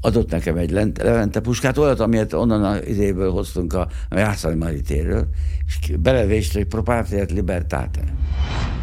adott 0.00 0.30
nekem 0.30 0.56
egy 0.56 0.70
Levente 0.70 1.40
puskát, 1.40 1.78
olyat, 1.78 2.00
amilyet 2.00 2.32
onnan 2.32 2.64
az 2.64 2.86
idéből 2.86 3.30
hoztunk 3.30 3.72
a, 3.72 3.88
a 4.08 4.18
Jászai 4.18 4.54
Maritéről, 4.54 5.28
és 5.66 5.96
belevést, 5.96 6.52
hogy 6.52 6.66
propatriát 6.66 7.30
libertate. 7.30 8.00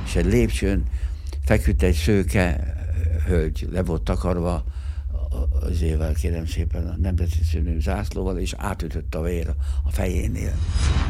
És 0.05 0.15
egy 0.15 0.25
lépcsőn 0.25 0.83
feküdt 1.45 1.83
egy 1.83 1.95
szőke 1.95 2.75
hölgy, 3.27 3.67
le 3.71 3.83
volt 3.83 4.01
takarva 4.01 4.63
az 5.61 5.81
évvel, 5.81 6.13
kérem 6.13 6.45
szépen, 6.45 6.88
a 6.88 6.95
nemzeti 7.01 7.43
színű 7.52 7.79
zászlóval, 7.79 8.38
és 8.38 8.54
átütött 8.57 9.15
a 9.15 9.21
vér 9.21 9.47
a 9.84 9.91
fejénél. 9.91 10.54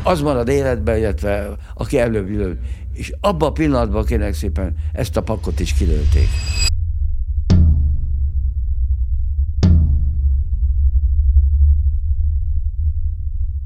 Az 0.03 0.21
marad 0.21 0.47
életben, 0.47 0.97
illetve 0.97 1.55
aki 1.73 1.99
előbb 1.99 2.57
és 2.93 3.13
abban 3.19 3.49
a 3.49 3.51
pillanatban 3.51 4.05
kérem 4.05 4.31
szépen 4.31 4.75
ezt 4.93 5.17
a 5.17 5.23
pakot 5.23 5.59
is 5.59 5.73
kilőtték. 5.73 6.27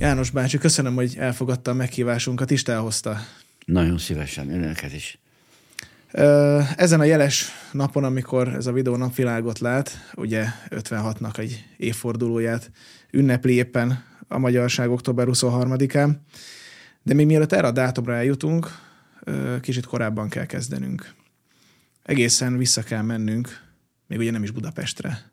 János 0.02 0.30
bácsi, 0.30 0.58
köszönöm, 0.58 0.96
hogy 0.96 1.16
elfogadta 1.18 1.72
a 1.72 1.73
meghívásunkat, 1.73 2.52
is 2.52 2.64
elhozta. 2.64 3.18
Nagyon 3.66 3.98
szívesen, 3.98 4.50
önöket 4.50 4.94
is. 4.94 5.20
Ezen 6.76 7.00
a 7.00 7.04
jeles 7.04 7.50
napon, 7.72 8.04
amikor 8.04 8.48
ez 8.48 8.66
a 8.66 8.72
videó 8.72 8.95
napvilágot 8.95 9.59
lát, 9.59 10.12
ugye 10.16 10.45
56-nak 10.70 11.38
egy 11.38 11.66
évfordulóját 11.78 12.72
ünnepli 13.12 13.54
éppen 13.54 14.04
a 14.28 14.38
magyarság 14.38 14.90
október 14.90 15.28
23-án, 15.30 16.16
de 17.04 17.14
még 17.14 17.26
mielőtt 17.26 17.54
erre 17.54 17.68
a 17.68 17.72
dátumra 17.72 18.16
eljutunk, 18.16 18.68
kicsit 19.59 19.86
korábban 19.86 20.30
kell 20.30 20.45
kezdenünk. 20.45 21.14
Egészen 22.04 22.58
vissza 22.58 22.84
kell 22.84 23.02
mennünk, 23.02 23.62
még 24.08 24.20
ugye 24.20 24.31
nem 24.31 24.44
is 24.44 24.52
Budapestre, 24.52 25.31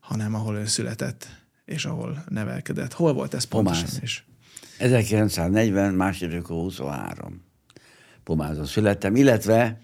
hanem 0.00 0.34
ahol 0.34 0.56
ő 0.56 0.66
született, 0.66 1.28
és 1.66 1.84
ahol 1.84 2.24
nevelkedett. 2.28 2.92
Hol 2.92 3.12
volt 3.12 3.34
ez 3.34 3.44
pontosan 3.44 3.88
is? 4.02 4.26
1940, 4.78 5.94
második 5.94 6.46
23. 6.46 7.42
Pomázon 8.24 8.64
születtem, 8.64 9.16
illetve 9.16 9.80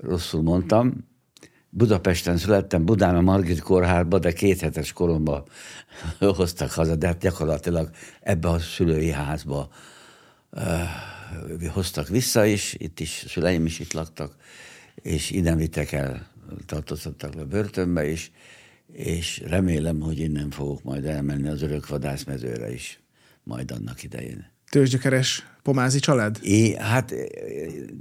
rosszul 0.00 0.42
mondtam, 0.42 1.10
Budapesten 1.74 2.36
születtem, 2.36 2.84
Budán 2.84 3.16
a 3.16 3.20
Margit 3.20 3.60
kórházba, 3.60 4.18
de 4.18 4.32
két 4.32 4.60
hetes 4.60 4.92
koromban 4.92 5.44
hoztak 6.18 6.70
haza, 6.70 6.96
de 6.96 7.06
hát 7.06 7.18
gyakorlatilag 7.18 7.90
ebbe 8.20 8.48
a 8.48 8.58
szülői 8.58 9.10
házba 9.10 9.68
uh, 10.50 11.66
hoztak 11.66 12.08
vissza 12.08 12.44
is, 12.44 12.74
itt 12.78 13.00
is, 13.00 13.24
szüleim 13.28 13.66
is 13.66 13.78
itt 13.78 13.92
laktak, 13.92 14.36
és 14.94 15.30
innen 15.30 15.56
vittek 15.56 15.92
el, 15.92 16.26
tartoztattak 16.66 17.34
le 17.34 17.44
börtönbe 17.44 18.10
is, 18.10 18.30
és 18.92 19.42
remélem, 19.46 20.00
hogy 20.00 20.18
innen 20.18 20.50
fogok 20.50 20.82
majd 20.82 21.04
elmenni 21.04 21.48
az 21.48 21.62
örök 21.62 21.88
vadászmezőre 21.88 22.72
is, 22.72 23.00
majd 23.42 23.70
annak 23.70 24.02
idején. 24.02 24.50
Tőzsgyökeres 24.70 25.46
pomázi 25.62 25.98
család? 25.98 26.38
É, 26.42 26.76
hát, 26.76 27.14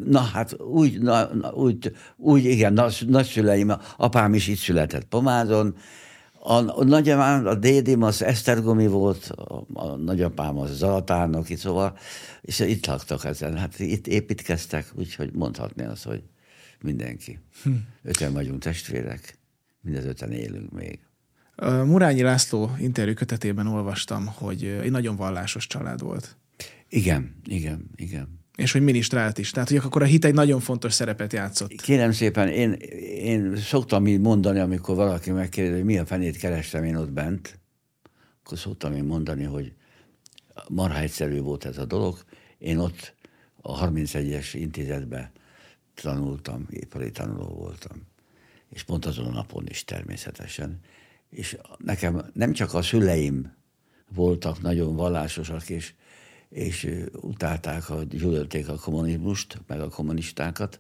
na 0.06 0.20
hát 0.20 0.62
úgy, 0.62 1.02
na, 1.02 1.30
úgy, 1.54 1.96
úgy 2.18 2.46
igen, 2.46 2.74
nagy, 2.74 3.04
nagyszüleim, 3.08 3.72
apám 3.98 4.34
is 4.34 4.48
itt 4.48 4.58
született 4.58 5.06
Pomázon, 5.06 5.76
a, 6.44 6.80
a 6.80 6.84
nagyapám, 6.84 7.46
a 7.46 7.56
dédim 7.56 8.04
az 8.04 8.24
Esztergomi 8.24 8.88
volt, 8.88 9.26
a, 9.26 9.66
a 9.74 9.96
nagyapám 9.96 10.58
az 10.58 10.78
Zalatárnoki, 10.78 11.56
szóval, 11.56 11.98
és 12.42 12.60
itt 12.60 12.86
laktak 12.86 13.26
ezen. 13.26 13.58
Hát 13.58 13.80
itt 13.80 14.08
építkeztek, 14.08 14.92
úgyhogy 14.96 15.32
mondhatni 15.34 15.84
azt, 15.84 16.04
hogy 16.04 16.24
mindenki. 16.82 17.40
Hm. 17.64 17.72
Öten 18.04 18.34
vagyunk 18.34 18.62
testvérek 18.62 19.40
mindez 19.82 20.06
öten 20.06 20.32
élünk 20.32 20.72
még. 20.72 21.00
Murányi 21.86 22.22
László 22.22 22.76
interjú 22.80 23.14
kötetében 23.14 23.68
olvastam, 23.68 24.26
hogy 24.26 24.64
egy 24.64 24.92
nagyon 24.92 25.16
vallásos 25.16 25.68
család 25.68 26.02
volt. 26.02 26.38
Igen, 26.90 27.36
igen, 27.46 27.90
igen. 27.96 28.40
És 28.56 28.72
hogy 28.72 28.82
minisztrált 28.82 29.38
is. 29.38 29.52
Tehát, 29.52 29.70
hogy 29.70 29.78
akkor 29.78 30.02
a 30.02 30.06
hit 30.06 30.26
egy 30.26 30.34
nagyon 30.34 30.60
fontos 30.60 30.94
szerepet 30.94 31.34
játszott. 31.34 31.82
Kérem 31.82 32.12
szépen, 32.12 32.48
én, 32.48 32.72
én 33.24 33.56
szoktam 33.56 34.08
így 34.08 34.20
mondani, 34.20 34.60
amikor 34.60 34.96
valaki 34.96 35.32
megkérdezi, 35.32 35.76
hogy 35.76 35.86
mi 35.86 35.98
a 35.98 36.06
fenét 36.06 36.38
kerestem 36.38 36.84
én 36.84 36.96
ott 36.96 37.12
bent, 37.12 37.60
akkor 38.44 38.58
szoktam 38.58 38.94
én 38.94 39.04
mondani, 39.04 39.44
hogy 39.44 39.74
marha 40.68 41.00
egyszerű 41.00 41.40
volt 41.40 41.66
ez 41.66 41.78
a 41.78 41.86
dolog. 41.86 42.24
Én 42.58 42.78
ott 42.78 43.14
a 43.62 43.90
31-es 43.90 44.50
intézetben 44.54 45.32
tanultam, 45.94 46.68
ipari 46.70 47.12
tanuló 47.12 47.48
voltam 47.48 48.11
és 48.72 48.84
pont 48.84 49.06
azon 49.06 49.26
a 49.26 49.32
napon 49.32 49.68
is 49.68 49.84
természetesen. 49.84 50.80
És 51.30 51.58
nekem 51.78 52.30
nem 52.34 52.54
csak 52.54 52.74
a 52.74 52.82
szüleim 52.82 53.54
voltak 54.14 54.62
nagyon 54.62 54.96
vallásosak, 54.96 55.70
és, 55.70 55.94
és 56.50 56.90
utálták, 57.14 57.90
a, 57.90 58.04
gyűlölték 58.04 58.70
a 58.70 58.76
kommunizmust, 58.76 59.62
meg 59.68 59.82
a 59.82 59.90
kommunistákat, 59.90 60.80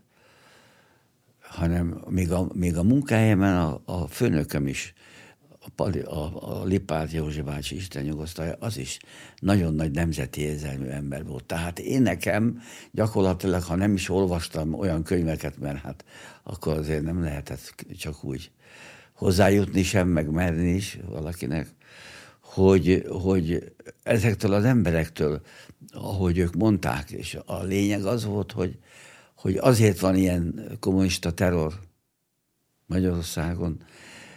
hanem 1.40 2.04
még 2.10 2.32
a, 2.32 2.48
még 2.54 2.78
a 2.78 2.84
munkahelyemen 2.84 3.58
a, 3.58 3.82
a 3.86 4.08
főnököm 4.08 4.68
is 4.68 4.94
a, 5.76 5.98
a, 5.98 6.60
a 6.60 6.64
Lipát 6.64 7.12
Józsi 7.12 7.42
bácsi 7.42 7.76
Isten 7.76 8.04
nyugosztalja, 8.04 8.56
az 8.60 8.78
is 8.78 9.00
nagyon 9.40 9.74
nagy 9.74 9.92
nemzeti 9.92 10.42
érzelmű 10.42 10.88
ember 10.88 11.26
volt. 11.26 11.44
Tehát 11.44 11.80
én 11.80 12.02
nekem 12.02 12.62
gyakorlatilag, 12.92 13.64
ha 13.64 13.76
nem 13.76 13.94
is 13.94 14.10
olvastam 14.10 14.74
olyan 14.74 15.04
könyveket, 15.04 15.60
mert 15.60 15.78
hát 15.78 16.06
akkor 16.44 16.78
azért 16.78 17.04
nem 17.04 17.24
lehetett 17.24 17.86
csak 17.98 18.24
úgy 18.24 18.52
hozzájutni 19.14 19.84
sem, 19.84 20.08
meg 20.08 20.30
merni 20.30 20.70
is 20.70 21.00
valakinek, 21.06 21.68
hogy, 22.40 23.06
hogy 23.10 23.74
ezektől 24.04 24.54
az 24.54 24.64
emberektől, 24.64 25.42
ahogy 25.92 26.38
ők 26.38 26.56
mondták, 26.56 27.12
és 27.12 27.38
a 27.46 27.64
lényeg 27.64 28.06
az 28.06 28.26
volt, 28.26 28.52
hogy, 28.52 28.78
hogy 29.36 29.58
azért 29.58 30.00
van 30.00 30.16
ilyen 30.16 30.62
kommunista 30.80 31.32
terror 31.32 31.80
Magyarországon, 32.86 33.84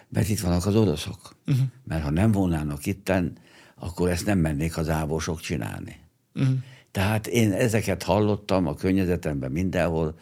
mert 0.08 0.28
itt 0.28 0.40
vannak 0.40 0.66
az 0.66 0.76
oroszok. 0.76 1.36
Uh-huh. 1.46 1.66
Mert 1.84 2.02
ha 2.02 2.10
nem 2.10 2.32
volnának 2.32 2.86
itten, 2.86 3.32
akkor 3.74 4.08
ezt 4.08 4.26
nem 4.26 4.38
mennék 4.38 4.76
az 4.76 4.88
ávosok 4.88 5.40
csinálni. 5.40 6.00
Uh-huh. 6.34 6.54
Tehát 6.90 7.26
én 7.26 7.52
ezeket 7.52 8.02
hallottam 8.02 8.66
a 8.66 8.74
környezetemben 8.74 9.52
mindenhol. 9.52 10.18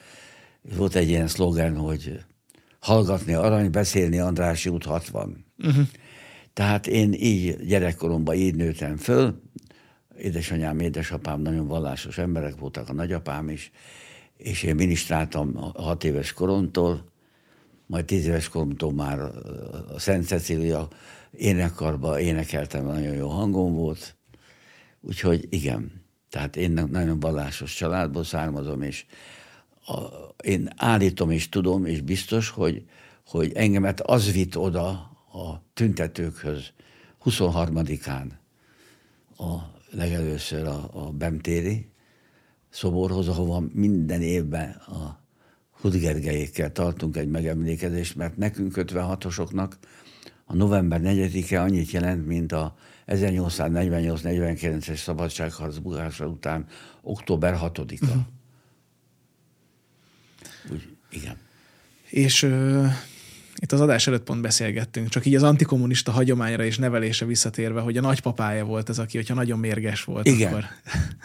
Volt 0.62 0.94
egy 0.94 1.08
ilyen 1.08 1.26
szlogen, 1.26 1.76
hogy 1.76 2.24
hallgatni 2.80 3.34
arany, 3.34 3.70
beszélni 3.70 4.18
Andrási 4.18 4.68
út 4.68 4.84
60. 4.84 5.44
Uh-huh. 5.58 5.86
Tehát 6.52 6.86
én 6.86 7.12
így 7.12 7.56
gyerekkoromban 7.56 8.34
így 8.34 8.54
nőttem 8.54 8.96
föl. 8.96 9.42
Édesanyám, 10.18 10.78
édesapám 10.80 11.40
nagyon 11.40 11.66
vallásos 11.66 12.18
emberek 12.18 12.56
voltak, 12.58 12.88
a 12.88 12.92
nagyapám 12.92 13.48
is, 13.48 13.70
és 14.36 14.62
én 14.62 14.74
minisztráltam 14.74 15.54
hat 15.74 16.04
éves 16.04 16.32
koromtól, 16.32 17.04
majd 17.86 18.04
tíz 18.04 18.26
éves 18.26 18.48
koromtól 18.48 18.92
már 18.92 19.20
a 19.94 19.98
Szent 19.98 20.26
Cecília 20.26 20.88
énekarba 21.30 22.20
énekeltem, 22.20 22.84
nagyon 22.84 23.14
jó 23.14 23.28
hangom 23.28 23.74
volt. 23.74 24.16
Úgyhogy 25.00 25.46
igen, 25.50 26.02
tehát 26.30 26.56
én 26.56 26.70
nagyon 26.90 27.20
vallásos 27.20 27.74
családból 27.74 28.24
származom, 28.24 28.82
és 28.82 29.04
a, 29.86 29.94
én 30.42 30.68
állítom 30.76 31.30
és 31.30 31.48
tudom, 31.48 31.84
és 31.84 32.00
biztos, 32.00 32.48
hogy, 32.48 32.84
hogy 33.26 33.52
engemet 33.52 34.00
az 34.00 34.32
vitt 34.32 34.56
oda 34.56 34.88
a 35.32 35.62
tüntetőkhöz 35.74 36.72
23-án 37.24 38.26
a 39.36 39.54
legelőször 39.90 40.66
a, 40.66 40.90
a 40.92 41.10
Bemtéri 41.10 41.90
szoborhoz, 42.68 43.28
ahova 43.28 43.64
minden 43.72 44.22
évben 44.22 44.70
a 44.70 45.20
Hudgergelyékkel 45.80 46.72
tartunk 46.72 47.16
egy 47.16 47.28
megemlékezést, 47.28 48.16
mert 48.16 48.36
nekünk 48.36 48.72
56-osoknak 48.76 49.72
a 50.44 50.54
november 50.54 51.00
4-e 51.04 51.62
annyit 51.62 51.90
jelent, 51.90 52.26
mint 52.26 52.52
a 52.52 52.74
1848-49-es 53.06 54.96
szabadságharc 54.96 55.76
bukása 55.76 56.26
után 56.26 56.66
október 57.02 57.58
6-a. 57.62 58.04
Uh-huh. 58.04 58.22
Úgy, 60.70 60.88
igen. 61.10 61.36
És 62.08 62.42
itt 63.62 63.72
az 63.72 63.80
adás 63.80 64.06
előtt 64.06 64.24
pont 64.24 64.40
beszélgettünk, 64.40 65.08
csak 65.08 65.26
így 65.26 65.34
az 65.34 65.42
antikommunista 65.42 66.10
hagyományra 66.10 66.64
és 66.64 66.78
nevelése 66.78 67.24
visszatérve, 67.24 67.80
hogy 67.80 67.96
a 67.96 68.00
nagypapája 68.00 68.64
volt 68.64 68.88
ez, 68.88 68.98
aki, 68.98 69.16
hogyha 69.16 69.34
nagyon 69.34 69.58
mérges 69.58 70.04
volt, 70.04 70.26
Igen. 70.26 70.52
akkor, 70.52 70.64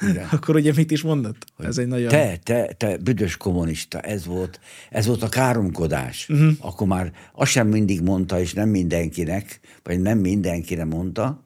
Igen. 0.09 0.27
akkor 0.35 0.55
ugye 0.55 0.71
mit 0.75 0.91
is 0.91 1.01
mondott? 1.01 1.45
Ez 1.57 1.77
egy 1.77 1.87
nagyon... 1.87 2.09
Te, 2.09 2.37
te, 2.43 2.73
te 2.77 2.97
büdös 2.97 3.37
kommunista, 3.37 3.99
ez 3.99 4.25
volt, 4.25 4.59
ez 4.89 5.05
volt 5.05 5.23
a 5.23 5.29
káromkodás. 5.29 6.29
Uh-huh. 6.29 6.51
Akkor 6.59 6.87
már 6.87 7.11
azt 7.33 7.51
sem 7.51 7.67
mindig 7.67 8.01
mondta, 8.01 8.39
és 8.39 8.53
nem 8.53 8.69
mindenkinek, 8.69 9.59
vagy 9.83 9.99
nem 9.99 10.17
mindenkire 10.17 10.85
mondta, 10.85 11.45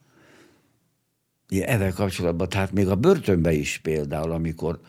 ezzel 1.59 1.93
kapcsolatban, 1.93 2.49
tehát 2.49 2.71
még 2.71 2.87
a 2.87 2.95
börtönbe 2.95 3.51
is 3.51 3.79
például, 3.83 4.31
amikor 4.31 4.79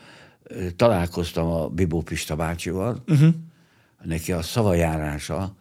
találkoztam 0.75 1.47
a 1.47 1.67
Bibó 1.67 2.01
Pista 2.01 2.35
bácsival, 2.35 3.03
uh-huh. 3.07 3.33
neki 4.03 4.31
a 4.31 4.41
szavajárása 4.41 5.55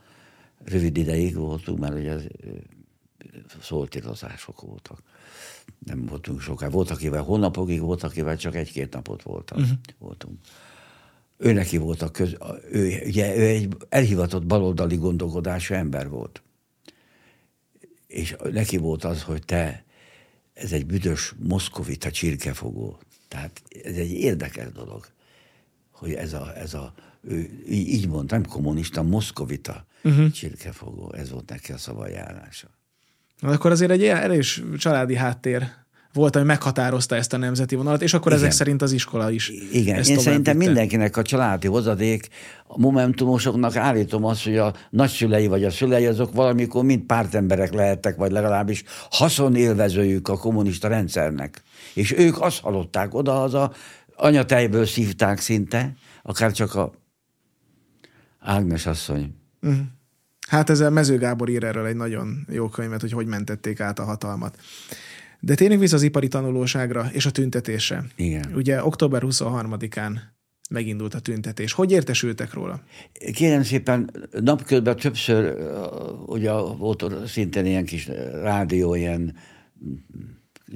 rövid 0.64 0.96
ideig 0.96 1.34
voltunk, 1.34 1.78
mert 1.78 1.94
ugye 1.94 2.16
szóltírozások 3.60 4.60
voltak. 4.60 5.02
Nem 5.78 6.06
voltunk 6.06 6.40
soká. 6.40 6.68
Volt, 6.68 6.90
akivel 6.90 7.22
hónapokig, 7.22 7.80
volt, 7.80 8.02
akivel 8.02 8.36
csak 8.36 8.54
egy-két 8.54 8.92
napot 8.92 9.22
voltam, 9.22 9.60
uh-huh. 9.60 9.78
voltunk. 9.98 10.38
Ő 11.36 11.52
neki 11.52 11.76
volt 11.76 12.02
a 12.02 12.10
köz... 12.10 12.36
Ő, 12.70 13.02
ugye, 13.06 13.36
ő 13.36 13.46
egy 13.46 13.76
elhivatott 13.88 14.46
baloldali 14.46 14.96
gondolkodású 14.96 15.74
ember 15.74 16.08
volt. 16.08 16.42
És 18.06 18.36
neki 18.52 18.76
volt 18.76 19.04
az, 19.04 19.22
hogy 19.22 19.44
te, 19.44 19.84
ez 20.52 20.72
egy 20.72 20.86
büdös 20.86 21.34
moszkovita 21.38 22.10
csirkefogó. 22.10 22.98
Tehát 23.32 23.62
ez 23.84 23.96
egy 23.96 24.10
érdekes 24.10 24.72
dolog, 24.72 25.06
hogy 25.90 26.12
ez 26.12 26.32
a, 26.32 26.56
ez 26.56 26.74
a 26.74 26.94
ő 27.20 27.64
így 27.68 28.08
mondta, 28.08 28.34
nem 28.34 28.46
kommunista, 28.46 29.02
moszkovita 29.02 29.86
uh-huh. 30.04 30.30
csirkefogó. 30.30 31.12
Ez 31.12 31.30
volt 31.30 31.48
neki 31.48 31.72
a 31.72 31.76
szavajárása. 31.76 32.68
Akkor 33.40 33.70
azért 33.70 33.90
egy 33.90 34.04
erős 34.04 34.62
családi 34.78 35.16
háttér 35.16 35.70
volt, 36.12 36.36
ami 36.36 36.44
meghatározta 36.44 37.16
ezt 37.16 37.32
a 37.32 37.36
nemzeti 37.36 37.74
vonalat, 37.74 38.02
és 38.02 38.14
akkor 38.14 38.32
Igen. 38.32 38.44
ezek 38.44 38.56
szerint 38.56 38.82
az 38.82 38.92
iskola 38.92 39.30
is. 39.30 39.48
Igen, 39.72 39.98
ezt 39.98 40.08
én 40.08 40.18
szerintem 40.18 40.58
vitte. 40.58 40.66
mindenkinek 40.66 41.16
a 41.16 41.22
családi 41.22 41.66
hozadék, 41.66 42.28
a 42.66 42.78
momentumosoknak 42.78 43.76
állítom 43.76 44.24
azt, 44.24 44.44
hogy 44.44 44.56
a 44.56 44.74
nagyszülei 44.90 45.46
vagy 45.46 45.64
a 45.64 45.70
szülei 45.70 46.06
azok 46.06 46.32
valamikor 46.32 46.84
mind 46.84 47.02
pártemberek 47.02 47.72
lehettek, 47.72 48.16
vagy 48.16 48.30
legalábbis 48.30 48.84
haszonélvezőjük 49.10 50.28
a 50.28 50.36
kommunista 50.36 50.88
rendszernek. 50.88 51.62
És 51.94 52.12
ők 52.18 52.40
azt 52.40 52.60
hallották 52.60 53.14
oda, 53.14 53.42
az 53.42 53.54
a 53.54 53.72
anyatejből 54.16 54.86
szívták 54.86 55.38
szinte, 55.38 55.94
akár 56.22 56.52
csak 56.52 56.74
a 56.74 56.92
Ágnes 58.40 58.86
asszony. 58.86 59.34
Uh-huh. 59.62 59.80
Hát 60.48 60.70
ezzel 60.70 60.90
Mező 60.90 61.18
Gábor 61.18 61.48
ír 61.48 61.64
erről 61.64 61.86
egy 61.86 61.96
nagyon 61.96 62.46
jó 62.50 62.68
könyvet, 62.68 63.00
hogy 63.00 63.12
hogy 63.12 63.26
mentették 63.26 63.80
át 63.80 63.98
a 63.98 64.04
hatalmat. 64.04 64.58
De 65.44 65.54
tényleg 65.54 65.78
vissza 65.78 65.96
az 65.96 66.02
ipari 66.02 66.28
tanulóságra 66.28 67.08
és 67.12 67.26
a 67.26 67.30
tüntetésre. 67.30 68.04
Igen. 68.16 68.52
Ugye 68.54 68.84
október 68.84 69.22
23-án 69.24 70.18
megindult 70.70 71.14
a 71.14 71.20
tüntetés. 71.20 71.72
Hogy 71.72 71.92
értesültek 71.92 72.52
róla? 72.52 72.82
Kérem 73.32 73.62
szépen, 73.62 74.10
napközben 74.30 74.96
többször, 74.96 75.56
ugye 76.26 76.52
volt 76.52 77.04
szintén 77.26 77.66
ilyen 77.66 77.84
kis 77.84 78.06
rádió, 78.42 78.94
ilyen 78.94 79.36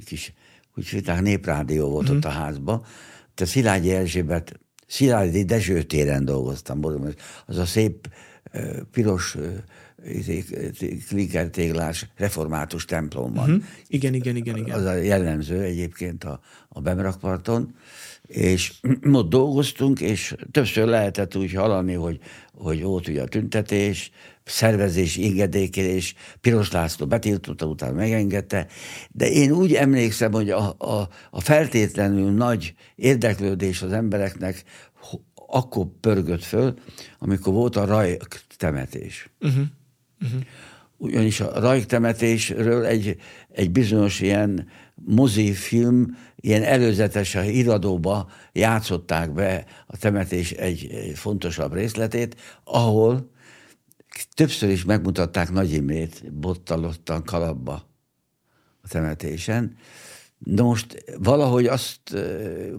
kis, 0.05 0.33
úgy 0.75 0.87
hívták, 0.87 1.21
néprádió 1.21 1.89
volt 1.89 2.03
uh-huh. 2.03 2.17
ott 2.17 2.25
a 2.25 2.29
házba. 2.29 2.85
Te 3.33 3.45
Szilágyi 3.45 3.91
Erzsébet, 3.91 4.59
Szilágyi 4.87 5.43
Dezső 5.43 5.83
téren 5.83 6.25
dolgoztam, 6.25 6.85
az 7.45 7.57
a 7.57 7.65
szép 7.65 8.09
piros 8.91 9.37
klinkertéglás 11.07 12.07
református 12.15 12.85
templomban. 12.85 13.49
Uh-huh. 13.49 13.63
Igen, 13.87 14.13
igen, 14.13 14.35
igen, 14.35 14.57
igen. 14.57 14.79
Az 14.79 14.85
a 14.85 14.93
jellemző 14.93 15.61
egyébként 15.61 16.23
a, 16.23 16.39
a 16.69 16.81
Bemrakparton, 16.81 17.75
és 18.27 18.73
ott 19.11 19.29
dolgoztunk, 19.29 19.99
és 19.99 20.35
többször 20.51 20.87
lehetett 20.87 21.35
úgy 21.35 21.53
hallani, 21.53 21.93
hogy, 21.93 22.19
hogy 22.53 22.81
volt 22.81 23.07
ugye 23.07 23.21
a 23.21 23.27
tüntetés, 23.27 24.11
szervezés, 24.43 25.15
ingedékelés, 25.15 26.15
Piros 26.41 26.71
László 26.71 27.05
betiltotta, 27.07 27.65
utána 27.65 27.93
megengedte, 27.93 28.67
de 29.11 29.29
én 29.29 29.51
úgy 29.51 29.73
emlékszem, 29.73 30.31
hogy 30.31 30.49
a, 30.49 30.75
a, 30.77 31.09
a 31.31 31.41
feltétlenül 31.41 32.31
nagy 32.31 32.73
érdeklődés 32.95 33.81
az 33.81 33.91
embereknek 33.91 34.63
akkor 35.47 35.87
pörgött 36.01 36.43
föl, 36.43 36.73
amikor 37.19 37.53
volt 37.53 37.75
a 37.75 37.85
raj 37.85 38.17
temetés. 38.57 39.29
Uh-huh. 39.39 39.65
Uh-huh. 40.21 40.41
Ugyanis 40.97 41.39
a 41.39 41.59
rajk 41.59 41.85
temetésről 41.85 42.85
egy, 42.85 43.17
egy 43.51 43.71
bizonyos 43.71 44.19
ilyen 44.19 44.67
mozifilm, 44.95 46.17
ilyen 46.35 46.63
előzetes 46.63 47.35
a 47.35 47.43
iradóba 47.43 48.29
játszották 48.51 49.31
be 49.31 49.65
a 49.87 49.97
temetés 49.97 50.51
egy 50.51 51.11
fontosabb 51.15 51.73
részletét, 51.73 52.35
ahol 52.63 53.31
többször 54.33 54.69
is 54.69 54.85
megmutatták 54.85 55.51
Nagy 55.51 55.73
Imrét 55.73 56.33
bottalottan 56.33 57.23
kalapba 57.23 57.87
a 58.81 58.87
temetésen. 58.87 59.75
De 60.39 60.61
most 60.63 61.03
valahogy 61.19 61.65
azt 61.65 61.99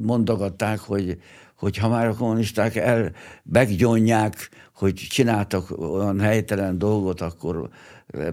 mondogatták, 0.01 0.79
hogy, 0.79 1.21
hogy 1.57 1.77
ha 1.77 1.89
már 1.89 2.07
a 2.07 2.15
kommunisták 2.15 2.77
el 2.77 3.13
meggyonják, 3.43 4.51
hogy 4.79 4.95
csináltak 4.95 5.79
olyan 5.79 6.21
helytelen 6.21 6.79
dolgot, 6.79 7.21
akkor 7.21 7.71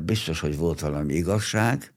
biztos, 0.02 0.40
hogy 0.40 0.58
volt 0.58 0.80
valami 0.80 1.14
igazság, 1.14 1.94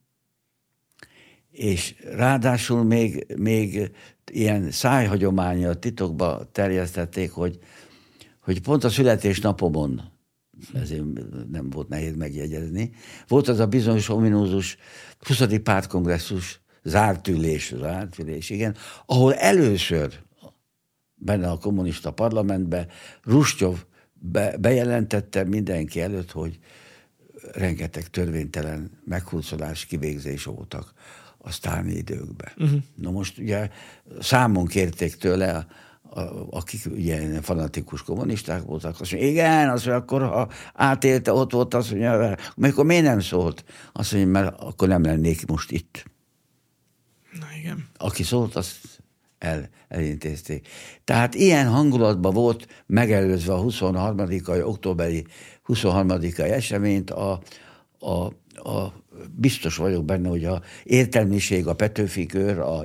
és 1.50 1.94
ráadásul 2.12 2.84
még, 2.84 3.34
még 3.36 3.90
ilyen 4.30 4.70
szájhagyománya 4.70 5.74
titokba 5.74 6.48
terjesztették, 6.52 7.30
hogy, 7.30 7.58
hogy 8.40 8.60
pont 8.60 8.84
a 8.84 8.88
születésnapomon, 8.88 10.02
ezért 10.74 11.04
nem 11.50 11.70
volt 11.70 11.88
nehéz 11.88 12.16
megjegyezni, 12.16 12.90
volt 13.26 13.48
az 13.48 13.58
a 13.58 13.66
bizonyos 13.66 14.08
ominózus 14.08 14.76
20. 15.18 15.42
pártkongresszus 15.62 16.60
zárt 16.82 17.28
ülés, 17.28 17.74
zárt 17.76 18.18
ülés, 18.18 18.50
igen, 18.50 18.76
ahol 19.06 19.34
először 19.34 20.12
benne 21.14 21.50
a 21.50 21.58
kommunista 21.58 22.12
parlamentbe, 22.12 22.86
Rustyov 23.22 23.86
be, 24.18 24.56
bejelentette 24.56 25.44
mindenki 25.44 26.00
előtt, 26.00 26.30
hogy 26.30 26.58
rengeteg 27.52 28.06
törvénytelen 28.06 28.90
meghúzolás, 29.04 29.86
kivégzés 29.86 30.44
voltak 30.44 30.92
a 31.38 31.50
sztáni 31.50 31.92
időkben. 31.92 32.52
Uh-huh. 32.56 32.80
Na 32.94 33.10
most 33.10 33.38
ugye 33.38 33.68
számon 34.20 34.66
kérték 34.66 35.16
tőle, 35.16 35.54
a, 35.56 35.66
a, 36.20 36.46
akik 36.50 36.80
ugye 36.90 37.40
fanatikus 37.40 38.02
kommunisták 38.02 38.62
voltak, 38.62 39.00
azt 39.00 39.12
mondja, 39.12 39.30
igen, 39.30 39.68
azt 39.68 39.86
mondja, 39.86 40.02
akkor 40.02 40.22
ha 40.22 40.50
átélte, 40.74 41.32
ott 41.32 41.52
volt, 41.52 41.74
azt 41.74 41.90
mondja, 41.90 42.36
amikor 42.56 42.84
miért 42.84 43.04
nem 43.04 43.20
szólt? 43.20 43.64
Azt 43.92 44.12
mondja, 44.12 44.30
mert 44.30 44.60
akkor 44.60 44.88
nem 44.88 45.02
lennék 45.02 45.46
most 45.46 45.70
itt. 45.70 46.04
Na 47.40 47.46
igen. 47.58 47.88
Aki 47.96 48.22
szólt, 48.22 48.56
azt 48.56 49.02
el, 49.38 49.68
elintézték. 49.88 50.68
Tehát 51.04 51.34
ilyen 51.34 51.68
hangulatban 51.68 52.32
volt 52.32 52.66
megelőzve 52.86 53.52
a 53.52 53.60
23. 53.60 54.18
októberi 54.62 55.26
23. 55.62 56.10
eseményt 56.36 57.10
a, 57.10 57.40
a, 57.98 58.24
a 58.70 58.92
biztos 59.36 59.76
vagyok 59.76 60.04
benne, 60.04 60.28
hogy 60.28 60.44
a 60.44 60.62
értelmiség, 60.84 61.66
a 61.66 61.74
Petőfi 61.74 62.26
kör, 62.26 62.58
a, 62.58 62.82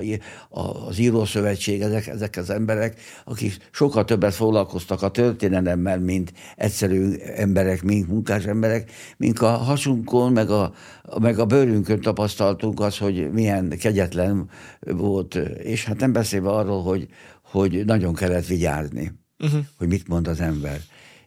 a, 0.50 0.86
az 0.86 0.98
írószövetség, 0.98 1.80
ezek, 1.80 2.06
ezek 2.06 2.36
az 2.36 2.50
emberek, 2.50 3.00
akik 3.24 3.56
sokkal 3.70 4.04
többet 4.04 4.34
foglalkoztak 4.34 5.02
a 5.02 5.10
történelemmel, 5.10 5.98
mint 6.00 6.32
egyszerű 6.56 7.12
emberek, 7.36 7.82
mint 7.82 8.08
munkás 8.08 8.44
emberek, 8.44 8.90
mint 9.16 9.38
a 9.38 9.48
hasunkon, 9.48 10.32
meg 10.32 10.50
a, 10.50 10.72
meg 11.20 11.38
a 11.38 11.46
bőrünkön 11.46 12.00
tapasztaltunk 12.00 12.80
az, 12.80 12.98
hogy 12.98 13.30
milyen 13.32 13.68
kegyetlen 13.68 14.48
volt, 14.80 15.34
és 15.62 15.84
hát 15.84 16.00
nem 16.00 16.12
beszélve 16.12 16.50
arról, 16.50 16.82
hogy, 16.82 17.08
hogy 17.42 17.84
nagyon 17.84 18.14
kellett 18.14 18.46
vigyázni, 18.46 19.12
uh-huh. 19.38 19.60
hogy 19.78 19.88
mit 19.88 20.08
mond 20.08 20.28
az 20.28 20.40
ember 20.40 20.80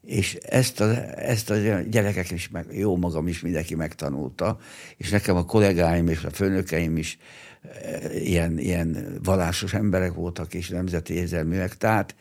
és 0.08 0.34
ezt 0.34 0.80
a, 0.82 1.18
ezt 1.20 1.50
a 1.50 1.56
gyerekek 1.90 2.32
is, 2.32 2.50
meg, 2.50 2.66
jó 2.72 2.98
magam 2.98 3.28
is 3.28 3.42
mindenki 3.42 3.76
megtanulta, 3.76 4.58
és 4.98 5.10
nekem 5.10 5.36
a 5.36 5.46
kollégáim 5.46 6.08
és 6.08 6.24
a 6.24 6.30
főnökeim 6.30 6.98
is 6.98 7.18
e, 7.62 8.14
ilyen, 8.14 8.60
ilyen 8.60 9.20
vallásos 9.24 9.74
emberek 9.74 10.14
voltak, 10.14 10.54
és 10.54 10.70
nemzeti 10.70 11.14
érzelműek, 11.14 11.78
tehát 11.78 12.16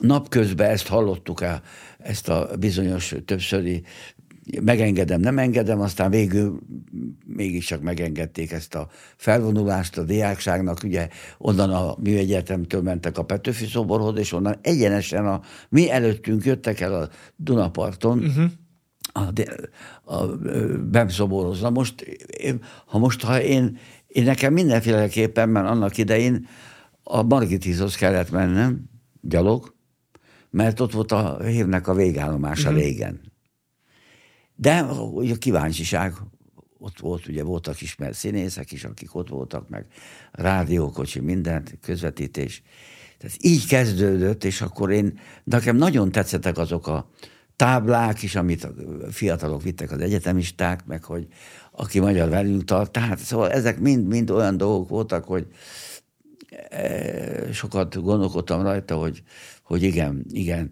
napközben 0.00 0.70
ezt 0.70 0.86
hallottuk 0.86 1.42
el, 1.42 1.62
ezt 1.98 2.28
a 2.28 2.50
bizonyos 2.58 3.14
többszöri 3.24 3.82
megengedem, 4.60 5.20
nem 5.20 5.38
engedem, 5.38 5.80
aztán 5.80 6.10
végül 6.10 6.58
mégiscsak 7.26 7.82
megengedték 7.82 8.52
ezt 8.52 8.74
a 8.74 8.88
felvonulást 9.16 9.98
a 9.98 10.02
diákságnak, 10.02 10.78
ugye 10.84 11.08
onnan 11.38 11.70
a 11.70 11.96
műegyetemtől 12.00 12.82
mentek 12.82 13.18
a 13.18 13.24
Petőfi 13.24 13.66
szoborhoz, 13.66 14.18
és 14.18 14.32
onnan 14.32 14.56
egyenesen 14.60 15.26
a 15.26 15.40
mi 15.68 15.90
előttünk 15.90 16.44
jöttek 16.44 16.80
el 16.80 16.94
a 16.94 17.08
Dunaparton, 17.36 18.18
uh-huh 18.18 18.50
a, 19.12 19.32
a 20.14 20.26
bemszoborhoz. 20.90 21.60
Na 21.60 21.70
most, 21.70 22.04
ha 22.86 22.98
most, 22.98 23.22
ha 23.22 23.42
én, 23.42 23.78
én 24.06 24.24
nekem 24.24 24.52
mindenféleképpen, 24.52 25.48
mert 25.48 25.68
annak 25.68 25.96
idején 25.96 26.46
a 27.02 27.22
Margitizhoz 27.22 27.96
kellett 27.96 28.30
mennem, 28.30 28.90
gyalog, 29.20 29.74
mert 30.50 30.80
ott 30.80 30.92
volt 30.92 31.12
a 31.12 31.42
hírnek 31.42 31.88
a 31.88 31.94
végállomása 31.94 32.68
uh-huh. 32.68 32.84
régen. 32.84 33.20
De 34.60 34.82
ugye 34.82 35.34
a 35.34 35.36
kíváncsiság 35.36 36.12
ott 36.78 36.98
volt, 36.98 37.28
ugye 37.28 37.42
voltak 37.42 37.80
ismert 37.80 38.14
színészek 38.14 38.72
is, 38.72 38.84
akik 38.84 39.14
ott 39.14 39.28
voltak, 39.28 39.68
meg 39.68 39.86
rádiókocsi, 40.32 41.20
mindent, 41.20 41.78
közvetítés. 41.82 42.62
Tehát 43.18 43.36
így 43.40 43.66
kezdődött, 43.66 44.44
és 44.44 44.60
akkor 44.60 44.90
én, 44.90 45.18
nekem 45.44 45.76
nagyon 45.76 46.12
tetszettek 46.12 46.58
azok 46.58 46.86
a 46.86 47.10
táblák 47.56 48.22
is, 48.22 48.34
amit 48.34 48.64
a 48.64 48.72
fiatalok 49.10 49.62
vittek 49.62 49.90
az 49.90 50.00
egyetemisták, 50.00 50.86
meg 50.86 51.04
hogy 51.04 51.26
aki 51.70 52.00
magyar 52.00 52.28
velünk 52.28 52.64
tart. 52.64 52.90
Tehát 52.90 53.18
szóval 53.18 53.50
ezek 53.50 53.78
mind-mind 53.80 54.30
olyan 54.30 54.56
dolgok 54.56 54.88
voltak, 54.88 55.24
hogy 55.24 55.46
e, 56.68 57.52
sokat 57.52 58.02
gondolkodtam 58.02 58.62
rajta, 58.62 58.96
hogy, 58.96 59.22
hogy 59.68 59.82
igen, 59.82 60.24
igen, 60.28 60.70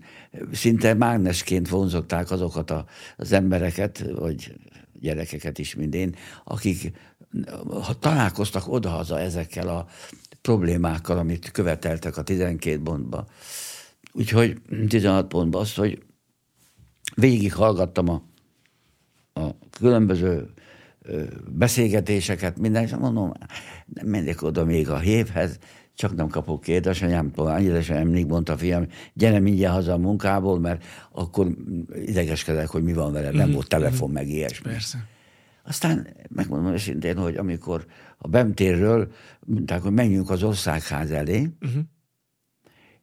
szinte 0.52 0.94
mágnesként 0.94 1.68
vonzották 1.68 2.30
azokat 2.30 2.70
a, 2.70 2.86
az 3.16 3.32
embereket, 3.32 4.04
vagy 4.14 4.54
gyerekeket 5.00 5.58
is, 5.58 5.74
mint 5.74 5.94
én, 5.94 6.14
akik 6.44 6.92
ha 7.68 7.98
találkoztak 7.98 8.68
odahaza 8.68 9.20
ezekkel 9.20 9.68
a 9.68 9.86
problémákkal, 10.42 11.18
amit 11.18 11.50
követeltek 11.50 12.16
a 12.16 12.22
12 12.22 12.82
pontba. 12.82 13.26
Úgyhogy 14.12 14.60
16 14.88 15.28
pontban 15.28 15.60
azt, 15.60 15.76
hogy 15.76 16.02
végig 17.14 17.54
hallgattam 17.54 18.08
a, 18.08 18.22
a 19.40 19.56
különböző 19.70 20.50
beszélgetéseket, 21.48 22.58
minden, 22.58 22.82
és 22.82 22.94
mondom, 22.94 23.32
nem 23.86 24.06
menjek 24.06 24.42
oda 24.42 24.64
még 24.64 24.90
a 24.90 24.98
hévhez, 24.98 25.58
csak 25.96 26.14
nem 26.14 26.28
kapok 26.28 26.68
édesanyámtól, 26.68 27.52
emlék, 27.88 28.26
mondta 28.26 28.52
a 28.52 28.56
fiam, 28.56 28.86
gyere 29.14 29.38
mindjárt 29.38 29.74
haza 29.74 29.92
a 29.92 29.98
munkából, 29.98 30.58
mert 30.58 30.84
akkor 31.12 31.56
idegeskedek, 32.06 32.68
hogy 32.68 32.82
mi 32.82 32.92
van 32.92 33.12
vele, 33.12 33.30
nem 33.30 33.46
mhm. 33.46 33.54
volt 33.54 33.68
telefon, 33.68 34.10
meg 34.10 34.28
ilyesmi. 34.28 34.70
Persze. 34.70 35.06
Aztán 35.64 36.08
megmondom 36.28 36.72
őszintén, 36.72 37.16
hogy 37.16 37.36
amikor 37.36 37.86
a 38.18 38.28
Bemtérről 38.28 39.12
mondták, 39.46 39.82
hogy 39.82 39.92
menjünk 39.92 40.30
az 40.30 40.42
országház 40.42 41.10
elé, 41.10 41.48
uh-huh. 41.60 41.82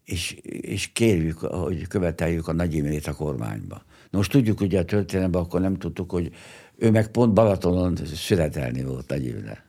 és, 0.04 0.32
és 0.62 0.92
kérjük, 0.92 1.38
hogy 1.38 1.88
követeljük 1.88 2.48
a 2.48 2.54
Nagy 2.54 2.74
Imrét 2.74 3.08
a 3.08 3.14
kormányba. 3.14 3.84
Most 4.12 4.32
tudjuk 4.32 4.62
ugye 4.62 4.80
a 4.80 4.86
történetben, 4.86 5.42
akkor 5.42 5.62
nem 5.62 5.78
tudtuk, 5.78 6.12
hogy 6.12 6.32
ő 6.76 6.92
meg 6.92 7.08
pont 7.08 7.34
Balatonon 7.34 7.96
születelni 8.16 8.84
volt 8.84 9.10
Nagy 9.10 9.26
Imre. 9.26 9.66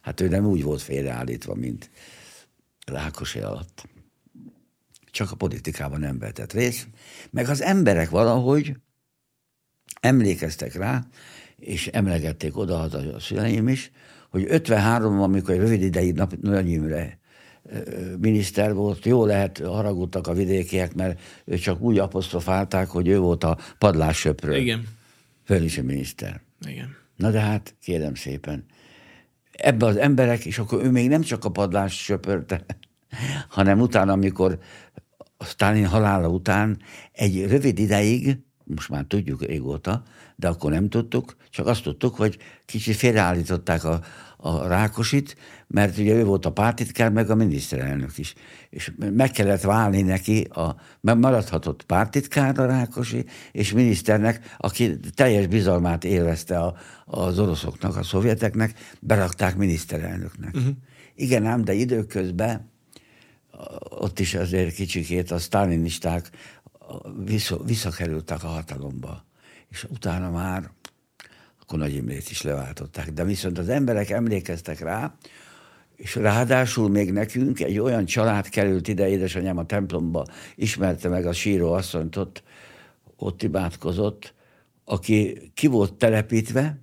Hát 0.00 0.20
ő 0.20 0.28
nem 0.28 0.46
úgy 0.46 0.62
volt 0.62 0.82
félreállítva, 0.82 1.54
mint 1.54 1.90
Rákosi 2.90 3.38
alatt. 3.38 3.88
Csak 5.10 5.30
a 5.30 5.36
politikában 5.36 6.00
nem 6.00 6.18
vetett 6.18 6.52
részt. 6.52 6.88
Meg 7.30 7.48
az 7.48 7.62
emberek 7.62 8.10
valahogy 8.10 8.76
emlékeztek 10.00 10.74
rá, 10.74 11.04
és 11.56 11.86
emlegették 11.86 12.56
oda 12.56 12.80
a 12.80 13.20
szüleim 13.20 13.68
is, 13.68 13.90
hogy 14.30 14.46
53-ban, 14.48 15.22
amikor 15.22 15.54
egy 15.54 15.60
rövid 15.60 15.82
ideig 15.82 16.22
Nagy 16.40 16.68
Imre 16.68 17.18
miniszter 18.18 18.74
volt, 18.74 19.04
jó 19.04 19.24
lehet 19.24 19.58
haragudtak 19.58 20.26
a 20.26 20.32
vidékiek, 20.32 20.94
mert 20.94 21.20
ő 21.44 21.56
csak 21.56 21.80
úgy 21.80 21.98
apostrofálták, 21.98 22.88
hogy 22.88 23.08
ő 23.08 23.18
volt 23.18 23.44
a 23.44 23.58
padlássöprő. 23.78 24.56
Igen. 24.56 24.88
Fölisi 25.44 25.80
miniszter. 25.80 26.40
Igen. 26.66 26.96
Na 27.16 27.30
de 27.30 27.40
hát, 27.40 27.74
kérem 27.82 28.14
szépen, 28.14 28.64
ebbe 29.52 29.86
az 29.86 29.96
emberek, 29.96 30.44
és 30.44 30.58
akkor 30.58 30.84
ő 30.84 30.90
még 30.90 31.08
nem 31.08 31.22
csak 31.22 31.44
a 31.44 31.50
padlás 31.50 32.02
söpörte, 32.02 32.64
hanem 33.48 33.80
utána, 33.80 34.12
amikor 34.12 34.58
Stalin 35.44 35.86
halála 35.86 36.28
után 36.28 36.78
egy 37.12 37.46
rövid 37.48 37.78
ideig, 37.78 38.38
most 38.64 38.88
már 38.88 39.04
tudjuk 39.04 39.42
régóta, 39.42 40.02
de 40.36 40.48
akkor 40.48 40.70
nem 40.70 40.88
tudtuk, 40.88 41.36
csak 41.50 41.66
azt 41.66 41.82
tudtuk, 41.82 42.16
hogy 42.16 42.38
kicsit 42.64 42.96
félreállították 42.96 43.84
a, 43.84 44.00
a 44.36 44.66
Rákosit, 44.66 45.36
mert 45.66 45.98
ugye 45.98 46.14
ő 46.14 46.24
volt 46.24 46.46
a 46.46 46.52
pártitkár, 46.52 47.10
meg 47.10 47.30
a 47.30 47.34
miniszterelnök 47.34 48.18
is. 48.18 48.34
És 48.70 48.92
meg 48.98 49.30
kellett 49.30 49.60
válni 49.60 50.02
neki, 50.02 50.40
a, 50.42 50.76
maradhatott 51.00 51.82
pártitkár 51.82 52.58
a 52.58 52.66
Rákosi, 52.66 53.24
és 53.52 53.72
miniszternek, 53.72 54.54
aki 54.58 54.98
teljes 55.14 55.46
bizalmát 55.46 56.04
élvezte 56.04 56.58
a, 56.58 56.74
az 57.04 57.38
oroszoknak, 57.38 57.96
a 57.96 58.02
szovjeteknek, 58.02 58.74
berakták 59.00 59.56
miniszterelnöknek. 59.56 60.54
Uh-huh. 60.54 60.74
Igen 61.14 61.46
ám, 61.46 61.64
de 61.64 61.72
időközben 61.72 62.70
ott 63.88 64.18
is 64.18 64.34
azért 64.34 64.74
kicsikét 64.74 65.30
a 65.30 65.38
sztálinisták 65.38 66.30
visszakerültek 67.64 68.44
a 68.44 68.48
hatalomba 68.48 69.28
és 69.70 69.84
utána 69.84 70.30
már 70.30 70.70
akkor 71.60 71.78
Nagy 71.78 71.94
Imrét 71.94 72.30
is 72.30 72.42
leváltották. 72.42 73.12
De 73.12 73.24
viszont 73.24 73.58
az 73.58 73.68
emberek 73.68 74.10
emlékeztek 74.10 74.80
rá, 74.80 75.14
és 75.96 76.14
ráadásul 76.14 76.88
még 76.88 77.12
nekünk 77.12 77.60
egy 77.60 77.78
olyan 77.78 78.04
család 78.04 78.48
került 78.48 78.88
ide, 78.88 79.08
édesanyám 79.08 79.58
a 79.58 79.66
templomba 79.66 80.26
ismerte 80.54 81.08
meg 81.08 81.26
a 81.26 81.32
síró 81.32 81.72
asszonyt, 81.72 82.16
ott, 82.16 82.42
ott 83.16 83.42
imádkozott, 83.42 84.34
aki 84.84 85.50
ki 85.54 85.66
volt 85.66 85.94
telepítve, 85.94 86.78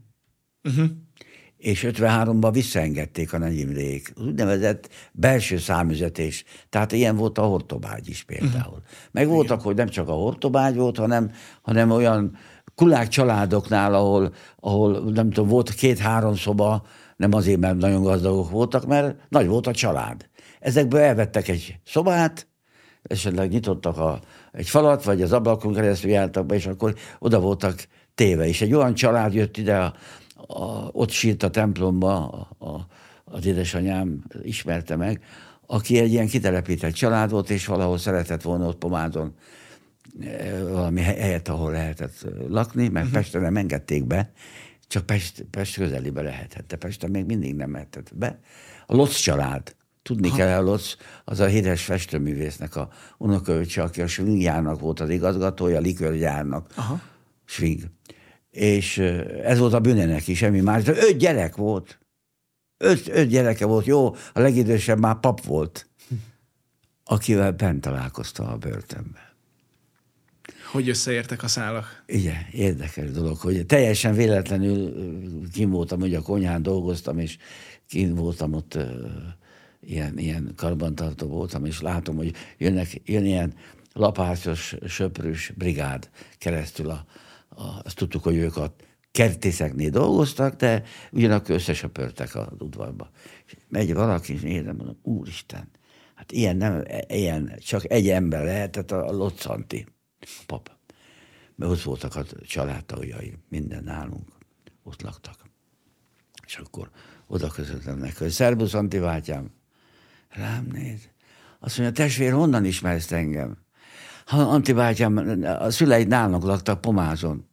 uh-huh. 0.64 0.88
És 1.58 1.86
53-ban 1.88 2.50
visszaengedték 2.54 3.34
a 3.34 3.38
Nagy 3.38 3.58
Imrék. 3.58 4.14
Úgynevezett 4.18 4.90
belső 5.12 5.58
számüzetés. 5.58 6.44
Tehát 6.70 6.92
ilyen 6.92 7.16
volt 7.16 7.38
a 7.38 7.42
hortobágy 7.42 8.10
is 8.10 8.24
például. 8.24 8.68
Uh-huh. 8.68 8.84
Meg 9.12 9.28
voltak, 9.28 9.62
hogy 9.62 9.76
nem 9.76 9.88
csak 9.88 10.10
a 10.10 10.14
hortobágy 10.14 10.76
volt, 10.76 10.98
hanem, 10.98 11.32
hanem 11.62 11.92
olyan 11.92 12.38
kulák 12.76 13.08
családoknál, 13.08 13.94
ahol, 13.94 14.34
ahol 14.60 15.12
nem 15.12 15.30
tudom, 15.30 15.50
volt 15.50 15.74
két-három 15.74 16.36
szoba, 16.36 16.86
nem 17.16 17.34
azért, 17.34 17.60
mert 17.60 17.78
nagyon 17.78 18.04
gazdagok 18.04 18.50
voltak, 18.50 18.86
mert 18.86 19.16
nagy 19.30 19.48
volt 19.48 19.68
a 19.68 19.72
család. 19.72 20.30
Ezekből 20.60 21.00
elvettek 21.00 21.48
egy 21.48 21.80
szobát, 21.86 22.48
esetleg 23.04 23.50
nyitottak 23.50 23.98
a, 23.98 24.20
egy 24.52 24.70
falat, 24.70 25.04
vagy 25.04 25.22
az 25.22 25.34
ablakon 25.34 25.74
keresztül 25.74 26.12
jártak 26.12 26.46
be, 26.46 26.56
és 26.56 26.66
akkor 26.66 26.96
oda 27.20 27.40
voltak 27.40 27.88
téve. 28.16 28.48
És 28.48 28.62
egy 28.62 28.74
olyan 28.74 28.94
család 28.94 29.34
jött 29.34 29.58
ide, 29.58 29.78
a, 29.78 29.94
a, 30.48 30.90
ott 30.92 31.10
sírt 31.10 31.44
a 31.44 31.50
templomba, 31.50 32.28
a, 32.30 32.66
a, 32.66 32.88
az 33.24 33.46
édesanyám 33.46 34.24
ismerte 34.42 34.96
meg, 34.96 35.24
aki 35.66 36.00
egy 36.00 36.12
ilyen 36.12 36.28
kitelepített 36.28 36.94
család 36.94 37.30
volt, 37.30 37.50
és 37.50 37.66
valahol 37.66 37.98
szeretett 37.98 38.42
volna 38.42 38.68
ott 38.68 38.78
pomádon 38.78 39.34
valami 40.70 41.02
helyet, 41.02 41.48
ahol 41.48 41.72
lehetett 41.72 42.26
lakni, 42.48 42.88
mert 42.88 43.06
uh-huh. 43.06 43.22
Pestre 43.22 43.40
nem 43.40 43.58
engedték 43.58 44.06
be, 44.06 44.32
csak 44.88 45.06
Pest, 45.06 45.46
Pest 45.52 45.76
közelébe 45.76 46.22
lehetett, 46.22 46.68
de 46.68 46.76
Pesten 46.76 47.10
még 47.10 47.26
mindig 47.26 47.56
nem 47.56 47.72
lehetett 47.72 48.12
be. 48.16 48.40
A 48.86 48.96
Lotz 48.96 49.16
család, 49.16 49.76
tudni 50.02 50.28
Aha. 50.28 50.38
kell, 50.38 50.58
a 50.58 50.62
Lotz, 50.62 50.98
az 51.26 51.40
a 51.40 51.46
híres 51.46 51.84
festőművésznek 51.84 52.76
a 52.76 52.90
unokaöccse, 53.18 53.84
aki 53.84 54.02
a 54.02 54.08
Swingjárnak 54.08 54.80
volt 54.80 55.00
az 55.00 55.10
igazgatója, 55.10 55.78
a 55.78 55.82
likörgyárnak. 55.82 56.68
Aha. 56.76 57.02
Swing. 57.46 57.82
És 58.50 58.98
ez 59.44 59.58
volt 59.58 59.74
a 59.74 59.80
bűnenek 59.80 60.28
is, 60.28 60.38
semmi 60.38 60.60
más. 60.60 60.84
De 60.84 60.92
öt 60.92 61.18
gyerek 61.18 61.56
volt. 61.56 62.00
Öt, 62.78 63.08
öt 63.08 63.28
gyereke 63.28 63.66
volt. 63.66 63.86
Jó, 63.86 64.16
a 64.34 64.40
legidősebb 64.40 65.00
már 65.00 65.20
pap 65.20 65.44
volt, 65.44 65.90
akivel 67.04 67.52
bent 67.52 67.82
találkozta 67.82 68.48
a 68.48 68.58
börtönben. 68.58 69.26
Hogy 70.72 70.90
összeértek 70.90 71.44
a 71.44 71.48
szálak? 71.48 72.04
Igen, 72.06 72.46
érdekes 72.52 73.12
dolog, 73.12 73.38
hogy 73.38 73.66
teljesen 73.66 74.14
véletlenül 74.14 74.94
kim 75.52 75.70
voltam, 75.70 76.00
hogy 76.00 76.16
a 76.16 76.22
konyhán 76.22 76.62
dolgoztam, 76.62 77.20
és 77.20 77.38
kim 77.88 78.16
voltam 78.16 78.54
ott 78.54 78.76
uh, 78.76 78.84
ilyen, 79.82 80.18
ilyen 80.18 80.54
karbantartó 80.56 81.28
voltam, 81.28 81.66
és 81.66 81.82
látom, 81.82 82.16
hogy 82.16 82.34
jönnek, 82.58 83.02
jön 83.06 83.26
ilyen 83.26 83.54
lapácsos, 83.94 84.76
söprős 84.88 85.52
brigád 85.56 86.10
keresztül. 86.38 86.90
A, 86.90 87.06
azt 87.84 87.96
tudtuk, 87.96 88.24
hogy 88.24 88.36
ők 88.36 88.58
a 88.58 88.76
kertészeknél 89.12 89.90
dolgoztak, 89.90 90.56
de 90.56 90.84
ugyanakkor 91.12 91.56
összesöpörtek 91.56 92.36
az 92.36 92.48
udvarba. 92.58 93.10
És 93.46 93.58
megy 93.68 93.94
valaki, 93.94 94.34
és 94.34 94.42
nézem, 94.42 94.76
mondom, 94.76 95.00
úristen, 95.02 95.70
hát 96.16 96.32
ilyen, 96.32 96.58
nem, 96.58 96.84
ilyen, 97.08 97.54
csak 97.60 97.92
egy 97.92 98.10
ember 98.10 98.44
lehetett 98.44 98.92
a 98.92 99.12
Loccanti 99.12 99.86
a 100.20 100.44
pap. 100.46 100.72
Mert 101.56 101.72
ott 101.72 101.82
voltak 101.82 102.16
a 102.16 102.24
családtagjai, 102.42 103.38
minden 103.50 103.84
nálunk, 103.84 104.28
ott 104.84 105.02
laktak. 105.02 105.36
És 106.46 106.56
akkor 106.56 106.90
oda 107.28 107.48
közöltem 107.48 107.98
neki, 107.98 108.16
hogy 108.18 108.32
szerbusz 108.32 108.74
Antibátyám, 108.74 109.52
rám 110.30 110.68
néz. 110.72 111.10
Azt 111.60 111.78
mondja, 111.78 112.04
testvér, 112.04 112.32
honnan 112.32 112.66
ismersz 112.66 113.12
engem? 113.12 113.58
Ha 114.28 114.42
Antibátyám, 114.42 115.44
a 115.60 115.70
szüleid 115.70 116.08
nálunk 116.08 116.44
laktak 116.44 116.82
Pomázon. 116.82 117.50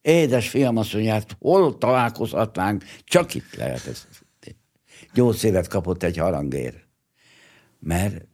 Édes 0.00 0.48
fiam, 0.48 0.76
azt 0.76 0.92
mondja, 0.92 1.12
hát 1.12 1.36
hol 1.38 1.78
találkozhatnánk, 1.78 2.84
csak 3.04 3.34
itt 3.34 3.54
lehet 3.54 3.86
ez. 3.86 4.06
Nyolc 5.14 5.42
évet 5.42 5.68
kapott 5.68 6.02
egy 6.02 6.16
harangér. 6.16 6.74
Mert 7.78 8.26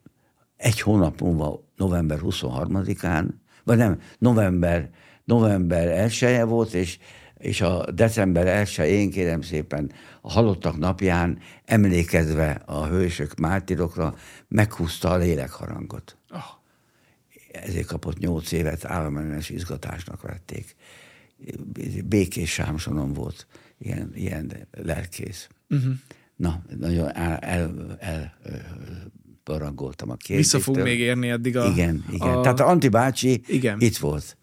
egy 0.57 0.81
hónap 0.81 1.21
múlva, 1.21 1.65
november 1.77 2.19
23-án 2.23 3.27
vagy 3.65 3.77
nem, 3.77 4.01
november, 4.19 4.91
november 5.25 5.89
1 5.89 6.43
volt, 6.45 6.75
és, 6.75 6.99
és 7.39 7.61
a 7.61 7.91
december 7.93 8.67
1-én 8.67 9.11
kérem 9.11 9.43
szépen 9.43 9.93
a 10.21 10.31
halottak 10.31 10.77
napján 10.77 11.39
emlékezve 11.65 12.63
a 12.67 12.87
hősök 12.87 13.35
mártirokra 13.35 14.15
meghúzta 14.49 15.11
a 15.11 15.17
lélekharangot. 15.17 16.18
Ezért 17.63 17.87
kapott 17.87 18.19
nyolc 18.19 18.53
évet, 18.53 18.85
államellenes 18.85 19.51
izgatásnak 19.51 20.23
vették. 20.23 20.75
Békés 22.05 22.53
Sámsonon 22.53 23.13
volt 23.13 23.47
ilyen, 23.79 24.13
ilyen 24.15 24.69
lelkész. 24.71 25.49
Uh-huh. 25.69 25.93
Na, 26.37 26.63
nagyon 26.79 27.15
el, 27.15 27.37
el, 27.37 27.97
el 28.01 28.39
barangoltam 29.45 30.11
a 30.11 30.17
kérdéstől. 30.17 30.61
Vissza 30.61 30.73
fog 30.73 30.83
még 30.85 30.99
érni 30.99 31.29
eddig 31.29 31.57
a... 31.57 31.67
Igen, 31.67 32.05
igen. 32.11 32.29
A... 32.29 32.41
Tehát 32.41 32.61
a 32.61 32.67
Anti 32.67 32.89
bácsi 32.89 33.43
igen. 33.47 33.81
itt 33.81 33.97
volt. 33.97 34.37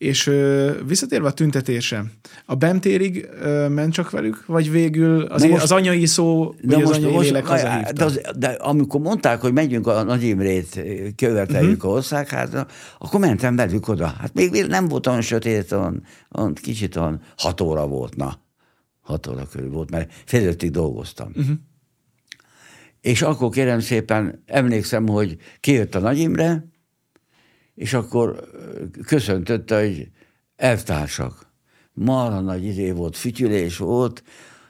És 0.00 0.26
ö, 0.26 0.72
visszatérve 0.86 1.28
a 1.28 1.32
tüntetése, 1.32 2.04
a 2.46 2.54
Bemtérig 2.54 3.28
ö, 3.40 3.68
ment 3.68 3.92
csak 3.92 4.10
velük, 4.10 4.46
vagy 4.46 4.70
végül 4.70 5.22
az, 5.22 5.44
most, 5.44 5.62
az 5.62 5.72
anyai 5.72 6.06
szó, 6.06 6.54
vagy 6.62 6.82
az 6.82 6.88
most, 6.88 6.98
anyai 6.98 7.12
most, 7.12 7.30
lélek 7.30 7.92
de, 7.92 8.04
az, 8.04 8.20
de 8.38 8.48
amikor 8.48 9.00
mondták, 9.00 9.40
hogy 9.40 9.52
megyünk 9.52 9.86
a 9.86 10.02
Nagy 10.02 10.22
Imrét, 10.22 10.82
követeljük 11.16 11.76
uh-huh. 11.76 11.90
a 11.90 11.94
országhátra, 11.94 12.66
akkor 12.98 13.20
mentem 13.20 13.56
velük 13.56 13.88
oda. 13.88 14.06
Hát 14.06 14.34
még 14.34 14.66
nem 14.68 14.88
volt 14.88 15.06
olyan 15.06 15.20
sötét, 15.20 15.72
olyan, 15.72 16.02
olyan 16.36 16.54
kicsit 16.54 16.96
olyan 16.96 17.20
hat 17.36 17.60
óra 17.60 17.86
volt, 17.86 18.16
na. 18.16 18.40
Hat 19.00 19.26
óra 19.26 19.46
körül 19.46 19.70
volt, 19.70 19.90
mert 19.90 20.12
fél 20.24 20.54
dolgoztam. 20.54 21.32
Uh-huh. 21.36 21.56
És 23.00 23.22
akkor 23.22 23.50
kérem 23.50 23.80
szépen, 23.80 24.42
emlékszem, 24.46 25.08
hogy 25.08 25.36
kijött 25.60 25.94
a 25.94 25.98
Nagy 25.98 26.18
Imre, 26.18 26.69
és 27.80 27.92
akkor 27.92 28.50
köszöntötte, 29.06 29.80
hogy 29.80 30.10
elvtársak. 30.56 31.52
Marha 31.92 32.40
nagy 32.40 32.64
idő 32.64 32.94
volt, 32.94 33.16
fütyülés 33.16 33.76
volt, 33.76 34.22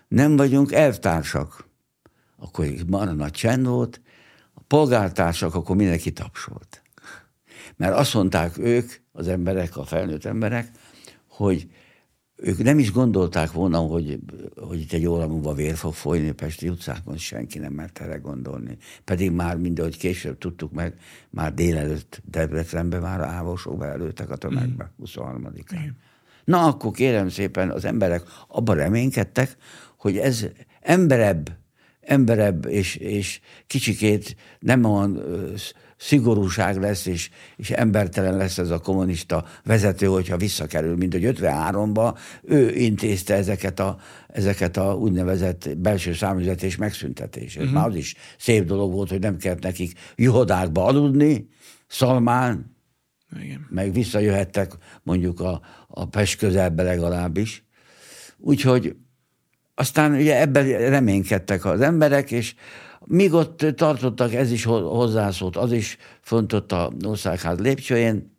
nem 0.08 0.36
vagyunk 0.36 0.72
elvtársak. 0.72 1.68
Akkor 2.36 2.66
marha 2.86 3.12
nagy 3.12 3.30
csend 3.30 3.66
volt, 3.66 4.00
a 4.54 4.60
polgártársak, 4.66 5.54
akkor 5.54 5.76
mindenki 5.76 6.12
tapsolt. 6.12 6.82
Mert 7.76 7.94
azt 7.94 8.14
mondták 8.14 8.58
ők, 8.58 8.92
az 9.12 9.28
emberek, 9.28 9.76
a 9.76 9.84
felnőtt 9.84 10.24
emberek, 10.24 10.70
hogy 11.28 11.70
ők 12.42 12.62
nem 12.62 12.78
is 12.78 12.92
gondolták 12.92 13.52
volna, 13.52 13.78
hogy, 13.78 14.18
hogy 14.56 14.80
itt 14.80 14.92
egy 14.92 15.06
óra 15.06 15.28
múlva 15.28 15.54
vér 15.54 15.74
fog 15.74 15.94
folyni 15.94 16.28
a 16.28 16.34
Pesti 16.34 16.68
utcákon, 16.68 17.16
senki 17.16 17.58
nem 17.58 17.72
mert 17.72 18.00
erre 18.00 18.16
gondolni. 18.16 18.76
Pedig 19.04 19.30
már 19.30 19.56
mindegy 19.56 19.96
később 19.96 20.38
tudtuk 20.38 20.72
meg, 20.72 20.94
már 21.30 21.54
délelőtt 21.54 22.22
Debrecenbe 22.24 22.98
már 22.98 23.20
ávosok 23.20 23.78
beelőttek 23.78 24.30
a 24.30 24.36
tömegbe, 24.36 24.92
23-án. 25.04 25.78
Mm. 25.78 25.88
Na 26.44 26.66
akkor 26.66 26.92
kérem 26.92 27.28
szépen, 27.28 27.70
az 27.70 27.84
emberek 27.84 28.22
abban 28.48 28.76
reménykedtek, 28.76 29.56
hogy 29.96 30.16
ez 30.16 30.46
emberebb, 30.80 31.58
emberebb 32.00 32.66
és, 32.66 32.96
és 32.96 33.40
kicsikét 33.66 34.36
nem 34.58 34.84
olyan 34.84 35.22
szigorúság 36.00 36.80
lesz, 36.80 37.06
és, 37.06 37.30
és 37.56 37.70
embertelen 37.70 38.36
lesz 38.36 38.58
ez 38.58 38.70
a 38.70 38.78
kommunista 38.78 39.44
vezető, 39.64 40.06
hogyha 40.06 40.36
visszakerül, 40.36 40.96
mint 40.96 41.12
hogy 41.12 41.24
53-ba 41.24 42.18
ő 42.42 42.74
intézte 42.74 43.34
ezeket 43.34 43.80
a, 43.80 43.98
ezeket 44.28 44.76
a 44.76 44.94
úgynevezett 44.94 45.78
belső 45.78 46.12
számüzetés 46.12 46.76
megszüntetését. 46.76 47.62
Uh-huh. 47.62 47.76
Már 47.78 47.88
az 47.88 47.94
is 47.94 48.14
szép 48.38 48.64
dolog 48.64 48.92
volt, 48.92 49.08
hogy 49.08 49.20
nem 49.20 49.36
kellett 49.36 49.62
nekik 49.62 49.98
juhodákba 50.16 50.84
aludni, 50.84 51.48
Szalmán, 51.86 52.76
Igen. 53.42 53.66
meg 53.70 53.92
visszajöhettek 53.92 54.72
mondjuk 55.02 55.40
a, 55.40 55.60
a 55.88 56.04
Pest 56.04 56.38
közelbe 56.38 56.82
legalábbis. 56.82 57.64
Úgyhogy 58.38 58.96
aztán 59.74 60.12
ugye 60.12 60.40
ebben 60.40 60.66
reménykedtek 60.66 61.64
az 61.64 61.80
emberek, 61.80 62.30
és 62.30 62.54
Míg 63.12 63.32
ott 63.32 63.66
tartottak, 63.76 64.34
ez 64.34 64.50
is 64.50 64.64
hozzászólt, 64.64 65.56
az 65.56 65.72
is 65.72 65.96
fontott 66.20 66.72
a 66.72 66.92
országház 67.04 67.58
lépcsőjén, 67.58 68.38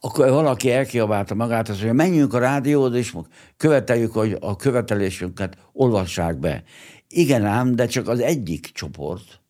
akkor 0.00 0.30
valaki 0.30 0.70
elkiabálta 0.70 1.34
magát, 1.34 1.68
azt 1.68 1.82
mondja, 1.82 2.04
menjünk 2.04 2.34
a 2.34 2.38
rádióhoz, 2.38 2.94
és 2.94 3.16
követeljük, 3.56 4.12
hogy 4.12 4.36
a 4.40 4.56
követelésünket 4.56 5.56
olvassák 5.72 6.38
be. 6.38 6.62
Igen 7.08 7.44
ám, 7.44 7.74
de 7.74 7.86
csak 7.86 8.08
az 8.08 8.20
egyik 8.20 8.70
csoport, 8.72 9.40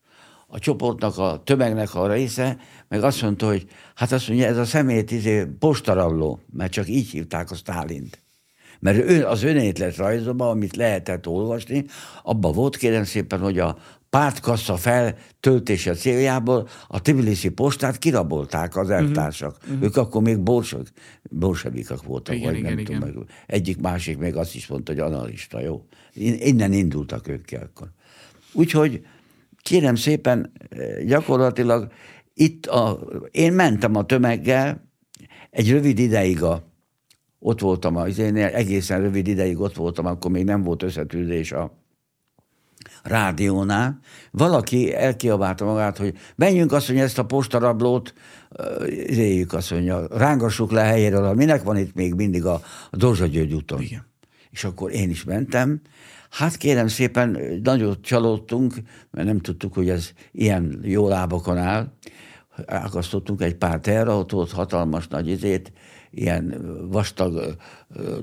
a 0.47 0.59
csoportnak, 0.59 1.19
a 1.19 1.43
tömegnek 1.45 1.95
a 1.95 2.13
része, 2.13 2.57
meg 2.89 3.03
azt 3.03 3.23
mondta, 3.23 3.47
hogy 3.47 3.67
hát 3.95 4.13
azt 4.13 4.29
mondja, 4.29 4.47
ez 4.47 4.57
a 4.57 4.65
szemét 4.65 5.11
izé, 5.11 5.45
postaralló, 5.45 6.41
mert 6.53 6.73
csak 6.73 6.89
így 6.89 7.11
hívták 7.11 7.51
a 7.51 7.55
Stálint. 7.55 8.24
Mert 8.85 9.11
ő, 9.11 9.25
az 9.27 9.43
önétlet 9.43 9.97
rajzokban, 9.97 10.49
amit 10.49 10.77
lehetett 10.77 11.27
olvasni, 11.27 11.85
abban 12.23 12.53
volt 12.53 12.77
kérem 12.77 13.05
szépen, 13.05 13.41
hogy 13.41 13.59
a 13.59 13.79
pártkassa 14.11 14.77
feltöltése 14.77 15.95
céljából 15.95 16.69
a 16.89 17.01
Tbilisi 17.01 17.49
postát 17.49 17.99
kirabolták 17.99 18.77
az 18.77 18.89
mhm. 18.89 18.97
elvtársak. 18.97 19.57
Uh-huh. 19.63 19.83
Ők 19.83 19.97
akkor 19.97 20.23
még 20.23 20.39
borsok, 20.39 20.87
bolsevikak 21.31 22.03
voltak, 22.03 22.35
igen, 22.35 22.49
vagy 22.49 22.59
igen, 22.59 22.71
nem 22.71 22.79
igen. 22.79 23.01
tudom, 23.01 23.15
meg. 23.19 23.29
Egyik 23.47 23.81
másik 23.81 24.19
még 24.19 24.37
azt 24.37 24.55
is 24.55 24.67
mondta, 24.67 24.93
hogy 24.93 25.01
analista, 25.01 25.61
jó. 25.61 25.85
Innen 26.39 26.73
indultak 26.73 27.29
ők 27.29 27.45
ki 27.45 27.55
akkor. 27.57 27.91
Úgyhogy 28.53 29.07
kérem 29.63 29.95
szépen, 29.95 30.53
gyakorlatilag 31.07 31.93
itt 32.35 32.67
a, 32.67 33.01
én 33.31 33.53
mentem 33.53 33.97
a 33.97 34.05
tömeggel 34.05 34.89
egy 35.51 35.71
rövid 35.71 35.99
ideig 35.99 36.43
a 36.43 36.73
ott 37.47 37.61
voltam, 37.61 37.97
az 37.97 38.19
én 38.19 38.37
egészen 38.37 39.01
rövid 39.01 39.27
ideig 39.27 39.61
ott 39.61 39.75
voltam, 39.75 40.07
akkor 40.07 40.31
még 40.31 40.45
nem 40.45 40.63
volt 40.63 40.83
összetűzés 40.83 41.53
a 41.53 41.73
rádiónál. 43.03 43.99
Valaki 44.31 44.95
elkiabálta 44.95 45.65
magát, 45.65 45.97
hogy 45.97 46.15
menjünk 46.37 46.73
azt, 46.73 46.87
hogy 46.87 46.99
ezt 46.99 47.19
a 47.19 47.25
postarablót 47.25 48.15
éljük 49.07 49.53
azt 49.53 49.71
mondja, 49.71 50.07
rángassuk 50.11 50.71
le 50.71 50.83
helyéről, 50.83 51.35
minek 51.35 51.63
van 51.63 51.77
itt 51.77 51.95
még 51.95 52.15
mindig 52.15 52.45
a, 52.45 52.61
a 52.91 52.97
Dózsa 52.97 53.27
György 53.27 53.55
úton. 53.55 53.81
Igen. 53.81 54.07
És 54.51 54.65
akkor 54.65 54.93
én 54.93 55.11
is 55.11 55.25
mentem. 55.25 55.81
Hát 56.31 56.57
kérem 56.57 56.89
szépen, 56.89 57.61
nagyon 57.63 57.97
csalódtunk, 58.03 58.75
mert 59.11 59.27
nem 59.27 59.41
tudtuk, 59.41 59.75
hogy 59.75 59.89
ez 59.89 60.11
ilyen 60.33 60.81
jó 60.83 61.09
lábakon 61.09 61.57
áll. 61.57 61.93
Elakasztottunk 62.67 63.43
egy 63.43 63.55
pár 63.55 63.81
terrautót, 63.81 64.51
hatalmas 64.51 65.09
nagy 65.09 65.29
izét, 65.29 65.73
ilyen 66.15 66.55
vastag 66.91 67.57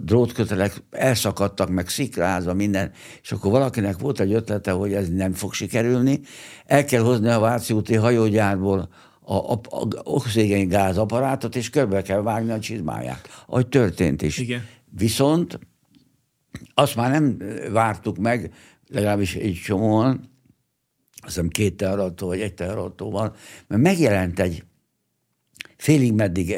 drótkötelek 0.01 0.84
elszakadtak, 0.91 1.69
meg 1.69 1.89
szikrázva 1.89 2.54
minden, 2.54 2.91
és 3.21 3.32
akkor 3.32 3.51
valakinek 3.51 3.97
volt 3.97 4.19
egy 4.19 4.34
ötlete, 4.34 4.71
hogy 4.71 4.93
ez 4.93 5.10
nem 5.10 5.34
fog 5.34 5.54
sikerülni, 5.54 6.19
el 6.65 6.86
kell 6.86 7.01
hozni 7.01 7.30
a 7.30 7.39
Váci 7.39 7.73
úti 7.73 7.95
hajógyárból 7.95 8.89
a, 9.21 9.36
a, 9.36 9.62
a 9.69 9.88
oxigén 10.04 10.67
gázaparátot, 10.67 11.56
és 11.56 11.69
körbe 11.69 12.01
kell 12.01 12.21
vágni 12.21 12.51
a 12.51 12.60
csizmáját, 12.60 13.27
ahogy 13.47 13.67
történt 13.67 14.21
is. 14.21 14.38
Igen. 14.38 14.65
Viszont 14.97 15.60
azt 16.73 16.95
már 16.95 17.12
nem 17.12 17.38
vártuk 17.71 18.17
meg, 18.17 18.54
legalábbis 18.88 19.36
egy 19.36 19.62
csomóan, 19.63 20.30
azt 21.23 21.34
hiszem 21.34 21.47
két 21.47 21.77
teherautó 21.77 22.27
vagy 22.27 22.41
egy 22.41 22.54
teherautó 22.54 23.12
mert 23.67 23.82
megjelent 23.82 24.39
egy 24.39 24.63
félig 25.77 26.13
meddig 26.13 26.56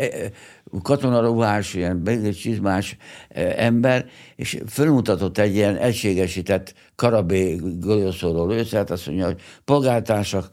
katonaruhás, 0.82 1.74
ilyen 1.74 2.04
csizmás 2.42 2.98
e, 3.30 3.54
ember, 3.58 4.06
és 4.36 4.62
fölmutatott 4.68 5.38
egy 5.38 5.56
ilyen 5.56 5.76
egységesített 5.76 6.74
karabé 6.96 7.56
golyószóró 7.80 8.46
lőszert, 8.46 8.90
azt 8.90 9.08
mondja, 9.08 9.26
hogy 9.26 9.42
polgártársak, 9.66 10.50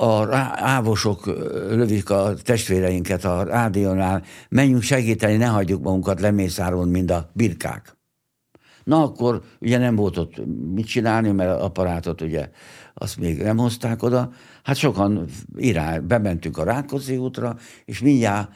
a 0.00 0.34
ávosok 0.56 1.26
lövik 1.68 2.10
a 2.10 2.34
testvéreinket 2.42 3.24
a 3.24 3.42
rádiónál, 3.42 4.22
menjünk 4.48 4.82
segíteni, 4.82 5.36
ne 5.36 5.46
hagyjuk 5.46 5.82
magunkat 5.82 6.20
lemészárolni, 6.20 6.90
mint 6.90 7.10
a 7.10 7.30
birkák. 7.32 7.96
Na 8.84 9.02
akkor 9.02 9.42
ugye 9.60 9.78
nem 9.78 9.96
volt 9.96 10.16
ott 10.16 10.40
mit 10.74 10.86
csinálni, 10.86 11.30
mert 11.30 11.60
apparátot 11.60 12.20
ugye 12.20 12.50
azt 12.94 13.16
még 13.16 13.42
nem 13.42 13.56
hozták 13.56 14.02
oda. 14.02 14.30
Hát 14.62 14.76
sokan 14.76 15.24
irány, 15.56 16.06
bementünk 16.06 16.58
a 16.58 16.64
Rákóczi 16.64 17.16
útra, 17.16 17.56
és 17.84 18.00
mindjárt 18.00 18.50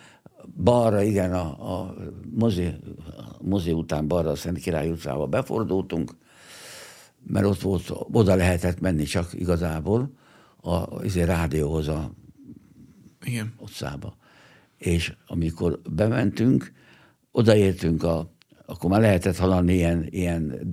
balra, 0.57 1.03
igen, 1.03 1.33
a, 1.33 1.75
a 1.75 1.95
mozi, 2.35 2.65
a 3.07 3.37
mozi 3.41 3.73
után 3.73 4.09
balra 4.09 4.31
a 4.31 4.37
Szent 4.37 4.59
Király 4.59 4.91
utcába 4.91 5.27
befordultunk, 5.27 6.17
mert 7.27 7.47
ott 7.47 7.61
volt, 7.61 7.93
oda 8.13 8.35
lehetett 8.35 8.81
menni 8.81 9.05
csak 9.05 9.33
igazából 9.33 10.11
a, 10.61 10.75
a 10.75 11.03
rádióhoz 11.15 11.89
a 11.89 12.11
igen. 13.25 13.55
utcába. 13.59 14.17
És 14.77 15.15
amikor 15.27 15.81
bementünk, 15.91 16.73
odaértünk, 17.31 18.03
a, 18.03 18.31
akkor 18.67 18.91
már 18.91 19.01
lehetett 19.01 19.37
hallani 19.37 19.75
ilyen, 19.75 20.07
ilyen 20.11 20.71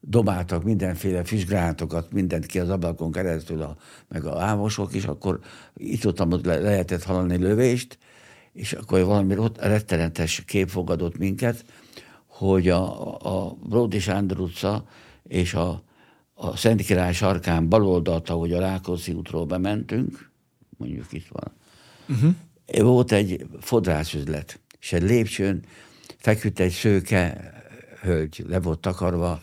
dobáltak 0.00 0.64
mindenféle 0.64 1.24
füstgránátokat, 1.24 2.12
mindent 2.12 2.46
ki 2.46 2.58
az 2.58 2.68
ablakon 2.68 3.12
keresztül, 3.12 3.62
a, 3.62 3.76
meg 4.08 4.24
a 4.24 4.40
ámosok 4.40 4.94
is, 4.94 5.04
akkor 5.04 5.40
itt 5.74 6.06
ott 6.06 6.44
le, 6.44 6.58
lehetett 6.58 7.02
hallani 7.02 7.36
lövést, 7.36 7.98
és 8.52 8.72
akkor 8.72 9.04
valami 9.04 9.36
rettenetes 9.56 10.44
kép 10.44 10.68
fogadott 10.68 11.18
minket, 11.18 11.64
hogy 12.26 12.68
a, 12.68 13.14
a 13.46 13.56
Bródi 13.62 13.98
Sándor 13.98 14.40
utca 14.40 14.84
és 15.28 15.54
a, 15.54 15.82
a 16.34 16.56
Szent 16.56 16.82
Király 16.82 17.12
sarkán 17.12 17.68
baloldalt, 17.68 18.30
ahogy 18.30 18.52
a 18.52 18.60
Rákóczi 18.60 19.12
útról 19.12 19.46
bementünk, 19.46 20.30
mondjuk 20.76 21.12
itt 21.12 21.26
van, 21.28 21.52
uh-huh. 22.08 22.34
Volt 22.80 23.12
egy 23.12 23.46
fodrászüzlet, 23.60 24.60
és 24.80 24.92
egy 24.92 25.02
lépcsőn 25.02 25.64
feküdt 26.18 26.60
egy 26.60 26.72
szőke 26.72 27.52
hölgy, 28.00 28.44
le 28.48 28.60
volt 28.60 28.78
takarva 28.78 29.40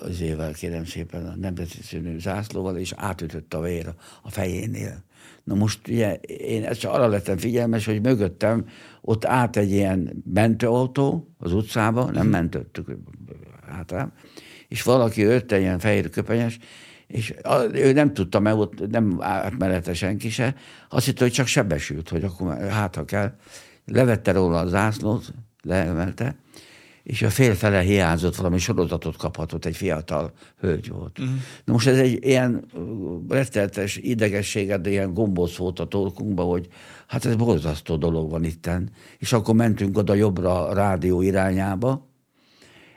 az 0.00 0.20
évvel, 0.20 0.52
kérem 0.52 0.84
szépen, 0.84 1.26
a 1.26 1.36
nemzeti 1.36 1.82
színű 1.82 2.18
zászlóval, 2.18 2.76
és 2.76 2.92
átütött 2.96 3.54
a 3.54 3.60
vér 3.60 3.94
a 4.22 4.30
fejénél. 4.30 5.02
Na 5.44 5.54
most 5.54 5.88
ugye 5.88 6.14
én 6.26 6.64
ezt 6.64 6.80
csak 6.80 6.92
arra 6.92 7.06
lettem 7.06 7.36
figyelmes, 7.36 7.86
hogy 7.86 8.02
mögöttem 8.02 8.66
ott 9.00 9.24
át 9.24 9.56
egy 9.56 9.70
ilyen 9.70 10.22
mentőautó 10.32 11.34
az 11.38 11.52
utcába, 11.52 12.10
nem 12.10 12.26
mentőttük 12.26 12.96
általában, 13.68 14.12
és 14.68 14.82
valaki 14.82 15.20
jött 15.20 15.52
egy 15.52 15.60
ilyen 15.60 15.78
fehér 15.78 16.10
köpenyes, 16.10 16.58
és 17.06 17.34
ő 17.72 17.92
nem 17.92 18.12
tudta, 18.12 18.40
mert 18.40 18.56
ott 18.56 18.90
nem 18.90 19.16
átmelete 19.20 19.94
senki 19.94 20.30
se, 20.30 20.54
azt 20.88 21.04
hitte, 21.04 21.24
hogy 21.24 21.32
csak 21.32 21.46
sebesült, 21.46 22.08
hogy 22.08 22.24
akkor 22.24 22.58
hát 22.58 22.94
ha 22.94 23.04
kell. 23.04 23.32
Levette 23.86 24.32
róla 24.32 24.58
a 24.58 24.66
zászlót, 24.66 25.34
leemelte, 25.62 26.36
és 27.04 27.22
a 27.22 27.30
félfele 27.30 27.80
hiányzott, 27.80 28.36
valami 28.36 28.58
sorozatot 28.58 29.16
kaphatott, 29.16 29.64
egy 29.64 29.76
fiatal 29.76 30.32
hölgy 30.60 30.88
volt. 30.88 31.18
Uh-huh. 31.18 31.34
Na 31.64 31.72
most 31.72 31.86
ez 31.86 31.98
egy 31.98 32.24
ilyen 32.24 32.64
retteltes 33.28 33.96
idegességet, 33.96 34.86
ilyen 34.86 35.14
gombóc 35.14 35.56
volt 35.56 35.80
a 35.80 35.86
torkunkba, 35.86 36.42
hogy 36.42 36.68
hát 37.06 37.24
ez 37.24 37.36
borzasztó 37.36 37.96
dolog 37.96 38.30
van 38.30 38.44
itten. 38.44 38.90
És 39.18 39.32
akkor 39.32 39.54
mentünk 39.54 39.96
oda 39.96 40.14
jobbra 40.14 40.68
a 40.68 40.74
rádió 40.74 41.22
irányába, 41.22 42.08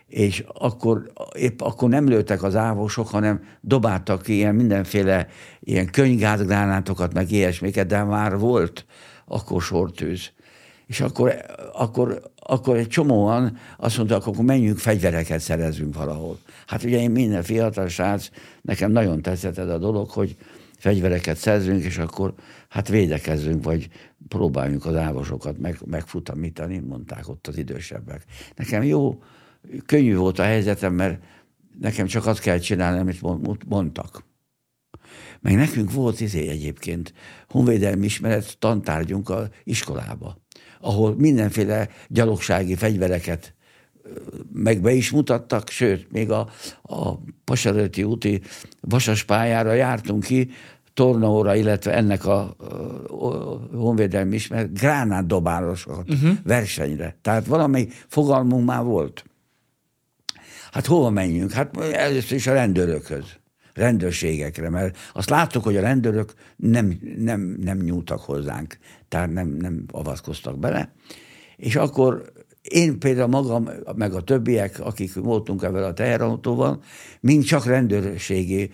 és 0.08 0.44
akkor 0.54 1.12
épp 1.36 1.62
akkor 1.62 1.90
nem 1.90 2.08
lőttek 2.08 2.44
az 2.44 2.56
ávosok, 2.56 3.08
hanem 3.08 3.44
dobáltak 3.62 4.28
ilyen 4.28 4.56
mindenféle 4.56 5.28
ilyen 5.60 5.92
könyvgázgránátokat, 5.92 7.14
meg 7.14 7.32
ilyesmiket, 7.32 7.88
de 7.88 8.04
már 8.04 8.38
volt 8.38 8.86
akkor 9.26 9.62
sortűz. 9.62 10.32
És 10.88 11.02
akkor, 11.02 11.36
akkor, 11.74 12.22
akkor 12.36 12.78
egy 12.78 12.88
csomóan 12.88 13.58
azt 13.78 13.98
mondták, 13.98 14.28
akkor 14.28 14.46
menjünk 14.46 14.78
fegyvereket 14.78 15.40
szerezünk 15.40 15.96
valahol. 15.96 16.40
Hát 16.68 16.84
ugye 16.84 17.00
én 17.00 17.12
minden 17.12 17.44
fiatal 17.44 17.88
srác, 17.88 18.30
nekem 18.62 18.92
nagyon 18.92 19.22
tetszett 19.22 19.58
ez 19.58 19.70
a 19.70 19.78
dolog, 19.78 20.10
hogy 20.10 20.36
fegyvereket 20.78 21.38
szerzünk, 21.38 21.84
és 21.84 21.98
akkor 21.98 22.34
hát 22.70 22.88
védekezzünk, 22.88 23.64
vagy 23.64 23.90
próbáljunk 24.28 24.86
az 24.86 24.96
ávosokat 24.96 25.58
meg, 25.58 25.78
megfutamítani, 25.86 26.80
mondták 26.80 27.30
ott 27.30 27.48
az 27.48 27.58
idősebbek. 27.58 28.24
Nekem 28.56 28.84
jó, 28.84 29.24
könnyű 29.86 30.16
volt 30.16 30.40
a 30.40 30.44
helyzetem, 30.44 30.94
mert 30.94 31.24
nekem 31.80 32.06
csak 32.06 32.26
azt 32.26 32.40
kell 32.40 32.58
csinálni, 32.58 33.00
amit 33.00 33.22
mondtak. 33.68 34.26
Meg 35.42 35.56
nekünk 35.56 35.92
volt 35.92 36.20
izé 36.20 36.48
egyébként 36.48 37.14
honvédelmi 37.50 38.06
ismeret 38.06 38.58
tantárgyunk 38.60 39.30
a 39.30 39.50
iskolába, 39.64 40.38
ahol 40.82 41.16
mindenféle 41.16 41.90
gyalogsági 42.08 42.76
fegyvereket 42.76 43.56
meg 44.54 44.82
be 44.82 44.92
is 44.92 45.12
mutattak, 45.12 45.70
sőt, 45.70 46.12
még 46.12 46.32
a, 46.32 46.50
a 46.82 47.14
Pasaröti 47.44 48.04
úti 48.04 48.42
vasas 48.82 49.24
pályára 49.24 49.74
jártunk 49.74 50.24
ki, 50.24 50.50
tornaóra, 50.94 51.56
illetve 51.56 51.94
ennek 51.94 52.26
a, 52.26 52.56
a, 53.08 53.26
a 53.26 53.60
honvédelmi 53.78 54.36
ismeret 54.36 54.74
gránátdobálosokat 54.74 56.10
uh-huh. 56.10 56.32
versenyre. 56.44 57.18
Tehát 57.22 57.46
valami 57.46 57.88
fogalmunk 58.08 58.66
már 58.66 58.84
volt. 58.84 59.24
Hát 60.72 60.86
hova 60.86 61.10
menjünk? 61.10 61.52
Hát 61.52 61.78
először 61.78 62.38
is 62.38 62.48
a 62.48 62.54
rendőrökhöz, 62.54 63.26
rendőrségekre, 63.78 64.70
mert 64.70 64.98
azt 65.14 65.30
láttuk, 65.30 65.64
hogy 65.64 65.78
a 65.78 65.82
rendőrök 65.82 66.34
nem, 66.56 67.00
nem, 67.18 67.58
nem 67.62 67.78
nyúltak 67.78 68.20
hozzánk, 68.20 68.78
tehát 69.08 69.34
nem, 69.34 69.48
nem 69.48 69.84
avatkoztak 69.92 70.60
bele. 70.60 70.92
És 71.56 71.76
akkor 71.76 72.32
én 72.70 73.00
például 73.00 73.28
magam, 73.28 73.70
meg 73.96 74.14
a 74.14 74.22
többiek, 74.22 74.80
akik 74.80 75.14
voltunk 75.14 75.64
ebben 75.64 75.84
a 75.84 75.94
teherautóval, 75.94 76.82
mind 77.20 77.44
csak 77.44 77.66
rendőrségi 77.66 78.70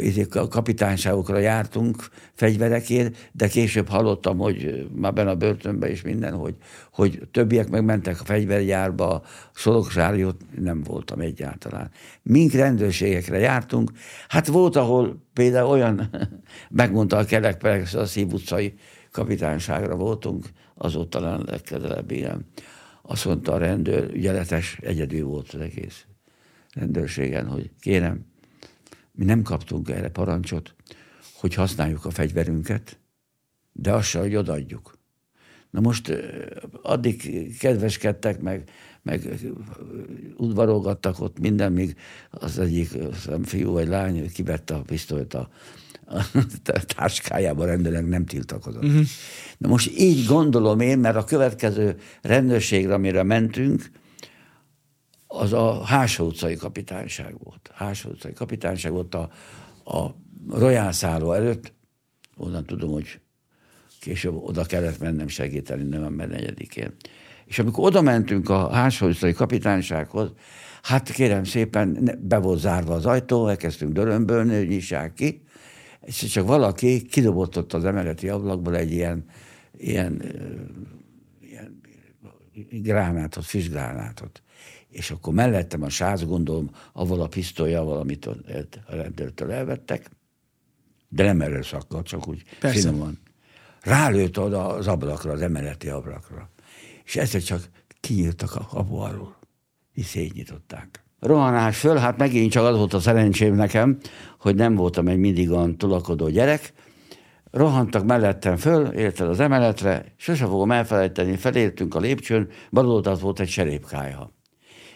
izé, 0.00 0.26
kapitányságokra 0.48 1.38
jártunk 1.38 2.08
fegyverekért, 2.34 3.30
de 3.32 3.48
később 3.48 3.88
hallottam, 3.88 4.38
hogy 4.38 4.88
már 4.94 5.12
benne 5.12 5.30
a 5.30 5.36
börtönben 5.36 5.90
is 5.90 6.02
minden, 6.02 6.34
hogy, 6.34 6.54
hogy 6.92 7.28
többiek 7.30 7.68
megmentek 7.68 8.20
a 8.20 8.24
fegyvergyárba, 8.24 9.22
Szoloksáriót 9.54 10.40
nem 10.60 10.82
voltam 10.82 11.20
egyáltalán. 11.20 11.90
Mink 12.22 12.52
rendőrségekre 12.52 13.38
jártunk. 13.38 13.90
Hát 14.28 14.46
volt, 14.46 14.76
ahol 14.76 15.22
például 15.32 15.68
olyan, 15.68 16.10
megmondta 16.70 17.16
a 17.16 17.24
Kelek 17.24 17.64
a 17.94 18.04
Szív 18.04 18.32
utcai 18.32 18.74
kapitányságra 19.10 19.96
voltunk, 19.96 20.46
az 20.74 20.96
ott 20.96 21.10
talán 21.10 21.42
legközelebb 21.46 22.10
ilyen 22.10 22.46
azt 23.02 23.24
mondta 23.24 23.52
a 23.52 23.58
rendőr, 23.58 24.10
ügyeletes, 24.14 24.78
egyedül 24.80 25.26
volt 25.26 25.52
az 25.52 25.60
egész 25.60 26.04
rendőrségen, 26.72 27.46
hogy 27.46 27.70
kérem, 27.80 28.26
mi 29.12 29.24
nem 29.24 29.42
kaptunk 29.42 29.88
erre 29.88 30.08
parancsot, 30.08 30.74
hogy 31.34 31.54
használjuk 31.54 32.04
a 32.04 32.10
fegyverünket, 32.10 32.98
de 33.72 33.92
azt 33.92 34.08
se, 34.08 34.18
hogy 34.18 34.34
odaadjuk. 34.36 34.98
Na 35.70 35.80
most 35.80 36.12
addig 36.82 37.22
kedveskedtek, 37.58 38.40
meg, 38.40 38.70
meg 39.02 39.28
udvarolgattak 40.36 41.20
ott 41.20 41.38
minden, 41.38 41.72
míg 41.72 41.96
az 42.30 42.58
egyik 42.58 42.88
fiú 43.42 43.70
vagy 43.70 43.88
lány 43.88 44.32
kivette 44.32 44.74
a 44.74 44.82
pisztolyt 44.82 45.34
a, 45.34 45.50
táskájában 46.96 47.66
rendőrnek 47.66 48.06
nem 48.06 48.24
tiltakozott. 48.24 48.84
Uh-huh. 48.84 49.04
Na 49.58 49.68
most 49.68 49.98
így 49.98 50.26
gondolom 50.26 50.80
én, 50.80 50.98
mert 50.98 51.16
a 51.16 51.24
következő 51.24 51.96
rendőrségre, 52.22 52.94
amire 52.94 53.22
mentünk, 53.22 53.90
az 55.26 55.52
a 55.52 55.84
Hása 55.84 56.24
utcai 56.24 56.56
kapitányság 56.56 57.34
volt. 57.38 57.70
Hása 57.74 58.08
utcai 58.08 58.32
kapitányság 58.32 58.92
volt 58.92 59.14
a, 59.14 59.30
a 59.84 60.14
Royal 60.50 60.92
szálló 60.92 61.32
előtt, 61.32 61.72
onnan 62.36 62.64
tudom, 62.64 62.90
hogy 62.90 63.20
később 64.00 64.34
oda 64.34 64.64
kellett 64.64 64.98
mennem 64.98 65.28
segíteni 65.28 65.82
november 65.82 66.28
4-én. 66.30 66.94
És 67.44 67.58
amikor 67.58 67.84
oda 67.84 68.02
mentünk 68.02 68.48
a 68.48 68.72
Hása 68.72 69.06
utcai 69.06 69.32
kapitánysághoz, 69.32 70.32
hát 70.82 71.10
kérem 71.10 71.44
szépen, 71.44 72.18
be 72.20 72.38
volt 72.38 72.60
zárva 72.60 72.94
az 72.94 73.06
ajtó, 73.06 73.48
elkezdtünk 73.48 73.92
dörömbölni, 73.92 74.56
hogy 74.56 74.68
nyissák 74.68 75.14
ki, 75.14 75.41
és 76.04 76.16
csak 76.16 76.46
valaki 76.46 77.02
kidobott 77.02 77.56
ott 77.56 77.72
az 77.72 77.84
emeleti 77.84 78.28
ablakból 78.28 78.76
egy 78.76 78.92
ilyen, 78.92 79.24
ilyen, 79.76 80.22
ilyen 81.40 81.80
gránátot, 82.70 83.44
füstgránátot. 83.44 84.42
És 84.88 85.10
akkor 85.10 85.34
mellettem 85.34 85.82
a 85.82 85.88
sáz, 85.88 86.24
gondolom, 86.24 86.70
avval 86.92 87.20
a 87.20 87.26
pisztolyjal, 87.26 87.92
amit 87.98 88.26
a 88.26 88.36
rendőrtől 88.86 89.52
elvettek, 89.52 90.10
de 91.08 91.24
nem 91.24 91.40
erőszakkal, 91.40 92.02
csak 92.02 92.28
úgy 92.28 92.42
Persze. 92.60 92.80
finoman. 92.80 93.18
Rálőtt 93.80 94.38
oda 94.38 94.66
az 94.66 94.88
ablakra, 94.88 95.32
az 95.32 95.40
emeleti 95.40 95.88
ablakra. 95.88 96.50
És 97.04 97.16
egyszer 97.16 97.42
csak 97.42 97.68
kinyíltak 98.00 98.54
a 98.54 98.66
kapu 98.66 98.96
alól, 98.96 99.36
és 99.92 100.06
szétnyitották 100.06 101.02
rohanás 101.22 101.78
föl, 101.78 101.96
hát 101.96 102.16
megint 102.16 102.50
csak 102.50 102.64
az 102.64 102.76
volt 102.76 102.94
a 102.94 103.00
szerencsém 103.00 103.54
nekem, 103.54 103.98
hogy 104.42 104.54
nem 104.54 104.74
voltam 104.74 105.08
egy 105.08 105.18
mindig 105.18 105.50
olyan 105.50 105.76
tulakodó 105.76 106.28
gyerek, 106.28 106.72
rohantak 107.50 108.04
mellettem 108.04 108.56
föl, 108.56 108.86
érted 108.86 109.28
az 109.28 109.40
emeletre, 109.40 110.04
sose 110.16 110.44
fogom 110.44 110.70
elfelejteni, 110.70 111.36
felértünk 111.36 111.94
a 111.94 112.00
lépcsőn, 112.00 112.48
bal 112.70 113.16
volt 113.20 113.40
egy 113.40 113.48
serépkája. 113.48 114.30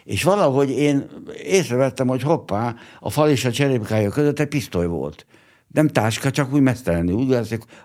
És 0.03 0.23
valahogy 0.23 0.69
én 0.69 1.05
észrevettem, 1.43 2.07
hogy 2.07 2.21
hoppá, 2.21 2.75
a 2.99 3.09
fal 3.09 3.29
és 3.29 3.45
a 3.45 3.51
cserépkája 3.51 4.09
között 4.09 4.39
egy 4.39 4.47
pisztoly 4.47 4.87
volt. 4.87 5.25
Nem 5.67 5.87
táska, 5.87 6.31
csak 6.31 6.53
úgy 6.53 6.61
mesztelenül. 6.61 7.15
Úgy, 7.15 7.37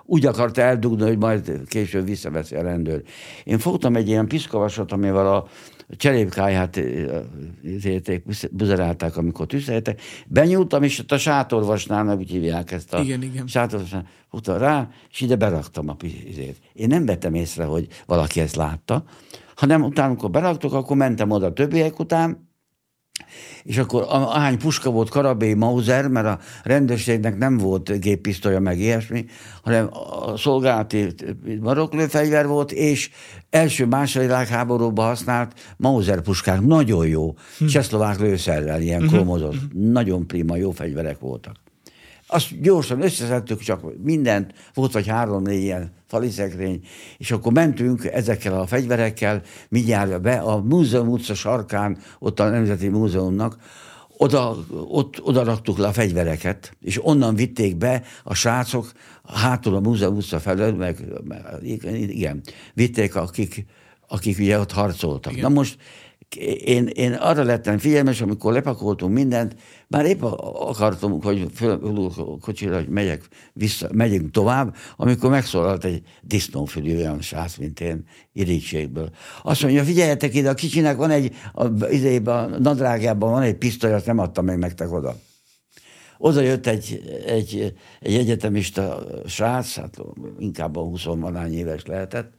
úgy 0.04 0.26
akarta 0.26 0.60
eldugni, 0.60 1.06
hogy 1.06 1.18
majd 1.18 1.60
később 1.66 2.06
visszaveszi 2.06 2.54
a 2.54 2.62
rendőr. 2.62 3.02
Én 3.44 3.58
fogtam 3.58 3.96
egy 3.96 4.08
ilyen 4.08 4.26
piszkavasot, 4.26 4.92
amivel 4.92 5.34
a 5.34 5.46
cserépkáját 5.96 6.80
buzerálták, 8.50 9.16
amikor 9.16 9.46
tűzhelyetek. 9.46 10.00
Benyúltam, 10.26 10.82
és 10.82 10.98
ott 10.98 11.12
a 11.12 11.18
sátorvasnál, 11.18 12.16
úgy 12.16 12.30
hívják 12.30 12.72
ezt 12.72 12.94
a 12.94 13.00
igen, 13.00 13.22
igen. 13.22 13.46
sátorvasnál, 13.46 14.06
utal 14.30 14.58
rá, 14.58 14.88
és 15.10 15.20
ide 15.20 15.36
beraktam 15.36 15.88
a 15.88 15.94
pizét. 15.94 16.56
Én 16.72 16.86
nem 16.86 17.06
vettem 17.06 17.34
észre, 17.34 17.64
hogy 17.64 17.86
valaki 18.06 18.40
ezt 18.40 18.56
látta, 18.56 19.04
hanem 19.54 19.82
utána, 19.82 20.08
amikor 20.08 20.30
beraktok, 20.30 20.72
akkor 20.72 20.96
mentem 20.96 21.30
oda 21.30 21.46
a 21.46 21.52
többiek 21.52 21.98
után, 21.98 22.50
és 23.62 23.78
akkor 23.78 24.04
ahány 24.08 24.58
puska 24.58 24.90
volt 24.90 25.08
Karabé 25.08 25.54
Mauser, 25.54 26.08
mert 26.08 26.26
a 26.26 26.38
rendőrségnek 26.62 27.38
nem 27.38 27.58
volt 27.58 28.00
géppisztolya 28.00 28.60
meg 28.60 28.78
ilyesmi, 28.78 29.24
hanem 29.62 29.88
a 29.92 30.36
szolgálati 30.36 31.14
maroklőfegyver 31.60 32.46
volt, 32.46 32.72
és 32.72 33.10
első-második 33.50 34.28
világháborúban 34.28 35.06
használt 35.06 35.74
Mauser 35.76 36.20
puskák, 36.20 36.60
nagyon 36.60 37.06
jó, 37.06 37.34
hm. 37.58 37.66
csehszlovák 37.66 38.18
lőszerrel, 38.18 38.80
ilyen 38.80 39.00
hm. 39.00 39.06
kromozott, 39.06 39.54
hm. 39.54 39.90
nagyon 39.90 40.26
prima, 40.26 40.56
jó 40.56 40.70
fegyverek 40.70 41.18
voltak. 41.18 41.56
azt 42.26 42.60
gyorsan 42.60 43.02
összeszedtük, 43.02 43.60
csak 43.60 44.02
mindent, 44.02 44.54
volt 44.74 44.92
vagy 44.92 45.06
három-négy 45.06 45.62
ilyen 45.62 45.92
faliszekrény, 46.12 46.80
és 47.18 47.30
akkor 47.30 47.52
mentünk 47.52 48.04
ezekkel 48.04 48.60
a 48.60 48.66
fegyverekkel 48.66 49.42
mindjárt 49.68 50.20
be 50.20 50.34
a 50.38 50.60
múzeum 50.60 51.08
utca 51.08 51.34
sarkán, 51.34 51.98
ott 52.18 52.40
a 52.40 52.48
Nemzeti 52.48 52.88
Múzeumnak, 52.88 53.56
oda, 54.16 54.56
ott, 54.88 55.22
oda 55.22 55.44
raktuk 55.44 55.78
le 55.78 55.86
a 55.86 55.92
fegyvereket, 55.92 56.76
és 56.80 57.04
onnan 57.04 57.34
vitték 57.34 57.76
be 57.76 58.02
a 58.24 58.34
srácok 58.34 58.92
hátul 59.24 59.74
a 59.74 59.80
múzeum 59.80 60.16
utca 60.16 60.40
felől, 60.40 60.74
meg, 60.74 61.04
igen, 61.90 62.40
vitték, 62.74 63.16
akik, 63.16 63.66
akik 64.08 64.38
ugye 64.38 64.58
ott 64.58 64.72
harcoltak. 64.72 65.32
Igen. 65.32 65.44
Na 65.44 65.48
most 65.48 65.76
én, 66.64 66.86
én 66.86 67.12
arra 67.12 67.42
lettem 67.42 67.78
figyelmes, 67.78 68.20
amikor 68.20 68.52
lepakoltunk 68.52 69.14
mindent, 69.14 69.56
már 69.88 70.04
épp 70.04 70.22
akartam, 70.22 71.22
hogy 71.22 71.46
föl 71.54 71.70
a 72.16 72.38
kocsira, 72.40 72.76
hogy 72.76 72.88
megyek 72.88 73.28
vissza, 73.52 73.88
megyünk 73.92 74.30
tovább, 74.30 74.76
amikor 74.96 75.30
megszólalt 75.30 75.84
egy 75.84 76.02
disznófülű 76.22 76.96
olyan 76.96 77.20
sász, 77.20 77.56
mint 77.56 77.80
én, 77.80 78.04
irítségből. 78.32 79.10
Azt 79.42 79.62
mondja, 79.62 79.84
figyeljetek 79.84 80.34
ide, 80.34 80.50
a 80.50 80.54
kicsinek 80.54 80.96
van 80.96 81.10
egy, 81.10 81.34
a, 81.52 81.64
a, 81.64 82.30
a 82.30 82.46
nadrágjában 82.58 83.30
van 83.30 83.42
egy 83.42 83.56
pisztoly, 83.56 83.92
azt 83.92 84.06
nem 84.06 84.18
adtam 84.18 84.44
még 84.44 84.56
nektek 84.56 84.92
oda. 84.92 85.16
Oda 86.18 86.40
jött 86.40 86.66
egy, 86.66 87.02
egy, 87.26 87.74
egy 88.00 88.14
egyetemista 88.14 89.06
srác, 89.26 89.74
hát 89.74 89.98
inkább 90.38 90.76
a 90.76 90.80
20 90.80 91.04
éves 91.50 91.86
lehetett, 91.86 92.32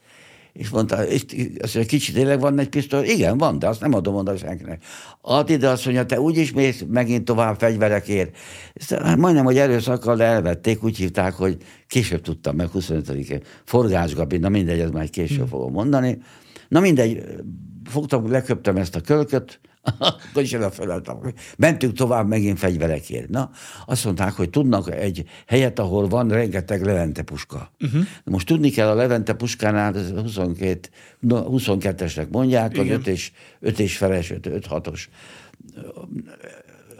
és 0.53 0.69
mondta, 0.69 1.07
és 1.07 1.21
azt 1.61 1.73
mondja, 1.73 1.85
kicsit 1.85 2.15
tényleg 2.15 2.39
van 2.39 2.59
egy 2.59 2.69
pisztoly? 2.69 3.07
Igen, 3.07 3.37
van, 3.37 3.59
de 3.59 3.67
azt 3.67 3.81
nem 3.81 3.93
adom 3.93 4.15
oda 4.15 4.37
senkinek. 4.37 4.83
Add 5.21 5.49
ide, 5.49 5.69
azt 5.69 5.85
mondja, 5.85 6.05
te 6.05 6.19
úgyis 6.19 6.51
mész 6.51 6.83
megint 6.87 7.25
tovább 7.25 7.59
fegyverekért. 7.59 8.37
Hát 8.89 9.17
majdnem, 9.17 9.45
hogy 9.45 9.57
erőszakkal 9.57 10.21
elvették, 10.21 10.83
úgy 10.83 10.97
hívták, 10.97 11.33
hogy 11.33 11.57
később 11.87 12.21
tudtam 12.21 12.55
meg, 12.55 12.69
25-én. 12.73 13.41
Forgás 13.63 14.15
Gabi, 14.15 14.37
na 14.37 14.49
mindegy, 14.49 14.79
ez 14.79 14.89
már 14.89 15.09
később 15.09 15.37
hmm. 15.37 15.47
fogom 15.47 15.71
mondani. 15.71 16.21
Na 16.67 16.79
mindegy, 16.79 17.23
fogtam, 17.89 18.31
leköptem 18.31 18.77
ezt 18.77 18.95
a 18.95 19.01
kölköt, 19.01 19.59
akkor 19.97 20.43
is 20.43 20.53
odafeleltem. 20.53 21.17
Mentünk 21.57 21.93
tovább 21.93 22.27
megint 22.27 22.59
fegyverekért. 22.59 23.29
Na, 23.29 23.49
azt 23.85 24.05
mondták, 24.05 24.33
hogy 24.33 24.49
tudnak 24.49 24.91
egy 24.91 25.23
helyet, 25.47 25.79
ahol 25.79 26.07
van 26.07 26.29
rengeteg 26.29 26.83
Levente 26.85 27.21
puska. 27.21 27.71
Uh-huh. 27.79 28.01
Most 28.23 28.47
tudni 28.47 28.69
kell 28.69 28.87
a 28.87 28.93
Levente 28.93 29.33
puskánál, 29.33 29.95
ez 29.95 30.09
22, 30.09 30.89
22-esnek 31.27 32.29
mondják, 32.29 32.77
az 32.77 32.87
5 32.87 33.07
és, 33.07 33.31
5 33.59 33.79
és 33.79 33.97
feles, 33.97 34.33
5-6-os 34.41 35.01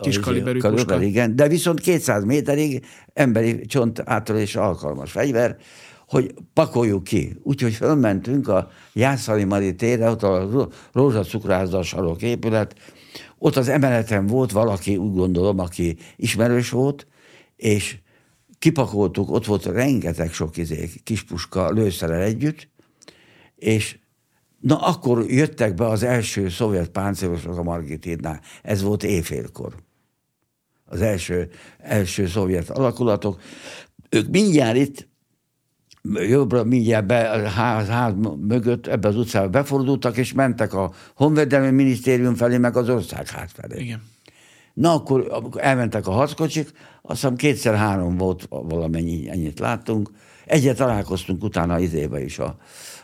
Kis 0.01 0.19
kaliberű 0.19 0.59
puska. 0.59 1.01
Igen, 1.01 1.35
de 1.35 1.47
viszont 1.47 1.79
200 1.79 2.23
méterig 2.23 2.85
emberi 3.13 3.65
csont 3.65 4.01
átölés 4.05 4.55
alkalmas 4.55 5.11
fegyver, 5.11 5.57
hogy 6.13 6.33
pakoljuk 6.53 7.03
ki. 7.03 7.39
Úgyhogy 7.43 7.73
fölmentünk 7.73 8.47
a 8.47 8.69
Jászali 8.93 9.43
Mari 9.43 9.75
térre, 9.75 10.09
ott 10.09 10.23
a 10.23 10.69
rózsacukrászda 10.91 11.83
sarok 11.83 12.21
épület, 12.21 12.75
ott 13.37 13.55
az 13.55 13.67
emeleten 13.67 14.27
volt 14.27 14.51
valaki, 14.51 14.97
úgy 14.97 15.13
gondolom, 15.13 15.59
aki 15.59 15.97
ismerős 16.15 16.69
volt, 16.69 17.07
és 17.55 17.97
kipakoltuk, 18.59 19.31
ott 19.31 19.45
volt 19.45 19.65
rengeteg 19.65 20.33
sok 20.33 20.57
izé, 20.57 20.89
kispuska 21.03 21.71
lőszerrel 21.71 22.21
együtt, 22.21 22.69
és 23.55 23.97
na 24.59 24.77
akkor 24.77 25.31
jöttek 25.31 25.73
be 25.73 25.85
az 25.85 26.03
első 26.03 26.49
szovjet 26.49 26.89
páncélosok 26.89 27.57
a 27.57 27.63
Margitidnál. 27.63 28.41
Ez 28.61 28.81
volt 28.81 29.03
éjfélkor. 29.03 29.75
Az 30.85 31.01
első, 31.01 31.49
első 31.77 32.27
szovjet 32.27 32.69
alakulatok. 32.69 33.41
Ők 34.09 34.27
mindjárt 34.29 34.77
itt 34.77 35.11
jobbra 36.11 36.63
mindjárt 36.63 37.05
be 37.05 37.29
a 37.29 37.47
ház, 37.47 37.87
ház 37.87 38.13
mögött 38.47 38.87
ebbe 38.87 39.07
az 39.07 39.15
utcába 39.15 39.49
befordultak, 39.49 40.17
és 40.17 40.33
mentek 40.33 40.73
a 40.73 40.91
Honvédelmi 41.15 41.71
Minisztérium 41.71 42.35
felé, 42.35 42.57
meg 42.57 42.77
az 42.77 42.89
országház 42.89 43.51
felé. 43.51 43.83
Igen. 43.83 44.01
Na, 44.73 44.93
akkor, 44.93 45.43
elmentek 45.57 46.07
a 46.07 46.11
harckocsik, 46.11 46.71
azt 47.01 47.21
hiszem 47.21 47.35
kétszer-három 47.35 48.17
volt 48.17 48.47
valamennyi, 48.49 49.29
ennyit 49.29 49.59
láttunk. 49.59 50.09
Egyet 50.45 50.77
találkoztunk 50.77 51.43
utána 51.43 51.79
izébe 51.79 52.23
is, 52.23 52.39
a, 52.39 52.57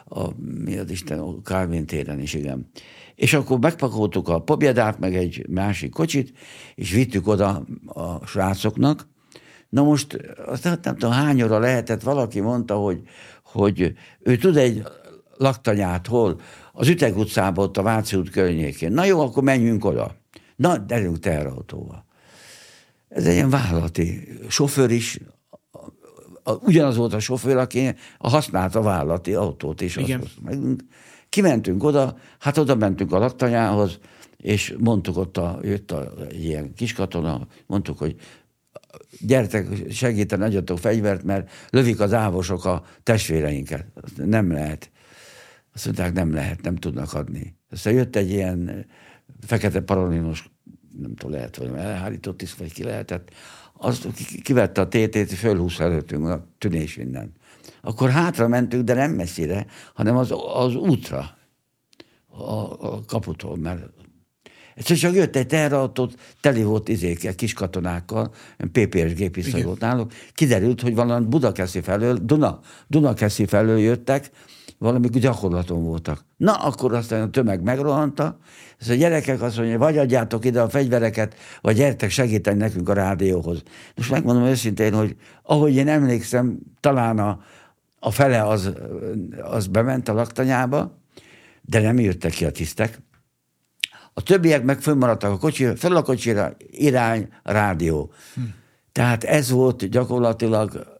a 0.06 0.30
mi 0.64 0.78
az 0.78 0.90
Isten, 0.90 1.20
a 1.20 1.42
Kálvin 1.42 1.86
téren 1.86 2.20
is, 2.20 2.34
igen. 2.34 2.70
És 3.16 3.34
akkor 3.34 3.60
megpakoltuk 3.60 4.28
a 4.28 4.40
pobjedát, 4.40 5.00
meg 5.00 5.16
egy 5.16 5.46
másik 5.50 5.92
kocsit, 5.92 6.34
és 6.76 6.92
vittük 6.92 7.28
oda 7.28 7.66
a 7.86 8.26
srácoknak, 8.26 9.08
Na 9.70 9.84
most, 9.84 10.18
azt 10.46 10.64
nem, 10.64 10.80
nem 10.84 10.96
tudom, 10.98 11.12
hány 11.12 11.44
óra 11.44 11.60
lehetett, 11.60 12.02
valaki 12.02 12.40
mondta, 12.40 12.76
hogy, 12.76 13.02
hogy 13.44 13.94
ő 14.20 14.38
tud 14.38 14.58
egy 14.58 14.84
laktanyát, 15.38 16.08
hol? 16.08 16.40
Az 16.74 16.88
Üteg 16.88 17.18
utcában, 17.18 17.66
ott 17.66 17.78
a 17.78 17.82
Váci 17.82 18.16
út 18.16 18.30
környékén. 18.30 18.92
Na 18.92 19.06
jó, 19.06 19.22
akkor 19.22 19.44
menjünk 19.44 19.86
oda. 19.86 20.16
Na, 20.56 20.78
derünk 20.78 21.20
teherautóval. 21.20 22.06
Ez 23.10 23.26
egy 23.26 23.34
ilyen 23.34 23.50
vállalati 23.50 24.28
sofőr 24.48 24.92
is, 24.92 25.20
ugyanaz 26.60 26.96
volt 26.96 27.14
a 27.14 27.20
sofőr, 27.20 27.58
aki 27.58 27.96
használta 28.20 28.80
a 28.80 28.84
vállalati 28.84 29.34
autót, 29.34 29.82
és 29.82 29.96
Igen. 29.96 30.24
meg, 30.44 30.60
kimentünk 31.30 31.84
oda, 31.84 32.18
hát 32.40 32.58
oda 32.58 32.76
mentünk 32.76 33.12
a 33.12 33.20
laktanyához, 33.20 34.00
és 34.38 34.76
mondtuk 34.78 35.18
ott, 35.18 35.38
a, 35.38 35.60
jött 35.62 35.92
a, 35.92 36.12
egy 36.30 36.44
ilyen 36.44 36.74
kiskatona, 36.74 37.48
mondtuk, 37.66 37.98
hogy 37.98 38.16
gyertek 39.20 39.68
segíteni, 39.92 40.44
adjatok 40.44 40.80
fegyvert, 40.80 41.24
mert 41.24 41.52
lövik 41.70 42.00
az 42.00 42.14
ávosok 42.14 42.66
a 42.66 42.84
testvéreinket. 43.04 43.86
Nem 44.16 44.52
lehet. 44.52 44.92
Azt 45.74 45.86
mondták, 45.86 46.14
nem 46.14 46.34
lehet, 46.34 46.62
nem 46.62 46.76
tudnak 46.76 47.14
adni. 47.14 47.56
Aztán 47.70 47.94
jött 47.94 48.16
egy 48.16 48.30
ilyen 48.30 48.86
fekete 49.46 49.82
paralinos, 49.82 50.50
nem 51.02 51.16
tudom, 51.16 51.36
lehet, 51.36 51.56
hogy 51.56 51.72
elhárított 51.76 52.38
tiszt, 52.38 52.58
vagy 52.58 52.74
ki 52.74 52.84
lehetett, 52.84 53.32
azt 53.74 54.08
kivette 54.44 54.82
a 54.82 54.88
tétét, 54.88 55.32
és 55.32 55.40
fölhúzta 55.40 55.84
előttünk 55.84 56.28
a 56.28 56.48
tűnés 56.58 56.98
innen. 56.98 57.34
Akkor 57.82 58.10
hátra 58.10 58.48
mentünk, 58.48 58.84
de 58.84 58.94
nem 58.94 59.12
messzire, 59.12 59.66
hanem 59.94 60.18
az, 60.18 60.34
az 60.54 60.76
útra, 60.76 61.38
a, 62.28 62.52
a 62.94 63.06
kaputól, 63.06 63.58
mert 63.58 63.90
Egyszer 64.80 64.98
csak 64.98 65.14
jött 65.14 65.36
egy 65.36 65.48
teherautót, 65.48 66.14
teli 66.42 66.64
volt 66.64 66.90
izékkel, 66.90 67.36
kis 67.36 67.54
katonákkal, 67.54 68.32
PPS 68.72 69.14
gépisztoly 69.14 69.62
volt 69.62 69.80
náluk, 69.80 70.12
kiderült, 70.34 70.82
hogy 70.82 70.96
valami 70.96 71.26
Budakeszi 71.26 71.82
felől, 71.82 72.18
Duna, 72.22 72.60
Dunakeszi 72.88 73.46
felől 73.46 73.80
jöttek, 73.80 74.30
valami 74.78 75.08
gyakorlaton 75.08 75.84
voltak. 75.84 76.26
Na, 76.38 76.54
akkor 76.54 76.94
aztán 76.94 77.22
a 77.22 77.30
tömeg 77.30 77.62
megrohanta, 77.62 78.38
ez 78.78 78.90
a 78.90 78.94
gyerekek 78.94 79.42
azt 79.42 79.58
mondja, 79.58 79.78
vagy 79.78 79.98
adjátok 79.98 80.46
ide 80.46 80.62
a 80.62 80.70
fegyvereket, 80.70 81.36
vagy 81.62 81.76
gyertek 81.76 82.10
segíteni 82.10 82.58
nekünk 82.58 82.90
a 82.90 82.94
rádióhoz. 82.94 83.64
Most 83.96 84.12
megmondom 84.12 84.44
őszintén, 84.44 84.94
hogy 84.94 85.16
ahogy 85.44 85.76
én 85.76 85.88
emlékszem, 85.88 86.58
talán 86.80 87.20
a, 87.20 87.40
a 88.00 88.12
fele 88.12 88.48
az, 88.48 88.72
az 89.42 89.68
bement 89.68 90.10
a 90.10 90.14
laktanyába, 90.14 90.98
de 91.62 91.82
nem 91.82 92.00
jöttek 92.00 92.32
ki 92.32 92.46
a 92.46 92.52
tisztek. 92.52 93.00
A 94.14 94.24
többiek 94.24 94.64
meg 94.64 94.82
fönnmaradtak 94.82 95.32
a 95.32 95.38
kocsi, 95.38 95.76
fel 95.76 95.96
a 95.96 96.02
kocsira, 96.02 96.56
irány, 96.72 97.28
rádió. 97.44 98.12
Hm. 98.34 98.42
Tehát 98.92 99.24
ez 99.24 99.50
volt 99.50 99.90
gyakorlatilag 99.90 101.00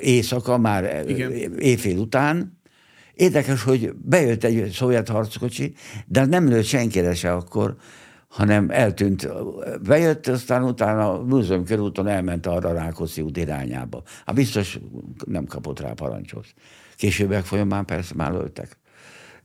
éjszaka, 0.00 0.58
már 0.58 1.08
Igen. 1.08 1.32
éjfél 1.58 1.98
után. 1.98 2.58
Érdekes, 3.14 3.62
hogy 3.62 3.92
bejött 3.94 4.44
egy 4.44 4.70
szovjet 4.70 5.08
harckocsi, 5.08 5.74
de 6.06 6.24
nem 6.24 6.48
lőtt 6.48 6.64
senkire 6.64 7.14
se 7.14 7.32
akkor, 7.32 7.76
hanem 8.28 8.70
eltűnt. 8.70 9.28
Bejött, 9.82 10.26
aztán 10.26 10.64
utána 10.64 11.12
a 11.12 11.22
múzeum 11.22 11.64
körúton 11.64 12.06
elment 12.06 12.46
arra 12.46 12.68
a 12.68 12.72
Rákoszi 12.72 13.20
út 13.20 13.36
irányába. 13.36 14.02
Hát 14.26 14.34
biztos 14.34 14.78
nem 15.26 15.44
kapott 15.44 15.80
rá 15.80 15.92
parancsot. 15.92 16.46
Későbbek 16.96 17.44
folyamán 17.44 17.84
persze 17.84 18.14
már 18.14 18.32
lőttek. 18.32 18.78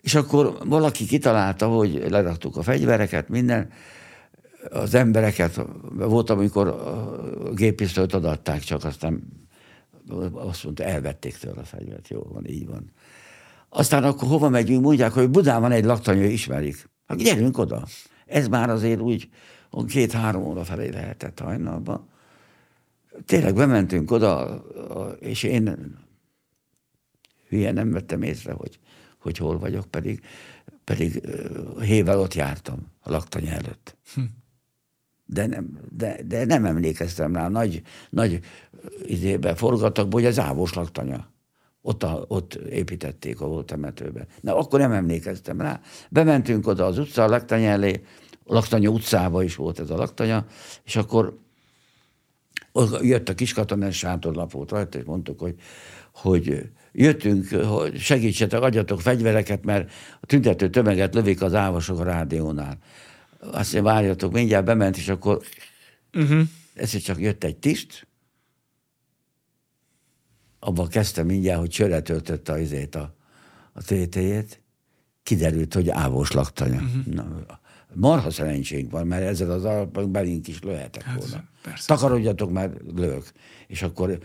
És 0.01 0.15
akkor 0.15 0.57
valaki 0.65 1.05
kitalálta, 1.05 1.67
hogy 1.67 2.05
leraktuk 2.09 2.57
a 2.57 2.61
fegyvereket, 2.61 3.29
minden, 3.29 3.69
az 4.69 4.93
embereket, 4.93 5.65
volt, 5.95 6.29
amikor 6.29 6.67
a 6.67 7.53
gépisztolyt 7.53 8.13
adatták, 8.13 8.59
csak 8.59 8.83
aztán 8.83 9.23
azt 10.33 10.63
mondta, 10.63 10.83
elvették 10.83 11.37
tőle 11.37 11.61
a 11.61 11.63
fegyvert. 11.63 12.07
Jó 12.07 12.21
van, 12.21 12.45
így 12.45 12.67
van. 12.67 12.91
Aztán 13.69 14.03
akkor 14.03 14.27
hova 14.27 14.49
megyünk? 14.49 14.83
Mondják, 14.83 15.11
hogy 15.11 15.29
Budán 15.29 15.61
van 15.61 15.71
egy 15.71 15.85
laktanya, 15.85 16.25
ismerik. 16.25 16.89
Hát 17.07 17.17
gyerünk 17.17 17.57
oda. 17.57 17.85
Ez 18.25 18.47
már 18.47 18.69
azért 18.69 18.99
úgy 18.99 19.29
két-három 19.87 20.43
óra 20.43 20.63
felé 20.63 20.89
lehetett 20.89 21.39
hajnalban. 21.39 22.09
Tényleg 23.25 23.53
bementünk 23.53 24.11
oda, 24.11 24.63
és 25.19 25.43
én 25.43 25.95
hülye 27.47 27.71
nem 27.71 27.91
vettem 27.91 28.21
észre, 28.21 28.51
hogy 28.51 28.79
hogy 29.21 29.37
hol 29.37 29.59
vagyok, 29.59 29.85
pedig, 29.85 30.21
pedig 30.83 31.21
hével 31.79 32.19
ott 32.19 32.33
jártam 32.33 32.87
a 32.99 33.11
laktanya 33.11 33.51
előtt. 33.51 33.97
Hm. 34.13 34.21
de 35.25 35.45
nem, 35.45 35.79
de, 35.89 36.19
de 36.25 36.45
nem 36.45 36.65
emlékeztem 36.65 37.35
rá. 37.35 37.47
Nagy, 37.47 37.81
nagy 38.09 38.39
izébe 39.05 39.55
forgattak, 39.55 40.13
hogy 40.13 40.25
az 40.25 40.39
ávós 40.39 40.73
laktanya. 40.73 41.29
Ott, 41.81 42.03
a, 42.03 42.25
ott 42.27 42.53
építették 42.53 43.41
a 43.41 43.47
volt 43.47 43.65
temetőben. 43.65 44.27
Na, 44.41 44.57
akkor 44.57 44.79
nem 44.79 44.91
emlékeztem 44.91 45.61
rá. 45.61 45.81
Bementünk 46.09 46.67
oda 46.67 46.85
az 46.85 46.97
utca, 46.97 47.23
a 47.23 47.27
laktanya 47.27 47.69
elé, 47.69 48.03
a 48.45 48.53
laktanya 48.53 48.89
utcába 48.89 49.43
is 49.43 49.55
volt 49.55 49.79
ez 49.79 49.89
a 49.89 49.95
laktanya, 49.95 50.45
és 50.83 50.95
akkor 50.95 51.37
jött 53.01 53.29
a 53.29 53.35
kiskatonás 53.35 53.97
sátorlap 53.97 54.51
volt 54.51 54.71
rajta, 54.71 54.97
és 54.97 55.03
mondtuk, 55.03 55.39
hogy, 55.39 55.55
hogy 56.13 56.69
jöttünk, 56.91 57.49
hogy 57.49 57.99
segítsetek, 57.99 58.61
adjatok 58.61 59.01
fegyvereket, 59.01 59.63
mert 59.63 59.91
a 60.21 60.25
tüntető 60.25 60.69
tömeget 60.69 61.13
lövik 61.13 61.41
az 61.41 61.53
ávosok 61.53 61.99
a 61.99 62.03
rádiónál. 62.03 62.77
Azt 63.39 63.73
mondja, 63.73 63.91
várjatok, 63.91 64.31
mindjárt 64.31 64.65
bement, 64.65 64.97
és 64.97 65.07
akkor 65.07 65.41
uh-huh. 66.13 66.41
ezért 66.73 67.03
csak 67.03 67.19
jött 67.19 67.43
egy 67.43 67.57
tiszt, 67.57 68.07
abban 70.59 70.87
kezdtem 70.87 71.25
mindjárt, 71.25 71.59
hogy 71.59 71.69
csöre 71.69 72.01
töltötte 72.01 72.53
a, 72.53 72.97
a, 72.97 73.15
a 73.73 73.83
tétéjét, 73.83 74.60
kiderült, 75.31 75.73
hogy 75.73 75.89
ávós 75.89 76.31
laktanya. 76.31 76.81
Uh-huh. 76.81 77.13
Na, 77.13 77.25
marha 77.93 78.31
szerencsénk 78.31 78.91
van, 78.91 79.07
mert 79.07 79.23
ezzel 79.23 79.51
az 79.51 79.65
alapon 79.65 80.11
belink 80.11 80.47
is 80.47 80.61
lőhetek 80.61 81.03
hát, 81.03 81.17
volna. 81.17 81.43
Persze. 81.63 81.85
Takarodjatok, 81.87 82.51
mert 82.51 82.73
lők. 82.95 83.31
És 83.67 83.81
akkor 83.81 84.17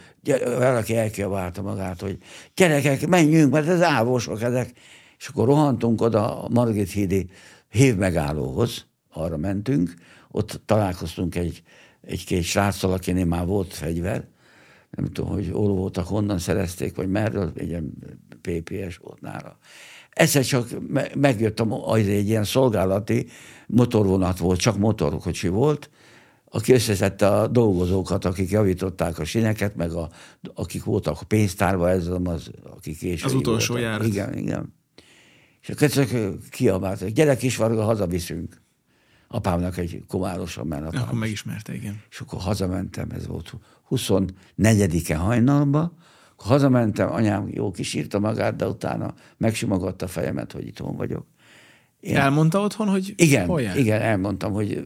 valaki 0.44 0.96
elkiabálta 0.96 1.62
magát, 1.62 2.00
hogy 2.00 2.18
gyerekek, 2.54 3.06
menjünk, 3.06 3.52
mert 3.52 3.68
ez 3.68 3.82
ávosok 3.82 4.42
ezek. 4.42 4.72
És 5.18 5.28
akkor 5.28 5.46
rohantunk 5.46 6.00
oda 6.00 6.42
a 6.42 6.48
Margit 6.48 6.90
hídi 6.90 7.28
hévmegállóhoz, 7.68 8.86
arra 9.12 9.36
mentünk, 9.36 9.94
ott 10.30 10.60
találkoztunk 10.64 11.34
egy, 11.34 11.62
egy-két 12.00 12.42
sráccal, 12.42 12.92
akinél 12.92 13.24
már 13.24 13.46
volt 13.46 13.74
fegyver, 13.74 14.24
nem 14.90 15.04
tudom, 15.04 15.30
hogy 15.30 15.50
hol 15.52 15.74
voltak, 15.74 16.06
honnan 16.06 16.38
szerezték, 16.38 16.96
vagy 16.96 17.08
merről, 17.08 17.52
egy 17.56 17.78
PPS 18.40 18.96
volt 18.96 19.20
nála. 19.20 19.58
Egyszer 20.16 20.44
csak 20.44 20.68
megjött 21.14 21.60
a, 21.60 21.90
az 21.90 21.98
egy 21.98 22.28
ilyen 22.28 22.44
szolgálati 22.44 23.26
motorvonat 23.66 24.38
volt, 24.38 24.60
csak 24.60 24.78
motorkocsi 24.78 25.48
volt, 25.48 25.90
aki 26.44 26.72
összeszedte 26.72 27.28
a 27.28 27.46
dolgozókat, 27.46 28.24
akik 28.24 28.50
javították 28.50 29.18
a 29.18 29.24
sineket, 29.24 29.76
meg 29.76 29.92
a, 29.92 30.10
akik 30.54 30.84
voltak 30.84 31.20
a 31.20 31.24
pénztárban, 31.24 31.88
ez 31.88 32.06
az, 32.24 32.50
akik 32.76 32.98
később 32.98 33.26
Az 33.26 33.34
utolsó 33.34 33.76
járat. 33.76 34.06
Igen, 34.06 34.38
igen. 34.38 34.74
És 35.62 35.68
akkor 35.68 35.88
csak 35.88 36.08
kiabáltak, 36.50 37.08
gyere 37.08 37.36
Kisvarga, 37.36 37.84
hazaviszünk. 37.84 38.62
Apámnak 39.28 39.76
egy 39.76 40.04
komárosan 40.08 40.66
ment. 40.66 40.86
Apám. 40.86 41.02
Akkor 41.02 41.18
megismerte, 41.18 41.74
igen. 41.74 42.02
És 42.10 42.20
akkor 42.20 42.40
hazamentem, 42.40 43.10
ez 43.10 43.26
volt 43.26 43.54
24-e 43.90 45.16
hajnalba, 45.16 45.92
akkor 46.36 46.50
hazamentem, 46.50 47.12
anyám 47.12 47.48
jó 47.50 47.70
kisírta 47.70 48.18
magát, 48.18 48.56
de 48.56 48.68
utána 48.68 49.14
megsimogatta 49.36 50.04
a 50.04 50.08
fejemet, 50.08 50.52
hogy 50.52 50.66
itthon 50.66 50.96
vagyok. 50.96 51.26
Én... 52.00 52.16
Elmondta 52.16 52.60
otthon, 52.60 52.88
hogy 52.88 53.14
igen, 53.16 53.46
hol 53.46 53.62
jár? 53.62 53.78
Igen, 53.78 54.00
elmondtam, 54.00 54.52
hogy 54.52 54.84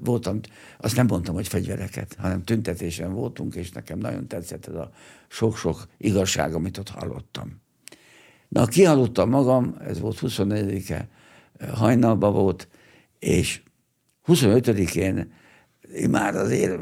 voltam, 0.00 0.40
azt 0.78 0.96
nem 0.96 1.06
mondtam, 1.06 1.34
hogy 1.34 1.48
fegyvereket, 1.48 2.16
hanem 2.18 2.44
tüntetésen 2.44 3.12
voltunk, 3.12 3.54
és 3.54 3.72
nekem 3.72 3.98
nagyon 3.98 4.26
tetszett 4.26 4.66
ez 4.66 4.74
a 4.74 4.90
sok-sok 5.28 5.86
igazság, 5.98 6.54
amit 6.54 6.78
ott 6.78 6.88
hallottam. 6.88 7.60
Na, 8.48 8.66
kihaludtam 8.66 9.30
magam, 9.30 9.76
ez 9.86 10.00
volt 10.00 10.18
24-e 10.22 11.08
hajnalban 11.74 12.32
volt, 12.32 12.68
és 13.18 13.62
25-én 14.26 15.32
már 16.10 16.36
azért, 16.36 16.78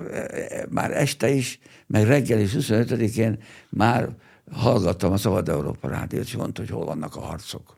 már 0.71 0.91
este 0.97 1.31
is, 1.31 1.59
meg 1.87 2.07
reggel 2.07 2.41
is 2.41 2.55
25-én 2.55 3.39
már 3.69 4.09
hallgattam 4.53 5.13
a 5.13 5.17
Szabad 5.17 5.49
Európa 5.49 5.89
Rádiót, 5.89 6.25
és 6.25 6.37
mondta, 6.37 6.61
hogy 6.61 6.71
hol 6.71 6.85
vannak 6.85 7.17
a 7.17 7.21
harcok. 7.21 7.77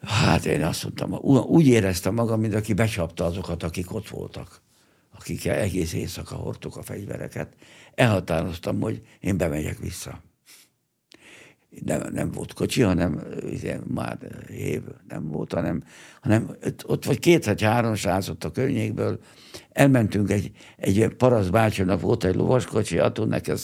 Hát 0.00 0.44
én 0.44 0.64
azt 0.64 0.82
mondtam, 0.82 1.12
úgy 1.44 1.66
éreztem 1.66 2.14
magam, 2.14 2.40
mint 2.40 2.54
aki 2.54 2.72
becsapta 2.72 3.24
azokat, 3.24 3.62
akik 3.62 3.94
ott 3.94 4.08
voltak, 4.08 4.60
akik 5.18 5.46
egész 5.46 5.92
éjszaka 5.92 6.34
hordtuk 6.34 6.76
a 6.76 6.82
fegyvereket. 6.82 7.54
Elhatároztam, 7.94 8.80
hogy 8.80 9.02
én 9.20 9.36
bemegyek 9.36 9.78
vissza 9.78 10.22
nem, 11.84 12.02
nem 12.12 12.30
volt 12.30 12.52
kocsi, 12.52 12.82
hanem 12.82 13.22
ugye, 13.52 13.78
már 13.86 14.18
év 14.50 14.82
nem 15.08 15.28
volt, 15.28 15.52
hanem, 15.52 15.82
hanem 16.20 16.56
ott 16.84 17.04
vagy 17.04 17.18
két 17.18 17.44
vagy 17.44 17.62
három 17.62 17.94
srác 17.94 18.28
ott 18.28 18.44
a 18.44 18.50
környékből, 18.50 19.20
elmentünk 19.72 20.30
egy, 20.30 20.50
egy 20.76 21.08
parasz 21.08 21.46
bácsinak 21.46 22.00
volt 22.00 22.24
egy 22.24 22.34
lovaskocsi, 22.34 22.98
attól 22.98 23.26
nekem 23.26 23.56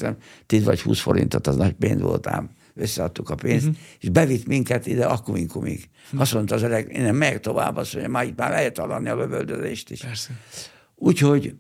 10 0.47 0.65
vagy 0.65 0.81
20 0.81 1.01
forintot, 1.01 1.47
az 1.47 1.57
nagy 1.57 1.73
pénz 1.73 2.01
volt 2.01 2.27
ám 2.27 2.51
összeadtuk 2.75 3.31
a 3.31 3.35
pénzt, 3.35 3.67
uh-huh. 3.67 3.83
és 4.01 4.09
bevitt 4.09 4.47
minket 4.47 4.87
ide 4.87 5.07
Akuinkumig. 5.07 5.89
Uh-huh. 6.05 6.21
Azt 6.21 6.35
mondta 6.35 6.55
az 6.55 6.63
öreg, 6.63 6.93
én 6.93 7.03
nem 7.03 7.17
megyek 7.17 7.41
tovább, 7.41 7.77
azt 7.77 7.93
mondja, 7.93 8.13
már 8.13 8.25
itt 8.25 8.37
már 8.37 8.51
lehet 8.51 8.79
hallani 8.79 9.09
a 9.09 9.17
lövöldözést 9.17 9.91
is. 9.91 10.01
Persze. 10.01 10.33
Úgyhogy 10.95 11.55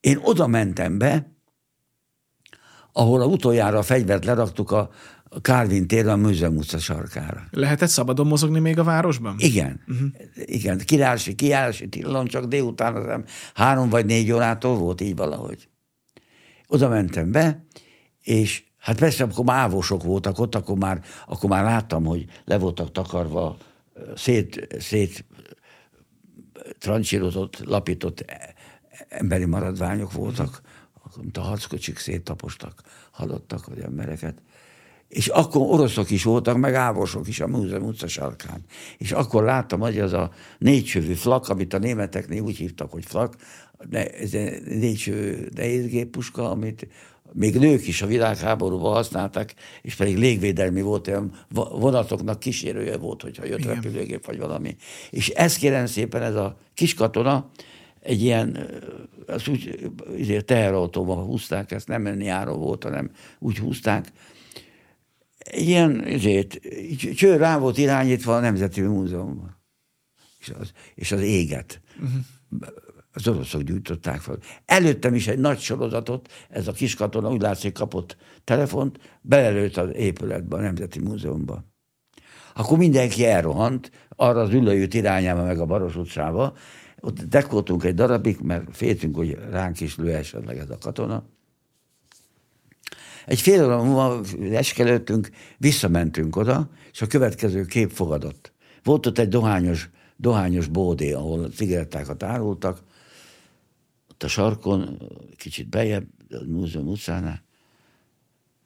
én 0.00 0.18
oda 0.22 0.46
mentem 0.46 0.98
be, 0.98 1.36
ahol 2.92 3.20
a 3.20 3.26
utoljára 3.26 3.78
a 3.78 3.82
fegyvert 3.82 4.24
leraktuk 4.24 4.70
a, 4.70 4.90
a 5.28 5.40
Kálvin 5.40 5.86
térre 5.86 6.12
a 6.12 6.16
Múzeum 6.16 6.56
utca 6.56 6.78
sarkára. 6.78 7.46
Lehetett 7.50 7.88
szabadon 7.88 8.26
mozogni 8.26 8.58
még 8.58 8.78
a 8.78 8.84
városban? 8.84 9.34
Igen. 9.38 9.80
Uh-huh. 9.88 10.08
Igen. 10.34 10.78
Királysi, 10.78 11.34
királysi 11.34 11.88
tilalom, 11.88 12.26
csak 12.26 12.44
délután 12.44 12.94
az 12.94 13.20
három 13.54 13.88
vagy 13.88 14.06
négy 14.06 14.32
órától 14.32 14.76
volt 14.76 15.00
így 15.00 15.16
valahogy. 15.16 15.68
Oda 16.66 16.88
mentem 16.88 17.32
be, 17.32 17.64
és 18.22 18.64
hát 18.78 18.98
persze, 18.98 19.24
akkor 19.24 19.44
már 19.44 19.58
ávosok 19.58 20.02
voltak 20.02 20.38
ott, 20.38 20.54
akkor 20.54 20.78
már, 20.78 21.04
akkor 21.26 21.50
már 21.50 21.64
láttam, 21.64 22.04
hogy 22.04 22.24
le 22.44 22.58
voltak 22.58 22.92
takarva, 22.92 23.56
szét, 24.16 24.66
szét 24.78 25.24
trancsírozott, 26.78 27.58
lapított 27.64 28.24
emberi 29.08 29.44
maradványok 29.44 30.12
voltak, 30.12 30.60
mint 31.22 31.36
a 31.36 31.40
harckocsik 31.40 31.98
széttapostak, 31.98 32.82
halottak, 33.10 33.66
vagy 33.66 33.78
embereket 33.78 34.42
és 35.08 35.28
akkor 35.28 35.60
oroszok 35.60 36.10
is 36.10 36.22
voltak, 36.22 36.56
meg 36.56 36.74
ávosok 36.74 37.28
is 37.28 37.40
a 37.40 37.46
Múzeum 37.46 37.86
utca 37.86 38.08
sarkán. 38.08 38.64
És 38.98 39.12
akkor 39.12 39.44
láttam, 39.44 39.80
hogy 39.80 39.98
az 39.98 40.12
a 40.12 40.30
négycsövű 40.58 41.12
flak, 41.12 41.48
amit 41.48 41.74
a 41.74 41.78
németeknél 41.78 42.42
úgy 42.42 42.56
hívtak, 42.56 42.92
hogy 42.92 43.04
flak, 43.04 43.34
de 43.88 44.10
ez 44.10 44.34
egy 44.34 44.62
négycsövű 44.62 45.46
nehézgéppuska, 45.54 46.50
amit 46.50 46.88
még 47.32 47.58
nők 47.58 47.86
is 47.86 48.02
a 48.02 48.06
világháborúban 48.06 48.92
használták, 48.92 49.54
és 49.82 49.94
pedig 49.94 50.16
légvédelmi 50.16 50.82
volt, 50.82 51.08
olyan 51.08 51.32
vonatoknak 51.54 52.38
kísérője 52.38 52.96
volt, 52.96 53.22
hogyha 53.22 53.44
jött 53.44 53.58
Igen. 53.58 53.74
repülőgép 53.74 54.26
vagy 54.26 54.38
valami. 54.38 54.76
És 55.10 55.28
ezt 55.28 55.58
kérem 55.58 55.86
szépen, 55.86 56.22
ez 56.22 56.34
a 56.34 56.56
kis 56.74 56.94
katona, 56.94 57.50
egy 58.00 58.22
ilyen, 58.22 58.68
az 59.26 59.48
úgy 59.48 59.90
izé, 60.16 60.40
teherautóban 60.40 61.24
húzták, 61.24 61.70
ezt 61.70 61.88
nem 61.88 62.02
nyáron 62.02 62.58
volt, 62.58 62.82
hanem 62.82 63.10
úgy 63.38 63.58
húzták, 63.58 64.12
ilyen 65.50 66.04
ezért, 66.04 66.58
csőr 67.16 67.38
rá 67.38 67.58
volt 67.58 67.78
irányítva 67.78 68.36
a 68.36 68.40
Nemzeti 68.40 68.80
Múzeumban. 68.80 69.56
És 70.38 70.52
az, 70.60 70.72
és 70.94 71.12
az 71.12 71.20
éget. 71.20 71.80
Uh-huh. 71.96 72.68
Az 73.12 73.28
oroszok 73.28 73.62
gyújtották 73.62 74.20
fel. 74.20 74.38
Előttem 74.64 75.14
is 75.14 75.26
egy 75.26 75.38
nagy 75.38 75.58
sorozatot, 75.58 76.28
ez 76.48 76.68
a 76.68 76.72
kis 76.72 76.94
katona 76.94 77.30
úgy 77.30 77.40
látszik 77.40 77.72
kapott 77.72 78.16
telefont, 78.44 78.98
belelőtt 79.20 79.76
az 79.76 79.94
épületbe, 79.94 80.56
a 80.56 80.60
Nemzeti 80.60 81.00
Múzeumba. 81.00 81.64
Akkor 82.54 82.78
mindenki 82.78 83.26
elrohant, 83.26 83.90
arra 84.08 84.40
az 84.40 84.52
ülőjűt 84.52 84.94
irányába, 84.94 85.44
meg 85.44 85.58
a 85.58 85.66
Baros 85.66 85.96
utcába. 85.96 86.56
Ott 87.00 87.22
dekoltunk 87.22 87.84
egy 87.84 87.94
darabig, 87.94 88.38
mert 88.40 88.76
féltünk, 88.76 89.16
hogy 89.16 89.38
ránk 89.50 89.80
is 89.80 89.96
lő 89.96 90.14
esetleg 90.14 90.58
ez 90.58 90.70
a 90.70 90.78
katona. 90.78 91.24
Egy 93.28 93.40
fél 93.40 93.64
óra 93.64 93.82
múlva 93.82 94.20
eskelődtünk, 94.52 95.30
visszamentünk 95.58 96.36
oda, 96.36 96.68
és 96.92 97.02
a 97.02 97.06
következő 97.06 97.64
kép 97.64 97.90
fogadott. 97.90 98.52
Volt 98.82 99.06
ott 99.06 99.18
egy 99.18 99.28
dohányos, 99.28 99.90
dohányos 100.16 100.66
bódé, 100.66 101.12
ahol 101.12 101.48
cigarettákat 101.50 102.22
árultak, 102.22 102.82
ott 104.10 104.22
a 104.22 104.28
sarkon, 104.28 104.98
kicsit 105.36 105.68
bejebb, 105.68 106.06
a 106.30 106.44
múzeum 106.46 106.88
utcánál, 106.88 107.42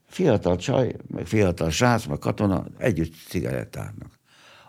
fiatal 0.07 0.57
csaj, 0.57 0.97
meg 1.07 1.27
fiatal 1.27 1.71
srác, 1.71 2.07
meg 2.07 2.19
katona 2.19 2.67
együtt 2.79 3.15
cigarettárnak. 3.29 4.19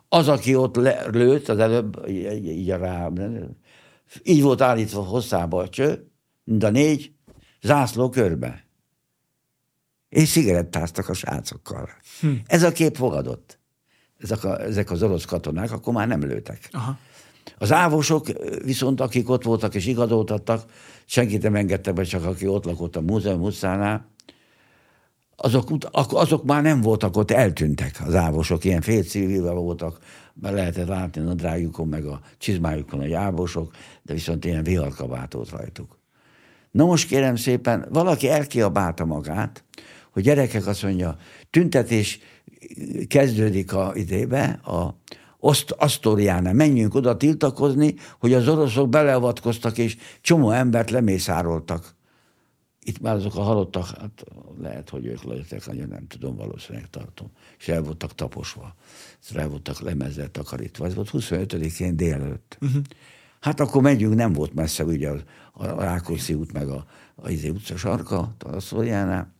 Az, 0.09 0.27
aki 0.27 0.55
ott 0.55 0.75
le, 0.75 1.07
lőtt, 1.11 1.49
az 1.49 1.59
előbb 1.59 2.05
így, 2.07 2.45
így 2.45 2.69
rá, 2.69 3.11
így 4.23 4.41
volt 4.41 4.61
állítva 4.61 5.01
hosszába 5.01 5.61
a 5.61 5.69
cső, 5.69 6.11
mind 6.43 6.63
a 6.63 6.69
négy, 6.69 7.11
zászló 7.61 8.09
körbe 8.09 8.62
és 10.13 10.31
cigarettáztak 10.31 11.09
a 11.09 11.13
srácokkal. 11.13 11.89
Hm. 12.19 12.31
Ez 12.45 12.63
a 12.63 12.71
kép 12.71 12.95
fogadott. 12.95 13.59
Ezek, 14.19 14.43
a, 14.43 14.61
ezek 14.61 14.91
az 14.91 15.03
orosz 15.03 15.25
katonák 15.25 15.71
akkor 15.71 15.93
már 15.93 16.07
nem 16.07 16.23
lőtek. 16.23 16.69
Aha. 16.71 16.97
Az 17.57 17.71
ávosok 17.71 18.27
viszont, 18.63 19.01
akik 19.01 19.29
ott 19.29 19.43
voltak 19.43 19.75
és 19.75 19.85
igazoltattak, 19.85 20.63
senkit 21.05 21.41
nem 21.41 21.55
engedtek 21.55 21.93
be, 21.93 22.03
csak 22.03 22.25
aki 22.25 22.47
ott 22.47 22.65
lakott 22.65 22.95
a 22.95 23.01
múzeum 23.01 23.41
utcánál, 23.41 24.11
azok, 25.35 25.69
azok 25.91 26.43
már 26.43 26.61
nem 26.61 26.81
voltak 26.81 27.17
ott, 27.17 27.31
eltűntek 27.31 28.01
az 28.05 28.15
ávosok, 28.15 28.63
ilyen 28.63 28.81
félcivilvel 28.81 29.53
voltak, 29.53 29.99
mert 30.33 30.55
lehetett 30.55 30.87
látni 30.87 31.21
a 31.21 31.33
drágjukon, 31.33 31.87
meg 31.87 32.05
a 32.05 32.21
csizmájukon 32.37 32.99
a 32.99 33.17
ávosok, 33.17 33.73
de 34.01 34.13
viszont 34.13 34.45
ilyen 34.45 34.63
viharkabátot 34.63 35.49
rajtuk. 35.49 35.97
Na 36.71 36.85
most 36.85 37.07
kérem 37.07 37.35
szépen, 37.35 37.87
valaki 37.89 38.29
elkiabálta 38.29 39.05
magát, 39.05 39.63
hogy 40.13 40.23
gyerekek 40.23 40.67
azt 40.67 40.83
mondja, 40.83 41.17
tüntetés 41.49 42.19
kezdődik 43.07 43.73
a 43.73 43.91
idébe, 43.95 44.43
a 44.63 44.95
Oszt, 45.39 45.71
Asztóriánál, 45.71 46.53
menjünk 46.53 46.95
oda 46.95 47.17
tiltakozni, 47.17 47.95
hogy 48.19 48.33
az 48.33 48.47
oroszok 48.47 48.89
beleavatkoztak, 48.89 49.77
és 49.77 49.97
csomó 50.21 50.51
embert 50.51 50.89
lemészároltak. 50.89 51.95
Itt 52.83 53.01
már 53.01 53.15
azok 53.15 53.35
a 53.35 53.41
halottak, 53.41 53.85
hát 53.85 54.23
lehet, 54.61 54.89
hogy 54.89 55.05
ők 55.05 55.23
lőttek, 55.23 55.67
annyira 55.67 55.85
nem 55.85 56.07
tudom, 56.07 56.35
valószínűleg 56.35 56.89
tartom. 56.89 57.27
És 57.59 57.67
el 57.67 57.81
voltak 57.81 58.15
taposva, 58.15 58.75
el 59.33 59.49
voltak 59.49 59.79
lemezzel 59.79 60.31
takarítva. 60.31 60.85
Ez 60.85 60.95
volt 60.95 61.09
25-én 61.13 61.95
délelőtt. 61.95 62.57
Uh-huh. 62.61 62.81
Hát 63.39 63.59
akkor 63.59 63.81
megyünk, 63.81 64.15
nem 64.15 64.33
volt 64.33 64.53
messze 64.53 64.83
ugye 64.83 65.09
a, 65.09 65.17
a 65.53 65.83
Rákóczi 65.83 66.33
út, 66.33 66.53
meg 66.53 66.69
a, 66.69 66.85
a 67.15 67.29
Izé 67.29 67.49
utca 67.49 67.77
sarka, 67.77 68.35
a 68.39 68.59
Szóljánál. 68.59 69.33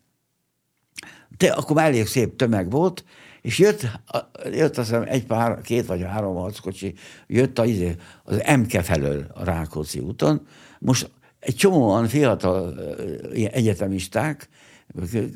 De 1.38 1.48
akkor 1.52 1.76
már 1.76 1.86
elég 1.86 2.08
szép 2.08 2.36
tömeg 2.36 2.70
volt, 2.72 3.04
és 3.42 3.60
jött, 3.60 3.88
jött 4.52 4.78
azt 4.78 4.90
hiszem 4.90 5.04
egy 5.08 5.26
pár, 5.26 5.62
két 5.62 5.86
vagy 5.86 6.02
három 6.02 6.36
harckocsi, 6.36 6.94
jött 7.28 7.60
az, 7.60 7.68
izé, 7.68 7.96
az 8.24 8.42
MK 8.58 8.70
felől 8.70 9.26
a 9.34 9.44
Rákóczi 9.44 10.00
úton. 10.00 10.48
Most 10.80 11.12
egy 11.40 11.56
csomóan 11.56 12.08
fiatal 12.08 12.80
egyetemisták, 13.34 14.50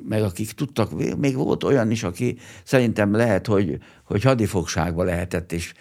meg 0.03 0.23
akik 0.23 0.51
tudtak, 0.51 1.17
még 1.17 1.35
volt 1.35 1.63
olyan 1.63 1.91
is, 1.91 2.03
aki 2.03 2.37
szerintem 2.63 3.13
lehet, 3.13 3.47
hogy, 3.47 3.77
hogy 4.03 4.23
hadifogságba 4.23 5.03
lehetett, 5.03 5.51
és 5.51 5.73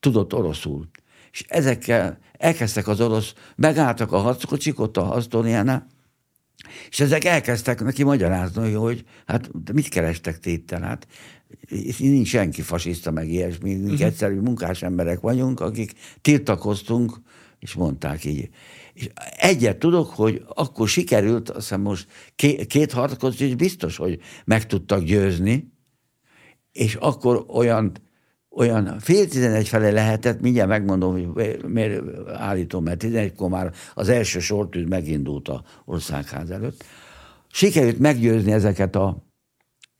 tudott 0.00 0.34
oroszul. 0.34 0.88
És 1.32 1.44
ezekkel 1.48 2.18
elkezdtek 2.32 2.88
az 2.88 3.00
orosz, 3.00 3.34
megálltak 3.56 4.12
a 4.12 4.18
harckocsik 4.18 4.80
ott 4.80 4.96
a 4.96 5.04
Hasztóniánál, 5.04 5.86
és 6.90 7.00
ezek 7.00 7.24
elkezdtek 7.24 7.80
neki 7.80 8.02
magyarázni, 8.02 8.72
hogy 8.72 9.04
hát 9.26 9.50
mit 9.72 9.88
kerestek 9.88 10.38
tétel, 10.38 10.80
hát 10.80 11.06
nincs 11.98 12.28
senki 12.28 12.62
fasiszta, 12.62 13.10
meg 13.10 13.28
ilyesmi, 13.28 13.74
mi 13.74 13.90
uh-huh. 13.90 14.06
egyszerű 14.06 14.40
munkás 14.40 14.82
emberek 14.82 15.20
vagyunk, 15.20 15.60
akik 15.60 15.92
tiltakoztunk, 16.20 17.20
és 17.58 17.72
mondták 17.72 18.24
így. 18.24 18.48
És 18.92 19.08
egyet 19.36 19.78
tudok, 19.78 20.10
hogy 20.10 20.44
akkor 20.54 20.88
sikerült, 20.88 21.48
azt 21.48 21.58
hiszem 21.58 21.80
most 21.80 22.06
két, 22.36 22.66
két 22.66 22.92
harcot 22.92 23.40
is 23.40 23.54
biztos, 23.54 23.96
hogy 23.96 24.20
meg 24.44 24.66
tudtak 24.66 25.02
győzni, 25.02 25.72
és 26.72 26.94
akkor 26.94 27.44
olyan 27.48 27.92
olyan 28.54 28.98
fél 28.98 29.28
tizenegy 29.28 29.68
felé 29.68 29.90
lehetett, 29.90 30.40
mindjárt 30.40 30.68
megmondom, 30.68 31.34
hogy 31.34 31.64
miért 31.66 32.02
állítom, 32.28 32.84
mert 32.84 32.98
tizenegykor 32.98 33.48
már 33.48 33.72
az 33.94 34.08
első 34.08 34.40
sortűz 34.40 34.88
megindult 34.88 35.48
a 35.48 35.64
országház 35.84 36.50
előtt. 36.50 36.84
Sikerült 37.48 37.98
meggyőzni 37.98 38.52
ezeket 38.52 38.96
a 38.96 39.26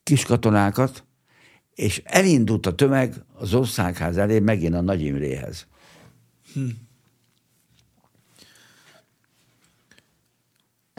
kis 0.03 0.25
katonákat, 0.25 1.05
és 1.75 2.03
elindult 2.05 2.67
a 2.67 2.75
tömeg 2.75 3.15
az 3.35 3.55
országház 3.55 4.17
elé 4.17 4.39
megint 4.39 4.75
a 4.75 4.81
Nagy 4.81 5.01
Imréhez. 5.01 5.67
Hm. 6.53 6.61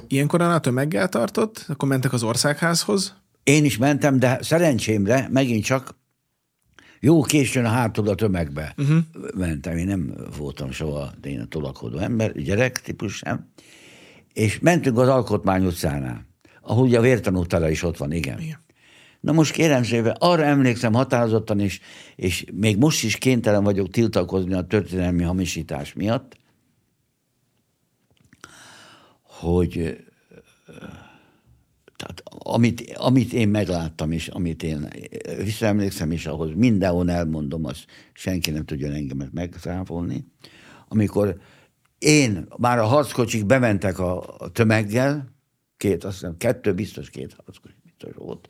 Ilyenkor 0.08 0.42
a 0.42 0.60
tömeggel 0.60 1.10
tartott, 1.10 1.66
akkor 1.68 1.88
mentek 1.88 2.14
az 2.14 2.24
országházhoz? 2.24 3.16
Én 3.44 3.66
is 3.66 3.78
mentem, 3.78 4.20
de 4.20 4.40
szerencsémre 4.42 5.28
megint 5.32 5.64
csak 5.64 5.96
jó 7.06 7.22
későn 7.22 7.66
a 7.66 7.70
hátul 7.70 8.10
a 8.10 8.16
tömegbe 8.16 8.74
uh-huh. 8.78 8.98
mentem. 9.36 9.78
Én 9.78 9.88
nem 9.88 10.14
voltam 10.38 10.72
soha 10.72 11.14
én 11.24 11.40
a 11.40 11.46
tolakodó 11.46 11.98
ember, 11.98 12.32
gyerek 12.32 12.82
típus 12.82 13.16
sem. 13.16 13.48
És 14.34 14.60
mentünk 14.60 14.98
az 14.98 15.08
Alkotmány 15.08 15.66
utcánál, 15.66 16.26
ahol 16.62 16.84
ugye 16.84 16.98
a 16.98 17.02
vértanú 17.02 17.46
is 17.70 17.84
ott 17.84 17.98
van, 17.98 18.12
igen. 18.12 18.40
igen. 18.40 18.58
Na 19.20 19.32
most 19.32 19.52
kérem 19.52 19.84
szépen, 19.84 20.16
arra 20.20 20.44
emlékszem 20.44 20.94
határozottan, 20.94 21.60
és, 21.60 21.80
és 22.16 22.46
még 22.54 22.78
most 22.78 23.04
is 23.04 23.18
kénytelen 23.18 23.64
vagyok 23.64 23.90
tiltakozni 23.90 24.54
a 24.54 24.68
történelmi 24.68 25.24
hamisítás 25.24 25.94
miatt, 25.94 26.38
hogy 29.24 30.04
tehát 32.04 32.24
amit, 32.26 32.94
amit 32.98 33.34
én 33.34 33.48
megláttam, 33.50 34.12
és 34.12 34.28
amit 34.28 34.64
én 34.64 34.88
visszaemlékszem, 35.44 36.12
és 36.12 36.26
ahhoz 36.26 36.52
mindenhol 36.56 37.12
elmondom, 37.12 37.66
azt 37.66 37.86
senki 38.14 38.52
nem 38.52 38.66
tudja 38.66 38.92
engemet 38.92 39.34
megszáfolni, 39.34 40.26
amikor 40.88 41.38
én, 41.98 42.48
már 42.58 42.78
a 42.78 42.86
harckocsik 42.86 43.46
bementek 43.46 44.00
a, 44.00 44.36
a 44.38 44.50
tömeggel, 44.52 45.34
két, 45.78 46.04
azt 46.04 46.14
hiszem, 46.14 46.38
kettő, 46.38 46.74
biztos 46.74 47.10
két 47.10 47.36
harckocsik 47.46 47.84
biztos 47.84 48.16
volt, 48.16 48.50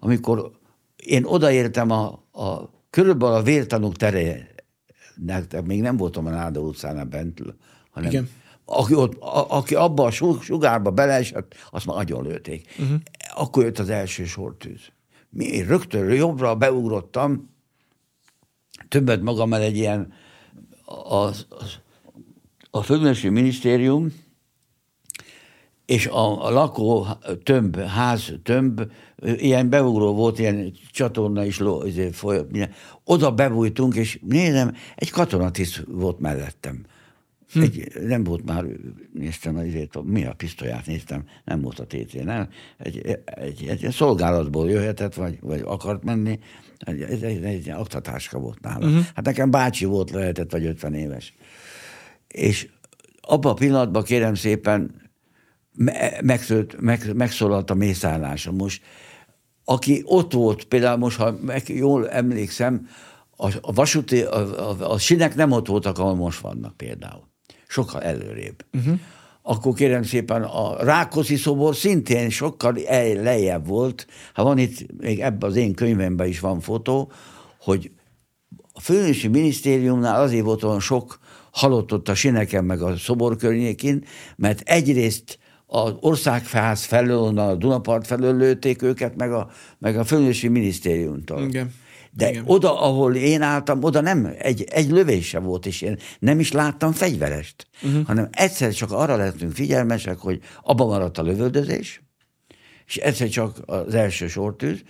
amikor 0.00 0.50
én 0.96 1.24
odaértem 1.24 1.90
a, 1.90 2.06
a 2.32 2.70
körülbelül 2.90 3.34
a 3.34 3.42
vértanúk 3.42 3.96
terének, 3.96 5.62
még 5.64 5.80
nem 5.80 5.96
voltam 5.96 6.26
a 6.26 6.30
Náda 6.30 6.60
utcánál 6.60 7.04
bent, 7.04 7.42
hanem 7.90 8.10
Igen 8.10 8.28
aki, 8.70 8.94
ott, 8.94 9.20
a, 9.20 9.56
aki 9.56 9.74
abba 9.74 10.04
a 10.04 10.10
sugárba 10.40 10.90
beleesett, 10.90 11.54
azt 11.70 11.86
már 11.86 11.96
agyon 11.96 12.22
lőtték. 12.22 12.74
Uh-huh. 12.78 13.00
Akkor 13.34 13.64
jött 13.64 13.78
az 13.78 13.90
első 13.90 14.24
sortűz. 14.24 14.80
Mi 15.30 15.62
rögtön 15.62 16.10
jobbra 16.10 16.54
beugrottam, 16.54 17.50
többet 18.88 19.22
magam 19.22 19.54
el 19.54 19.62
egy 19.62 19.76
ilyen 19.76 20.12
a, 20.84 21.14
a, 21.14 21.32
a 22.70 22.82
Földművelési 22.82 23.28
Minisztérium 23.28 24.12
és 25.86 26.06
a, 26.06 26.46
a 26.46 26.50
lakó 26.50 27.06
tömb, 27.42 27.76
ház 27.76 28.32
tömb, 28.42 28.90
ilyen 29.22 29.68
beugró 29.68 30.14
volt, 30.14 30.38
ilyen 30.38 30.72
csatorna 30.90 31.44
is 31.44 31.58
ló, 31.58 31.84
izé, 31.84 32.10
folyott, 32.10 32.50
oda 33.04 33.32
bebújtunk, 33.32 33.94
és 33.94 34.20
nézem, 34.22 34.74
egy 34.96 35.10
katonatiszt 35.10 35.84
volt 35.86 36.18
mellettem 36.18 36.86
Hm. 37.52 37.60
Egy, 37.60 37.92
nem 38.06 38.24
volt 38.24 38.44
már, 38.44 38.64
néztem, 39.12 39.56
azért, 39.56 40.02
mi 40.02 40.24
a 40.24 40.32
pisztolyát 40.32 40.86
néztem, 40.86 41.24
nem 41.44 41.60
volt 41.60 41.78
a 41.78 41.86
TT-nál. 41.86 42.48
Egy, 42.78 42.98
egy, 42.98 43.20
egy, 43.24 43.84
egy 43.84 43.92
szolgálatból 43.92 44.70
jöhetett, 44.70 45.14
vagy, 45.14 45.38
vagy 45.40 45.60
akart 45.64 46.04
menni, 46.04 46.38
egy, 46.78 47.02
egy, 47.02 47.22
egy, 47.22 47.44
egy 47.44 47.68
aktatáska 47.68 48.38
volt 48.38 48.60
nála. 48.60 48.86
Uh-huh. 48.86 49.04
Hát 49.14 49.24
nekem 49.24 49.50
bácsi 49.50 49.84
volt, 49.84 50.10
lehetett, 50.10 50.50
vagy 50.50 50.64
50 50.64 50.94
éves. 50.94 51.34
És 52.28 52.68
abban 53.20 53.52
a 53.52 53.54
pillanatban 53.54 54.02
kérem 54.02 54.34
szépen 54.34 55.06
megszólt, 56.22 56.80
meg, 56.80 57.14
megszólalt 57.14 57.70
a 57.70 57.74
mészállása. 57.74 58.52
Most 58.52 58.82
aki 59.64 60.02
ott 60.04 60.32
volt, 60.32 60.64
például 60.64 60.98
most, 60.98 61.16
ha 61.16 61.38
meg, 61.40 61.68
jól 61.68 62.10
emlékszem, 62.10 62.88
a, 63.36 63.54
a 63.60 63.72
vasúti, 63.72 64.22
a, 64.22 64.68
a, 64.70 64.92
a 64.92 64.98
sinek 64.98 65.34
nem 65.34 65.50
ott 65.50 65.66
voltak, 65.66 65.98
ahol 65.98 66.14
most 66.14 66.40
vannak 66.40 66.76
például 66.76 67.27
sokkal 67.68 68.02
előrébb. 68.02 68.64
Uh-huh. 68.72 68.98
Akkor 69.42 69.74
kérem 69.74 70.02
szépen 70.02 70.42
a 70.42 70.84
Rákosi 70.84 71.36
szobor 71.36 71.76
szintén 71.76 72.30
sokkal 72.30 72.72
lejjebb 73.22 73.66
volt. 73.66 74.06
Ha 74.34 74.44
van 74.44 74.58
itt, 74.58 75.00
még 75.00 75.20
ebben 75.20 75.50
az 75.50 75.56
én 75.56 75.74
könyvemben 75.74 76.26
is 76.26 76.40
van 76.40 76.60
fotó, 76.60 77.12
hogy 77.60 77.90
a 78.72 78.80
főnösi 78.80 79.28
minisztériumnál 79.28 80.22
azért 80.22 80.44
volt 80.44 80.64
olyan 80.64 80.80
sok 80.80 81.18
halott 81.50 81.92
ott 81.92 82.08
a 82.08 82.14
sineken 82.14 82.64
meg 82.64 82.82
a 82.82 82.96
szobor 82.96 83.36
környékén, 83.36 84.04
mert 84.36 84.60
egyrészt 84.60 85.38
az 85.66 85.94
országfáz 86.00 86.84
felől, 86.84 87.38
a 87.38 87.54
Dunapart 87.54 88.06
felől 88.06 88.36
lőtték 88.36 88.82
őket, 88.82 89.16
meg 89.16 89.32
a, 89.32 89.50
meg 89.78 89.96
a 89.96 90.04
főnösi 90.04 90.48
minisztériumtól. 90.48 91.42
Igen. 91.42 91.72
De 92.18 92.30
Igen. 92.30 92.42
oda, 92.46 92.80
ahol 92.80 93.14
én 93.14 93.42
álltam, 93.42 93.82
oda 93.82 94.00
nem, 94.00 94.34
egy, 94.38 94.64
egy 94.70 94.90
lövése 94.90 95.38
volt, 95.38 95.66
és 95.66 95.82
én 95.82 95.98
nem 96.18 96.40
is 96.40 96.52
láttam 96.52 96.92
fegyverest, 96.92 97.66
uh-huh. 97.82 98.06
hanem 98.06 98.28
egyszer 98.32 98.72
csak 98.72 98.92
arra 98.92 99.16
lettünk 99.16 99.52
figyelmesek, 99.52 100.18
hogy 100.18 100.40
abba 100.62 100.86
maradt 100.86 101.18
a 101.18 101.22
lövöldözés, 101.22 102.02
és 102.86 102.96
egyszer 102.96 103.28
csak 103.28 103.56
az 103.66 103.94
első 103.94 104.28
sortűz, 104.28 104.82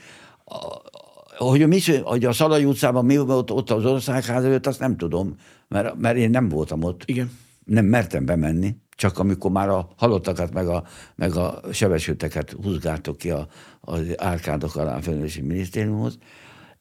hogy, 1.37 1.67
mi, 1.67 1.81
hogy 2.03 2.25
a 2.25 2.33
Szalai 2.33 2.65
utcában 2.65 3.05
mi 3.05 3.17
volt 3.17 3.51
ott 3.51 3.71
az 3.71 3.85
országház 3.85 4.45
előtt, 4.45 4.67
azt 4.67 4.81
nem 4.81 4.97
tudom, 4.97 5.37
mert, 5.69 5.99
mert 5.99 6.17
én 6.17 6.31
nem 6.31 6.49
voltam 6.49 6.83
ott. 6.83 7.03
Igen. 7.05 7.31
Nem 7.65 7.85
mertem 7.85 8.25
bemenni, 8.25 8.77
csak 8.97 9.19
amikor 9.19 9.51
már 9.51 9.69
a 9.69 9.89
halottakat, 9.97 10.53
meg 10.53 10.69
a, 10.69 10.85
meg 11.15 11.37
a 11.37 11.61
sebesülteket 11.73 12.57
húzgáltok 12.63 13.19
ki 13.19 13.31
a, 13.31 13.49
az 13.81 14.01
árkádok 14.17 14.77
alá 14.77 14.97
a 14.97 15.11
Minisztériumhoz, 15.43 16.19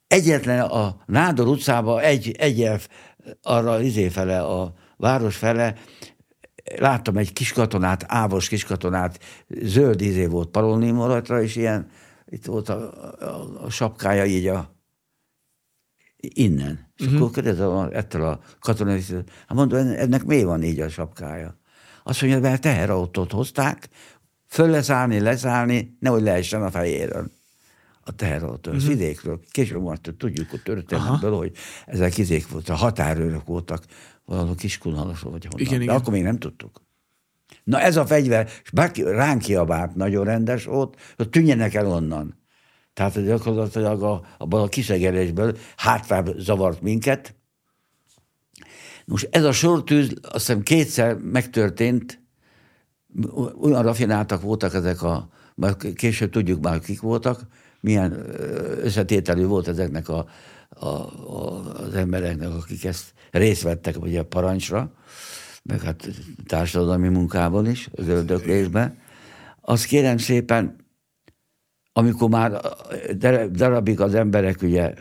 egyetlen 0.08 0.60
a 0.60 0.98
Nádor 1.06 1.48
utcában 1.48 2.00
egy, 2.00 2.32
egy 2.32 2.62
elf 2.62 2.88
arra 3.42 3.82
izé 3.82 4.08
fele, 4.08 4.42
a 4.42 4.74
város 4.98 5.36
fele, 5.36 5.76
láttam 6.76 7.18
egy 7.18 7.34
kis 7.34 7.54
katonát, 7.54 8.06
ávos 8.08 8.48
kis 8.48 8.64
katonát, 8.64 9.20
zöld 9.48 10.02
izé 10.02 10.26
volt 10.26 10.50
parolnémoratra, 10.50 11.42
és 11.42 11.56
ilyen, 11.56 11.90
itt 12.26 12.46
volt 12.46 12.70
a, 12.70 12.92
a, 13.20 13.64
a 13.64 13.70
sapkája 13.70 14.26
így 14.26 14.48
a 14.48 14.76
innen. 16.18 16.92
És 16.98 17.06
uh-huh. 17.06 17.22
akkor 17.22 17.32
kérdezem 17.34 17.90
ettől 17.92 18.24
a 18.24 18.40
katonai, 18.60 19.02
hát 19.48 19.54
mondom, 19.54 19.80
ennek 19.80 20.24
miért 20.24 20.46
van 20.46 20.64
így 20.64 20.80
a 20.80 20.90
sapkája? 20.90 21.60
Azt 22.04 22.22
mondja, 22.22 22.40
mert 22.40 22.62
teherautót 22.62 23.32
hozták, 23.32 23.90
föl 24.48 24.70
leszállni, 24.70 25.20
leszállni, 25.20 25.98
nehogy 26.00 26.22
lehessen 26.22 26.64
a 26.64 26.72
fejéről 26.72 27.32
a 28.08 28.12
teherautó, 28.12 28.72
uh-huh. 28.72 28.88
vidékről. 28.88 29.40
Később 29.52 29.82
majd 29.82 30.00
tudjuk 30.18 30.54
a 30.54 30.58
történetből, 30.64 31.38
hogy 31.38 31.52
ezek 31.86 32.18
izék 32.18 32.50
voltak, 32.50 32.78
határőrök 32.78 33.46
voltak, 33.46 33.84
valahol 34.26 34.56
Kiskunhalasról, 34.56 35.32
vagy 35.32 35.46
honnan. 35.46 35.60
Igen, 35.60 35.78
De 35.78 35.84
igen. 35.84 35.96
akkor 35.96 36.14
még 36.14 36.24
nem 36.24 36.38
tudtuk. 36.38 36.82
Na 37.64 37.80
ez 37.80 37.98
a 37.98 38.06
fegyver, 38.06 38.50
és 38.64 38.72
bárki 38.72 39.04
ránk 39.04 39.42
kiabált, 39.42 39.96
nagyon 39.96 40.26
rendes 40.26 40.66
volt, 40.66 40.98
hogy 41.16 41.30
tűnjenek 41.30 41.74
el 41.74 41.88
onnan. 41.88 42.40
Tehát 42.94 43.26
gyakorlatilag 43.26 44.04
a, 44.04 44.26
abban 44.38 44.62
a 44.62 44.68
kisegerésből 44.68 45.58
hátrább 45.76 46.34
zavart 46.38 46.82
minket. 46.82 47.36
Most 49.06 49.28
ez 49.32 49.44
a 49.44 49.52
sortűz 49.52 50.14
azt 50.22 50.48
hiszem 50.48 50.62
kétszer 50.62 51.16
megtörtént, 51.16 52.22
olyan 53.62 53.84
rafináltak 53.84 54.42
voltak 54.42 54.74
ezek 54.74 55.02
a, 55.02 55.30
mert 55.56 55.94
később 55.94 56.30
tudjuk 56.30 56.62
már, 56.62 56.80
kik 56.80 57.02
voltak, 57.02 57.42
milyen 57.88 58.12
összetételű 58.82 59.46
volt 59.46 59.68
ezeknek 59.68 60.10
a, 60.10 60.26
a, 60.70 60.86
a, 60.86 61.74
az 61.80 61.94
embereknek, 61.94 62.50
akik 62.50 62.86
ezt 62.86 63.14
részt 63.32 63.62
vettek 63.62 63.96
vagy 63.96 64.16
a 64.16 64.26
parancsra, 64.26 64.92
meg 65.64 65.82
hát 65.82 66.10
társadalmi 66.46 67.08
munkában 67.08 67.70
is, 67.70 67.90
az 67.92 68.08
öldöklésben. 68.08 68.98
Azt 69.62 69.86
kérem 69.86 70.18
szépen, 70.18 70.76
amikor 71.94 72.30
már 72.30 72.62
darabig 73.52 74.02
az 74.02 74.16
emberek 74.16 74.62
ugye 74.62 74.94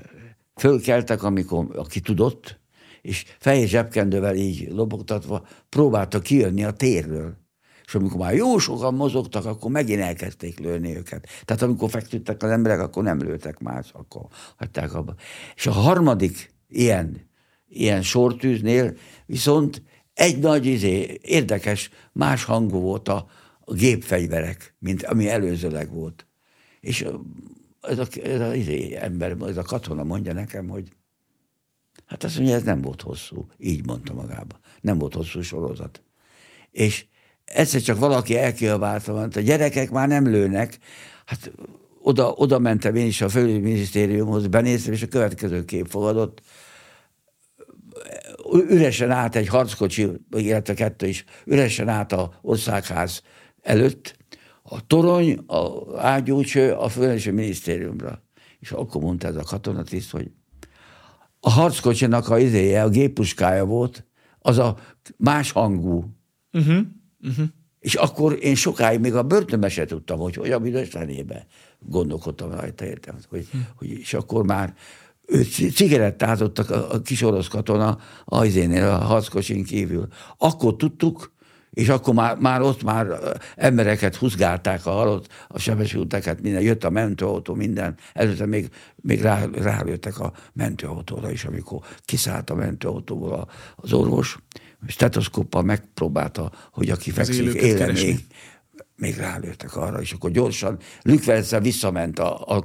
fölkeltek, 0.54 1.22
amikor, 1.22 1.66
aki 1.76 2.00
tudott, 2.00 2.60
és 3.02 3.24
fehér 3.38 3.68
zsebkendővel 3.68 4.34
így 4.34 4.70
lobogtatva 4.70 5.46
próbáltak 5.68 6.22
kijönni 6.22 6.64
a 6.64 6.70
térről. 6.70 7.45
És 7.86 7.94
amikor 7.94 8.18
már 8.18 8.34
jó 8.34 8.58
sokan 8.58 8.94
mozogtak, 8.94 9.44
akkor 9.44 9.70
megint 9.70 10.00
elkezdték 10.00 10.58
lőni 10.58 10.96
őket. 10.96 11.28
Tehát 11.44 11.62
amikor 11.62 11.90
feküdtek 11.90 12.42
az 12.42 12.50
emberek, 12.50 12.80
akkor 12.80 13.02
nem 13.02 13.18
lőttek 13.18 13.58
más, 13.58 13.90
akkor 13.92 14.26
hagyták 14.56 14.94
abba. 14.94 15.14
És 15.54 15.66
a 15.66 15.72
harmadik 15.72 16.54
ilyen, 16.68 17.28
ilyen 17.68 18.02
sortűznél 18.02 18.96
viszont 19.26 19.82
egy 20.14 20.38
nagy 20.38 20.66
izé, 20.66 21.18
érdekes, 21.22 21.90
más 22.12 22.44
hangú 22.44 22.80
volt 22.80 23.08
a, 23.08 23.26
a 23.60 23.72
gépfegyverek, 23.72 24.74
mint 24.78 25.02
ami 25.02 25.28
előzőleg 25.28 25.92
volt. 25.92 26.26
És 26.80 27.06
ez 27.80 27.98
a, 27.98 28.06
ez 28.22 28.40
a 28.40 28.54
izé, 28.54 28.94
ember, 28.94 29.36
ez 29.46 29.56
a 29.56 29.62
katona 29.62 30.04
mondja 30.04 30.32
nekem, 30.32 30.68
hogy 30.68 30.88
hát 32.06 32.24
azt 32.24 32.36
mondja, 32.36 32.54
ez 32.54 32.62
nem 32.62 32.80
volt 32.80 33.02
hosszú. 33.02 33.46
Így 33.58 33.86
mondta 33.86 34.14
magába. 34.14 34.58
Nem 34.80 34.98
volt 34.98 35.14
hosszú 35.14 35.40
sorozat. 35.40 36.02
És 36.70 37.06
egyszer 37.46 37.80
csak 37.80 37.98
valaki 37.98 38.38
elkiabálta, 38.38 39.12
mondta, 39.12 39.40
gyerekek 39.40 39.90
már 39.90 40.08
nem 40.08 40.26
lőnek. 40.26 40.78
Hát 41.24 41.52
oda, 42.02 42.32
oda 42.32 42.58
mentem 42.58 42.94
én 42.94 43.06
is 43.06 43.20
a 43.20 43.28
fölügyminisztériumhoz, 43.28 44.46
benéztem, 44.46 44.92
és 44.92 45.02
a 45.02 45.06
következő 45.06 45.64
kép 45.64 45.86
fogadott. 45.86 46.40
Üresen 48.68 49.10
át 49.10 49.36
egy 49.36 49.48
harckocsi, 49.48 50.08
illetve 50.30 50.74
kettő 50.74 51.06
is, 51.06 51.24
üresen 51.44 51.88
át 51.88 52.12
a 52.12 52.38
országház 52.42 53.22
előtt, 53.62 54.16
a 54.62 54.86
torony, 54.86 55.38
a 55.46 55.82
ágyúcső, 55.98 56.72
a 56.72 56.88
főnösi 56.88 57.30
minisztériumra. 57.30 58.22
És 58.60 58.70
akkor 58.70 59.02
mondta 59.02 59.28
ez 59.28 59.36
a 59.36 59.42
katonatiszt, 59.42 60.10
hogy 60.10 60.30
a 61.40 61.50
harckocsinak 61.50 62.28
a 62.28 62.38
izéje, 62.38 62.82
a 62.82 62.88
géppuskája 62.88 63.64
volt, 63.64 64.04
az 64.38 64.58
a 64.58 64.78
más 65.16 65.52
hangú. 65.52 66.04
Uh-huh. 66.52 66.78
Uh-huh. 67.20 67.46
És 67.80 67.94
akkor 67.94 68.38
én 68.40 68.54
sokáig 68.54 69.00
még 69.00 69.14
a 69.14 69.22
börtönbe 69.22 69.68
se 69.68 69.84
tudtam, 69.84 70.18
hogy 70.18 70.34
hogy 70.34 70.50
a 70.50 70.58
büdös 70.58 70.88
fenébe 70.88 71.46
gondolkodtam 71.78 72.50
rajta, 72.50 72.84
értem. 72.84 73.16
Hogy, 73.28 73.46
uh-huh. 73.46 73.60
hogy, 73.76 73.88
és 73.90 74.14
akkor 74.14 74.44
már 74.44 74.74
ő 75.26 75.42
cigarettázott 75.74 76.58
a, 76.58 76.92
a 76.92 77.00
kis 77.02 77.22
orosz 77.22 77.48
katona 77.48 77.98
a, 78.24 78.44
a 78.74 78.96
harckocsin 78.96 79.64
kívül. 79.64 80.08
Akkor 80.38 80.76
tudtuk, 80.76 81.34
és 81.70 81.88
akkor 81.88 82.14
már, 82.14 82.36
már 82.38 82.62
ott 82.62 82.82
már 82.82 83.06
embereket 83.56 84.16
húzgálták 84.16 84.86
a 84.86 84.90
halott, 84.90 85.28
a 85.48 85.58
sebesülteket, 85.58 86.40
minden, 86.40 86.62
jött 86.62 86.84
a 86.84 86.90
mentőautó, 86.90 87.54
minden. 87.54 87.96
Előtte 88.12 88.46
még, 88.46 88.70
még 88.96 89.20
rá, 89.20 89.44
rálőttek 89.52 90.20
a 90.20 90.32
mentőautóra 90.52 91.30
is, 91.30 91.44
amikor 91.44 91.78
kiszállt 92.04 92.50
a 92.50 92.54
mentőautóból 92.54 93.50
az 93.76 93.92
orvos, 93.92 94.38
stetoszkóppal 94.86 95.62
megpróbálta, 95.62 96.52
hogy 96.72 96.90
aki 96.90 97.10
fekszik, 97.10 97.54
éle 97.54 97.92
még, 97.92 98.26
még 98.96 99.16
rálőttek 99.16 99.76
arra, 99.76 100.00
és 100.00 100.12
akkor 100.12 100.30
gyorsan 100.30 100.78
Lükvelce 101.02 101.60
visszament 101.60 102.18
a, 102.18 102.56
a, 102.56 102.64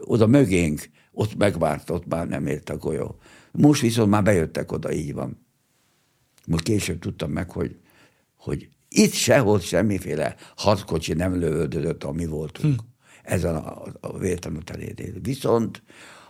oda 0.00 0.26
mögénk, 0.26 0.90
ott 1.12 1.36
megvárt, 1.36 1.90
ott 1.90 2.06
már 2.06 2.28
nem 2.28 2.46
ért 2.46 2.70
a 2.70 2.76
golyó. 2.76 3.18
Most 3.52 3.80
viszont 3.80 4.10
már 4.10 4.22
bejöttek 4.22 4.72
oda, 4.72 4.92
így 4.92 5.14
van. 5.14 5.46
Most 6.46 6.64
később 6.64 6.98
tudtam 6.98 7.30
meg, 7.30 7.50
hogy, 7.50 7.76
hogy 8.36 8.68
itt 8.88 9.12
sehol 9.12 9.60
semmiféle 9.60 10.36
harckocsi 10.56 11.12
nem 11.12 11.38
lövöldözött, 11.38 12.04
ami 12.04 12.26
voltunk. 12.26 12.80
Hm. 12.80 12.86
Ezen 13.22 13.54
a, 13.54 13.82
a 14.00 14.18
terénél. 14.64 15.20
Viszont 15.20 15.82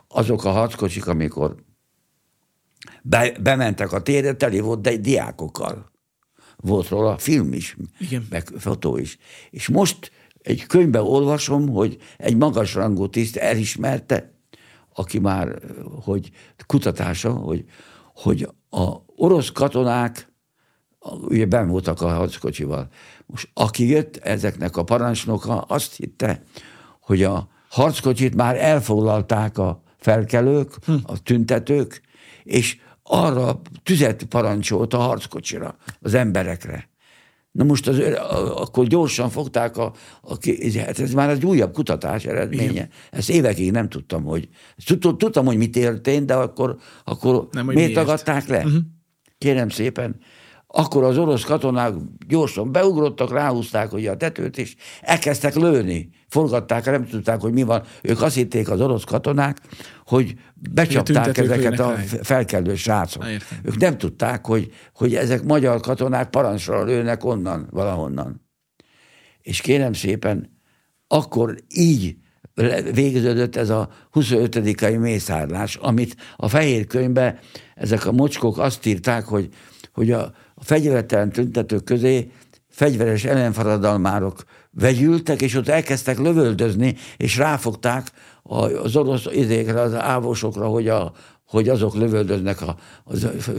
azok 0.08 0.44
a 0.44 0.50
harckocsik, 0.50 1.06
amikor 1.06 1.64
be, 3.02 3.32
bementek 3.40 3.92
a 3.92 4.02
térre, 4.02 4.34
teli 4.34 4.60
volt 4.60 4.80
de 4.80 4.96
diákokkal. 4.96 5.90
Volt 6.56 6.88
róla 6.88 7.18
film 7.18 7.52
is, 7.52 7.76
Igen. 7.98 8.26
meg 8.30 8.48
fotó 8.58 8.96
is. 8.96 9.18
És 9.50 9.68
most 9.68 10.12
egy 10.42 10.66
könyvben 10.66 11.02
olvasom, 11.02 11.68
hogy 11.68 11.98
egy 12.18 12.36
magasrangú 12.36 13.08
tiszt 13.08 13.36
elismerte, 13.36 14.32
aki 14.94 15.18
már, 15.18 15.58
hogy 16.04 16.30
kutatása, 16.66 17.32
hogy, 17.32 17.64
hogy 18.14 18.48
a 18.70 18.90
orosz 19.06 19.50
katonák 19.50 20.32
ugye 21.20 21.46
ben 21.46 21.68
voltak 21.68 22.00
a 22.00 22.08
harckocsival. 22.08 22.88
Most 23.26 23.48
aki 23.54 23.88
jött, 23.88 24.16
ezeknek 24.16 24.76
a 24.76 24.84
parancsnoka 24.84 25.60
azt 25.60 25.96
hitte, 25.96 26.42
hogy 27.00 27.22
a 27.22 27.48
harckocsit 27.68 28.34
már 28.34 28.56
elfoglalták 28.56 29.58
a 29.58 29.82
felkelők, 29.96 30.74
hm. 30.84 30.94
a 31.02 31.22
tüntetők, 31.22 32.00
és 32.42 32.76
arra 33.12 33.60
tüzet 33.82 34.24
parancsolt 34.24 34.94
a 34.94 34.98
harckocsira, 34.98 35.76
az 36.00 36.14
emberekre. 36.14 36.90
Na 37.50 37.64
most 37.64 37.88
az, 37.88 37.98
akkor 38.54 38.86
gyorsan 38.86 39.30
fogták 39.30 39.76
a, 39.76 39.92
a 40.22 40.36
hát 40.76 40.98
ez 40.98 41.12
már 41.12 41.30
egy 41.30 41.44
újabb 41.44 41.72
kutatás 41.72 42.24
eredménye. 42.24 42.70
Igen. 42.70 42.88
Ezt 43.10 43.30
évekig 43.30 43.70
nem 43.70 43.88
tudtam, 43.88 44.24
hogy 44.24 44.48
tudtam, 45.18 45.46
hogy 45.46 45.56
mit 45.56 45.70
történt, 45.70 46.26
de 46.26 46.34
akkor, 46.34 46.76
akkor 47.04 47.48
nem, 47.50 47.64
miért, 47.64 47.78
miért 47.78 47.94
tagadták 47.94 48.46
le? 48.46 48.58
Uh-huh. 48.58 48.80
Kérem 49.38 49.68
szépen, 49.68 50.16
akkor 50.74 51.04
az 51.04 51.18
orosz 51.18 51.44
katonák 51.44 51.94
gyorsan 52.28 52.72
beugrottak, 52.72 53.32
ráhúzták 53.32 53.90
hogy 53.90 54.06
a 54.06 54.16
tetőt, 54.16 54.58
és 54.58 54.74
elkezdtek 55.00 55.54
lőni. 55.54 56.08
Forgatták, 56.28 56.84
nem 56.84 57.06
tudták, 57.06 57.40
hogy 57.40 57.52
mi 57.52 57.62
van. 57.62 57.82
Ők 58.02 58.22
azt 58.22 58.34
hitték 58.34 58.70
az 58.70 58.80
orosz 58.80 59.04
katonák, 59.04 59.60
hogy 60.06 60.34
becsapták 60.54 61.38
ezeket 61.38 61.78
a 61.78 61.94
felkelő 62.22 62.74
srácok. 62.74 63.24
Ők 63.62 63.76
nem 63.76 63.98
tudták, 63.98 64.46
hogy, 64.46 64.72
hogy 64.94 65.14
ezek 65.14 65.42
magyar 65.42 65.80
katonák 65.80 66.30
parancsra 66.30 66.84
lőnek 66.84 67.24
onnan, 67.24 67.68
valahonnan. 67.70 68.48
És 69.42 69.60
kérem 69.60 69.92
szépen, 69.92 70.58
akkor 71.06 71.54
így 71.68 72.16
végződött 72.92 73.56
ez 73.56 73.70
a 73.70 73.88
25. 74.10 74.98
mészárlás, 74.98 75.76
amit 75.76 76.16
a 76.36 76.48
fehér 76.48 76.86
könyvben 76.86 77.38
ezek 77.74 78.06
a 78.06 78.12
mocskok 78.12 78.58
azt 78.58 78.86
írták, 78.86 79.24
hogy, 79.24 79.48
hogy 79.92 80.10
a, 80.10 80.32
a 80.62 80.64
fegyvertelen 80.64 81.30
tüntetők 81.30 81.84
közé 81.84 82.30
fegyveres 82.68 83.24
ellenfaradalmárok 83.24 84.44
vegyültek, 84.70 85.42
és 85.42 85.54
ott 85.54 85.68
elkezdtek 85.68 86.18
lövöldözni, 86.18 86.96
és 87.16 87.36
ráfogták 87.36 88.06
az 88.82 88.96
orosz 88.96 89.26
idékre, 89.32 89.80
az 89.80 89.94
ávosokra, 89.94 90.66
hogy, 90.66 90.88
a, 90.88 91.12
hogy 91.46 91.68
azok 91.68 91.94
lövöldöznek 91.94 92.62
a, 92.62 92.76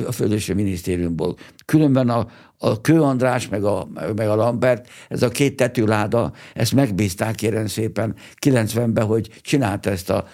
a, 0.08 0.12
Földösi 0.12 0.54
Minisztériumból. 0.54 1.36
Különben 1.66 2.10
a, 2.10 2.28
a 2.58 2.82
Kő 2.82 3.02
András 3.02 3.50
meg 3.50 3.64
a, 3.64 3.88
meg 4.16 4.28
a 4.28 4.36
Lambert, 4.36 4.88
ez 5.10 5.24
a 5.24 5.30
két 5.30 5.56
tetőláda, 5.56 6.32
ezt 6.54 6.74
megbízták 6.74 7.36
kérem 7.36 7.68
szépen 7.68 8.16
90-ben, 8.46 9.06
hogy 9.06 9.30
csinálta 9.42 9.90
ezt 9.90 10.10
a 10.10 10.28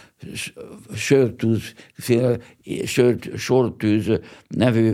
sörtűz, 0.95 1.61
sört, 2.86 3.38
sortűz 3.38 4.20
nevű 4.47 4.93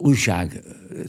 újság 0.00 0.62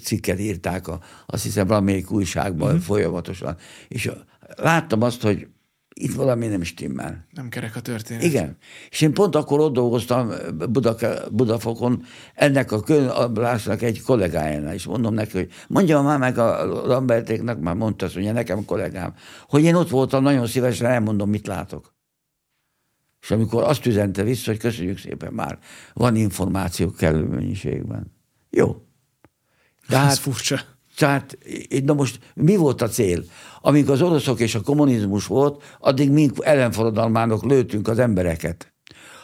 cikket 0.04 0.40
írták, 0.40 0.88
a, 0.88 1.00
azt 1.26 1.44
hiszem 1.44 1.68
valamelyik 1.68 2.12
újságban 2.12 2.68
uh-huh. 2.68 2.84
folyamatosan. 2.84 3.58
És 3.88 4.12
láttam 4.56 5.02
azt, 5.02 5.22
hogy 5.22 5.48
itt 5.94 6.14
valami 6.14 6.48
nem 6.48 6.64
stimmel. 6.64 7.26
Nem 7.32 7.50
kerek 7.50 7.76
a 7.76 7.80
történet. 7.80 8.24
Igen. 8.24 8.58
És 8.90 9.02
én 9.02 9.14
pont 9.14 9.36
akkor 9.36 9.60
ott 9.60 9.74
dolgoztam 9.74 10.32
Budaka, 10.70 11.30
Budafokon, 11.32 12.04
ennek 12.36 12.72
a 12.72 12.84
Lászlónak 13.34 13.82
egy 13.82 14.02
kollégájánál, 14.02 14.74
és 14.74 14.86
mondom 14.86 15.14
neki, 15.14 15.38
hogy 15.38 15.50
mondja 15.68 16.02
már 16.02 16.20
meg 16.20 16.38
a 16.38 16.66
Lambertéknek, 16.88 17.60
már 17.60 17.76
mondta 17.76 18.06
azt, 18.06 18.14
mondja 18.16 18.34
nekem 18.34 18.66
kollégám, 18.66 19.14
hogy 19.48 19.64
én 19.64 19.76
ott 19.76 19.90
voltam, 19.90 20.24
nagyon 20.24 20.48
szívesen 20.48 20.88
elmondom, 20.88 21.30
mit 21.30 21.48
látok. 21.48 21.94
És 23.22 23.32
amikor 23.32 23.64
azt 23.64 23.86
üzente 23.86 24.24
vissza, 24.24 24.52
hogy 24.52 24.60
köszönjük 24.60 24.98
szépen, 24.98 25.34
már 25.34 25.60
van 25.94 26.16
információ 26.16 26.92
kellő 26.92 27.24
mennyiségben. 27.24 28.21
Jó. 28.52 28.76
Tehát, 29.88 30.12
Ez 30.12 30.18
furcsa. 30.18 30.60
Tehát, 30.98 31.38
na 31.84 31.94
most 31.94 32.20
mi 32.34 32.56
volt 32.56 32.82
a 32.82 32.88
cél? 32.88 33.24
Amíg 33.62 33.90
az 33.90 34.02
oroszok 34.02 34.40
és 34.40 34.56
a 34.56 34.62
kommunizmus 34.62 35.26
volt, 35.26 35.64
addig 35.80 36.12
mink 36.12 36.36
ellenforradalmánok 36.40 37.44
lőttünk 37.44 37.88
az 37.88 38.00
embereket. 38.00 38.74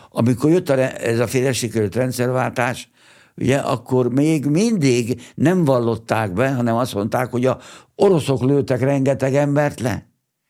Amikor 0.09 0.49
jött 0.49 0.69
a, 0.69 0.77
ez 1.01 1.19
a 1.19 1.27
féles 1.27 1.57
sikerült 1.57 1.95
rendszerváltás, 1.95 2.89
ugye, 3.37 3.57
akkor 3.57 4.11
még 4.11 4.45
mindig 4.45 5.21
nem 5.35 5.65
vallották 5.65 6.33
be, 6.33 6.53
hanem 6.53 6.75
azt 6.75 6.93
mondták, 6.93 7.31
hogy 7.31 7.45
a 7.45 7.59
oroszok 7.95 8.41
lőttek 8.41 8.79
rengeteg 8.79 9.35
embert 9.35 9.79
le. 9.79 10.09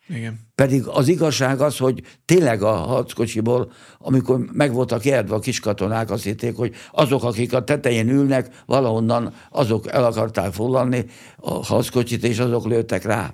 Igen. 0.09 0.39
Pedig 0.55 0.87
az 0.87 1.07
igazság 1.07 1.61
az, 1.61 1.77
hogy 1.77 2.01
tényleg 2.25 2.61
a 2.61 2.71
harckocsiból, 2.71 3.71
amikor 3.97 4.39
meg 4.51 4.73
voltak 4.73 5.05
érdve 5.05 5.35
a 5.35 5.39
kiskatonák, 5.39 6.11
azt 6.11 6.23
hitték, 6.23 6.55
hogy 6.55 6.73
azok, 6.91 7.23
akik 7.23 7.53
a 7.53 7.63
tetején 7.63 8.09
ülnek, 8.09 8.63
valahonnan 8.65 9.33
azok 9.49 9.91
el 9.91 10.05
akarták 10.05 10.53
foglalni 10.53 11.05
a 11.37 11.65
harckocsit, 11.65 12.23
és 12.23 12.39
azok 12.39 12.65
lőttek 12.65 13.03
rá. 13.03 13.33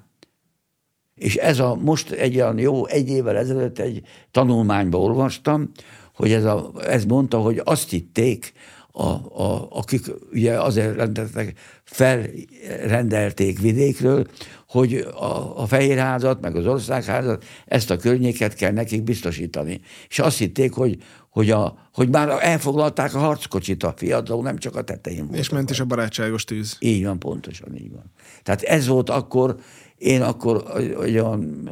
És 1.15 1.35
ez 1.35 1.59
a 1.59 1.75
most 1.75 2.11
egy 2.11 2.35
olyan 2.35 2.59
jó, 2.59 2.85
egy 2.85 3.09
évvel 3.09 3.37
ezelőtt 3.37 3.79
egy 3.79 4.01
tanulmányba 4.31 4.99
olvastam, 4.99 5.71
hogy 6.15 6.31
ez, 6.31 6.43
a, 6.43 6.71
ez 6.87 7.05
mondta, 7.05 7.37
hogy 7.39 7.61
azt 7.63 7.89
hitték, 7.89 8.53
a, 8.95 9.07
a, 9.07 9.67
akik 9.69 10.05
ugye 10.31 10.61
azért 10.61 10.95
rendeltek, 10.95 11.53
felrendelték 11.83 13.59
vidékről, 13.59 14.27
hogy 14.73 14.93
a, 15.15 15.61
a 15.61 15.65
Fehérházat, 15.65 16.41
meg 16.41 16.55
az 16.55 16.65
Országházat, 16.65 17.45
ezt 17.65 17.89
a 17.89 17.97
környéket 17.97 18.53
kell 18.53 18.71
nekik 18.71 19.03
biztosítani. 19.03 19.81
És 20.09 20.19
azt 20.19 20.37
hitték, 20.37 20.73
hogy, 20.73 20.97
hogy, 21.29 21.51
a, 21.51 21.89
hogy 21.93 22.09
már 22.09 22.29
elfoglalták 22.41 23.15
a 23.15 23.19
harckocsit 23.19 23.83
a 23.83 23.93
fiatal, 23.95 24.41
nem 24.41 24.57
csak 24.57 24.75
a 24.75 24.81
tetején 24.81 25.27
volt. 25.27 25.39
És 25.39 25.49
ment 25.49 25.69
is 25.69 25.79
a 25.79 25.85
barátságos 25.85 26.43
tűz. 26.43 26.77
Így 26.79 27.05
van, 27.05 27.19
pontosan 27.19 27.75
így 27.75 27.91
van. 27.91 28.11
Tehát 28.43 28.61
ez 28.61 28.87
volt 28.87 29.09
akkor, 29.09 29.55
én 29.97 30.21
akkor 30.21 30.63
olyan 30.97 31.69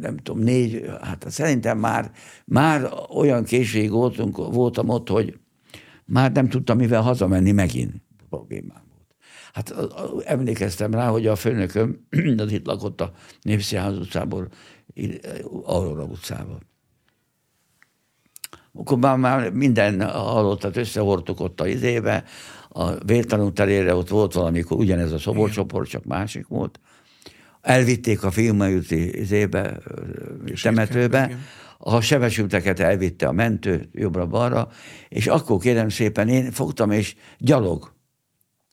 nem 0.00 0.16
tudom, 0.16 0.42
négy, 0.42 0.90
hát 1.00 1.26
szerintem 1.28 1.78
már, 1.78 2.10
már 2.44 2.92
olyan 3.16 3.44
készség 3.44 3.90
voltunk, 3.90 4.36
voltam 4.36 4.88
ott, 4.88 5.08
hogy 5.08 5.38
már 6.04 6.32
nem 6.32 6.48
tudtam 6.48 6.76
mivel 6.76 7.02
hazamenni 7.02 7.52
megint. 7.52 7.92
Problémám. 8.28 8.81
Hát 9.52 9.74
emlékeztem 10.24 10.94
rá, 10.94 11.08
hogy 11.08 11.26
a 11.26 11.36
főnököm, 11.36 12.06
az 12.36 12.52
itt 12.52 12.66
lakott 12.66 13.00
a 13.00 13.12
Népszínház 13.42 13.98
utcából, 13.98 14.48
Aurora 15.64 16.04
utcába. 16.04 16.58
Akkor 18.74 18.98
már, 18.98 19.16
már 19.16 19.52
minden 19.52 20.10
halottat 20.10 20.76
összehordtuk 20.76 21.40
ott 21.40 21.60
a 21.60 21.66
izébe, 21.66 22.24
a 22.68 23.04
vértanú 23.04 23.52
terére 23.52 23.94
ott 23.94 24.08
volt 24.08 24.32
valamikor 24.32 24.78
ugyanez 24.78 25.12
a 25.12 25.18
szoborcsoport, 25.18 25.88
csak 25.88 26.04
másik 26.04 26.46
volt. 26.46 26.80
Elvitték 27.60 28.24
a 28.24 28.30
filmajúti 28.30 29.18
izébe, 29.18 29.78
temetőbe, 30.62 31.24
igen 31.24 31.40
a 31.84 32.00
sebesülteket 32.00 32.80
elvitte 32.80 33.26
a 33.26 33.32
mentő 33.32 33.88
jobbra-balra, 33.92 34.68
és 35.08 35.26
akkor 35.26 35.58
kérem 35.58 35.88
szépen 35.88 36.28
én 36.28 36.50
fogtam, 36.50 36.90
és 36.90 37.14
gyalog. 37.38 37.92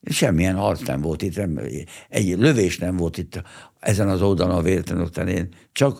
Semmilyen 0.02 0.56
harc 0.56 0.88
nem 0.88 1.02
volt 1.02 1.22
itt, 1.22 1.36
nem, 1.36 1.60
egy 2.10 2.38
lövés 2.38 2.78
nem 2.78 2.98
volt 2.98 3.18
itt 3.18 3.42
ezen 3.80 4.10
az 4.10 4.22
oldalon 4.22 4.56
a 4.56 4.62
véletlenül 4.62 5.10
csak, 5.72 6.00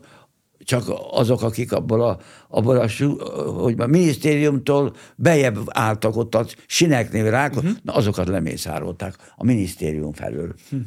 csak 0.60 0.84
azok, 1.12 1.42
akik 1.42 1.72
abból 1.72 2.02
a, 2.02 2.20
abból 2.48 2.78
a 2.78 2.88
hogy 3.62 3.80
a 3.80 3.88
minisztériumtól 3.88 4.96
bejebb 5.16 5.58
álltak 5.66 6.16
ott 6.16 6.36
a 6.36 6.46
sineknél 6.68 7.30
rák, 7.30 7.56
uh-huh. 7.56 7.72
na 7.82 7.94
azokat 7.94 8.28
lemészárolták 8.28 9.16
a 9.36 9.44
minisztérium 9.44 10.14
felől. 10.14 10.54
Uh-huh. 10.64 10.82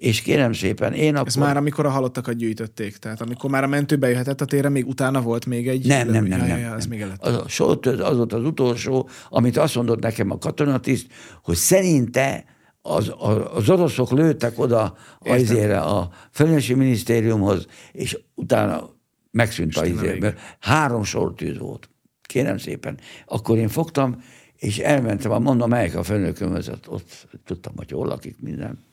És 0.00 0.20
kérem 0.20 0.52
szépen, 0.52 0.92
én 0.92 1.14
akkor... 1.14 1.26
Ez 1.26 1.34
már 1.34 1.56
amikor 1.56 1.86
a 1.86 1.90
halottakat 1.90 2.36
gyűjtötték, 2.36 2.96
tehát 2.96 3.20
amikor 3.20 3.50
már 3.50 3.64
a 3.64 3.66
mentő 3.66 3.96
bejöhetett 3.96 4.40
a 4.40 4.44
térre, 4.44 4.68
még 4.68 4.86
utána 4.86 5.20
volt 5.20 5.46
még 5.46 5.68
egy... 5.68 5.86
Nem, 5.86 6.08
nem, 6.08 6.24
nem. 6.24 6.46
nem, 6.46 6.72
ez 6.72 6.86
még 6.86 7.02
az, 7.02 7.10
az, 7.18 7.60
az 8.00 8.16
volt 8.16 8.32
az 8.32 8.44
utolsó, 8.44 9.08
amit 9.28 9.56
azt 9.56 9.74
mondott 9.74 10.02
nekem 10.02 10.30
a 10.30 10.38
katonatiszt, 10.38 11.06
hogy 11.42 11.54
szerinte 11.54 12.44
az, 12.82 13.12
az 13.54 13.70
oroszok 13.70 14.10
lőttek 14.10 14.58
oda 14.58 14.96
azért 15.18 15.72
a 15.72 16.10
főnösi 16.30 16.74
minisztériumhoz, 16.74 17.66
és 17.92 18.18
utána 18.34 18.90
megszűnt 19.30 19.76
a 19.76 19.86
izérből. 19.86 20.34
Három 20.60 21.04
sortűz 21.04 21.58
volt. 21.58 21.90
Kérem 22.22 22.58
szépen. 22.58 22.98
Akkor 23.26 23.58
én 23.58 23.68
fogtam, 23.68 24.22
és 24.56 24.78
elmentem, 24.78 25.42
mondom, 25.42 25.68
melyik 25.68 25.96
a 25.96 26.02
főnökömhöz, 26.02 26.68
ott, 26.68 26.90
ott 26.90 27.28
tudtam, 27.44 27.72
hogy 27.76 27.90
hol 27.90 28.06
lakik 28.06 28.36
minden 28.40 28.88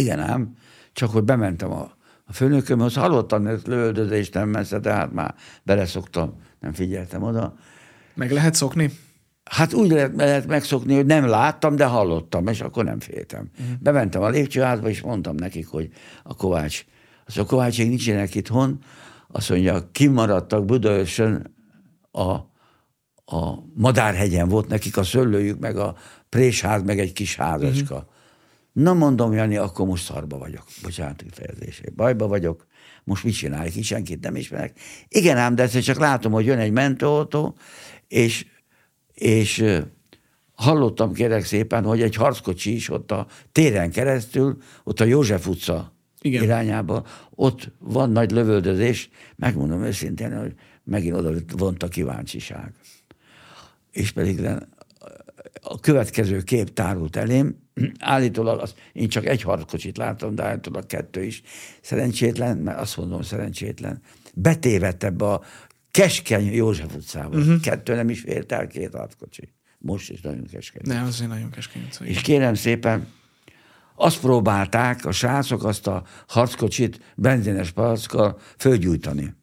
igen 0.00 0.20
ám, 0.20 0.56
csak 0.92 1.10
hogy 1.10 1.22
bementem 1.22 1.72
a, 1.72 1.90
a 2.24 2.32
főnökömhöz, 2.32 2.94
hallottam 2.94 3.46
ezt 3.46 3.66
lövöldözést 3.66 4.34
nem 4.34 4.48
messze, 4.48 4.78
de 4.78 4.92
hát 4.92 5.12
már 5.12 5.34
beleszoktam, 5.62 6.34
nem 6.60 6.72
figyeltem 6.72 7.22
oda. 7.22 7.54
Meg 8.14 8.30
lehet 8.30 8.54
szokni? 8.54 8.90
Hát 9.44 9.72
úgy 9.72 9.90
lehet, 9.90 10.16
lehet 10.16 10.46
megszokni, 10.46 10.94
hogy 10.94 11.06
nem 11.06 11.26
láttam, 11.26 11.76
de 11.76 11.84
hallottam, 11.84 12.46
és 12.46 12.60
akkor 12.60 12.84
nem 12.84 13.00
féltem. 13.00 13.50
Uh-huh. 13.60 13.76
Bementem 13.80 14.22
a 14.22 14.28
lépcsőházba, 14.28 14.88
és 14.88 15.00
mondtam 15.00 15.34
nekik, 15.34 15.66
hogy 15.66 15.90
a 16.22 16.34
Kovács, 16.34 16.84
az 17.24 17.38
a 17.38 17.44
Kovácsék 17.44 17.88
nincsenek 17.88 18.34
itthon, 18.34 18.78
azt 19.28 19.50
mondja, 19.50 19.90
kimaradtak 19.92 20.64
Budaörsön 20.64 21.54
a, 22.10 22.30
a 23.24 23.64
Madárhegyen 23.74 24.48
volt 24.48 24.68
nekik 24.68 24.96
a 24.96 25.02
szöllőjük, 25.02 25.58
meg 25.58 25.76
a 25.76 25.96
présház, 26.28 26.82
meg 26.82 26.98
egy 26.98 27.12
kis 27.12 27.36
házacska. 27.36 27.94
Uh-huh. 27.94 28.14
Na 28.76 28.94
mondom, 28.94 29.32
Jani, 29.32 29.56
akkor 29.56 29.86
most 29.86 30.04
szarba 30.04 30.38
vagyok. 30.38 30.64
Bocsánat, 30.82 31.22
kifejezésé. 31.22 31.92
Bajba 31.94 32.26
vagyok. 32.26 32.66
Most 33.04 33.24
mit 33.24 33.34
csinálják? 33.34 33.76
Itt 33.76 33.82
senkit 33.82 34.22
nem 34.22 34.36
ismerek. 34.36 34.78
Igen 35.08 35.36
ám, 35.36 35.54
de 35.54 35.62
ezt 35.62 35.80
csak 35.80 35.98
látom, 35.98 36.32
hogy 36.32 36.46
jön 36.46 36.58
egy 36.58 36.72
mentőautó, 36.72 37.56
és, 38.08 38.46
és 39.14 39.64
hallottam 40.54 41.12
kérek 41.12 41.44
szépen, 41.44 41.84
hogy 41.84 42.02
egy 42.02 42.14
harckocsi 42.14 42.74
is 42.74 42.90
ott 42.90 43.12
a 43.12 43.26
téren 43.52 43.90
keresztül, 43.90 44.56
ott 44.84 45.00
a 45.00 45.04
József 45.04 45.46
utca 45.46 45.92
Igen. 46.20 46.42
irányába, 46.42 47.06
ott 47.30 47.72
van 47.78 48.10
nagy 48.10 48.30
lövöldözés, 48.30 49.10
megmondom 49.36 49.82
őszintén, 49.82 50.38
hogy 50.38 50.54
megint 50.84 51.16
oda 51.16 51.32
vont 51.56 51.82
a 51.82 51.88
kíváncsiság. 51.88 52.72
És 53.92 54.12
pedig 54.12 54.40
a 55.60 55.80
következő 55.80 56.42
kép 56.42 56.72
tárult 56.72 57.16
elém, 57.16 57.64
állítólag 57.98 58.60
az, 58.60 58.74
én 58.92 59.08
csak 59.08 59.26
egy 59.26 59.42
harckocsit 59.42 59.96
láttam, 59.96 60.34
de 60.34 60.44
állítólag 60.44 60.86
kettő 60.86 61.22
is. 61.22 61.42
Szerencsétlen, 61.80 62.56
mert 62.56 62.80
azt 62.80 62.96
mondom 62.96 63.22
szerencsétlen, 63.22 64.00
betévedt 64.34 65.04
ebbe 65.04 65.24
a 65.24 65.42
keskeny 65.90 66.54
József 66.54 66.94
utcába. 66.94 67.36
Uh-huh. 67.38 67.60
Kettő 67.60 67.94
nem 67.94 68.10
is 68.10 68.20
fért 68.20 68.52
el 68.52 68.66
két 68.66 68.94
harckocsi. 68.94 69.54
Most 69.78 70.10
is 70.10 70.20
nagyon 70.20 70.46
keskeny. 70.46 70.82
Ne, 70.84 71.02
azért 71.02 71.30
nagyon 71.30 71.50
keskeny 71.50 71.82
utca. 71.82 72.04
És 72.04 72.20
kérem 72.20 72.54
szépen, 72.54 73.06
azt 73.94 74.20
próbálták 74.20 75.04
a 75.04 75.12
srácok 75.12 75.64
azt 75.64 75.86
a 75.86 76.04
harckocsit 76.26 77.00
benzines 77.16 77.70
palackkal 77.70 78.38
fölgyújtani. 78.58 79.34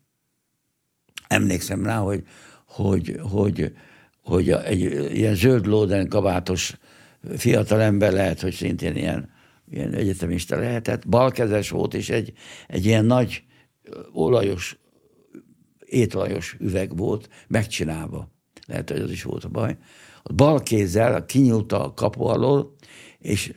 Emlékszem 1.27 1.85
rá, 1.85 1.97
hogy, 1.97 2.23
hogy, 2.65 3.19
hogy, 3.21 3.73
hogy 4.21 4.49
egy 4.49 4.79
ilyen 5.15 5.35
zöld 5.35 5.65
lóden 5.65 6.07
kabátos 6.07 6.77
fiatal 7.37 7.81
ember 7.81 8.13
lehet, 8.13 8.41
hogy 8.41 8.53
szintén 8.53 8.95
ilyen, 8.95 9.29
ilyen 9.69 9.93
egyetemista 9.93 10.57
lehetett. 10.57 11.07
Balkezes 11.07 11.69
volt, 11.69 11.93
és 11.93 12.09
egy, 12.09 12.33
egy 12.67 12.85
ilyen 12.85 13.05
nagy 13.05 13.43
olajos, 14.13 14.77
étolajos 15.85 16.55
üveg 16.59 16.97
volt 16.97 17.29
megcsinálva. 17.47 18.31
lehet, 18.67 18.89
hogy 18.89 19.01
az 19.01 19.11
is 19.11 19.23
volt 19.23 19.43
a 19.43 19.49
baj, 19.49 19.77
a 20.23 20.33
bal 20.33 20.61
kézzel 20.61 21.25
kinyúlt 21.25 21.71
a 21.71 21.93
kapu 21.95 22.23
alól, 22.23 22.75
és 23.19 23.53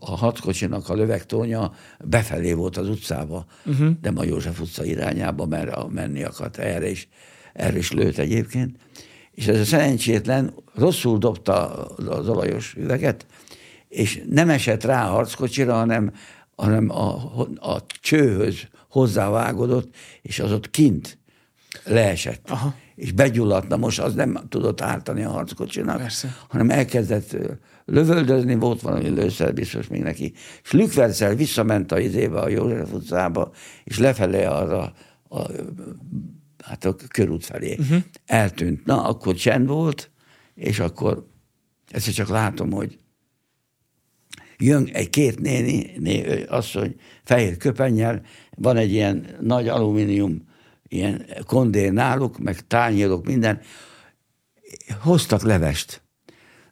a 0.00 0.16
hat 0.16 0.40
kocsinak 0.40 0.88
a 0.88 0.94
lövegtónya 0.94 1.72
befelé 2.04 2.52
volt 2.52 2.76
az 2.76 2.88
utcába, 2.88 3.46
uh-huh. 3.64 3.90
nem 4.02 4.18
a 4.18 4.24
József 4.24 4.60
utca 4.60 4.84
irányába, 4.84 5.46
mert 5.46 5.88
menni 5.90 6.22
akart 6.22 6.58
erre 6.58 6.90
is, 6.90 7.08
erre 7.52 7.78
is 7.78 7.92
lőtt 7.92 8.18
egyébként. 8.18 8.76
És 9.34 9.46
ez 9.46 9.60
a 9.60 9.64
szerencsétlen 9.64 10.54
rosszul 10.74 11.18
dobta 11.18 11.84
az 11.96 12.28
olajos 12.28 12.74
üveget, 12.78 13.26
és 13.88 14.22
nem 14.30 14.50
esett 14.50 14.84
rá 14.84 15.08
a 15.08 15.12
harckocsira, 15.12 15.74
hanem, 15.74 16.12
hanem 16.56 16.90
a, 16.90 17.14
a 17.56 17.82
csőhöz 18.00 18.68
hozzávágodott, 18.88 19.94
és 20.22 20.38
az 20.38 20.52
ott 20.52 20.70
kint 20.70 21.18
leesett. 21.84 22.50
Aha. 22.50 22.74
És 22.94 23.12
begyulladt, 23.12 23.68
na 23.68 23.76
most 23.76 24.00
az 24.00 24.14
nem 24.14 24.38
tudott 24.48 24.80
ártani 24.80 25.24
a 25.24 25.30
harckocsinak, 25.30 25.96
Persze. 25.96 26.36
hanem 26.48 26.70
elkezdett 26.70 27.36
lövöldözni, 27.84 28.54
volt 28.54 28.80
valami 28.80 29.08
lőszer 29.08 29.54
biztos 29.54 29.88
még 29.88 30.02
neki, 30.02 30.32
és 30.62 30.72
lükverszel 30.72 31.34
visszament 31.34 31.92
a 31.92 31.98
izébe, 31.98 32.38
a 32.38 32.48
József 32.48 32.92
utcába, 32.92 33.50
és 33.84 33.98
lefelé 33.98 34.44
arra 34.44 34.92
a, 35.28 35.40
hát 36.64 36.84
a 36.84 36.94
körút 37.08 37.44
felé 37.44 37.76
uh-huh. 37.78 38.02
eltűnt. 38.26 38.84
Na, 38.84 39.04
akkor 39.04 39.34
csend 39.34 39.66
volt, 39.66 40.10
és 40.54 40.78
akkor 40.78 41.26
ezt 41.90 42.14
csak 42.14 42.28
látom, 42.28 42.70
hogy 42.70 42.98
jön 44.58 44.88
egy 44.92 45.10
két 45.10 45.40
néni, 45.40 45.92
né, 45.98 46.42
asszony, 46.42 46.96
fehér 47.24 47.56
köpennyel, 47.56 48.22
van 48.56 48.76
egy 48.76 48.92
ilyen 48.92 49.36
nagy 49.40 49.68
alumínium 49.68 50.52
ilyen 50.88 51.26
kondér 51.46 51.92
náluk, 51.92 52.38
meg 52.38 52.66
tányérok, 52.66 53.26
minden. 53.26 53.60
Hoztak 55.00 55.42
levest. 55.42 56.02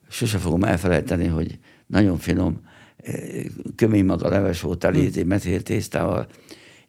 Sose 0.08 0.38
fogom 0.38 0.64
elfelejteni, 0.64 1.26
hogy 1.26 1.58
nagyon 1.86 2.18
finom, 2.18 2.60
eh, 2.96 3.44
kömény 3.76 4.04
maga 4.04 4.28
leves 4.28 4.60
volt 4.60 4.78
telíti 4.78 5.20
hm. 5.20 5.26
metér 5.26 5.62
tésztával, 5.62 6.26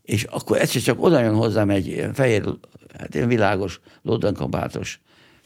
és 0.01 0.23
akkor 0.23 0.57
egyszer 0.57 0.81
csak 0.81 1.03
oda 1.03 1.19
jön 1.19 1.35
hozzám 1.35 1.69
egy 1.69 2.09
fehér, 2.13 2.43
hát 2.97 3.15
ilyen 3.15 3.27
világos, 3.27 3.79
lódankabátos 4.01 5.01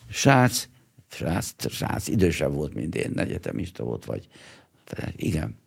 srác, 0.09 0.69
srác, 1.09 1.53
srác, 1.69 2.07
idősebb 2.07 2.53
volt, 2.53 2.73
mint 2.73 2.95
én, 2.95 3.19
egyetemista 3.19 3.83
volt, 3.83 4.05
vagy 4.05 4.27
igen. 5.15 5.57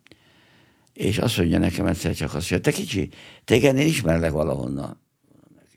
És 0.93 1.17
azt 1.17 1.37
mondja 1.37 1.59
nekem 1.59 1.85
egyszer 1.85 2.15
csak 2.15 2.33
azt, 2.33 2.49
hogy 2.49 2.61
te 2.61 2.71
kicsi, 2.71 3.09
téged 3.43 3.77
én 3.77 3.87
ismerlek 3.87 4.31
valahonnan. 4.31 4.99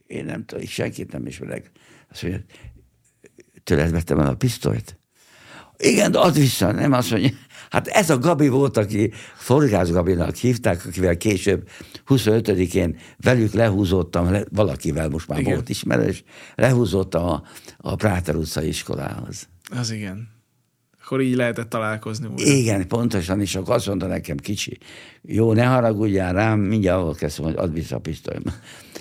Én 0.07 0.25
nem 0.25 0.45
tudom, 0.45 0.65
senkit 0.65 1.13
nem 1.13 1.27
ismerek. 1.27 1.71
Azt 2.11 2.23
mondja, 2.23 2.41
tőled 3.65 3.91
vettem 3.91 4.21
el 4.21 4.27
a 4.27 4.35
pisztolyt? 4.35 4.99
Igen, 5.77 6.11
de 6.11 6.19
az 6.19 6.37
vissza, 6.37 6.73
nem 6.73 6.93
azt 6.93 7.11
mondja. 7.11 7.31
Hát 7.71 7.87
ez 7.87 8.11
a 8.11 8.19
Gabi 8.19 8.49
volt, 8.49 8.77
aki 8.77 9.13
Forgász 9.35 9.91
Gabinak 9.91 10.35
hívták, 10.35 10.87
akivel 10.87 11.17
később 11.17 11.69
25-én 12.07 12.97
velük 13.21 13.53
lehúzottam, 13.53 14.31
le, 14.31 14.45
valakivel 14.51 15.09
most 15.09 15.29
már 15.29 15.39
igen. 15.39 15.55
volt 15.55 15.69
ismerős, 15.69 16.25
lehúzottam 16.55 17.25
a, 17.25 17.43
a 17.79 17.95
Práter 17.95 18.35
utca 18.37 18.63
iskolához. 18.63 19.49
Az 19.71 19.91
igen. 19.91 20.34
Akkor 21.05 21.21
így 21.21 21.35
lehetett 21.35 21.69
találkozni 21.69 22.27
újra. 22.27 22.53
Igen, 22.53 22.89
pontosan, 22.89 23.41
és 23.41 23.55
akkor 23.55 23.75
azt 23.75 23.87
mondta 23.87 24.07
nekem 24.07 24.37
kicsi, 24.37 24.79
jó, 25.23 25.53
ne 25.53 25.65
haragudjál 25.65 26.33
rám, 26.33 26.61
mindjárt 26.61 26.99
ahol 26.99 27.15
kezdtem, 27.15 27.45
hogy 27.45 27.55
add 27.57 27.73
vissza 27.73 27.97
a 27.97 27.99
pisztolyom. 27.99 28.43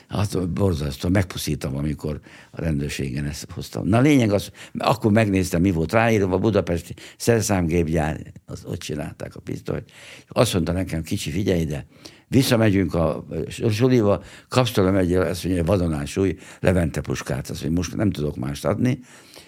Hát 0.07 0.49
borzasztó, 0.49 1.09
megpuszítam, 1.09 1.75
amikor 1.75 2.19
a 2.51 2.61
rendőrségen 2.61 3.25
ezt 3.25 3.47
hoztam. 3.51 3.87
Na 3.87 3.99
lényeg 3.99 4.31
az, 4.31 4.49
akkor 4.77 5.11
megnéztem, 5.11 5.61
mi 5.61 5.71
volt 5.71 5.91
ráírva, 5.91 6.35
a 6.35 6.39
budapesti 6.39 6.93
szerszámgépgyár, 7.17 8.31
az, 8.45 8.63
ott 8.65 8.79
csinálták 8.79 9.35
a 9.35 9.39
pisztolyt. 9.39 9.91
Azt 10.27 10.53
mondta 10.53 10.71
nekem, 10.71 11.03
kicsi, 11.03 11.31
figyelj 11.31 11.61
ide, 11.61 11.85
visszamegyünk 12.27 12.93
a 12.93 13.25
suliba, 13.69 14.23
kapsz 14.49 14.71
tőlem 14.71 14.95
egy, 14.95 15.13
azt 15.13 15.43
mondja, 15.43 15.63
vadonás 15.63 16.17
új 16.17 16.37
Levente 16.59 17.01
puskát, 17.01 17.49
azt 17.49 17.61
mondja, 17.61 17.77
most 17.77 17.95
nem 17.95 18.09
tudok 18.09 18.35
mást 18.35 18.65
adni, 18.65 18.99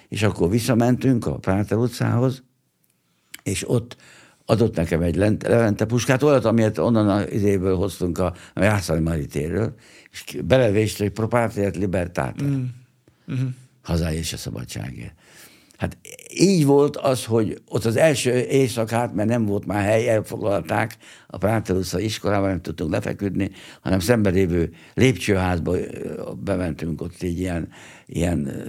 és 0.09 0.23
akkor 0.23 0.49
visszamentünk 0.49 1.25
a 1.25 1.37
Práter 1.37 1.77
utcához, 1.77 2.43
és 3.43 3.69
ott 3.69 3.95
adott 4.45 4.75
nekem 4.75 5.01
egy 5.01 5.15
Levente 5.15 5.85
puskát, 5.85 6.23
olyat, 6.23 6.45
amilyet 6.45 6.77
onnan 6.77 7.09
az 7.09 7.31
izéből 7.31 7.75
hoztunk 7.75 8.17
a, 8.17 8.33
a 8.53 8.63
Jászai 8.63 8.99
Maritéről, 8.99 9.73
és 10.11 10.37
belevést, 10.43 10.97
hogy 10.97 11.09
propátriát 11.09 11.77
libertát. 11.77 12.43
Mm. 12.43 12.63
Mm-hmm. 13.31 13.47
Hazáj 13.83 14.15
és 14.15 14.33
a 14.33 14.37
szabadságért. 14.37 15.13
Hát 15.77 15.97
így 16.33 16.65
volt 16.65 16.97
az, 16.97 17.25
hogy 17.25 17.61
ott 17.67 17.85
az 17.85 17.95
első 17.95 18.31
éjszakát, 18.31 19.13
mert 19.13 19.29
nem 19.29 19.45
volt 19.45 19.65
már 19.65 19.83
hely, 19.83 20.09
elfoglalták 20.09 20.97
a 21.27 21.37
Práter 21.37 21.75
utca 21.75 21.99
iskolában, 21.99 22.49
nem 22.49 22.61
tudtunk 22.61 22.91
lefeküdni, 22.91 23.51
hanem 23.81 23.99
szembelévő 23.99 24.73
lépcsőházba 24.93 25.75
bementünk, 26.43 27.01
ott 27.01 27.23
így 27.23 27.39
ilyen, 27.39 27.69
ilyen 28.05 28.65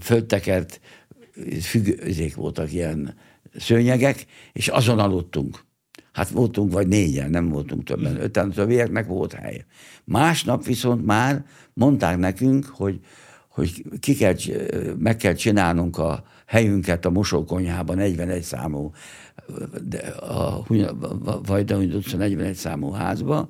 földtekert 0.00 0.80
függőzék 1.60 2.34
voltak 2.34 2.72
ilyen 2.72 3.14
szőnyegek, 3.56 4.26
és 4.52 4.68
azon 4.68 4.98
aludtunk. 4.98 5.66
Hát 6.12 6.28
voltunk 6.28 6.72
vagy 6.72 6.88
négyen, 6.88 7.30
nem 7.30 7.48
voltunk 7.48 7.84
többen. 7.84 8.12
Mm. 8.12 8.20
Öten 8.20 8.50
többieknek 8.50 9.06
volt 9.06 9.32
hely. 9.32 9.64
Másnap 10.04 10.64
viszont 10.64 11.04
már 11.04 11.44
mondták 11.72 12.18
nekünk, 12.18 12.64
hogy, 12.64 13.00
hogy 13.48 13.84
ki 14.00 14.14
kell, 14.14 14.34
meg 14.98 15.16
kell 15.16 15.32
csinálnunk 15.32 15.98
a 15.98 16.24
helyünket 16.46 17.04
a 17.04 17.10
mosókonyhában 17.10 17.96
41 17.96 18.42
számú, 18.42 18.92
a 20.20 20.66
Vajdahuny 21.42 21.92
utca 21.92 22.16
41 22.16 22.54
számú 22.54 22.90
házba. 22.90 23.48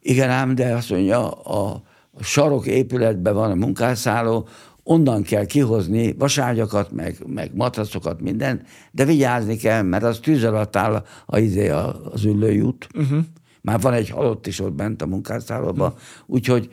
Igen 0.00 0.30
ám, 0.30 0.54
de 0.54 0.74
azt 0.74 0.90
mondja, 0.90 1.30
a, 1.30 1.82
a 2.12 2.22
sarok 2.22 2.66
épületben 2.66 3.34
van 3.34 3.50
a 3.50 3.54
munkásszálló, 3.54 4.48
onnan 4.84 5.22
kell 5.22 5.44
kihozni 5.44 6.12
vaságyakat, 6.12 6.92
meg, 6.92 7.16
meg 7.26 7.50
matracokat, 7.54 8.20
minden, 8.20 8.62
de 8.90 9.04
vigyázni 9.04 9.56
kell, 9.56 9.82
mert 9.82 10.04
az 10.04 10.18
tűz 10.18 10.44
alatt 10.44 10.76
áll 10.76 11.04
a, 11.26 11.38
izé, 11.38 11.68
az 11.68 12.24
út. 12.24 12.88
Uh-huh. 12.94 13.24
Már 13.60 13.80
van 13.80 13.92
egy 13.92 14.10
halott 14.10 14.46
is 14.46 14.60
ott 14.60 14.72
bent 14.72 15.02
a 15.02 15.06
munkásszállóban, 15.06 15.88
uh-huh. 15.88 16.02
úgyhogy 16.26 16.70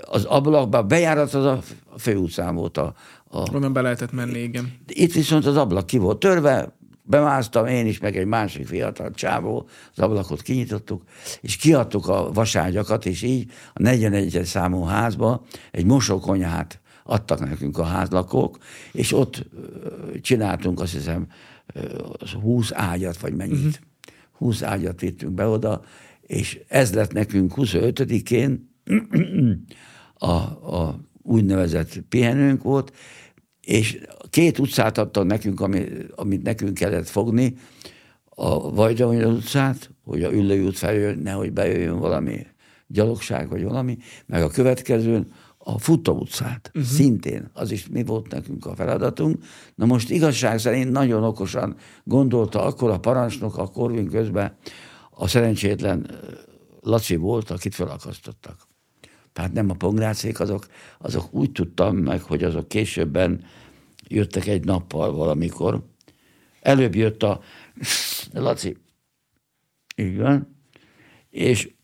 az 0.00 0.24
ablakban 0.24 0.88
bejárat 0.88 1.34
az 1.34 1.44
a 1.44 1.62
főutcán 1.98 2.54
volt 2.54 2.78
a, 2.78 2.94
a... 3.28 3.54
Onnan 3.54 3.72
be 3.72 3.80
lehetett 3.80 4.12
menni, 4.12 4.38
igen. 4.38 4.72
Itt 4.86 5.12
viszont 5.12 5.46
az 5.46 5.56
ablak 5.56 5.86
ki 5.86 5.98
volt 5.98 6.18
törve, 6.18 6.76
bemásztam 7.02 7.66
én 7.66 7.86
is, 7.86 7.98
meg 7.98 8.16
egy 8.16 8.26
másik 8.26 8.66
fiatal 8.66 9.10
csávó, 9.10 9.68
az 9.96 10.02
ablakot 10.02 10.42
kinyitottuk, 10.42 11.02
és 11.40 11.56
kiadtuk 11.56 12.08
a 12.08 12.32
vaságyakat, 12.32 13.06
és 13.06 13.22
így 13.22 13.50
a 13.74 13.82
41 13.82 14.40
számú 14.44 14.84
házba 14.84 15.44
egy 15.70 15.84
mosókonyhát 15.84 16.80
adtak 17.10 17.40
nekünk 17.40 17.78
a 17.78 17.84
házlakók, 17.84 18.58
és 18.92 19.12
ott 19.12 19.46
csináltunk 20.20 20.80
azt 20.80 20.92
hiszem 20.92 21.26
20 22.42 22.72
ágyat, 22.72 23.20
vagy 23.20 23.34
mennyit. 23.34 23.54
Uh-huh. 23.54 23.70
Mhm. 23.70 23.88
20 24.32 24.62
ágyat 24.62 25.00
vittünk 25.00 25.32
be 25.32 25.46
oda, 25.46 25.82
és 26.20 26.60
ez 26.68 26.94
lett 26.94 27.12
nekünk 27.12 27.52
25-én 27.56 28.70
a, 30.14 30.34
a 30.76 31.00
úgynevezett 31.22 32.00
pihenőnk 32.08 32.62
volt, 32.62 32.92
és 33.60 33.98
két 34.30 34.58
utcát 34.58 34.98
adtak 34.98 35.24
nekünk, 35.26 35.60
ami, 35.60 35.86
amit 36.14 36.42
nekünk 36.42 36.74
kellett 36.74 37.08
fogni, 37.08 37.56
a 38.24 38.72
Vajdahogy 38.72 39.24
utcát, 39.24 39.90
hogy 40.04 40.22
a 40.22 40.32
Üllői 40.32 40.64
út 40.64 40.78
felől 40.78 41.14
nehogy 41.14 41.52
bejöjjön 41.52 41.98
valami 41.98 42.46
gyalogság 42.86 43.48
vagy 43.48 43.62
valami, 43.62 43.98
meg 44.26 44.42
a 44.42 44.48
következőn 44.48 45.32
a 45.64 45.78
Futó 45.78 46.12
utcát, 46.18 46.70
uh-huh. 46.74 46.92
szintén, 46.92 47.50
az 47.52 47.70
is 47.70 47.88
mi 47.88 48.04
volt 48.04 48.30
nekünk 48.30 48.66
a 48.66 48.74
feladatunk. 48.74 49.44
Na 49.74 49.86
most 49.86 50.10
igazság 50.10 50.58
szerint 50.58 50.90
nagyon 50.90 51.24
okosan 51.24 51.76
gondolta 52.04 52.62
akkor 52.62 52.90
a 52.90 53.00
parancsnok 53.00 53.58
a 53.58 53.66
Korvin 53.66 54.08
közben 54.08 54.56
a 55.10 55.26
szerencsétlen 55.26 56.10
Laci 56.80 57.16
volt, 57.16 57.50
akit 57.50 57.74
felakasztottak. 57.74 58.68
Tehát 59.32 59.52
nem 59.52 59.70
a 59.70 59.74
pongrácék, 59.74 60.40
azok, 60.40 60.66
azok 60.98 61.34
úgy 61.34 61.52
tudtam 61.52 61.96
meg, 61.96 62.22
hogy 62.22 62.44
azok 62.44 62.68
későbben 62.68 63.44
jöttek 64.08 64.46
egy 64.46 64.64
nappal 64.64 65.12
valamikor. 65.12 65.84
Előbb 66.60 66.94
jött 66.94 67.22
a 67.22 67.40
Laci, 68.32 68.76
igen, 69.94 70.56
és 71.30 71.74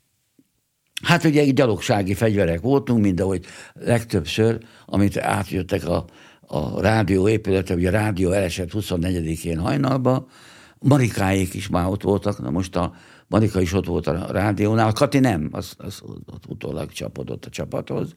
Hát 1.03 1.25
ugye 1.25 1.41
egy 1.41 1.53
gyalogsági 1.53 2.15
fegyverek 2.15 2.61
voltunk, 2.61 3.03
mind 3.03 3.21
ahogy 3.21 3.45
legtöbbször, 3.73 4.59
amit 4.87 5.17
átjöttek 5.19 5.87
a, 5.87 6.05
a 6.41 6.81
rádió 6.81 7.29
épülete, 7.29 7.75
ugye 7.75 7.89
a 7.89 7.93
rádió 7.93 8.31
elesett 8.31 8.71
24-én 8.73 9.59
hajnalba, 9.59 10.27
Marikáék 10.79 11.55
is 11.55 11.69
már 11.69 11.87
ott 11.87 12.03
voltak, 12.03 12.43
na 12.43 12.51
most 12.51 12.77
a 12.77 12.95
Marika 13.29 13.61
is 13.61 13.73
ott 13.73 13.87
volt 13.87 14.07
a 14.07 14.33
rádiónál, 14.33 14.93
Kati 14.93 15.19
nem, 15.19 15.49
az, 15.53 15.75
az, 15.79 16.03
az 16.27 16.39
utólag 16.49 16.93
csapodott 16.93 17.45
a 17.45 17.51
csapathoz, 17.51 18.17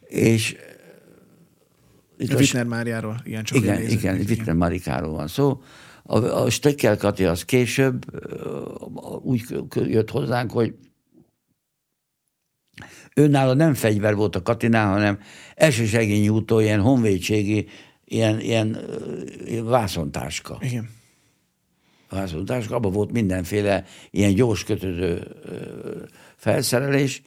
és 0.00 0.56
Itt 2.18 2.34
Wittner 2.34 2.64
Máriáról, 2.64 3.20
igen, 3.24 3.44
csak 3.44 3.58
igen, 3.58 3.82
igen, 3.82 3.90
igen, 3.90 4.16
Wittner 4.16 4.54
Marikáról 4.54 5.12
van 5.12 5.28
szó. 5.28 5.62
A, 6.02 6.18
a 6.18 6.50
Stöckel 6.50 6.96
Kati 6.96 7.24
az 7.24 7.44
később 7.44 8.04
úgy 9.22 9.42
jött 9.74 10.10
hozzánk, 10.10 10.50
hogy 10.50 10.74
őnála 13.18 13.54
nem 13.54 13.74
fegyver 13.74 14.14
volt 14.14 14.36
a 14.36 14.42
Katinál, 14.42 14.88
hanem 14.88 15.18
elsősegényújtó, 15.54 16.60
ilyen 16.60 16.80
honvédségi, 16.80 17.66
ilyen, 18.04 18.40
ilyen, 18.40 18.78
vászontáska. 19.64 20.58
Igen. 20.60 20.88
Vászontáska, 22.10 22.74
abban 22.74 22.92
volt 22.92 23.12
mindenféle 23.12 23.84
ilyen 24.10 24.34
gyors 24.34 24.64
kötődő 24.64 25.26
felszerelés, 26.36 27.22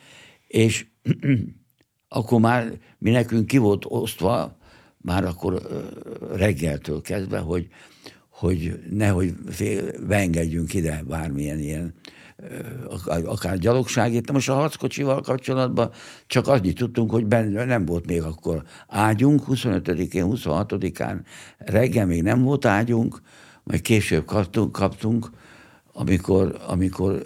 és 0.47 0.85
akkor 2.07 2.39
már 2.39 2.71
mi 2.97 3.09
nekünk 3.09 3.47
ki 3.47 3.57
volt 3.57 3.85
osztva, 3.87 4.57
már 4.97 5.25
akkor 5.25 5.61
reggeltől 6.33 7.01
kezdve, 7.01 7.37
hogy, 7.37 7.67
hogy 8.29 8.79
nehogy 8.89 9.33
fél, 9.49 10.05
beengedjünk 10.07 10.73
ide 10.73 11.03
bármilyen 11.07 11.59
ilyen 11.59 11.93
akár 13.25 13.57
gyalogságét. 13.57 14.31
Most 14.31 14.49
a 14.49 14.53
harckocsival 14.53 15.21
kapcsolatban 15.21 15.91
csak 16.27 16.47
annyit 16.47 16.77
tudtunk, 16.77 17.11
hogy 17.11 17.25
benne 17.25 17.65
nem 17.65 17.85
volt 17.85 18.05
még 18.05 18.21
akkor 18.21 18.63
ágyunk, 18.87 19.43
25-én, 19.47 20.25
26-án 20.27 21.19
reggel 21.57 22.05
még 22.05 22.23
nem 22.23 22.41
volt 22.41 22.65
ágyunk, 22.65 23.21
majd 23.63 23.81
később 23.81 24.25
kaptunk, 24.25 24.71
kaptunk 24.71 25.29
amikor, 25.93 26.59
amikor 26.67 27.21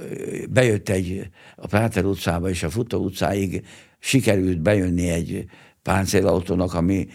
bejött 0.49 0.89
egy 0.89 1.29
a 1.55 1.67
Práter 1.67 2.05
utcába 2.05 2.49
és 2.49 2.63
a 2.63 2.69
Futó 2.69 3.03
utcáig 3.03 3.65
sikerült 3.99 4.61
bejönni 4.61 5.09
egy 5.09 5.45
páncélautónak, 5.81 6.73
ami 6.73 7.07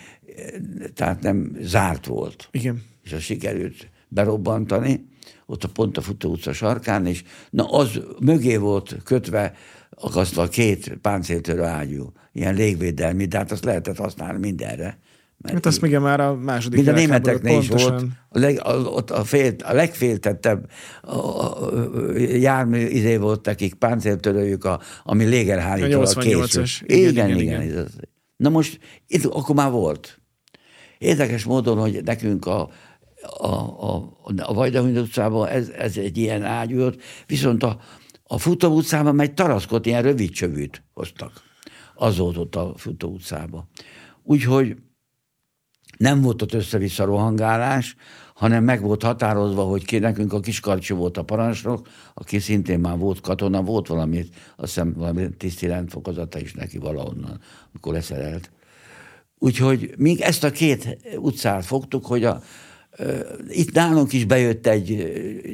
tehát 0.95 1.23
nem 1.23 1.57
zárt 1.61 2.07
volt. 2.07 2.49
Igen. 2.51 2.83
És 3.03 3.13
a 3.13 3.19
sikerült 3.19 3.89
berobbantani, 4.09 5.09
ott 5.51 5.65
a 5.65 5.69
pont 5.69 5.97
a 5.97 6.01
Futó 6.01 6.31
utca 6.31 6.53
sarkán, 6.53 7.07
és 7.07 7.23
na 7.51 7.65
az 7.65 8.01
mögé 8.21 8.57
volt 8.57 8.97
kötve 9.05 9.53
akasztva 9.91 10.49
két 10.49 10.99
páncéltörő 11.03 11.63
ágyú, 11.63 12.13
ilyen 12.33 12.55
légvédelmi, 12.55 13.25
de 13.25 13.37
hát 13.37 13.53
azt 13.53 13.65
lehetett 13.65 13.97
használni 13.97 14.39
mindenre. 14.39 14.99
Mert 15.37 15.55
hát 15.55 15.67
azt 15.67 15.81
még 15.81 15.97
már 15.97 16.21
a 16.21 16.35
második 16.35 16.77
Mind 16.77 16.89
a 16.89 16.93
németeknél 16.93 17.59
is 17.59 17.69
volt. 17.69 18.03
A, 18.29 18.39
leg, 18.39 18.61
a, 18.63 18.77
ott 18.77 19.11
a, 19.11 19.25
fél, 19.25 19.55
a 19.65 19.73
legféltettebb 19.73 20.71
a, 21.03 21.17
a, 21.17 21.73
jármű 22.19 22.87
izé 22.87 23.17
volt 23.17 23.45
nekik, 23.45 23.75
páncéltörőjük, 23.75 24.65
a, 24.65 24.81
ami 25.05 25.25
légerhárítól 25.25 26.07
készült. 26.07 26.83
Igen, 26.83 27.11
igen, 27.11 27.41
igen. 27.41 27.63
igen. 27.63 27.89
Na 28.37 28.49
most 28.49 28.79
itt 29.07 29.25
akkor 29.25 29.55
már 29.55 29.71
volt. 29.71 30.21
Érdekes 30.99 31.45
módon, 31.45 31.79
hogy 31.79 32.01
nekünk 32.05 32.47
a, 32.47 32.71
a, 33.23 33.47
a, 33.47 34.13
a 34.37 34.55
Vajdahuny 34.55 34.97
utcában 34.97 35.49
ez, 35.49 35.69
ez 35.69 35.97
egy 35.97 36.17
ilyen 36.17 36.43
ágy 36.43 36.75
volt, 36.77 37.03
viszont 37.27 37.63
a, 37.63 37.81
a 38.23 38.39
Futó 38.39 38.75
utcában 38.75 39.21
egy 39.21 39.35
taraszkot, 39.35 39.87
ilyen 39.87 40.03
rövid 40.03 40.31
csövűt 40.31 40.83
hoztak. 40.95 41.33
Az 41.95 42.19
volt 42.19 42.37
ott 42.37 42.57
a 42.57 42.73
Futó 42.77 43.09
utcában. 43.09 43.69
Úgyhogy 44.23 44.77
nem 45.97 46.21
volt 46.21 46.43
ott 46.43 46.53
össze-vissza 46.55 47.05
rohangálás, 47.05 47.97
hanem 48.35 48.65
meg 48.65 48.83
volt 48.83 49.03
határozva, 49.03 49.63
hogy 49.63 49.85
ki, 49.85 49.99
nekünk 49.99 50.33
a 50.33 50.41
kiskarcsú 50.41 50.97
volt 50.97 51.17
a 51.17 51.23
parancsnok, 51.23 51.89
aki 52.15 52.39
szintén 52.39 52.81
már 52.81 52.99
volt 52.99 53.21
katona, 53.21 53.63
volt 53.63 53.87
valami, 53.87 54.19
azt 54.57 54.75
hiszem 54.75 54.93
valami 54.93 55.29
tiszti 55.37 55.67
rendfokozata 55.67 56.39
is 56.39 56.53
neki 56.53 56.79
valahonnan, 56.79 57.41
amikor 57.73 57.93
leszerelt. 57.93 58.51
Úgyhogy 59.39 59.95
még 59.97 60.21
ezt 60.21 60.45
a 60.45 60.51
két 60.51 60.99
utcát 61.17 61.65
fogtuk, 61.65 62.07
hogy 62.07 62.25
a, 62.25 62.43
itt 63.49 63.73
nálunk 63.73 64.13
is 64.13 64.25
bejött 64.25 64.67
egy 64.67 65.09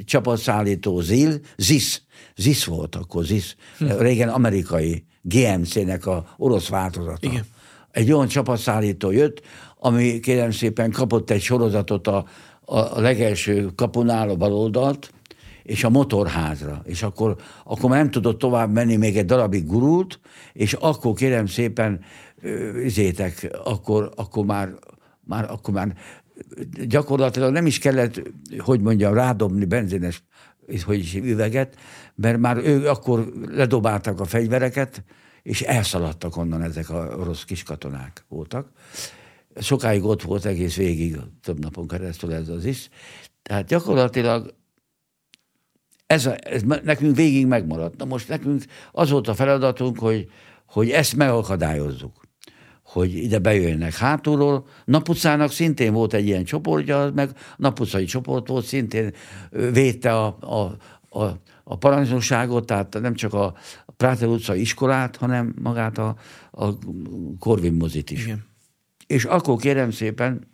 csapatszállító 0.05 1.01
ZIL, 1.01 1.41
ZIS, 1.57 2.03
ZIS 2.37 2.65
volt 2.65 2.97
akkor, 2.97 3.25
ZIS, 3.25 3.57
hm. 3.79 3.99
régen 3.99 4.29
amerikai 4.29 5.05
GMC-nek 5.23 6.07
a 6.07 6.35
orosz 6.37 6.69
változata. 6.69 7.19
Igen. 7.27 7.45
Egy 7.91 8.13
olyan 8.13 8.29
csapatszállító 8.29 9.11
jött, 9.11 9.41
ami 9.79 10.21
kérem 10.21 10.51
szépen 10.51 10.91
kapott 10.91 11.31
egy 11.31 11.41
sorozatot 11.41 12.07
a, 12.07 12.25
a 12.65 13.01
legelső 13.01 13.71
kapunál 13.75 14.29
a 14.29 14.37
baloldalt, 14.37 15.11
és 15.63 15.85
a 15.85 15.91
motorházra, 15.91 16.83
és 16.85 17.03
akkor, 17.03 17.37
akkor 17.65 17.91
már 17.91 17.99
nem 17.99 18.11
tudott 18.11 18.39
tovább 18.39 18.73
menni, 18.73 18.97
még 18.97 19.17
egy 19.17 19.25
darabig 19.25 19.67
gurult, 19.67 20.21
és 20.53 20.73
akkor 20.73 21.15
kérem 21.15 21.47
szépen, 21.47 22.01
izétek, 22.85 23.57
akkor, 23.65 24.13
akkor 24.17 24.45
már, 24.45 24.75
már, 25.21 25.51
akkor 25.51 25.75
már 25.75 25.97
gyakorlatilag 26.87 27.53
nem 27.53 27.67
is 27.67 27.79
kellett, 27.79 28.23
hogy 28.59 28.81
mondjam, 28.81 29.15
rádobni 29.15 29.65
benzines 29.65 30.23
hogy 30.85 30.99
is 30.99 31.15
üveget, 31.15 31.77
mert 32.15 32.39
már 32.39 32.57
ő 32.57 32.89
akkor 32.89 33.33
ledobáltak 33.49 34.21
a 34.21 34.25
fegyvereket, 34.25 35.05
és 35.43 35.63
elszaladtak 35.63 36.37
onnan 36.37 36.63
ezek 36.63 36.91
a 36.91 37.17
orosz 37.19 37.45
kiskatonák 37.45 38.25
voltak. 38.29 38.69
Sokáig 39.61 40.05
ott 40.05 40.23
volt 40.23 40.45
egész 40.45 40.77
végig, 40.77 41.17
több 41.43 41.61
napon 41.61 41.89
keresztül 41.89 42.33
ez 42.33 42.49
az 42.49 42.65
is. 42.65 42.89
Tehát 43.43 43.67
gyakorlatilag 43.67 44.55
ez, 46.07 46.27
a, 46.27 46.37
ez 46.41 46.63
nekünk 46.63 47.17
végig 47.17 47.47
megmaradt. 47.47 47.97
Na 47.97 48.05
most 48.05 48.29
nekünk 48.29 48.65
az 48.93 49.11
volt 49.11 49.29
a 49.29 49.35
feladatunk, 49.35 49.99
hogy, 49.99 50.31
hogy 50.67 50.91
ezt 50.91 51.17
megakadályozzuk 51.17 52.26
hogy 52.97 53.15
ide 53.15 53.39
bejönnek 53.39 53.95
hátulról. 53.95 54.67
Napucának 54.85 55.53
szintén 55.53 55.93
volt 55.93 56.15
egy 56.15 56.27
ilyen 56.27 56.45
csoportja, 56.45 57.11
meg 57.15 57.31
napucai 57.57 58.05
csoport 58.05 58.49
volt, 58.49 58.65
szintén 58.65 59.13
védte 59.73 60.13
a, 60.13 60.27
a, 60.41 60.77
a, 61.19 61.41
a 61.65 61.77
parancsnokságot, 61.77 62.67
tehát 62.67 63.01
nem 63.01 63.15
csak 63.15 63.35
a 63.35 63.55
Práter 63.97 64.29
utca 64.29 64.55
iskolát, 64.55 65.17
hanem 65.17 65.55
magát 65.63 65.99
a, 65.99 66.17
a 66.51 66.69
Korvin 67.39 67.73
mozit 67.73 68.11
is. 68.11 68.25
Igen. 68.25 68.45
És 69.07 69.25
akkor 69.25 69.57
kérem 69.57 69.91
szépen, 69.91 70.49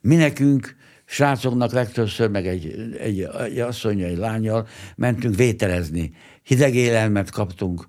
mi 0.00 0.16
nekünk, 0.16 0.76
srácoknak 1.04 1.72
legtöbbször, 1.72 2.30
meg 2.30 2.46
egy, 2.46 2.94
egy, 2.98 3.20
egy 3.20 3.58
asszony, 3.58 4.00
egy 4.00 4.16
lányjal 4.16 4.66
mentünk 4.96 5.34
vételezni. 5.34 6.12
Hideg 6.42 6.74
élelmet 6.74 7.30
kaptunk, 7.30 7.86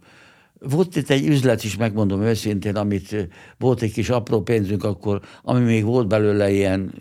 volt 0.70 0.96
itt 0.96 1.10
egy 1.10 1.28
üzlet 1.28 1.64
is, 1.64 1.78
megmondom 1.78 2.22
őszintén, 2.22 2.76
amit 2.76 3.30
volt 3.58 3.82
egy 3.82 3.92
kis 3.92 4.10
apró 4.10 4.42
pénzünk 4.42 4.84
akkor, 4.84 5.22
ami 5.44 5.64
még 5.64 5.84
volt 5.84 6.08
belőle 6.08 6.52
ilyen, 6.52 6.94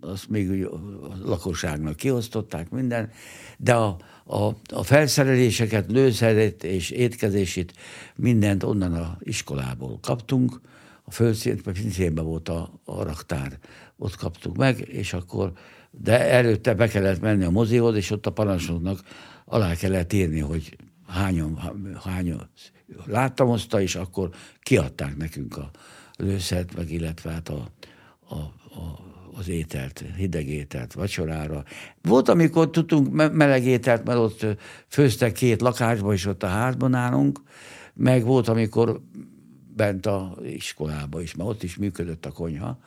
azt 0.00 0.28
még 0.28 0.66
a 0.66 0.80
lakosságnak 1.24 1.96
kiosztották 1.96 2.70
minden, 2.70 3.10
de 3.58 3.74
a, 3.74 3.96
a, 4.24 4.44
a 4.74 4.82
felszereléseket, 4.82 5.90
lőszeret 5.90 6.64
és 6.64 6.90
étkezését 6.90 7.72
mindent 8.16 8.62
onnan 8.62 8.94
a 8.94 9.18
iskolából 9.20 9.98
kaptunk, 10.02 10.60
a 11.04 11.10
földszintben 11.10 12.24
volt 12.24 12.48
a, 12.48 12.80
a 12.84 13.02
raktár, 13.02 13.58
ott 13.96 14.16
kaptuk 14.16 14.56
meg, 14.56 14.88
és 14.88 15.12
akkor, 15.12 15.52
de 15.90 16.30
előtte 16.30 16.74
be 16.74 16.88
kellett 16.88 17.20
menni 17.20 17.44
a 17.44 17.50
mozihoz, 17.50 17.96
és 17.96 18.10
ott 18.10 18.26
a 18.26 18.32
parancsnoknak 18.32 19.00
alá 19.44 19.74
kellett 19.74 20.12
írni, 20.12 20.40
hogy 20.40 20.76
hányan, 21.06 21.58
hányan 22.04 22.50
láttam 23.06 23.48
azt, 23.48 23.74
és 23.74 23.94
akkor 23.94 24.30
kiadták 24.60 25.16
nekünk 25.16 25.56
a 25.56 25.70
lőszert, 26.16 26.76
meg 26.76 26.90
illetve 26.90 27.30
hát 27.30 27.48
a, 27.48 27.68
a, 28.28 28.34
a 28.34 29.08
az 29.40 29.48
ételt, 29.48 30.04
hideg 30.16 30.48
ételt 30.48 30.92
vacsorára. 30.92 31.64
Volt, 32.02 32.28
amikor 32.28 32.70
tudtunk 32.70 33.32
meleg 33.32 33.64
ételt, 33.64 34.04
mert 34.04 34.18
ott 34.18 34.46
főztek 34.88 35.32
két 35.32 35.60
lakásba, 35.60 36.12
és 36.12 36.26
ott 36.26 36.42
a 36.42 36.46
házban 36.46 36.94
állunk, 36.94 37.40
meg 37.94 38.24
volt, 38.24 38.48
amikor 38.48 39.00
bent 39.76 40.06
a 40.06 40.36
iskolába 40.42 41.20
is, 41.20 41.34
mert 41.34 41.48
ott 41.48 41.62
is 41.62 41.76
működött 41.76 42.26
a 42.26 42.32
konyha. 42.32 42.78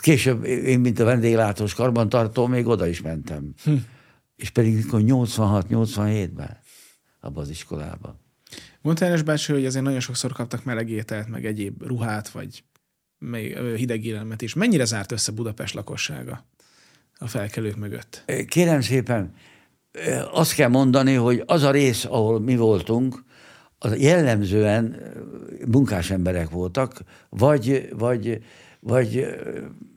Később 0.00 0.44
én, 0.44 0.80
mint 0.80 0.98
a 0.98 1.04
vendéglátós 1.04 1.74
karbantartó, 1.74 2.46
még 2.46 2.66
oda 2.66 2.86
is 2.86 3.00
mentem. 3.00 3.54
Hm. 3.64 3.74
És 4.36 4.50
pedig 4.50 4.84
86-87-ben 4.90 6.58
abban 7.20 7.42
az 7.42 7.50
iskolában. 7.50 8.25
Mondta 8.86 9.04
Enes 9.04 9.22
bácsi, 9.22 9.52
hogy 9.52 9.66
azért 9.66 9.84
nagyon 9.84 10.00
sokszor 10.00 10.32
kaptak 10.32 10.64
meleg 10.64 10.90
ételt, 10.90 11.28
meg 11.28 11.46
egyéb 11.46 11.82
ruhát, 11.82 12.28
vagy 12.28 12.64
hideg 13.76 14.04
élelmet 14.04 14.42
is. 14.42 14.54
Mennyire 14.54 14.84
zárt 14.84 15.12
össze 15.12 15.32
Budapest 15.32 15.74
lakossága 15.74 16.44
a 17.18 17.26
felkelők 17.26 17.76
mögött? 17.76 18.24
Kérem 18.46 18.80
szépen, 18.80 19.34
azt 20.32 20.54
kell 20.54 20.68
mondani, 20.68 21.14
hogy 21.14 21.42
az 21.46 21.62
a 21.62 21.70
rész, 21.70 22.04
ahol 22.04 22.40
mi 22.40 22.56
voltunk, 22.56 23.24
az 23.78 23.98
jellemzően 23.98 24.96
munkás 25.66 26.10
emberek 26.10 26.50
voltak, 26.50 27.00
vagy, 27.28 27.88
vagy 27.92 28.44
vagy 28.86 29.26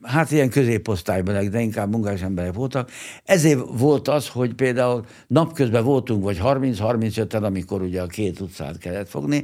hát 0.01 0.31
ilyen 0.31 0.49
középosztályban, 0.49 1.49
de 1.49 1.59
inkább 1.59 1.91
munkás 1.91 2.21
emberek 2.21 2.53
voltak. 2.53 2.91
Ezért 3.23 3.59
volt 3.71 4.07
az, 4.07 4.27
hogy 4.27 4.53
például 4.53 5.05
napközben 5.27 5.83
voltunk, 5.83 6.23
vagy 6.23 6.39
30-35-en, 6.41 7.43
amikor 7.43 7.81
ugye 7.81 8.01
a 8.01 8.07
két 8.07 8.39
utcát 8.39 8.77
kellett 8.77 9.09
fogni, 9.09 9.43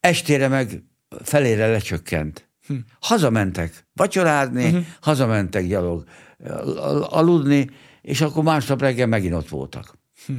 estére 0.00 0.48
meg 0.48 0.82
felére 1.22 1.66
lecsökkent. 1.66 2.48
Hm. 2.66 2.74
Hazamentek 3.00 3.86
vacsorázni, 3.94 4.64
uh-huh. 4.64 4.84
hazamentek 5.00 5.66
gyalog 5.66 6.04
aludni, 7.00 7.70
és 8.02 8.20
akkor 8.20 8.44
másnap 8.44 8.80
reggel 8.80 9.06
megint 9.06 9.34
ott 9.34 9.48
voltak. 9.48 9.98
Hm. 10.26 10.32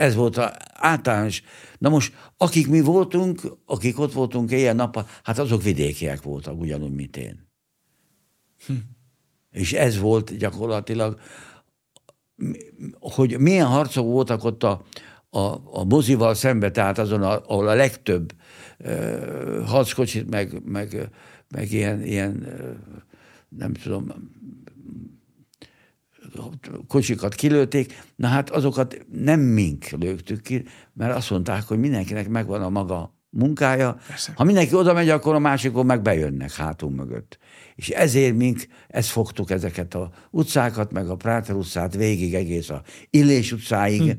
Ez 0.00 0.14
volt 0.14 0.36
a 0.36 0.52
általános. 0.72 1.42
Na 1.78 1.88
most, 1.88 2.14
akik 2.36 2.68
mi 2.68 2.80
voltunk, 2.80 3.40
akik 3.66 3.98
ott 3.98 4.12
voltunk 4.12 4.50
ilyen 4.50 4.76
nap, 4.76 5.08
hát 5.22 5.38
azok 5.38 5.62
vidékiek 5.62 6.22
voltak, 6.22 6.60
ugyanúgy, 6.60 6.92
mint 6.92 7.16
én. 7.16 7.48
Hm. 8.66 8.72
És 9.50 9.72
ez 9.72 9.98
volt 9.98 10.36
gyakorlatilag, 10.36 11.20
hogy 13.00 13.38
milyen 13.38 13.66
harcok 13.66 14.04
voltak 14.04 14.44
ott 14.44 14.62
a, 14.62 14.84
a, 15.30 15.40
a 15.64 15.84
mozival 15.84 16.34
szembe, 16.34 16.70
tehát 16.70 16.98
azon, 16.98 17.22
a, 17.22 17.46
ahol 17.46 17.68
a 17.68 17.74
legtöbb 17.74 18.32
uh, 18.78 19.66
harckocsit, 19.66 20.30
meg, 20.30 20.62
meg, 20.64 21.10
meg 21.48 21.72
ilyen, 21.72 22.02
ilyen 22.02 22.46
uh, 22.46 22.76
nem 23.48 23.72
tudom, 23.72 24.12
kocsikat 26.88 27.34
kilőtték, 27.34 28.02
na 28.16 28.28
hát 28.28 28.50
azokat 28.50 29.06
nem 29.12 29.40
mink 29.40 29.88
lőttük 29.88 30.42
ki, 30.42 30.64
mert 30.92 31.16
azt 31.16 31.30
mondták, 31.30 31.62
hogy 31.62 31.78
mindenkinek 31.78 32.28
megvan 32.28 32.62
a 32.62 32.68
maga 32.68 33.14
munkája. 33.30 33.96
Persze. 34.06 34.32
Ha 34.36 34.44
mindenki 34.44 34.74
oda 34.74 34.92
megy, 34.92 35.08
akkor 35.08 35.34
a 35.34 35.38
másikon 35.38 35.86
meg 35.86 36.02
bejönnek 36.02 36.52
hátunk 36.52 36.96
mögött. 36.96 37.38
És 37.74 37.88
ezért 37.88 38.36
mink, 38.36 38.66
ezt 38.88 39.08
fogtuk 39.08 39.50
ezeket 39.50 39.94
a 39.94 40.10
utcákat, 40.30 40.92
meg 40.92 41.08
a 41.08 41.16
Práter 41.16 41.56
utcát 41.56 41.94
végig 41.94 42.34
egész 42.34 42.68
a 42.70 42.82
Illés 43.10 43.52
utcáig. 43.52 44.00
Hm. 44.00 44.10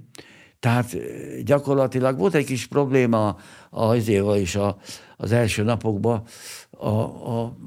Tehát 0.60 0.98
gyakorlatilag 1.44 2.18
volt 2.18 2.34
egy 2.34 2.46
kis 2.46 2.68
probléma 2.68 3.38
azért 3.70 4.36
is 4.36 4.56
a, 4.56 4.78
az 5.18 5.32
első 5.32 5.64
napokban 5.64 6.24
a, 6.70 6.88
a 7.40 7.58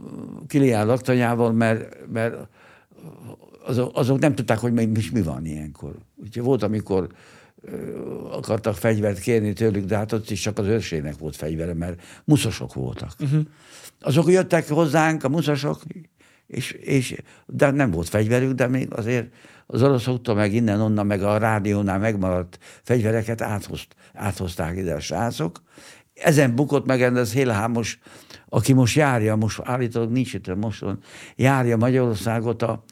Kilián 0.47 0.86
laktanyával, 0.86 1.53
mert, 1.53 1.97
mert 2.12 2.49
azok, 3.67 3.91
azok 3.95 4.19
nem 4.19 4.35
tudták, 4.35 4.59
hogy 4.59 4.73
mi, 4.73 4.85
mi 5.12 5.23
van 5.23 5.47
ilyenkor. 5.47 5.95
Úgyhogy 6.17 6.43
volt, 6.43 6.62
amikor 6.62 7.09
akartak 8.31 8.75
fegyvert 8.75 9.19
kérni 9.19 9.53
tőlük, 9.53 9.85
de 9.85 9.97
hát 9.97 10.12
ott 10.12 10.31
is 10.31 10.41
csak 10.41 10.59
az 10.59 10.67
őrségnek 10.67 11.19
volt 11.19 11.37
fegyvere, 11.37 11.75
mert 11.75 12.03
muszosok 12.25 12.75
voltak. 12.75 13.12
Uh-huh. 13.21 13.43
Azok 14.01 14.31
jöttek 14.31 14.69
hozzánk, 14.69 15.25
a 15.25 15.29
muszosok, 15.29 15.83
és, 16.47 16.71
és, 16.71 17.17
de 17.47 17.71
nem 17.71 17.91
volt 17.91 18.09
fegyverük, 18.09 18.53
de 18.53 18.67
még 18.67 18.89
azért 18.93 19.35
az 19.67 19.83
oroszoktól 19.83 20.35
meg 20.35 20.55
innen-onnan, 20.55 21.07
meg 21.07 21.23
a 21.23 21.39
rádiónál 21.39 21.99
megmaradt 21.99 22.59
fegyvereket 22.83 23.41
áthozt, 23.41 23.97
áthozták 24.12 24.77
ide 24.77 24.95
a 24.95 25.01
srácok. 25.01 25.62
Ezen 26.15 26.55
bukott 26.55 26.87
meg 26.87 27.03
ez 27.03 27.33
Hélhámos, 27.33 27.99
aki 28.49 28.73
most 28.73 28.97
járja, 28.97 29.37
most 29.37 29.61
állítólag 29.65 30.11
nincs 30.11 30.35
itt, 30.35 30.55
most 30.55 30.85
járja 31.37 31.77
Magyarországot 31.77 32.62
a, 32.62 32.85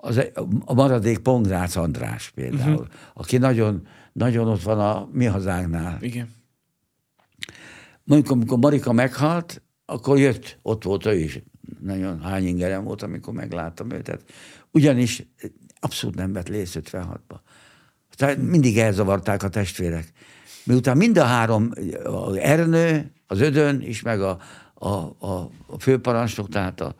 az, 0.00 0.30
a 0.64 0.74
maradék 0.74 1.18
Pongrác 1.18 1.76
András 1.76 2.30
például, 2.30 2.72
uh-huh. 2.72 2.86
aki 3.14 3.36
nagyon, 3.36 3.86
nagyon 4.12 4.48
ott 4.48 4.62
van 4.62 4.80
a 4.80 5.08
mi 5.12 5.24
hazánknál. 5.24 5.98
Igen. 6.00 6.28
Mondjuk, 8.04 8.30
amikor 8.30 8.58
Marika 8.58 8.92
meghalt, 8.92 9.62
akkor 9.84 10.18
jött, 10.18 10.58
ott 10.62 10.84
volt 10.84 11.06
ő 11.06 11.18
is. 11.18 11.42
Nagyon 11.80 12.22
hány 12.22 12.46
ingerem 12.46 12.84
volt, 12.84 13.02
amikor 13.02 13.34
megláttam 13.34 13.90
őt. 13.90 14.24
ugyanis 14.70 15.26
abszolút 15.80 16.16
nem 16.16 16.32
vett 16.32 16.48
lész 16.48 16.76
56-ba. 16.80 17.40
Tehát 18.16 18.36
mindig 18.36 18.78
elzavarták 18.78 19.42
a 19.42 19.48
testvérek. 19.48 20.12
Miután 20.64 20.96
mind 20.96 21.18
a 21.18 21.24
három, 21.24 21.70
az 22.04 22.36
Ernő, 22.36 23.12
az 23.26 23.40
Ödön 23.40 23.80
is, 23.80 24.02
meg 24.02 24.20
a, 24.20 24.38
a, 24.74 24.88
a, 25.18 25.50
a 25.66 25.78
főparancsnok, 25.78 26.48
tehát 26.48 26.80
a, 26.80 26.94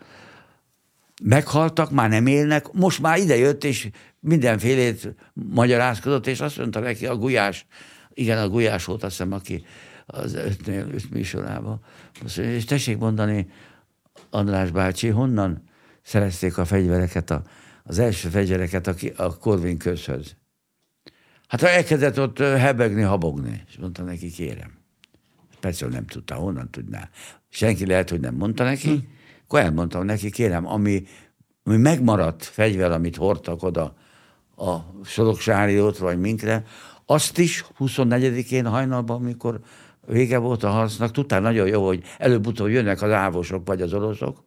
meghaltak, 1.23 1.91
már 1.91 2.09
nem 2.09 2.27
élnek, 2.27 2.73
most 2.73 3.01
már 3.01 3.19
idejött, 3.19 3.65
és 3.65 3.91
mindenfélét 4.21 5.15
magyarázkodott, 5.33 6.27
és 6.27 6.41
azt 6.41 6.59
mondta 6.59 6.81
neki 6.81 7.07
a 7.07 7.17
gulyás, 7.17 7.67
igen, 8.15 8.39
a 8.39 8.49
gulyás 8.49 8.85
volt 8.85 9.03
azt 9.03 9.17
hiszem, 9.17 9.33
aki 9.33 9.65
az 10.07 10.35
ötnél, 10.35 10.89
öt 10.93 11.11
műsorában. 11.11 11.81
és 12.37 12.65
tessék 12.65 12.99
mondani, 12.99 13.51
András 14.31 14.71
bácsi, 14.71 15.09
honnan 15.09 15.63
szerezték 16.03 16.59
a 16.59 16.65
fegyvereket, 16.65 17.31
a, 17.31 17.43
az 17.85 17.99
első 17.99 18.29
fegyvereket 18.29 18.87
a, 18.87 18.95
a 19.17 19.37
Korvin 19.39 19.79
közhöz? 19.79 20.37
Hát 21.49 21.61
ha 21.61 21.69
elkezdett 21.69 22.21
ott 22.21 22.39
hebegni, 22.39 23.03
habogni, 23.03 23.65
és 23.69 23.77
mondta 23.77 24.03
neki, 24.03 24.31
kérem. 24.31 24.71
Persze 25.61 25.87
nem 25.87 26.07
tudta, 26.07 26.35
honnan 26.35 26.71
tudná. 26.71 27.11
Senki 27.49 27.87
lehet, 27.87 28.11
hogy 28.11 28.21
nem 28.21 28.35
mondta 28.35 28.65
neki, 28.65 28.89
hm 28.89 29.17
akkor 29.49 29.61
elmondtam 29.61 30.05
neki, 30.05 30.31
kérem, 30.31 30.67
ami, 30.67 31.03
ami 31.65 31.77
megmaradt 31.77 32.45
fegyver, 32.45 32.91
amit 32.91 33.17
hordtak 33.17 33.63
oda 33.63 33.95
a 34.57 34.77
Soroksáriót, 35.05 35.99
vagy 35.99 36.19
minkre, 36.19 36.65
azt 37.07 37.39
is 37.39 37.65
24-én 37.79 38.67
hajnalban, 38.67 39.17
amikor 39.17 39.61
vége 40.07 40.39
volt 40.39 40.63
a 40.63 40.69
harcnak, 40.69 41.11
tudtál 41.11 41.41
nagyon 41.41 41.67
jó, 41.67 41.87
hogy 41.87 42.03
előbb-utóbb 42.19 42.69
jönnek 42.69 43.03
az 43.03 43.11
ávosok 43.11 43.67
vagy 43.67 43.83
az 43.83 43.93
oroszok, 43.93 44.45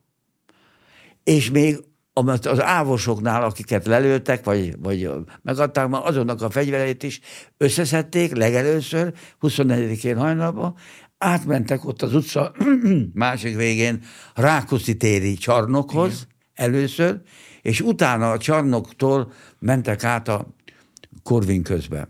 és 1.23 1.51
még 1.51 1.77
az 2.13 2.61
ávosoknál, 2.61 3.43
akiket 3.43 3.85
lelőttek, 3.85 4.43
vagy, 4.43 4.79
vagy 4.79 5.09
megadták, 5.41 5.87
már 5.87 6.01
azonnak 6.05 6.41
a 6.41 6.49
fegyvereit 6.49 7.03
is 7.03 7.19
összeszedték 7.57 8.35
legelőször, 8.35 9.13
24-én 9.41 10.17
hajnalban, 10.17 10.75
átmentek 11.21 11.85
ott 11.85 12.01
az 12.01 12.15
utca 12.15 12.51
másik 13.13 13.55
végén 13.55 14.03
Rákoszi 14.35 14.97
téri 14.97 15.33
csarnokhoz 15.33 16.11
Igen. 16.13 16.27
először, 16.53 17.21
és 17.61 17.81
utána 17.81 18.31
a 18.31 18.37
csarnoktól 18.37 19.31
mentek 19.59 20.03
át 20.03 20.27
a 20.27 20.47
Korvin 21.23 21.63
közbe. 21.63 22.09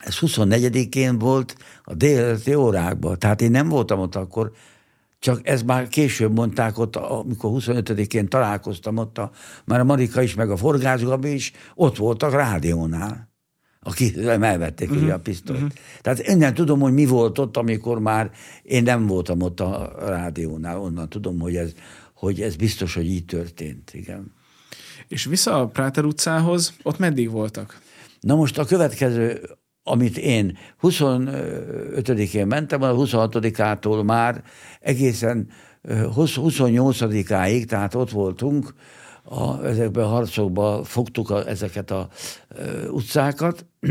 Ez 0.00 0.18
24-én 0.20 1.18
volt 1.18 1.56
a 1.82 1.94
délelőtti 1.94 2.54
órákban, 2.54 3.18
tehát 3.18 3.40
én 3.40 3.50
nem 3.50 3.68
voltam 3.68 3.98
ott 3.98 4.14
akkor, 4.14 4.52
csak 5.18 5.48
ez 5.48 5.62
már 5.62 5.88
később 5.88 6.34
mondták 6.34 6.78
ott, 6.78 6.96
amikor 6.96 7.50
25-én 7.54 8.28
találkoztam 8.28 8.96
ott, 8.96 9.18
a, 9.18 9.30
már 9.64 9.80
a 9.80 9.84
Marika 9.84 10.22
is, 10.22 10.34
meg 10.34 10.50
a 10.50 10.56
Forgász 10.56 11.02
Gabi 11.02 11.32
is 11.32 11.52
ott 11.74 11.96
voltak 11.96 12.32
rádiónál 12.32 13.31
aki 13.82 14.14
elvették 14.24 14.88
uh-huh. 14.88 15.04
ugye 15.04 15.12
a 15.12 15.18
pisztolyt. 15.18 15.60
Uh-huh. 15.60 15.74
Tehát 16.00 16.28
innen 16.28 16.54
tudom, 16.54 16.80
hogy 16.80 16.92
mi 16.92 17.06
volt 17.06 17.38
ott, 17.38 17.56
amikor 17.56 17.98
már 17.98 18.30
én 18.62 18.82
nem 18.82 19.06
voltam 19.06 19.42
ott 19.42 19.60
a 19.60 19.92
rádiónál, 19.98 20.80
onnan 20.80 21.08
tudom, 21.08 21.40
hogy 21.40 21.56
ez, 21.56 21.72
hogy 22.14 22.40
ez 22.40 22.56
biztos, 22.56 22.94
hogy 22.94 23.06
így 23.06 23.24
történt, 23.24 23.90
igen. 23.94 24.32
És 25.08 25.24
vissza 25.24 25.60
a 25.60 25.66
Práter 25.66 26.04
utcához, 26.04 26.74
ott 26.82 26.98
meddig 26.98 27.30
voltak? 27.30 27.80
Na 28.20 28.34
most 28.34 28.58
a 28.58 28.64
következő, 28.64 29.40
amit 29.82 30.18
én 30.18 30.58
25-én 30.82 32.46
mentem, 32.46 32.82
a 32.82 32.94
26-ától 32.94 34.04
már 34.04 34.42
egészen 34.80 35.48
28-áig, 35.88 37.64
tehát 37.64 37.94
ott 37.94 38.10
voltunk, 38.10 38.74
a, 39.22 39.64
ezekben 39.64 40.04
a 40.04 40.08
harcokban 40.08 40.84
fogtuk 40.84 41.30
a, 41.30 41.48
ezeket 41.48 41.90
a 41.90 42.08
e, 42.48 42.90
utcákat. 42.90 43.66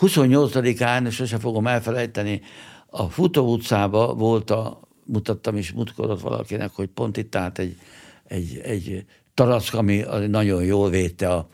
28-án, 0.00 1.10
sose 1.10 1.38
fogom 1.38 1.66
elfelejteni, 1.66 2.40
a 2.86 3.08
Futó 3.08 3.52
utcába 3.52 4.14
volt 4.14 4.50
a, 4.50 4.80
mutattam 5.04 5.56
is 5.56 5.72
mutkodott 5.72 6.20
valakinek, 6.20 6.70
hogy 6.70 6.88
pont 6.88 7.16
itt 7.16 7.34
állt 7.34 7.58
egy, 7.58 7.76
egy, 8.24 8.60
egy 8.62 9.04
tarack, 9.34 9.74
ami 9.74 10.04
nagyon 10.26 10.64
jól 10.64 10.90
védte 10.90 11.28
a, 11.28 11.48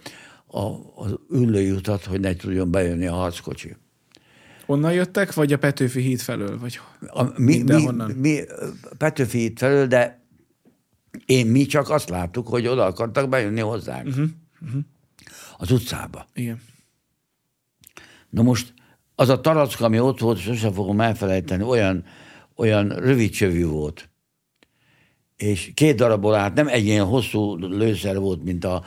a, 0.46 0.61
az 0.94 1.14
ülőjutat, 1.30 2.04
hogy 2.04 2.20
ne 2.20 2.36
tudjon 2.36 2.70
bejönni 2.70 3.06
a 3.06 3.14
harckocsi. 3.14 3.76
Onnan 4.66 4.92
jöttek, 4.92 5.34
vagy 5.34 5.52
a 5.52 5.59
Petőfi 5.59 6.00
híd 6.00 6.20
felől? 6.20 6.59
Vagy 6.59 6.80
a, 7.06 7.22
mi, 7.36 7.62
mi, 7.62 7.88
mi, 8.14 8.40
Petőfi 8.98 9.38
híd 9.38 9.59
felől, 9.59 9.86
de 9.86 10.26
én 11.29 11.47
mi 11.47 11.66
csak 11.66 11.91
azt 11.91 12.09
láttuk, 12.09 12.49
hogy 12.49 12.66
oda 12.66 12.85
akartak 12.85 13.29
bejönni 13.29 13.61
hozzánk. 13.61 14.07
Uh-huh. 14.07 14.29
Uh-huh. 14.62 14.81
Az 15.57 15.70
utcába. 15.70 16.26
Igen. 16.35 16.61
Na 18.31 18.43
most 18.43 18.74
az 19.14 19.29
a 19.29 19.41
taracka, 19.41 19.85
ami 19.85 20.01
ott 20.01 20.18
volt, 20.18 20.39
sosem 20.39 20.72
fogom 20.72 21.01
elfelejteni, 21.01 21.62
olyan, 21.62 22.05
olyan 22.57 22.89
rövid 22.89 23.31
csövű 23.31 23.66
volt. 23.66 24.09
És 25.37 25.70
két 25.74 25.97
darabból 25.97 26.35
át, 26.35 26.55
nem 26.55 26.68
egy 26.68 26.85
ilyen 26.85 27.05
hosszú 27.05 27.57
lőszer 27.57 28.18
volt, 28.18 28.45
mint 28.45 28.64
a, 28.64 28.85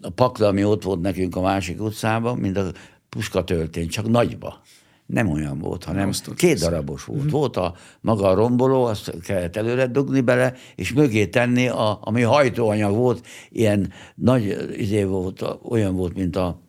a 0.00 0.10
pakla, 0.14 0.46
ami 0.46 0.64
ott 0.64 0.82
volt 0.82 1.00
nekünk 1.00 1.36
a 1.36 1.40
másik 1.40 1.80
utcában, 1.80 2.38
mint 2.38 2.56
a 2.56 2.72
puska 3.08 3.44
töltény, 3.44 3.88
csak 3.88 4.08
nagyba 4.08 4.62
nem 5.06 5.28
olyan 5.30 5.58
volt, 5.58 5.84
hanem 5.84 6.10
két 6.36 6.58
darabos 6.58 7.04
volt. 7.04 7.20
Mm-hmm. 7.20 7.28
Volt 7.28 7.56
a 7.56 7.74
maga 8.00 8.28
a 8.28 8.34
romboló, 8.34 8.84
azt 8.84 9.20
kellett 9.20 9.56
előre 9.56 9.86
dugni 9.86 10.20
bele, 10.20 10.54
és 10.74 10.92
mögé 10.92 11.26
tenni, 11.26 11.68
a, 11.68 11.98
ami 12.02 12.22
hajtóanyag 12.22 12.94
volt, 12.94 13.26
ilyen 13.50 13.92
nagy 14.14 14.56
izé 14.76 15.04
volt, 15.04 15.44
olyan 15.68 15.96
volt, 15.96 16.14
mint 16.14 16.36
a... 16.36 16.60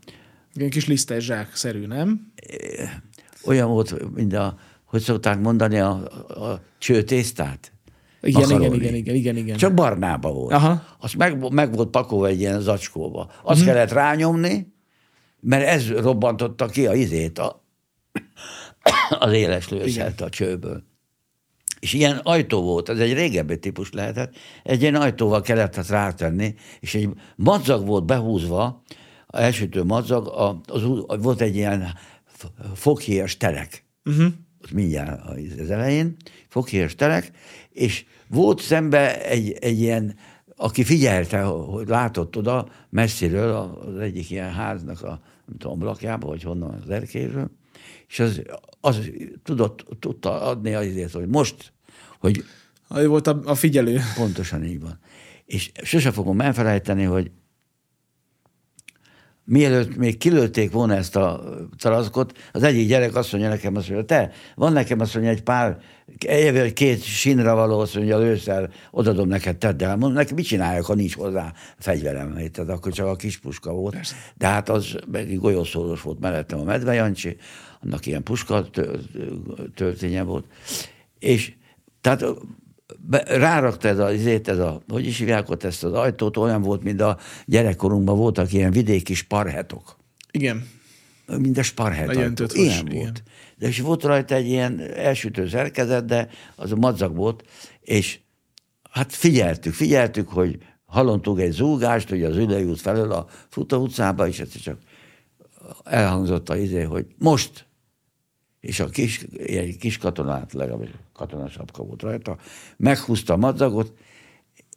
Ilyen 0.53 0.69
kis 0.69 0.87
lisztes 0.87 1.23
zsák-szerű, 1.23 1.85
nem? 1.85 2.31
Olyan 3.45 3.69
volt, 3.69 4.13
mint 4.15 4.33
a, 4.33 4.57
hogy 4.85 5.01
szokták 5.01 5.39
mondani, 5.39 5.79
a, 5.79 5.89
a 6.27 6.61
csőtésztát. 6.77 7.71
Igen, 8.21 8.41
igen, 8.41 8.51
makaroni. 8.57 8.77
igen, 8.77 8.95
igen, 8.95 9.15
igen, 9.15 9.35
igen. 9.37 9.57
Csak 9.57 9.73
barnába 9.73 10.31
volt. 10.31 10.53
Aha. 10.53 10.83
Az 10.99 11.13
meg, 11.13 11.51
meg 11.53 11.75
volt 11.75 11.89
pakolva 11.89 12.27
egy 12.27 12.39
ilyen 12.39 12.61
zacskóba. 12.61 13.31
Azt 13.43 13.59
Mhm. 13.59 13.67
kellett 13.69 13.91
rányomni, 13.91 14.73
mert 15.39 15.65
ez 15.65 15.89
robbantotta 15.91 16.65
ki 16.65 16.87
a 16.87 16.93
izét, 16.93 17.39
a, 17.39 17.65
az 19.19 19.33
éles 19.33 19.69
lőszert 19.69 20.21
a 20.21 20.29
csőből. 20.29 20.83
És 21.79 21.93
ilyen 21.93 22.17
ajtó 22.23 22.61
volt, 22.61 22.89
ez 22.89 22.99
egy 22.99 23.13
régebbi 23.13 23.59
típus 23.59 23.91
lehetett, 23.91 24.35
egy 24.63 24.81
ilyen 24.81 24.95
ajtóval 24.95 25.41
kellett 25.41 25.75
ezt 25.77 25.89
rátenni, 25.89 26.55
és 26.79 26.95
egy 26.95 27.09
madzag 27.35 27.85
volt 27.85 28.05
behúzva, 28.05 28.83
a 29.27 29.37
elsütő 29.41 29.83
madzag, 29.83 30.27
a, 30.27 30.61
az, 30.65 30.81
volt 31.21 31.41
egy 31.41 31.55
ilyen 31.55 31.93
f- 32.25 32.51
foghíjas 32.75 33.37
terek, 33.37 33.85
Uh-huh. 34.05 34.25
ott 34.63 34.71
mindjárt 34.71 35.21
az- 35.25 35.69
elején, 35.69 36.15
foghíjas 36.47 36.95
terek, 36.95 37.31
és 37.69 38.05
volt 38.27 38.61
szembe 38.61 39.25
egy, 39.25 39.51
egy 39.51 39.79
ilyen, 39.79 40.15
aki 40.55 40.83
figyelte, 40.83 41.41
hogy 41.41 41.87
látott 41.87 42.37
oda 42.37 42.67
messziről 42.89 43.51
az 43.55 43.99
egyik 43.99 44.29
ilyen 44.29 44.51
háznak 44.53 45.01
a 45.03 45.21
nem 45.45 45.57
tudom, 45.57 45.73
ablakjába, 45.81 46.27
vagy 46.27 46.43
honnan 46.43 46.81
az 46.83 46.89
erkéről, 46.89 47.51
és 48.07 48.19
az, 48.19 48.41
az 48.81 49.11
tudott, 49.43 49.85
tudta 49.99 50.41
adni 50.41 50.73
azért, 50.73 51.13
hogy 51.13 51.27
most, 51.27 51.73
hogy 52.19 52.43
Ő 52.95 53.07
volt 53.07 53.27
a, 53.27 53.39
a 53.45 53.55
figyelő. 53.55 53.99
Pontosan 54.15 54.63
így 54.63 54.81
van. 54.81 54.99
És 55.45 55.71
sose 55.83 56.11
fogom 56.11 56.41
elfelejteni, 56.41 57.03
hogy 57.03 57.31
mielőtt 59.43 59.95
még 59.95 60.17
kilőtték 60.17 60.71
volna 60.71 60.95
ezt 60.95 61.15
a 61.15 61.43
tarackot, 61.77 62.37
az 62.51 62.63
egyik 62.63 62.87
gyerek 62.87 63.15
azt 63.15 63.31
mondja 63.31 63.49
nekem, 63.49 63.75
azt 63.75 63.89
mondja, 63.89 64.05
te, 64.05 64.31
van 64.55 64.73
nekem 64.73 64.99
azt 64.99 65.13
mondja 65.13 65.31
egy 65.31 65.43
pár, 65.43 65.77
egy 66.25 66.73
két 66.73 67.03
sínra 67.03 67.55
való, 67.55 67.79
azt 67.79 67.95
mondja, 67.95 68.17
lőszer, 68.17 68.69
odadom 68.91 69.27
neked, 69.27 69.57
tedd 69.57 69.83
el. 69.83 69.89
Mondom, 69.89 70.13
nekem 70.13 70.35
mit 70.35 70.45
csináljak, 70.45 70.85
ha 70.85 70.93
nincs 70.93 71.15
hozzá 71.15 71.53
fegyverem, 71.77 72.33
tehát 72.33 72.69
akkor 72.69 72.91
csak 72.91 73.07
a 73.07 73.15
kis 73.15 73.37
puska 73.37 73.71
volt. 73.73 73.93
Persze. 73.93 74.15
De 74.35 74.47
hát 74.47 74.69
az 74.69 74.97
meg 75.11 75.39
golyószóros 75.39 76.01
volt 76.01 76.19
mellettem 76.19 76.59
a 76.59 76.63
Medve 76.63 76.93
Jancsi, 76.93 77.37
annak 77.87 78.05
ilyen 78.05 78.23
puska 78.23 78.69
tö- 78.69 78.99
történye 79.75 80.23
volt. 80.23 80.45
És 81.19 81.53
tehát 82.01 82.25
be, 82.99 83.23
rárakta 83.23 83.87
ez 83.87 83.99
a, 83.99 84.09
ezért 84.09 84.47
ez 84.47 84.59
a, 84.59 84.81
hogy 84.87 85.05
is 85.05 85.17
hívják 85.17 85.49
ott 85.49 85.63
ezt 85.63 85.83
az 85.83 85.93
ajtót, 85.93 86.37
olyan 86.37 86.61
volt, 86.61 86.83
mint 86.83 87.01
a 87.01 87.17
gyerekkorunkban 87.45 88.17
voltak 88.17 88.53
ilyen 88.53 88.71
vidéki 88.71 89.13
sparhetok. 89.13 89.97
Igen. 90.31 90.67
Mint 91.25 91.57
a 91.57 91.63
sparhet. 91.63 92.13
Ilyen 92.13 92.33
igen. 92.53 92.95
volt. 92.95 93.23
De 93.57 93.67
és 93.67 93.79
volt 93.79 94.03
rajta 94.03 94.35
egy 94.35 94.47
ilyen 94.47 94.79
elsütő 94.79 95.47
szerkezet, 95.47 96.05
de 96.05 96.29
az 96.55 96.71
a 96.71 96.75
madzag 96.75 97.15
volt, 97.15 97.43
és 97.81 98.19
hát 98.89 99.13
figyeltük, 99.13 99.73
figyeltük, 99.73 100.29
hogy 100.29 100.57
hallottunk 100.85 101.39
egy 101.39 101.51
zúgást, 101.51 102.09
hogy 102.09 102.23
az 102.23 102.37
Ülei 102.37 102.63
út 102.63 102.81
felől 102.81 103.11
a 103.11 103.27
Futa 103.49 103.77
utcába, 103.77 104.27
és 104.27 104.39
ez 104.39 104.61
csak 104.61 104.77
elhangzott 105.83 106.49
a 106.49 106.57
izé, 106.57 106.81
hogy 106.81 107.05
most, 107.17 107.66
és 108.59 108.79
a 108.79 108.85
kis, 108.85 109.25
egy 109.45 109.77
kis 109.77 109.97
katonát, 109.97 110.53
legalábbis 110.53 110.89
katonasapka 111.13 111.83
volt 111.83 112.01
rajta, 112.01 112.37
meghúzta 112.77 113.33
a 113.33 113.37
madzagot, 113.37 113.93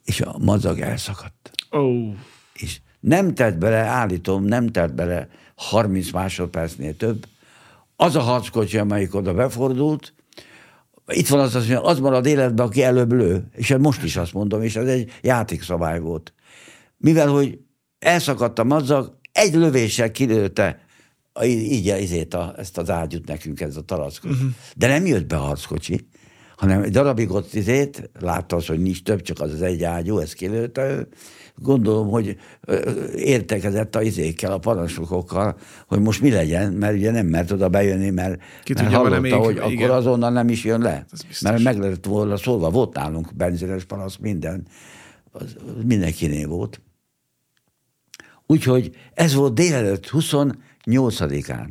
és 0.03 0.21
a 0.21 0.37
madzag 0.39 0.79
elszakadt. 0.79 1.51
Oh. 1.69 2.13
És 2.53 2.81
nem 2.99 3.33
tett 3.33 3.57
bele, 3.57 3.77
állítom, 3.77 4.43
nem 4.43 4.67
tett 4.67 4.93
bele 4.93 5.27
30 5.55 6.11
másodpercnél 6.11 6.97
több. 6.97 7.25
Az 7.95 8.15
a 8.15 8.21
harckocsi, 8.21 8.77
amelyik 8.77 9.15
oda 9.15 9.33
befordult, 9.33 10.13
itt 11.07 11.27
van 11.27 11.39
az, 11.39 11.53
hogy 11.53 11.71
az 11.71 11.99
marad 11.99 12.25
életben, 12.25 12.65
aki 12.65 12.83
előbb 12.83 13.11
lő. 13.11 13.47
És 13.55 13.75
most 13.79 14.03
is 14.03 14.17
azt 14.17 14.33
mondom, 14.33 14.61
és 14.61 14.75
ez 14.75 14.87
egy 14.87 15.11
játékszabály 15.21 15.99
volt. 15.99 16.33
Mivel, 16.97 17.27
hogy 17.27 17.59
elszakadt 17.99 18.59
a 18.59 18.63
madzag, 18.63 19.17
egy 19.31 19.53
lövéssel 19.53 20.11
kilőtte 20.11 20.79
így 21.43 21.95
izét 21.99 22.33
a, 22.33 22.53
ezt 22.57 22.77
az 22.77 22.89
ágyút 22.89 23.27
nekünk, 23.27 23.61
ez 23.61 23.75
a 23.75 23.81
tarackot. 23.81 24.31
Uh-huh. 24.31 24.49
De 24.75 24.87
nem 24.87 25.05
jött 25.05 25.27
be 25.27 25.35
a 25.35 25.39
harckocsi, 25.39 26.07
hanem 26.61 26.81
egy 26.83 26.91
darabig 26.91 27.31
ott 27.31 27.53
izét, 27.53 28.09
látta 28.19 28.55
az, 28.55 28.65
hogy 28.65 28.79
nincs 28.79 29.03
több, 29.03 29.21
csak 29.21 29.39
az 29.39 29.53
az 29.53 29.61
egy 29.61 29.83
ágyú, 29.83 30.17
ezt 30.17 30.33
kilőtte. 30.33 31.07
Gondolom, 31.55 32.09
hogy 32.09 32.37
értekezett 33.15 33.95
a 33.95 34.01
izékkel, 34.01 34.51
a 34.51 34.57
parancsnokokkal, 34.57 35.57
hogy 35.87 35.99
most 35.99 36.21
mi 36.21 36.31
legyen, 36.31 36.73
mert 36.73 36.95
ugye 36.95 37.11
nem 37.11 37.25
mert 37.25 37.51
oda 37.51 37.69
bejönni, 37.69 38.09
mert, 38.09 38.41
Ki 38.63 38.73
mert 38.73 38.85
tudja, 38.85 38.97
hallotta, 38.97 39.19
még- 39.19 39.33
hogy 39.33 39.55
igen. 39.55 39.67
akkor 39.67 39.89
azonnal 39.89 40.31
nem 40.31 40.49
is 40.49 40.63
jön 40.63 40.81
le. 40.81 41.05
Mert 41.41 41.63
meg 41.63 41.77
lett 41.79 42.05
volna 42.05 42.37
szólva, 42.37 42.69
volt 42.69 42.95
nálunk 42.95 43.35
benzines 43.35 43.83
panasz, 43.83 44.17
minden, 44.17 44.67
az, 45.31 45.55
mindenkinél 45.83 46.47
volt. 46.47 46.81
Úgyhogy 48.47 48.95
ez 49.13 49.33
volt 49.33 49.53
délelőtt 49.53 50.07
28-án. 50.85 51.67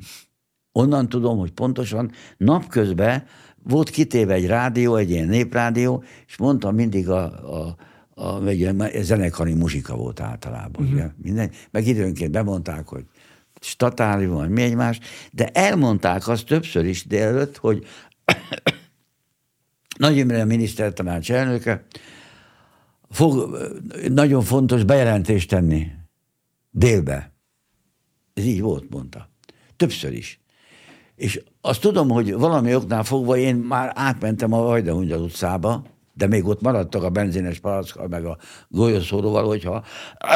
Onnan 0.73 1.09
tudom, 1.09 1.39
hogy 1.39 1.51
pontosan 1.51 2.11
napközben 2.37 3.25
volt 3.63 3.91
kitéve 3.91 4.35
egy 4.35 4.47
rádió, 4.47 4.97
egy 4.97 5.11
ilyen 5.11 5.29
néprádió, 5.29 6.05
és 6.27 6.37
mondta 6.37 6.71
mindig 6.71 7.09
a, 7.09 7.23
a, 7.59 7.77
a, 8.15 8.47
egy 8.47 8.59
ilyen 8.59 8.91
zenekari 9.01 9.55
muzsika 9.55 9.97
volt 9.97 10.21
általában. 10.21 10.83
Uh-huh. 10.83 10.93
Ugye? 10.93 11.11
Minden, 11.17 11.51
meg 11.71 11.87
időnként 11.87 12.31
bemondták, 12.31 12.89
hogy 12.89 13.05
statáli 13.61 14.27
van, 14.27 14.51
mi 14.51 14.63
egymás, 14.63 15.01
de 15.33 15.47
elmondták 15.47 16.29
azt 16.29 16.47
többször 16.47 16.85
is 16.85 17.07
délelőtt, 17.07 17.57
hogy 17.57 17.87
Nagy 19.99 20.17
Imre 20.17 20.45
minisztertanács 20.45 21.33
elnöke 21.33 21.85
fog 23.11 23.59
nagyon 24.09 24.43
fontos 24.43 24.85
bejelentést 24.85 25.49
tenni 25.49 25.87
délbe. 26.71 27.33
Ez 28.35 28.45
így 28.45 28.61
volt, 28.61 28.91
mondta. 28.91 29.29
Többször 29.77 30.13
is. 30.13 30.41
És 31.15 31.43
azt 31.61 31.81
tudom, 31.81 32.09
hogy 32.09 32.35
valami 32.35 32.75
oknál 32.75 33.05
fogva 33.05 33.37
én 33.37 33.57
már 33.57 33.93
átmentem 33.95 34.53
a 34.53 34.63
Vajdahunyad 34.63 35.21
utcába, 35.21 35.85
de 36.15 36.27
még 36.27 36.47
ott 36.47 36.61
maradtak 36.61 37.03
a 37.03 37.11
benzines 37.11 37.59
palackkal, 37.59 38.09
meg 38.09 38.25
a 38.25 38.39
golyószóróval, 38.69 39.47
hogyha 39.47 39.85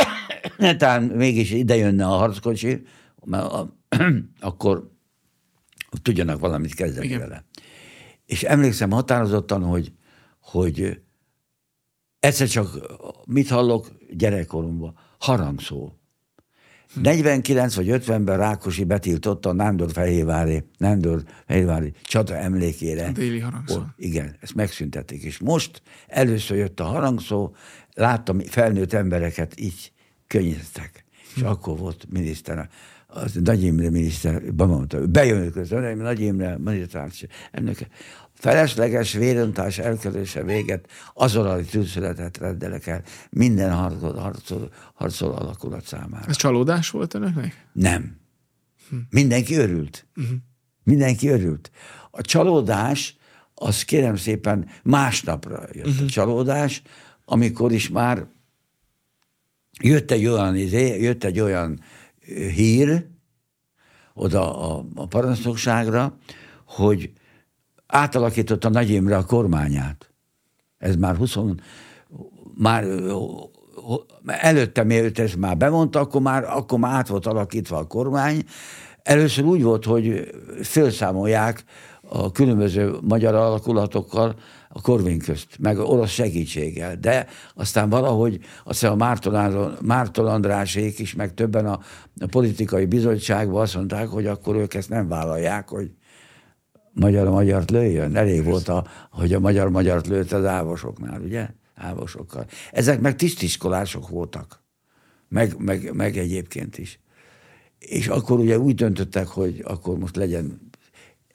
netán 0.58 1.02
mégis 1.02 1.50
ide 1.50 1.76
jönne 1.76 2.06
a 2.06 2.16
harckocsi, 2.16 2.82
mert 3.24 3.52
a, 3.52 3.76
akkor 4.40 4.90
tudjanak 6.02 6.40
valamit 6.40 6.74
kezdeni 6.74 7.06
Igen. 7.06 7.18
vele. 7.18 7.44
És 8.26 8.42
emlékszem 8.42 8.90
határozottan, 8.90 9.62
hogy, 9.62 9.92
hogy 10.40 11.00
egyszer 12.18 12.48
csak 12.48 12.78
mit 13.26 13.48
hallok 13.48 13.88
gyerekkoromban? 14.10 14.98
Harangszó. 15.18 15.92
49 17.02 17.74
vagy 17.74 17.86
50-ben 17.90 18.36
Rákosi 18.36 18.84
betiltotta 18.84 19.48
a 19.48 19.52
Nándor 19.52 19.92
Fehérvári, 19.92 20.64
Nándor 20.78 21.22
Fehérvári 21.46 21.92
csata 22.02 22.36
emlékére. 22.36 23.12
Déli 23.12 23.38
harangszó. 23.38 23.78
Ó, 23.78 23.82
igen, 23.96 24.36
ezt 24.40 24.54
megszüntették. 24.54 25.22
És 25.22 25.38
most 25.38 25.82
először 26.06 26.56
jött 26.56 26.80
a 26.80 26.84
harangszó, 26.84 27.54
láttam 27.94 28.40
felnőtt 28.40 28.92
embereket 28.92 29.60
így 29.60 29.92
könnyeztek. 30.26 31.04
És 31.34 31.40
Hm. 31.42 31.46
akkor 31.46 31.78
volt 31.78 32.06
miniszter, 32.10 32.68
az 33.06 33.38
Nagy 33.44 33.62
Imre 33.62 33.90
miniszter, 33.90 34.52
bemondta, 34.52 35.06
bejön 35.06 35.52
közben, 35.52 35.96
Nagy 35.96 36.20
Imre 36.20 36.58
miniszter, 36.58 37.10
elnöke, 37.50 37.86
felesleges 38.34 39.12
vérontás 39.12 39.78
elkerülése 39.78 40.42
véget, 40.42 40.88
azonnali 41.14 41.64
tűzszületet 41.64 42.38
rendelek 42.38 42.86
el 42.86 43.02
minden 43.30 43.72
harcol, 43.72 44.14
harcol, 44.14 44.70
harcol 44.94 45.32
alakulat 45.32 45.86
számára. 45.86 46.28
Ez 46.28 46.36
csalódás 46.36 46.90
volt 46.90 47.14
önöknek? 47.14 47.66
Nem. 47.72 48.16
Mindenki 49.10 49.54
örült. 49.54 50.06
Mindenki 50.82 51.28
örült. 51.28 51.70
A 52.10 52.20
csalódás, 52.20 53.16
az 53.54 53.82
kérem 53.82 54.16
szépen 54.16 54.68
másnapra 54.82 55.66
jött 55.72 56.00
a 56.00 56.06
csalódás, 56.06 56.82
amikor 57.24 57.72
is 57.72 57.88
már 57.88 58.26
jött 59.80 60.10
egy 60.10 60.26
olyan, 60.26 60.56
izé, 60.56 61.00
jött 61.02 61.24
egy 61.24 61.40
olyan 61.40 61.80
hír 62.54 63.06
oda 64.14 64.76
a, 64.76 64.84
a 64.94 65.06
parancsnokságra, 65.06 66.18
hogy 66.64 67.12
átalakította 67.94 68.68
Nagy 68.68 68.90
Imre 68.90 69.16
a 69.16 69.24
kormányát. 69.24 70.10
Ez 70.78 70.96
már 70.96 71.16
20, 71.16 71.36
már 72.54 72.84
előtte, 74.26 74.82
mielőtt 74.82 75.18
ezt 75.18 75.36
már 75.36 75.56
bemondta, 75.56 76.00
akkor 76.00 76.20
már, 76.20 76.44
akkor 76.44 76.78
már 76.78 76.94
át 76.94 77.08
volt 77.08 77.26
alakítva 77.26 77.76
a 77.76 77.86
kormány. 77.86 78.44
Először 79.02 79.44
úgy 79.44 79.62
volt, 79.62 79.84
hogy 79.84 80.30
felszámolják 80.62 81.64
a 82.08 82.32
különböző 82.32 82.94
magyar 83.00 83.34
alakulatokkal 83.34 84.34
a 84.68 84.80
Korvin 84.80 85.18
közt, 85.18 85.46
meg 85.58 85.78
orosz 85.78 86.10
segítséggel. 86.10 86.96
De 86.96 87.26
aztán 87.54 87.88
valahogy 87.88 88.38
azt 88.64 88.80
hiszem 88.80 88.92
a 88.92 88.96
Márton, 88.96 89.76
Márton 89.82 90.26
Andrásék 90.26 90.98
is, 90.98 91.14
meg 91.14 91.34
többen 91.34 91.66
a, 91.66 91.80
a 92.20 92.26
politikai 92.30 92.84
bizottságban 92.84 93.62
azt 93.62 93.74
mondták, 93.74 94.08
hogy 94.08 94.26
akkor 94.26 94.56
ők 94.56 94.74
ezt 94.74 94.88
nem 94.88 95.08
vállalják, 95.08 95.68
hogy 95.68 95.90
magyar 96.94 97.28
magyart 97.28 97.70
lőjön. 97.70 98.16
Elég 98.16 98.44
volt, 98.44 98.68
a, 98.68 98.86
hogy 99.10 99.34
a 99.34 99.40
magyar 99.40 99.70
magyart 99.70 100.06
lőtt 100.06 100.32
az 100.32 100.44
ávosoknál, 100.44 101.20
ugye? 101.20 101.48
Ávosokkal. 101.74 102.46
Ezek 102.72 103.00
meg 103.00 103.16
tisztiskolások 103.16 104.08
voltak. 104.08 104.62
Meg, 105.28 105.54
meg, 105.58 105.92
meg 105.92 106.16
egyébként 106.16 106.78
is. 106.78 107.00
És 107.78 108.08
akkor 108.08 108.38
ugye 108.38 108.58
úgy 108.58 108.74
döntöttek, 108.74 109.26
hogy 109.26 109.62
akkor 109.64 109.98
most 109.98 110.16
legyen 110.16 110.72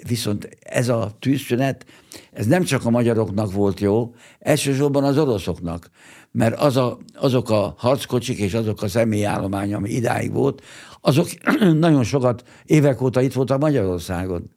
Viszont 0.07 0.49
ez 0.59 0.89
a 0.89 1.15
tűzszünet, 1.19 1.85
ez 2.31 2.45
nem 2.45 2.63
csak 2.63 2.85
a 2.85 2.89
magyaroknak 2.89 3.53
volt 3.53 3.79
jó, 3.79 4.13
elsősorban 4.39 5.03
az 5.03 5.17
oroszoknak, 5.17 5.89
mert 6.31 6.59
az 6.59 6.77
a, 6.77 6.97
azok 7.13 7.49
a 7.49 7.73
harckocsik 7.77 8.37
és 8.37 8.53
azok 8.53 8.81
a 8.81 8.87
személyállomány, 8.87 9.73
ami 9.73 9.89
idáig 9.89 10.31
volt, 10.31 10.61
azok 11.01 11.27
nagyon 11.73 12.03
sokat 12.03 12.43
évek 12.65 13.01
óta 13.01 13.21
itt 13.21 13.33
voltak 13.33 13.59
Magyarországon. 13.59 14.51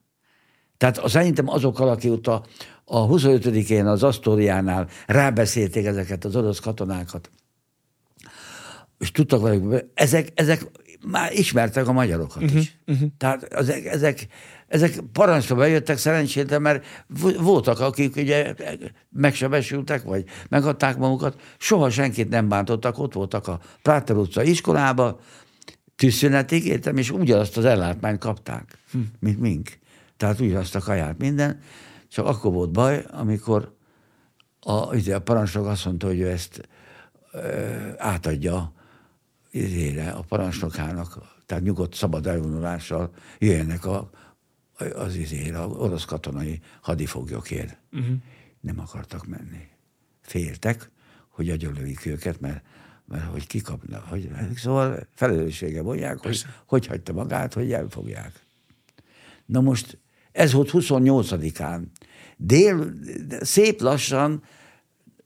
Tehát 0.82 1.08
szerintem 1.08 1.48
azokkal, 1.48 1.88
akik 1.88 2.10
ott 2.10 2.26
a, 2.26 2.44
a 2.84 3.06
25-én 3.08 3.86
az 3.86 4.02
Asztóriánál 4.02 4.88
rábeszélték 5.06 5.86
ezeket 5.86 6.24
az 6.24 6.36
orosz 6.36 6.58
katonákat, 6.58 7.30
és 8.98 9.10
tudtak 9.10 9.42
velük, 9.42 9.84
ezek, 9.94 10.28
ezek 10.34 10.66
már 11.06 11.32
ismertek 11.32 11.88
a 11.88 11.92
magyarokat 11.92 12.42
uh-huh, 12.42 12.60
is. 12.60 12.78
Uh-huh. 12.86 13.08
Tehát 13.18 13.42
ezek, 13.42 13.84
ezek, 13.84 14.26
ezek 14.68 15.00
parancsra 15.12 15.54
bejöttek 15.54 15.98
szerencsétlen, 15.98 16.62
mert 16.62 16.84
voltak, 17.38 17.80
akik 17.80 18.16
ugye 18.16 18.54
megsebesültek, 19.10 20.02
vagy 20.02 20.24
megadták 20.48 20.96
magukat, 20.96 21.40
soha 21.58 21.90
senkit 21.90 22.28
nem 22.28 22.48
bántottak, 22.48 22.98
ott 22.98 23.12
voltak 23.12 23.48
a 23.48 23.60
Práter 23.82 24.16
utca 24.16 24.42
iskolába, 24.42 25.20
tűzszünetig 25.96 26.66
értem, 26.66 26.96
és 26.96 27.10
ugyanazt 27.10 27.56
az 27.56 27.64
ellátmányt 27.64 28.18
kapták, 28.18 28.78
hm. 28.92 28.98
mint 29.20 29.40
mink. 29.40 29.80
Tehát 30.22 30.40
ugyanazt 30.40 30.74
a 30.74 30.80
kaját, 30.80 31.18
minden. 31.18 31.60
Csak 32.08 32.26
akkor 32.26 32.52
volt 32.52 32.70
baj, 32.70 33.04
amikor 33.10 33.76
a, 34.60 34.72
a 35.12 35.18
parancsnok 35.24 35.66
azt 35.66 35.84
mondta, 35.84 36.06
hogy 36.06 36.20
ő 36.20 36.28
ezt 36.28 36.68
ö, 37.32 37.88
átadja 37.96 38.72
izére, 39.50 40.10
a 40.10 40.20
parancsnokának, 40.20 41.18
tehát 41.46 41.62
nyugodt, 41.62 41.94
szabad 41.94 42.26
elvonulással 42.26 43.14
jöjjenek 43.38 43.84
a, 43.84 44.10
az 44.94 45.14
izére, 45.14 45.58
a 45.58 45.66
orosz 45.66 46.04
katonai 46.04 46.60
hadifoglyokért. 46.80 47.78
Uh-huh. 47.92 48.16
Nem 48.60 48.78
akartak 48.78 49.26
menni. 49.26 49.68
Féltek, 50.20 50.90
hogy 51.28 51.50
agyonlövik 51.50 52.06
őket, 52.06 52.40
mert, 52.40 52.64
mert 53.04 53.24
hogy 53.24 53.46
kikapna. 53.46 53.98
Hogy, 54.08 54.30
szóval 54.54 55.06
felelőssége 55.14 55.82
mondják, 55.82 56.18
hogy 56.18 56.44
hogy 56.66 56.86
hagyta 56.86 57.12
magát, 57.12 57.54
hogy 57.54 57.72
elfogják. 57.72 58.46
Na 59.46 59.60
most 59.60 60.01
ez 60.32 60.52
volt 60.52 60.70
28-án. 60.72 61.82
Dél, 62.36 62.92
szép 63.40 63.80
lassan 63.80 64.42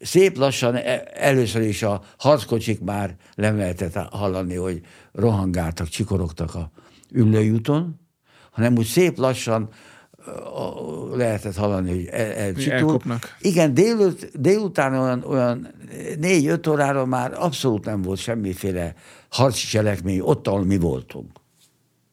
szép 0.00 0.36
lassan 0.36 0.74
e, 0.74 1.08
először 1.14 1.62
is 1.62 1.82
a 1.82 2.02
harckocsik 2.18 2.80
már 2.80 3.16
nem 3.34 3.56
lehetett 3.56 3.94
hallani, 3.94 4.54
hogy 4.54 4.80
rohangáltak, 5.12 5.88
csikorogtak 5.88 6.54
a 6.54 6.70
ülőjúton, 7.10 8.00
hanem 8.50 8.76
úgy 8.76 8.86
szép 8.86 9.18
lassan 9.18 9.68
lehetett 11.12 11.56
hallani, 11.56 11.90
hogy 11.90 12.06
el, 12.06 12.32
elcsitul. 12.32 13.00
Igen, 13.40 13.74
délut, 13.74 14.40
délután 14.40 14.94
olyan, 14.94 15.22
olyan 15.22 15.68
négy-öt 16.18 16.66
órára 16.66 17.04
már 17.04 17.32
abszolút 17.34 17.84
nem 17.84 18.02
volt 18.02 18.18
semmiféle 18.18 18.94
harci 19.28 19.66
cselekmény 19.66 20.20
ott, 20.20 20.46
ahol 20.46 20.64
mi 20.64 20.78
voltunk. 20.78 21.30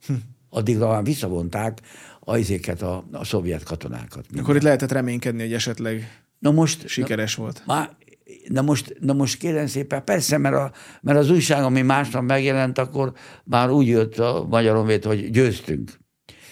Hm. 0.05 0.13
Addigra 0.49 0.87
már 0.87 1.03
visszavonták 1.03 1.81
a, 2.25 2.35
a, 2.81 3.05
a 3.11 3.23
szovjet 3.23 3.63
katonákat. 3.63 4.25
Akkor 4.37 4.55
itt 4.55 4.61
lehetett 4.61 4.91
reménykedni, 4.91 5.41
hogy 5.41 5.53
esetleg 5.53 6.23
Na 6.43 6.51
most, 6.51 6.87
Sikeres 6.87 7.35
na, 7.35 7.43
volt. 7.43 7.63
Má, 7.65 7.89
na 8.47 8.61
most, 8.61 8.95
na 8.99 9.13
most 9.13 9.37
kérem 9.37 9.67
szépen, 9.67 10.03
persze, 10.03 10.37
mert, 10.37 10.55
a, 10.55 10.71
mert 11.01 11.17
az 11.17 11.29
újság, 11.29 11.63
ami 11.63 11.81
másnap 11.81 12.23
megjelent, 12.23 12.77
akkor 12.77 13.13
már 13.43 13.69
úgy 13.69 13.87
jött 13.87 14.19
a 14.19 14.45
Magyar 14.49 14.99
hogy 15.03 15.29
győztünk. 15.29 15.91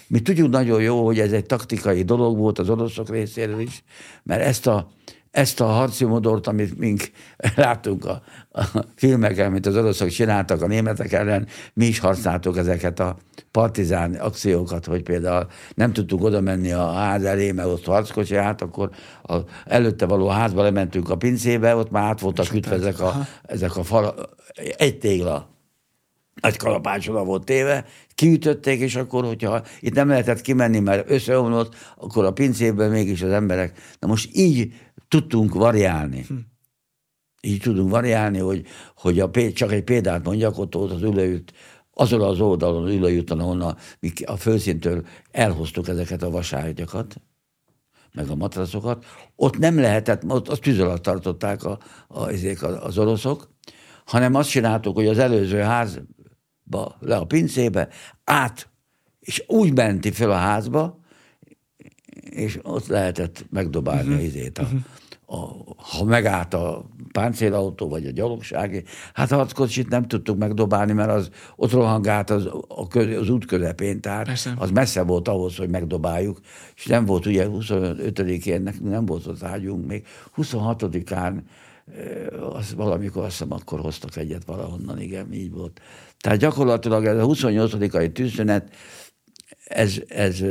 Mi 0.08 0.20
tudjuk 0.20 0.50
nagyon 0.50 0.82
jó, 0.82 1.04
hogy 1.04 1.18
ez 1.18 1.32
egy 1.32 1.46
taktikai 1.46 2.02
dolog 2.02 2.36
volt 2.36 2.58
az 2.58 2.70
oroszok 2.70 3.10
részéről 3.10 3.60
is, 3.60 3.82
mert 4.22 4.42
ezt 4.42 4.66
a, 4.66 4.92
ezt 5.32 5.60
a 5.60 5.66
harci 5.66 6.04
modort, 6.04 6.46
amit 6.46 6.78
mink 6.78 7.10
láttunk 7.54 8.04
a, 8.04 8.22
a 8.52 8.64
filmeken, 8.94 9.46
amit 9.46 9.66
az 9.66 9.76
oroszok 9.76 10.08
csináltak 10.08 10.62
a 10.62 10.66
németek 10.66 11.12
ellen, 11.12 11.46
mi 11.74 11.86
is 11.86 11.98
használtuk 11.98 12.56
ezeket 12.56 13.00
a 13.00 13.16
partizán 13.50 14.14
akciókat, 14.14 14.84
hogy 14.84 15.02
például 15.02 15.46
nem 15.74 15.92
tudtuk 15.92 16.22
oda 16.22 16.40
menni 16.40 16.72
a 16.72 16.92
ház 16.92 17.24
elé, 17.24 17.52
mert 17.52 17.68
ott 17.68 17.84
harckocsi 17.84 18.36
át, 18.36 18.62
akkor 18.62 18.90
a, 19.22 19.36
előtte 19.64 20.06
való 20.06 20.28
házba 20.28 20.62
lementünk 20.62 21.10
a 21.10 21.16
pincébe, 21.16 21.76
ott 21.76 21.90
már 21.90 22.04
át 22.04 22.20
voltak 22.20 22.54
ütve 22.54 22.74
ezek 22.74 23.00
a, 23.00 23.14
ezek 23.42 23.76
a 23.76 23.82
fal, 23.82 24.14
egy 24.76 24.98
tégla. 24.98 25.50
Nagy 26.40 26.56
kalapácsola 26.56 27.24
volt 27.24 27.44
téve, 27.44 27.84
kiütötték, 28.14 28.80
és 28.80 28.96
akkor, 28.96 29.24
hogyha 29.24 29.62
itt 29.80 29.94
nem 29.94 30.08
lehetett 30.08 30.40
kimenni, 30.40 30.78
mert 30.78 31.10
összeomlott, 31.10 31.74
akkor 31.96 32.24
a 32.24 32.32
pincében 32.32 32.90
mégis 32.90 33.22
az 33.22 33.30
emberek, 33.30 33.78
na 33.98 34.06
most 34.06 34.36
így 34.36 34.72
tudtunk 35.12 35.54
variálni. 35.54 36.24
Hm. 36.28 36.34
Így 37.40 37.60
tudunk 37.60 37.90
variálni, 37.90 38.38
hogy, 38.38 38.66
hogy 38.96 39.20
a, 39.20 39.30
csak 39.52 39.72
egy 39.72 39.84
példát 39.84 40.24
mondjak, 40.24 40.58
ott, 40.58 40.76
ott 40.76 40.90
az 40.90 41.02
ülőjút, 41.02 41.52
azon 41.94 42.20
az 42.20 42.40
oldalon, 42.40 42.84
az 42.84 42.92
ülőjúton, 42.92 43.40
ahonnan 43.40 43.76
a 44.24 44.36
főszintől 44.36 45.06
elhoztuk 45.30 45.88
ezeket 45.88 46.22
a 46.22 46.30
vaságyakat, 46.30 47.20
meg 48.12 48.28
a 48.28 48.34
matracokat, 48.34 49.04
ott 49.36 49.58
nem 49.58 49.80
lehetett, 49.80 50.24
ott 50.28 50.48
az 50.48 50.58
tűz 50.58 50.78
alatt 50.78 51.02
tartották 51.02 51.64
a, 51.64 51.78
a, 52.08 52.28
az 52.62 52.98
oroszok, 52.98 53.50
hanem 54.04 54.34
azt 54.34 54.50
csináltuk, 54.50 54.94
hogy 54.94 55.06
az 55.06 55.18
előző 55.18 55.58
házba, 55.58 56.96
le 57.00 57.16
a 57.16 57.24
pincébe, 57.24 57.88
át, 58.24 58.70
és 59.20 59.44
úgy 59.46 59.74
menti 59.74 60.10
fel 60.10 60.30
a 60.30 60.36
házba, 60.36 61.00
és 62.30 62.58
ott 62.62 62.86
lehetett 62.86 63.46
megdobálni 63.50 64.08
uh-huh. 64.08 64.24
izét 64.24 64.58
a, 64.58 64.62
uh-huh 64.62 64.80
a, 65.32 65.74
ha 65.76 66.04
megállt 66.04 66.54
a 66.54 66.84
páncélautó, 67.12 67.88
vagy 67.88 68.06
a 68.06 68.10
gyalogsági, 68.10 68.84
hát 69.12 69.32
a 69.32 69.36
harckocsit 69.36 69.88
nem 69.88 70.06
tudtuk 70.06 70.38
megdobálni, 70.38 70.92
mert 70.92 71.10
az 71.10 71.30
ott 71.56 71.72
rohangált 71.72 72.30
az, 72.30 72.48
a 72.68 72.86
köz, 72.88 73.16
az 73.16 73.28
út 73.28 73.46
közepén, 73.46 74.00
tehát 74.00 74.26
Persze. 74.26 74.54
az 74.56 74.70
messze 74.70 75.02
volt 75.02 75.28
ahhoz, 75.28 75.56
hogy 75.56 75.68
megdobáljuk, 75.68 76.40
és 76.76 76.86
nem 76.86 77.04
volt 77.04 77.26
ugye 77.26 77.46
25-én, 77.48 78.70
nem 78.82 79.06
volt 79.06 79.26
az 79.26 79.44
ágyunk 79.44 79.86
még, 79.86 80.06
26-án 80.36 81.42
eh, 81.96 82.54
az 82.54 82.74
valamikor 82.74 83.24
azt 83.24 83.30
hiszem 83.30 83.52
akkor 83.52 83.80
hoztak 83.80 84.16
egyet 84.16 84.44
valahonnan, 84.44 85.00
igen, 85.00 85.32
így 85.32 85.52
volt. 85.52 85.80
Tehát 86.18 86.38
gyakorlatilag 86.38 87.04
ez 87.04 87.16
a 87.16 87.26
28-ai 87.26 88.12
tűzszünet, 88.12 88.74
ez, 89.64 89.94
ez, 90.08 90.44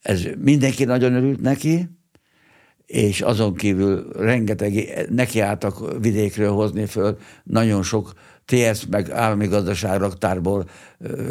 ez 0.00 0.26
mindenki 0.38 0.84
nagyon 0.84 1.14
örült 1.14 1.40
neki, 1.40 1.99
és 2.90 3.20
azon 3.20 3.54
kívül 3.54 4.08
rengeteg 4.12 5.06
nekiálltak 5.10 6.00
vidékről 6.02 6.50
hozni 6.52 6.86
föl 6.86 7.18
nagyon 7.44 7.82
sok 7.82 8.12
TS 8.44 8.86
meg 8.90 9.10
állami 9.10 9.46
gazdaságraktárból 9.46 10.68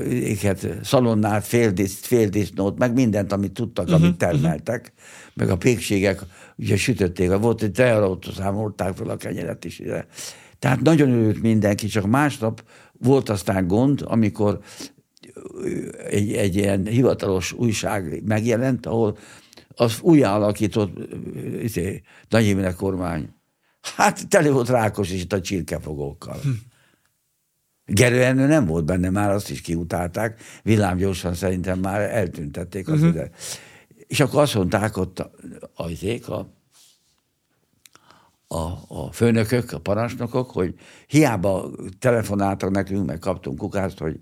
éket, 0.10 0.68
szalonnát, 0.84 1.46
féldiszt, 1.46 2.06
féldisznót, 2.06 2.78
meg 2.78 2.94
mindent, 2.94 3.32
amit 3.32 3.52
tudtak, 3.52 3.86
uh-huh, 3.86 4.02
amit 4.02 4.18
termeltek, 4.18 4.80
uh-huh. 4.80 5.34
meg 5.34 5.50
a 5.50 5.58
pékségek 5.58 6.20
ugye 6.56 6.78
sütötték, 6.78 7.38
volt 7.38 7.62
egy 7.62 7.72
teherautó, 7.72 8.32
számolták 8.32 8.96
fel 8.96 9.10
a 9.10 9.16
kenyeret 9.16 9.66
is 9.66 9.80
ide. 9.80 10.08
Tehát 10.60 10.82
nagyon 10.82 11.12
örült 11.12 11.42
mindenki, 11.42 11.88
csak 11.88 12.06
másnap 12.06 12.64
volt 13.00 13.30
aztán 13.30 13.68
gond, 13.68 14.02
amikor 14.06 14.60
egy, 16.10 16.34
egy 16.34 16.56
ilyen 16.56 16.86
hivatalos 16.86 17.52
újság 17.52 18.22
megjelent, 18.26 18.86
ahol 18.86 19.18
az 19.80 20.00
újjáalakított 20.02 20.98
izé, 21.62 22.02
Nagy 22.30 22.76
kormány. 22.76 23.34
Hát 23.82 24.28
tele 24.28 24.50
volt 24.50 24.70
rákos 24.70 25.12
is 25.12 25.22
itt 25.22 25.34
a 25.34 25.42
csirkefogókkal. 25.42 26.40
Hm. 26.40 26.50
Gerő 27.86 28.24
Ernő 28.24 28.48
nem 28.48 28.66
volt 28.66 28.86
benne, 28.86 29.10
már 29.10 29.30
azt 29.30 29.50
is 29.50 29.62
kiutálták, 29.62 30.42
villámgyorsan 30.64 31.34
szerintem 31.34 31.80
már 31.80 32.02
eltüntették 32.02 32.88
az 32.88 32.94
uh-huh. 32.94 33.10
ide. 33.10 33.30
És 34.08 34.20
akkor 34.20 34.42
azt 34.42 34.56
mondták 34.56 34.98
ott 34.98 35.20
a, 35.20 35.32
a, 36.28 36.46
a, 38.48 38.86
a 38.88 39.12
főnökök, 39.12 39.72
a 39.72 39.80
parancsnokok, 39.80 40.52
hogy 40.52 40.74
hiába 41.08 41.72
telefonáltak 42.00 42.72
nekünk, 42.72 43.06
meg 43.06 43.20
kaptunk 43.20 43.58
kukást, 43.58 43.98
hogy 43.98 44.20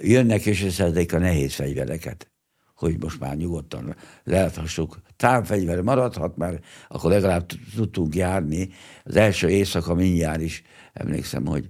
jönnek 0.00 0.46
és 0.46 0.62
összedik 0.62 1.12
a 1.12 1.18
nehéz 1.18 1.54
fegyvereket 1.54 2.30
hogy 2.76 2.96
most 3.00 3.20
már 3.20 3.36
nyugodtan 3.36 3.96
lehethassuk. 4.24 5.00
Támfegyver 5.16 5.80
maradhat, 5.80 6.36
mert 6.36 6.64
akkor 6.88 7.10
legalább 7.10 7.46
tudtunk 7.74 8.14
járni. 8.14 8.68
Az 9.04 9.16
első 9.16 9.48
éjszaka 9.48 9.94
mindjárt 9.94 10.40
is 10.40 10.62
emlékszem, 10.92 11.46
hogy 11.46 11.68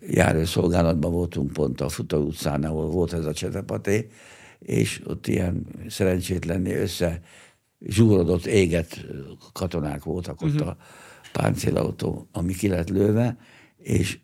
járőszolgálatban 0.00 1.12
voltunk 1.12 1.52
pont 1.52 1.80
a 1.80 1.88
Futó 1.88 2.18
utcán, 2.18 2.64
ahol 2.64 2.86
volt 2.86 3.12
ez 3.12 3.24
a 3.24 3.32
csetepaté, 3.32 4.08
és 4.58 5.02
ott 5.06 5.26
ilyen 5.26 5.66
szerencsétlenni 5.88 6.74
össze 6.74 7.20
zsúrodott, 7.86 8.46
égett 8.46 9.06
katonák 9.52 10.04
voltak 10.04 10.42
ott 10.42 10.54
uh-huh. 10.54 10.68
a 10.68 10.76
páncélautó, 11.32 12.28
ami 12.32 12.52
ki 12.52 12.68
lett 12.68 12.88
lőve, 12.88 13.36
és 13.76 14.18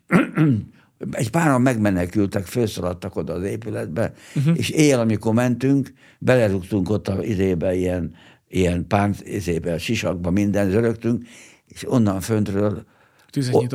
egy 1.11 1.29
páran 1.29 1.61
megmenekültek, 1.61 2.45
felszaladtak 2.45 3.15
oda 3.15 3.33
az 3.33 3.43
épületbe, 3.43 4.13
uh-huh. 4.35 4.57
és 4.57 4.69
éjjel, 4.69 4.99
amikor 4.99 5.33
mentünk, 5.33 5.93
belerúgtunk 6.19 6.89
ott 6.89 7.07
a 7.07 7.23
izébe 7.23 7.75
ilyen, 7.75 8.13
ilyen 8.47 8.87
pánc, 8.87 9.19
izébe, 9.23 9.77
sisakba, 9.77 10.31
minden 10.31 10.69
zörögtünk, 10.69 11.23
és 11.67 11.91
onnan 11.91 12.21
föntről 12.21 12.85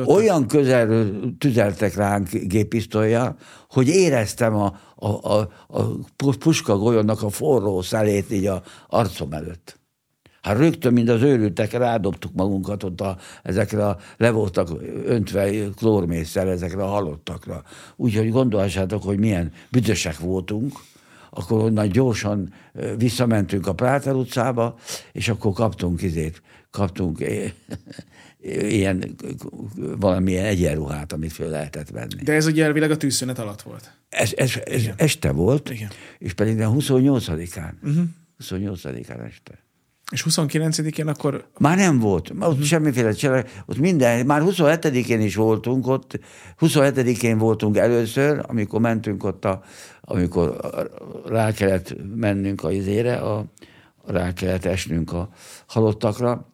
olyan 0.05 0.47
közelről 0.47 1.37
tüzeltek 1.37 1.95
ránk 1.95 2.29
gépisztolya, 2.29 3.35
hogy 3.69 3.87
éreztem 3.87 4.55
a, 4.55 4.79
a, 4.95 5.07
a, 5.07 5.49
a 5.67 5.81
puska 6.37 6.77
golyónak 6.77 7.21
a 7.23 7.29
forró 7.29 7.81
szelét 7.81 8.31
így 8.31 8.45
a 8.45 8.63
arcom 8.87 9.33
előtt. 9.33 9.76
Hát 10.47 10.57
rögtön, 10.57 10.93
mint 10.93 11.09
az 11.09 11.21
őrültek, 11.21 11.71
rádobtuk 11.71 12.33
magunkat 12.33 12.83
ott 12.83 13.01
a, 13.01 13.17
ezekre 13.43 13.87
a, 13.87 13.97
le 14.17 14.29
voltak 14.29 14.69
öntve 15.05 15.51
klórmészsel 15.75 16.49
ezekre 16.49 16.83
a 16.83 16.87
halottakra. 16.87 17.63
Úgyhogy 17.95 18.31
gondolhassátok, 18.31 19.03
hogy 19.03 19.19
milyen 19.19 19.51
büdösek 19.71 20.19
voltunk, 20.19 20.79
akkor 21.29 21.59
onnan 21.59 21.89
gyorsan 21.89 22.53
visszamentünk 22.97 23.67
a 23.67 23.73
Práter 23.73 24.13
utcába, 24.13 24.75
és 25.11 25.29
akkor 25.29 25.53
kaptunk 25.53 26.01
izét, 26.01 26.41
kaptunk 26.71 27.19
ilyen 28.79 29.15
valamilyen 29.99 30.45
egyenruhát, 30.45 31.13
amit 31.13 31.31
föl 31.31 31.49
lehetett 31.49 31.89
venni. 31.89 32.23
De 32.23 32.33
ez 32.33 32.45
ugye 32.45 32.63
elvileg 32.63 32.91
a 32.91 32.97
tűzszünet 32.97 33.39
alatt 33.39 33.61
volt. 33.61 33.91
Ez, 34.09 34.31
ez, 34.35 34.53
ez 34.65 34.83
este 34.95 35.31
volt, 35.31 35.69
Igen. 35.69 35.89
és 36.17 36.33
pedig 36.33 36.61
a 36.61 36.71
28-án. 36.71 37.73
Uh-huh. 37.83 38.03
28-án 38.43 39.25
este. 39.25 39.66
És 40.11 40.25
29-én 40.29 41.07
akkor... 41.07 41.47
Már 41.57 41.77
nem 41.77 41.99
volt. 41.99 42.31
Ott 42.39 42.63
semmiféle 42.63 43.11
csere, 43.11 43.45
ott 43.65 43.77
minden, 43.77 44.25
már 44.25 44.41
27-én 44.45 45.21
is 45.21 45.35
voltunk 45.35 45.87
ott, 45.87 46.19
27-én 46.59 47.37
voltunk 47.37 47.77
először, 47.77 48.43
amikor 48.47 48.79
mentünk 48.79 49.23
ott, 49.23 49.45
a, 49.45 49.61
amikor 50.01 50.57
rá 51.25 51.51
kellett 51.51 51.95
mennünk 52.15 52.63
a 52.63 52.71
izére, 52.71 53.15
a, 53.15 53.45
rá 54.05 54.33
kellett 54.33 54.65
esnünk 54.65 55.13
a 55.13 55.29
halottakra, 55.65 56.47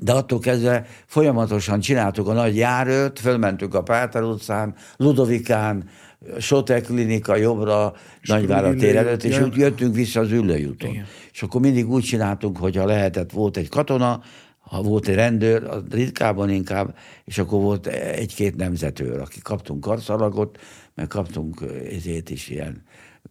de 0.00 0.12
attól 0.12 0.38
kezdve 0.38 0.86
folyamatosan 1.06 1.80
csináltuk 1.80 2.28
a 2.28 2.32
nagy 2.32 2.56
járőt, 2.56 3.18
fölmentünk 3.18 3.74
a 3.74 3.82
Páter 3.82 4.22
utcán, 4.22 4.74
Ludovikán, 4.96 5.88
Sotek 6.38 6.84
klinika 6.84 7.36
jobbra, 7.36 7.94
Nagyvárat 8.22 8.76
tér 8.76 8.96
előtt, 8.96 9.24
és 9.24 9.40
úgy 9.40 9.56
jöttünk 9.56 9.94
vissza 9.94 10.20
az 10.20 10.30
ülőjúton. 10.30 10.90
Igen. 10.90 11.06
És 11.32 11.42
akkor 11.42 11.60
mindig 11.60 11.90
úgy 11.90 12.04
csináltunk, 12.04 12.56
hogy 12.56 12.76
ha 12.76 12.84
lehetett, 12.84 13.30
volt 13.30 13.56
egy 13.56 13.68
katona, 13.68 14.22
ha 14.58 14.82
volt 14.82 15.08
egy 15.08 15.14
rendőr, 15.14 15.64
az 15.64 15.82
ritkában 15.90 16.50
inkább, 16.50 16.96
és 17.24 17.38
akkor 17.38 17.60
volt 17.60 17.86
egy-két 17.86 18.56
nemzetőr, 18.56 19.20
aki 19.20 19.40
kaptunk 19.42 19.80
karszalagot, 19.80 20.58
meg 20.94 21.06
kaptunk 21.06 21.64
ezért 21.90 22.30
is 22.30 22.48
ilyen 22.48 22.82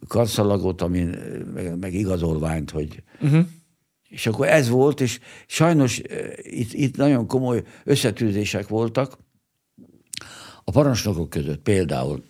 karszalagot, 0.07 0.81
amin, 0.81 1.17
meg, 1.53 1.79
meg 1.79 1.93
igazolványt, 1.93 2.69
hogy 2.71 3.03
uh-huh. 3.21 3.45
És 4.09 4.27
akkor 4.27 4.47
ez 4.47 4.69
volt, 4.69 5.01
és 5.01 5.19
sajnos 5.47 6.01
itt, 6.37 6.73
itt 6.73 6.97
nagyon 6.97 7.27
komoly 7.27 7.63
összetűzések 7.83 8.67
voltak 8.67 9.17
a 10.63 10.71
parancsnokok 10.71 11.29
között. 11.29 11.61
Például 11.61 12.23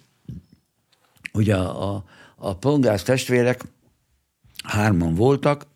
ugye 1.34 1.56
a, 1.56 1.94
a, 1.94 2.04
a 2.36 2.58
pongász 2.58 3.04
testvérek 3.04 3.64
hárman 4.64 5.16
voltak, 5.16 5.68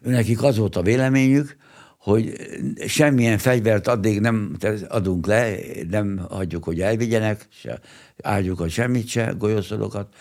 nekik 0.00 0.42
az 0.42 0.56
volt 0.56 0.76
a 0.76 0.82
véleményük, 0.82 1.56
hogy 1.98 2.32
semmilyen 2.86 3.38
fegyvert 3.38 3.86
addig 3.86 4.20
nem 4.20 4.56
adunk 4.88 5.26
le, 5.26 5.54
nem 5.90 6.26
hagyjuk, 6.30 6.64
hogy 6.64 6.80
elvigyenek, 6.80 7.46
se 7.50 7.80
áldjuk 8.22 8.68
semmit 8.68 9.08
se, 9.08 9.34
golyószolokat, 9.38 10.14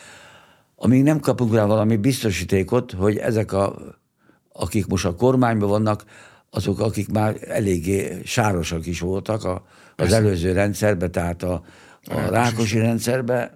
amíg 0.75 1.03
nem 1.03 1.19
kapunk 1.19 1.53
rá 1.53 1.65
valami 1.65 1.95
biztosítékot, 1.97 2.91
hogy 2.91 3.17
ezek 3.17 3.51
a, 3.51 3.75
akik 4.51 4.87
most 4.87 5.05
a 5.05 5.15
kormányban 5.15 5.69
vannak, 5.69 6.03
azok, 6.49 6.79
akik 6.79 7.11
már 7.11 7.37
eléggé 7.47 8.21
sárosak 8.23 8.85
is 8.85 8.99
voltak 8.99 9.43
a, 9.43 9.65
az 9.95 10.13
előző 10.13 10.51
rendszerbe, 10.51 11.09
tehát 11.09 11.43
a, 11.43 11.63
a 12.05 12.19
Rákosi 12.29 12.79
rendszerbe, 12.79 13.53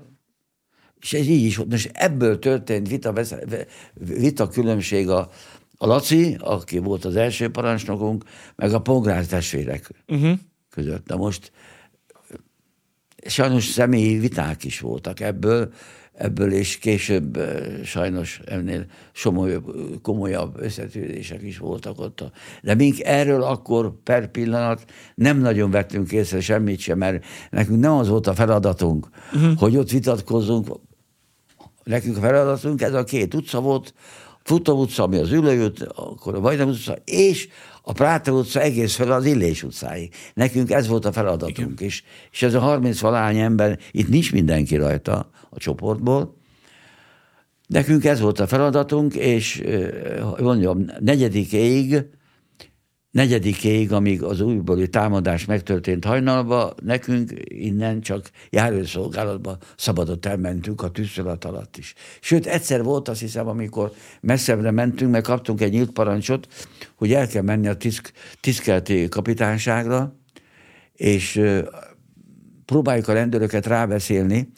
és 1.02 1.14
ez 1.14 1.28
így 1.28 1.46
is 1.46 1.58
volt. 1.58 1.74
És 1.74 1.90
ebből 1.94 2.40
történt 2.40 2.88
vita, 2.88 3.14
vita 3.94 4.48
különbség 4.48 5.10
a, 5.10 5.30
a 5.78 5.86
Laci, 5.88 6.38
aki 6.40 6.78
volt 6.78 7.06
az 7.06 7.16
első 7.16 7.50
parancsnokunk, 7.50 8.24
meg 8.56 8.74
a 8.74 8.82
Pongrász 8.82 9.28
testvérek 9.28 9.90
uh-huh. 10.08 10.40
között. 10.70 11.08
Na 11.08 11.16
most 11.16 11.52
sajnos 13.26 13.66
személyi 13.66 14.18
viták 14.18 14.64
is 14.64 14.80
voltak 14.80 15.20
ebből, 15.20 15.74
ebből 16.14 16.52
és 16.52 16.78
később 16.78 17.40
sajnos 17.84 18.42
ennél 18.46 18.86
somolyabb, 19.12 19.74
komolyabb 20.02 20.62
összetűzések 20.62 21.42
is 21.42 21.58
voltak 21.58 22.00
ott. 22.00 22.24
De 22.62 22.76
mink 22.76 23.00
erről 23.00 23.44
akkor 23.44 24.02
per 24.04 24.32
pillanat 24.32 24.86
nem 25.16 25.40
nagyon 25.40 25.72
vettünk 25.72 26.12
észre 26.12 26.42
semmit 26.42 26.80
sem, 26.80 26.98
mert 26.98 27.26
nekünk 27.50 27.80
nem 27.80 27.92
az 27.92 28.08
volt 28.08 28.28
a 28.28 28.34
feladatunk, 28.34 29.10
uh-huh. 29.34 29.58
hogy 29.58 29.78
ott 29.78 29.90
vitatkozzunk, 29.90 30.68
nekünk 31.90 32.18
a 32.18 32.20
feladatunk, 32.20 32.82
ez 32.82 32.94
a 32.94 33.04
két 33.04 33.34
utca 33.34 33.60
volt, 33.60 33.94
Futó 34.44 34.82
utca, 34.82 35.04
ami 35.04 35.18
az 35.18 35.32
Ülő 35.32 35.64
út, 35.64 35.82
akkor 35.82 36.36
a 36.36 36.40
Vajdam 36.40 36.70
utca, 36.70 36.96
és 37.06 37.48
a 37.82 37.92
Práta 37.92 38.32
utca 38.32 38.62
egész 38.62 38.96
fel 38.96 39.12
az 39.12 39.26
Illés 39.26 39.64
utcáig. 39.64 40.14
Nekünk 40.34 40.72
ez 40.72 40.88
volt 40.88 41.06
a 41.06 41.12
feladatunk, 41.12 41.80
és, 41.80 42.04
és 42.32 42.42
ez 42.42 42.54
a 42.54 42.60
30 42.60 43.00
valány 43.00 43.38
ember, 43.38 43.80
itt 43.92 44.10
nincs 44.10 44.32
mindenki 44.32 44.76
rajta 44.76 45.30
a 45.50 45.58
csoportból, 45.58 46.38
Nekünk 47.68 48.06
ez 48.06 48.20
volt 48.20 48.40
a 48.40 48.48
feladatunk, 48.48 49.16
és 49.16 49.64
mondjam, 50.40 50.86
negyedikéig 51.00 52.06
negyedikéig, 53.12 53.92
amíg 53.92 54.24
az 54.24 54.42
újbóli 54.42 54.90
támadás 54.90 55.46
megtörtént 55.46 56.06
hajnalba, 56.06 56.74
nekünk 56.84 57.32
innen 57.44 58.02
csak 58.02 58.30
járőszolgálatba 58.50 59.58
szabadott 59.78 60.26
elmentünk 60.26 60.82
a 60.82 60.92
tűzszolat 60.92 61.46
alatt 61.46 61.78
is. 61.78 61.94
Sőt, 62.20 62.46
egyszer 62.46 62.84
volt 62.84 63.08
azt 63.08 63.20
hiszem, 63.20 63.48
amikor 63.48 63.92
messzebbre 64.22 64.72
mentünk, 64.72 65.12
mert 65.12 65.26
kaptunk 65.26 65.62
egy 65.62 65.72
nyílt 65.72 65.92
parancsot, 65.92 66.48
hogy 66.96 67.14
el 67.14 67.28
kell 67.28 67.42
menni 67.42 67.68
a 67.68 67.78
tiszk, 67.78 68.12
tiszkelti 68.40 69.10
kapitányságra, 69.10 70.16
és 70.94 71.42
próbáljuk 72.66 73.08
a 73.08 73.14
rendőröket 73.14 73.66
rábeszélni, 73.66 74.50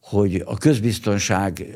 hogy 0.00 0.42
a 0.46 0.56
közbiztonság 0.56 1.66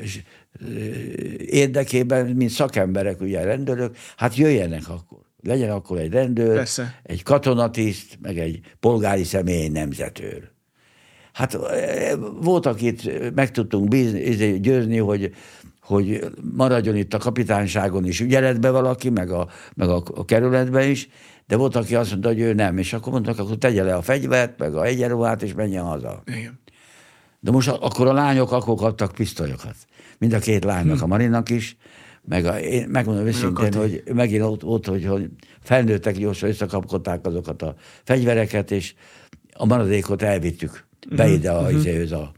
érdekében, 1.37 2.25
mint 2.25 2.49
szakemberek, 2.49 3.21
ugye 3.21 3.43
rendőrök, 3.43 3.97
hát 4.15 4.35
jöjjenek 4.35 4.89
akkor 4.89 5.22
legyen 5.43 5.69
akkor 5.69 5.97
egy 5.97 6.11
rendőr, 6.11 6.55
Persze. 6.55 6.99
egy 7.03 7.23
katonatiszt, 7.23 8.17
meg 8.21 8.37
egy 8.37 8.59
polgári 8.79 9.23
személy 9.23 9.67
nemzetőr. 9.67 10.51
Hát 11.33 11.57
volt, 12.41 12.65
akit 12.65 13.31
meg 13.35 13.51
tudtunk 13.51 13.87
bízni, 13.87 14.19
izé, 14.19 14.57
győzni, 14.57 14.97
hogy, 14.97 15.33
hogy 15.81 16.25
maradjon 16.55 16.95
itt 16.95 17.13
a 17.13 17.17
kapitányságon 17.17 18.05
is 18.05 18.19
ügyeletbe 18.19 18.69
valaki, 18.69 19.09
meg 19.09 19.31
a, 19.31 19.47
meg 19.73 19.89
a, 19.89 20.03
a 20.15 20.25
kerületben 20.25 20.89
is, 20.89 21.09
de 21.47 21.55
volt, 21.55 21.75
aki 21.75 21.95
azt 21.95 22.11
mondta, 22.11 22.27
hogy 22.27 22.39
ő 22.39 22.53
nem, 22.53 22.77
és 22.77 22.93
akkor 22.93 23.11
mondtak, 23.11 23.39
akkor 23.39 23.57
tegye 23.57 23.83
le 23.83 23.95
a 23.95 24.01
fegyvert, 24.01 24.59
meg 24.59 24.75
a 24.75 24.83
egyenruhát, 24.83 25.43
és 25.43 25.53
menjen 25.53 25.83
haza. 25.83 26.23
Igen. 26.25 26.59
De 27.39 27.51
most 27.51 27.67
akkor 27.67 28.07
a 28.07 28.13
lányok 28.13 28.51
akkor 28.51 28.75
kaptak 28.75 29.11
pisztolyokat. 29.11 29.75
Mind 30.17 30.33
a 30.33 30.39
két 30.39 30.63
lánynak, 30.63 30.97
hm. 30.97 31.03
a 31.03 31.07
Marinak 31.07 31.49
is, 31.49 31.77
meg 32.25 32.45
a, 32.45 32.59
én 32.59 32.87
megmondom 32.89 33.25
őszintén, 33.25 33.73
hogy 33.73 34.03
megint 34.13 34.43
ott, 34.43 34.63
ott 34.63 34.85
hogy, 34.85 35.05
hogy 35.05 35.29
felnőttek 35.59 36.17
gyorsan 36.17 36.49
összekapkodták 36.49 37.25
azokat 37.25 37.61
a 37.61 37.75
fegyvereket, 38.03 38.71
és 38.71 38.93
a 39.53 39.65
maradékot 39.65 40.21
elvittük 40.21 40.87
be 41.15 41.25
mhm, 41.25 41.33
ide 41.33 41.51
a, 41.51 41.69
uh-huh. 41.69 42.11
a, 42.11 42.33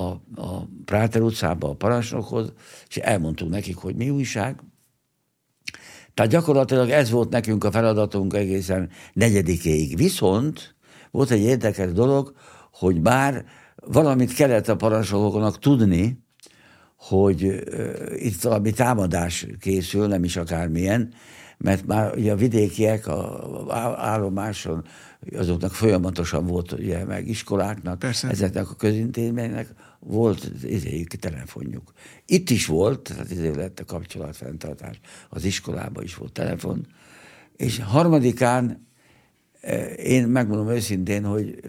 a, 0.00 0.20
a 0.42 0.68
Práter 0.84 1.22
utcába, 1.22 1.68
a 1.68 1.74
parancsnokhoz, 1.74 2.52
és 2.88 2.96
elmondtuk 2.96 3.48
nekik, 3.48 3.76
hogy 3.76 3.94
mi 3.94 4.10
újság. 4.10 4.60
Tehát 6.14 6.30
gyakorlatilag 6.30 6.90
ez 6.90 7.10
volt 7.10 7.30
nekünk 7.30 7.64
a 7.64 7.70
feladatunk 7.70 8.34
egészen 8.34 8.90
negyedikéig. 9.12 9.96
Viszont 9.96 10.74
volt 11.10 11.30
egy 11.30 11.40
érdekes 11.40 11.92
dolog, 11.92 12.34
hogy 12.72 13.00
bár 13.00 13.44
valamit 13.76 14.34
kellett 14.34 14.68
a 14.68 14.76
parancsnokoknak 14.76 15.58
tudni, 15.58 16.22
hogy 17.02 17.62
itt 18.16 18.42
valami 18.42 18.72
támadás 18.72 19.46
készül, 19.60 20.06
nem 20.06 20.24
is 20.24 20.36
akármilyen, 20.36 21.12
mert 21.58 21.86
már 21.86 22.16
ugye 22.16 22.32
a 22.32 22.36
vidékiek 22.36 23.06
a 23.06 23.66
állomáson 23.96 24.84
azoknak 25.32 25.74
folyamatosan 25.74 26.46
volt 26.46 26.72
ugye 26.72 27.04
meg 27.04 27.28
iskoláknak, 27.28 27.98
Persze. 27.98 28.28
ezeknek 28.28 28.70
a 28.70 28.74
közintézménynek 28.74 29.68
volt 29.98 30.50
izé, 30.64 31.02
telefonjuk. 31.02 31.92
Itt 32.26 32.50
is 32.50 32.66
volt, 32.66 33.00
tehát 33.00 33.30
izé 33.30 33.48
lett 33.48 33.80
a 33.80 33.84
kapcsolatfenntartás. 33.84 35.00
Az 35.28 35.44
iskolában 35.44 36.02
is 36.02 36.14
volt 36.14 36.32
telefon. 36.32 36.86
És 37.56 37.78
harmadikán 37.78 38.86
én 39.96 40.28
megmondom 40.28 40.68
őszintén, 40.68 41.24
hogy 41.24 41.60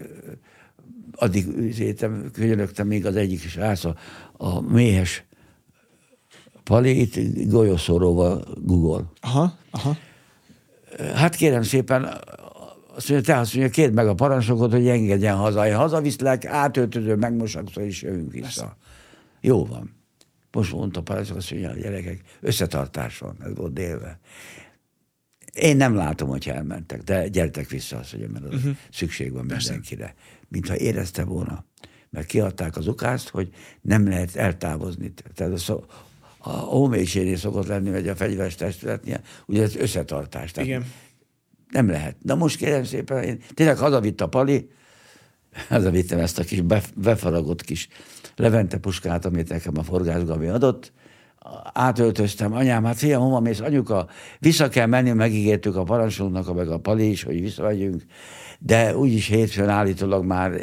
addig 1.16 1.46
üzétem, 1.46 2.30
könyörögtem 2.32 2.86
még 2.86 3.06
az 3.06 3.16
egyik 3.16 3.40
srác, 3.40 3.84
a, 3.84 3.96
a 4.44 4.60
méhes 4.60 5.24
Pali, 6.64 7.00
itt 7.00 7.48
golyószoróval 7.48 8.44
Google. 8.62 9.04
Aha, 9.20 9.58
aha. 9.70 9.96
Hát 11.14 11.34
kérem 11.34 11.62
szépen, 11.62 12.04
azt 12.94 13.08
mondja, 13.08 13.34
te 13.34 13.40
azt 13.40 13.54
mondja, 13.54 13.72
kérd 13.72 13.94
meg 13.94 14.06
a 14.06 14.14
parancsnokot, 14.14 14.72
hogy 14.72 14.88
engedjen 14.88 15.36
haza. 15.36 15.66
Én 15.66 15.76
hazaviszlek, 15.76 16.44
átöltöző, 16.44 17.14
megmosakszor, 17.14 17.82
és 17.82 18.02
jövünk 18.02 18.32
vissza. 18.32 18.42
Persze. 18.42 18.76
Jó 19.40 19.64
van. 19.64 19.94
Most 20.52 20.72
mondta 20.72 21.00
a 21.00 21.02
parancsnok, 21.02 21.36
azt 21.36 21.50
mondja, 21.50 21.70
a 21.70 21.74
gyerekek, 21.74 22.20
összetartás 22.40 23.18
van, 23.18 23.36
ez 23.44 23.54
volt 23.54 23.72
délve. 23.72 24.18
Én 25.52 25.76
nem 25.76 25.94
látom, 25.94 26.28
hogy 26.28 26.48
elmentek, 26.48 27.02
de 27.02 27.28
gyertek 27.28 27.68
vissza, 27.68 27.96
azt 27.96 28.16
mondja, 28.16 28.30
mert 28.40 28.54
uh-huh. 28.54 28.76
szükség 28.92 29.32
van 29.32 29.46
Persze. 29.46 29.70
mindenkire. 29.70 30.14
Mintha 30.48 30.76
érezte 30.76 31.24
volna. 31.24 31.64
Mert 32.14 32.26
kiadták 32.26 32.76
az 32.76 32.86
ukázt, 32.86 33.28
hogy 33.28 33.48
nem 33.80 34.08
lehet 34.08 34.36
eltávozni. 34.36 35.12
Tehát 35.34 35.52
a, 35.52 35.56
szó, 35.56 35.84
a 36.38 36.74
ómélységnél 36.74 37.36
szokott 37.36 37.66
lenni, 37.66 37.90
vagy 37.90 38.08
a 38.08 38.16
fegyveres 38.16 38.54
testületnél, 38.54 39.20
ugye 39.46 39.62
ez 39.62 39.76
összetartás. 39.76 40.50
Tehát 40.50 40.68
Igen. 40.68 40.92
Nem 41.70 41.88
lehet. 41.88 42.16
Na 42.22 42.34
most 42.34 42.56
kérem 42.56 42.84
szépen, 42.84 43.22
én 43.22 43.40
tényleg 43.54 43.76
hazavitt 43.76 44.20
a 44.20 44.28
Pali, 44.28 44.70
hazavittem 45.68 46.18
ezt 46.18 46.38
a 46.38 46.44
kis 46.44 46.60
befaragott 46.94 47.62
kis 47.62 47.88
Levente 48.36 48.78
puskát, 48.78 49.24
amit 49.24 49.48
nekem 49.48 49.78
a 49.78 49.82
forgászgabi 49.82 50.46
adott, 50.46 50.92
átöltöztem, 51.72 52.52
anyám, 52.52 52.84
hát 52.84 52.96
fiam, 52.96 53.22
hova 53.22 53.40
mész, 53.40 53.60
anyuka, 53.60 54.06
vissza 54.38 54.68
kell 54.68 54.86
menni, 54.86 55.12
megígértük 55.12 55.76
a 55.76 55.82
parancsnoknak, 55.82 56.54
meg 56.54 56.68
a 56.68 56.78
Pali 56.78 57.10
is, 57.10 57.22
hogy 57.22 57.40
visszamegyünk, 57.40 58.02
de 58.66 58.96
úgyis 58.96 59.26
hétfőn 59.26 59.68
állítólag 59.68 60.24
már 60.24 60.60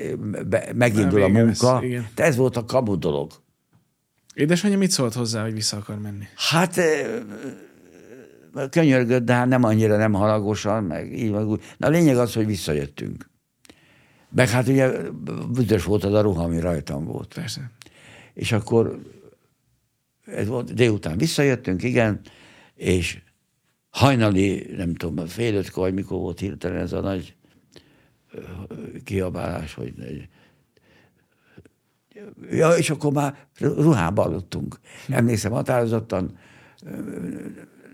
be, 0.47 0.71
megindul 0.75 1.21
a 1.21 1.27
munka. 1.27 1.81
Lesz, 1.81 2.03
de 2.15 2.23
ez 2.23 2.35
volt 2.35 2.57
a 2.57 2.65
kamu 2.65 2.97
dolog. 2.97 3.31
Édesanyja 4.33 4.77
mit 4.77 4.91
szólt 4.91 5.13
hozzá, 5.13 5.43
hogy 5.43 5.53
vissza 5.53 5.77
akar 5.77 5.99
menni? 5.99 6.25
Hát 6.35 6.79
könyörgött, 8.69 9.25
de 9.25 9.33
hát 9.33 9.47
nem 9.47 9.63
annyira 9.63 9.97
nem 9.97 10.13
halagosan, 10.13 10.83
meg 10.83 11.13
így 11.13 11.31
meg 11.31 11.47
úgy. 11.47 11.61
Na 11.77 11.87
a 11.87 11.89
lényeg 11.89 12.17
az, 12.17 12.33
hogy 12.33 12.45
visszajöttünk. 12.45 13.29
Meg 14.29 14.49
hát 14.49 14.67
ugye 14.67 14.91
büdös 15.51 15.83
volt 15.83 16.03
az 16.03 16.13
a 16.13 16.21
ruha, 16.21 16.43
ami 16.43 16.59
rajtam 16.59 17.05
volt. 17.05 17.33
Persze. 17.33 17.71
És 18.33 18.51
akkor 18.51 18.99
ez 20.25 20.47
volt, 20.47 20.73
délután 20.73 21.17
visszajöttünk, 21.17 21.83
igen, 21.83 22.21
és 22.75 23.21
hajnali, 23.89 24.73
nem 24.77 24.95
tudom, 24.95 25.25
fél 25.25 25.55
ötkor, 25.55 25.83
vagy 25.83 25.93
mikor 25.93 26.19
volt 26.19 26.39
hirtelen 26.39 26.81
ez 26.81 26.93
a 26.93 27.01
nagy 27.01 27.35
kiabálás, 29.03 29.73
hogy 29.73 29.93
ja, 32.51 32.69
és 32.69 32.89
akkor 32.89 33.13
már 33.13 33.35
ruhába 33.59 34.23
aludtunk. 34.23 34.79
Emlékszem 35.09 35.51
határozottan, 35.51 36.37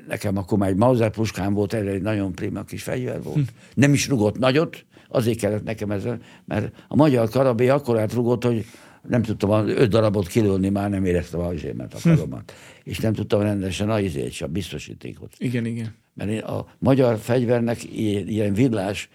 nekem 0.08 0.38
akkor 0.38 0.58
már 0.58 0.70
egy 0.70 0.76
Mauser 0.76 1.12
puskám 1.12 1.54
volt, 1.54 1.74
erre 1.74 1.92
egy 1.92 2.02
nagyon 2.02 2.32
prima 2.32 2.64
kis 2.64 2.84
fegyver 2.84 3.24
volt. 3.24 3.36
Hm. 3.36 3.44
Nem 3.74 3.94
is 3.94 4.08
rugott 4.08 4.38
nagyot, 4.38 4.86
azért 5.10 5.40
kellett 5.40 5.64
nekem 5.64 5.92
ez, 5.92 6.04
mert 6.46 6.86
a 6.88 6.96
magyar 6.96 7.30
karabé 7.30 7.70
akkor 7.70 8.00
átrugott, 8.00 8.44
hogy 8.44 8.66
nem 9.08 9.22
tudtam 9.22 9.68
öt 9.68 9.90
darabot 9.90 10.28
kilőni, 10.28 10.70
már 10.70 10.90
nem 10.90 11.06
éreztem 11.06 11.40
a 11.40 11.56
zsémet, 11.56 11.94
a 11.94 11.98
karomat. 12.02 12.52
Hm. 12.52 12.90
És 12.90 13.00
nem 13.00 13.14
tudtam 13.14 13.42
rendesen 13.42 13.90
a 13.90 14.00
izét, 14.00 14.42
a 14.42 14.48
biztosítékot. 14.48 15.34
Igen, 15.38 15.66
igen. 15.66 15.96
Mert 16.14 16.44
a 16.44 16.68
magyar 16.80 17.18
fegyvernek 17.18 17.94
ilyen 17.94 18.54
villás 18.54 19.10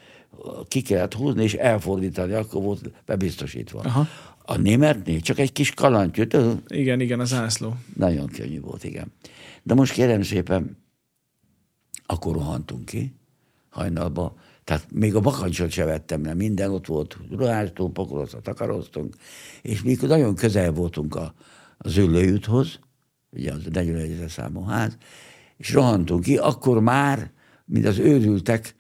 ki 0.69 0.83
kellett 0.83 1.15
húzni 1.15 1.43
és 1.43 1.55
elfordítani, 1.55 2.33
akkor 2.33 2.63
volt 2.63 2.91
bebiztosítva. 3.07 3.81
Aha. 3.81 4.07
A 4.45 4.57
németnél 4.57 5.21
csak 5.21 5.39
egy 5.39 5.53
kis 5.53 5.71
kalantyú. 5.71 6.23
Igen, 6.67 7.01
igen, 7.01 7.21
az 7.21 7.33
ászló. 7.33 7.77
Nagyon 7.97 8.27
könnyű 8.27 8.61
volt, 8.61 8.85
igen. 8.85 9.13
De 9.63 9.75
most 9.75 9.93
kérem 9.93 10.23
szépen, 10.23 10.77
akkor 12.07 12.35
rohantunk 12.35 12.85
ki 12.85 13.15
hajnalba, 13.71 14.35
tehát 14.65 14.87
még 14.91 15.15
a 15.15 15.21
bakancsot 15.21 15.71
se 15.71 15.85
vettem 15.85 16.25
le, 16.25 16.35
minden 16.35 16.71
ott 16.71 16.87
volt, 16.87 17.19
ruháztunk, 17.31 17.93
pakolozva 17.93 18.41
takaroztunk, 18.41 19.17
és 19.63 19.83
mikor 19.83 20.09
nagyon 20.09 20.35
közel 20.35 20.73
voltunk 20.73 21.15
a, 21.15 21.35
az 21.79 21.97
ülőjúthoz, 21.97 22.79
ugye 23.31 23.53
az 23.53 23.65
41 23.73 24.29
számú 24.29 24.65
ház, 24.65 24.97
és 25.57 25.73
rohantunk 25.73 26.23
ki, 26.23 26.37
akkor 26.37 26.81
már, 26.81 27.31
mint 27.65 27.87
az 27.87 27.99
őrültek, 27.99 28.75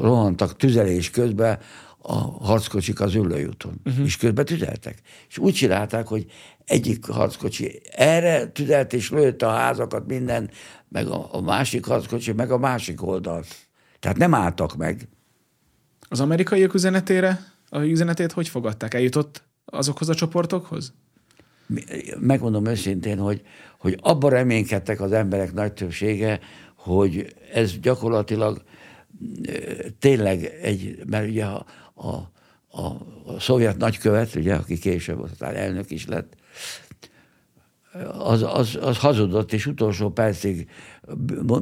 rohantak 0.00 0.56
tüzelés 0.56 1.10
közben 1.10 1.58
a 1.98 2.14
harckocsik 2.44 3.00
az 3.00 3.14
ülőjúton, 3.14 3.80
uh-huh. 3.84 4.04
és 4.04 4.16
közben 4.16 4.44
tüzeltek. 4.44 4.98
És 5.28 5.38
úgy 5.38 5.54
csinálták, 5.54 6.06
hogy 6.06 6.26
egyik 6.64 7.06
harckocsi 7.06 7.80
erre 7.90 8.46
tüzelt 8.46 8.92
és 8.92 9.10
lőtt 9.10 9.42
a 9.42 9.50
házakat 9.50 10.06
minden, 10.06 10.50
meg 10.88 11.06
a, 11.06 11.28
a 11.32 11.40
másik 11.40 11.84
harckocsi, 11.84 12.32
meg 12.32 12.50
a 12.50 12.58
másik 12.58 13.02
oldalt. 13.02 13.46
Tehát 13.98 14.16
nem 14.16 14.34
álltak 14.34 14.76
meg. 14.76 15.08
Az 16.08 16.20
amerikaiak 16.20 16.74
üzenetére, 16.74 17.52
a 17.68 17.80
üzenetét 17.80 18.32
hogy 18.32 18.48
fogadták? 18.48 18.94
Eljutott 18.94 19.42
azokhoz 19.64 20.08
a 20.08 20.14
csoportokhoz? 20.14 20.92
Megmondom 22.18 22.66
őszintén, 22.66 23.18
hogy, 23.18 23.42
hogy 23.78 23.98
abban 24.00 24.30
reménykedtek 24.30 25.00
az 25.00 25.12
emberek 25.12 25.52
nagy 25.52 25.72
többsége, 25.72 26.40
hogy 26.74 27.34
ez 27.52 27.78
gyakorlatilag 27.78 28.62
tényleg 29.98 30.44
egy, 30.62 31.02
mert 31.06 31.28
ugye 31.28 31.44
a, 31.44 31.66
a, 31.94 32.08
a, 32.68 32.86
a 33.24 33.40
szovjet 33.40 33.76
nagykövet, 33.76 34.34
ugye, 34.34 34.54
aki 34.54 34.78
később 34.78 35.20
aztán 35.20 35.54
elnök 35.54 35.90
is 35.90 36.06
lett, 36.06 36.36
az, 38.18 38.42
az, 38.42 38.78
az 38.80 38.98
hazudott, 38.98 39.52
és 39.52 39.66
utolsó 39.66 40.10
percig 40.10 40.68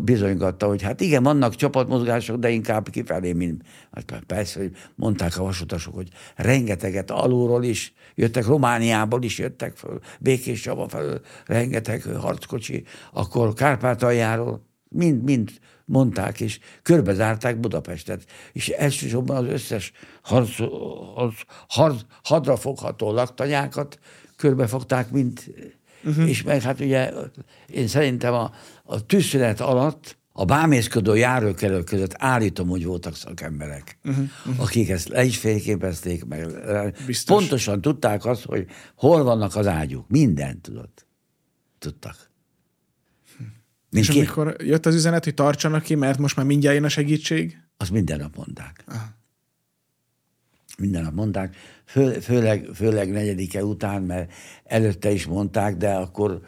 bizonygatta, 0.00 0.66
hogy 0.66 0.82
hát 0.82 1.00
igen, 1.00 1.22
vannak 1.22 1.54
csapatmozgások, 1.54 2.38
de 2.38 2.50
inkább 2.50 2.90
kifelé, 2.90 3.32
mint 3.32 3.62
hát 3.90 4.22
persze, 4.26 4.58
hogy 4.58 4.72
mondták 4.94 5.38
a 5.38 5.42
vasutasok, 5.42 5.94
hogy 5.94 6.08
rengeteget 6.36 7.10
alulról 7.10 7.64
is 7.64 7.94
jöttek, 8.14 8.46
Romániából 8.46 9.22
is 9.22 9.38
jöttek 9.38 9.76
föl, 9.76 9.98
Békés 10.20 10.60
Csaba 10.60 10.88
felől, 10.88 11.20
rengeteg 11.46 12.02
harckocsi, 12.02 12.84
akkor 13.12 13.54
Kárpátaljáról, 13.54 14.66
mind, 14.88 15.22
mind 15.22 15.50
mondták, 15.90 16.40
és 16.40 16.58
körbezárták 16.82 17.60
Budapestet. 17.60 18.24
És 18.52 18.68
elsősorban 18.68 19.36
az 19.36 19.52
összes 19.52 19.92
harc, 20.22 20.56
harc, 21.14 21.40
harc, 21.68 22.00
hadrafogható 22.22 23.12
laktanyákat 23.12 23.98
körbefogták, 24.36 25.10
mint 25.10 25.50
Uh-huh. 26.04 26.28
És 26.28 26.42
meg 26.42 26.62
hát 26.62 26.80
ugye 26.80 27.12
én 27.66 27.86
szerintem 27.86 28.34
a, 28.34 28.52
a 28.84 29.06
tűzszünet 29.06 29.60
alatt 29.60 30.18
a 30.32 30.44
bámészkodó 30.44 31.14
járókelők 31.14 31.84
között 31.84 32.14
állítom, 32.18 32.68
hogy 32.68 32.84
voltak 32.84 33.16
szakemberek, 33.16 33.98
uh-huh. 34.04 34.24
Uh-huh. 34.46 34.64
akik 34.64 34.88
ezt 34.88 35.08
le 35.08 35.24
is 35.24 35.38
fényképezték, 35.38 36.24
meg 36.24 36.46
Biztos. 37.06 37.36
pontosan 37.36 37.80
tudták 37.80 38.24
azt, 38.24 38.44
hogy 38.44 38.66
hol 38.94 39.22
vannak 39.22 39.56
az 39.56 39.66
ágyuk. 39.66 40.08
Mindent 40.08 40.60
tudott. 40.60 41.06
Tudtak. 41.78 42.29
Nincs 43.90 44.08
és 44.08 44.14
ki? 44.14 44.18
amikor 44.18 44.56
jött 44.58 44.86
az 44.86 44.94
üzenet, 44.94 45.24
hogy 45.24 45.34
tartsanak 45.34 45.82
ki, 45.82 45.94
mert 45.94 46.18
most 46.18 46.36
már 46.36 46.46
mindjárt 46.46 46.76
jön 46.76 46.84
a 46.84 46.88
segítség? 46.88 47.58
Azt 47.76 47.90
minden 47.90 48.18
nap 48.18 48.36
mondták. 48.36 48.84
Aha. 48.86 49.18
Minden 50.78 51.02
nap 51.02 51.14
mondták, 51.14 51.56
fő, 51.84 52.12
főleg, 52.12 52.68
főleg 52.74 53.10
negyedike 53.10 53.64
után, 53.64 54.02
mert 54.02 54.32
előtte 54.64 55.10
is 55.10 55.26
mondták, 55.26 55.76
de 55.76 55.90
akkor, 55.90 56.40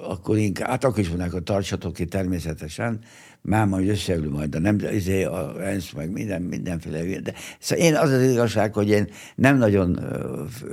akkor 0.00 0.38
inkább, 0.38 0.68
hát 0.68 0.84
akkor 0.84 0.98
is 0.98 1.08
mondták, 1.08 1.30
hogy 1.30 1.42
tartsatok 1.42 1.94
ki 1.94 2.04
természetesen, 2.04 3.00
már 3.40 3.66
majd 3.66 3.88
összeül 3.88 4.30
majd 4.30 4.54
a, 4.54 4.58
nem, 4.58 4.78
izé, 4.92 5.24
a 5.24 5.66
ENSZ, 5.66 5.92
meg 5.92 6.10
minden, 6.10 6.42
mindenféle. 6.42 7.20
De, 7.20 7.34
szóval 7.58 7.84
én 7.84 7.94
az 7.94 8.10
az 8.10 8.22
igazság, 8.22 8.74
hogy 8.74 8.88
én 8.88 9.08
nem 9.34 9.56
nagyon, 9.56 10.00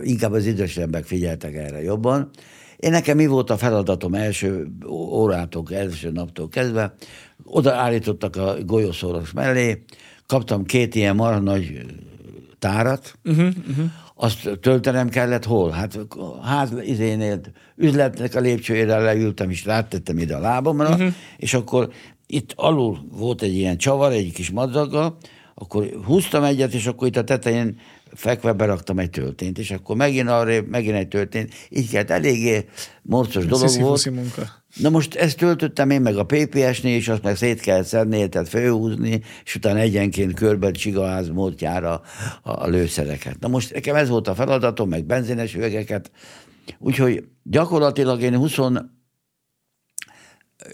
inkább 0.02 0.32
az 0.32 0.46
idősebbek 0.46 1.06
figyeltek 1.06 1.56
erre 1.56 1.82
jobban, 1.82 2.30
én 2.78 2.92
nekem 2.92 3.18
mi 3.18 3.26
volt 3.26 3.50
a 3.50 3.58
feladatom 3.58 4.14
első 4.14 4.68
órától, 4.90 5.64
első 5.70 6.12
naptól 6.12 6.48
kezdve? 6.48 6.94
Oda 7.44 7.74
állítottak 7.74 8.36
a 8.36 8.56
golyószoros 8.66 9.32
mellé, 9.32 9.84
kaptam 10.28 10.64
két 10.64 10.96
ilyen 10.96 11.16
marha 11.16 11.40
nagy 11.40 11.86
tárat, 12.60 13.16
uh-huh, 13.24 13.54
uh-huh. 13.70 13.86
azt 14.16 14.60
töltenem 14.62 15.10
kellett 15.10 15.46
hol? 15.46 15.72
Hát 15.72 16.00
ház 16.44 16.74
izénél, 16.86 17.40
üzletnek 17.76 18.36
a 18.36 18.40
lépcsőjére 18.40 18.98
leültem, 18.98 19.50
és 19.50 19.66
rátettem 19.66 20.18
ide 20.18 20.36
a 20.36 20.40
lábamra, 20.40 20.90
uh-huh. 20.90 21.14
és 21.38 21.54
akkor 21.54 21.90
itt 22.28 22.54
alul 22.56 23.06
volt 23.12 23.42
egy 23.42 23.56
ilyen 23.56 23.78
csavar, 23.78 24.12
egy 24.12 24.34
kis 24.34 24.52
madzaggal, 24.52 25.18
akkor 25.56 25.90
húztam 26.06 26.44
egyet, 26.44 26.74
és 26.74 26.88
akkor 26.88 27.08
itt 27.08 27.18
a 27.18 27.24
tetején 27.24 27.80
fekve 28.16 28.54
beraktam 28.54 29.00
egy 29.00 29.10
töltényt, 29.10 29.58
és 29.58 29.72
akkor 29.72 29.96
megint 29.96 30.30
arra, 30.30 30.62
megint 30.70 30.96
egy 30.96 31.08
töltényt. 31.08 31.54
Így 31.70 31.90
kellett, 31.90 32.10
eléggé 32.10 32.66
morcos 33.02 33.46
dolog 33.46 33.80
volt. 33.80 34.12
munka. 34.12 34.64
Na 34.76 34.90
most 34.90 35.16
ezt 35.16 35.38
töltöttem 35.38 35.90
én 35.90 36.02
meg 36.02 36.18
a 36.18 36.24
PPS-nél, 36.24 36.96
és 36.96 37.08
azt 37.08 37.24
meg 37.24 37.36
szét 37.36 37.60
kellett 37.60 37.86
szedni, 37.86 38.30
tehát 38.30 38.50
főhúzni, 38.50 39.22
és 39.46 39.56
utána 39.56 39.80
egyenként 39.80 40.34
körbe 40.34 40.72
csigaház 40.72 41.30
módjára 41.30 42.02
a 42.42 42.68
lőszereket. 42.68 43.40
Na 43.40 43.48
most 43.48 43.74
nekem 43.74 43.96
ez 43.96 44.10
volt 44.10 44.28
a 44.28 44.36
feladatom, 44.36 44.90
meg 44.90 45.06
benzines 45.06 45.56
üvegeket, 45.56 46.12
úgyhogy 46.80 47.24
gyakorlatilag 47.44 48.22
én 48.22 48.38
20 48.38 48.58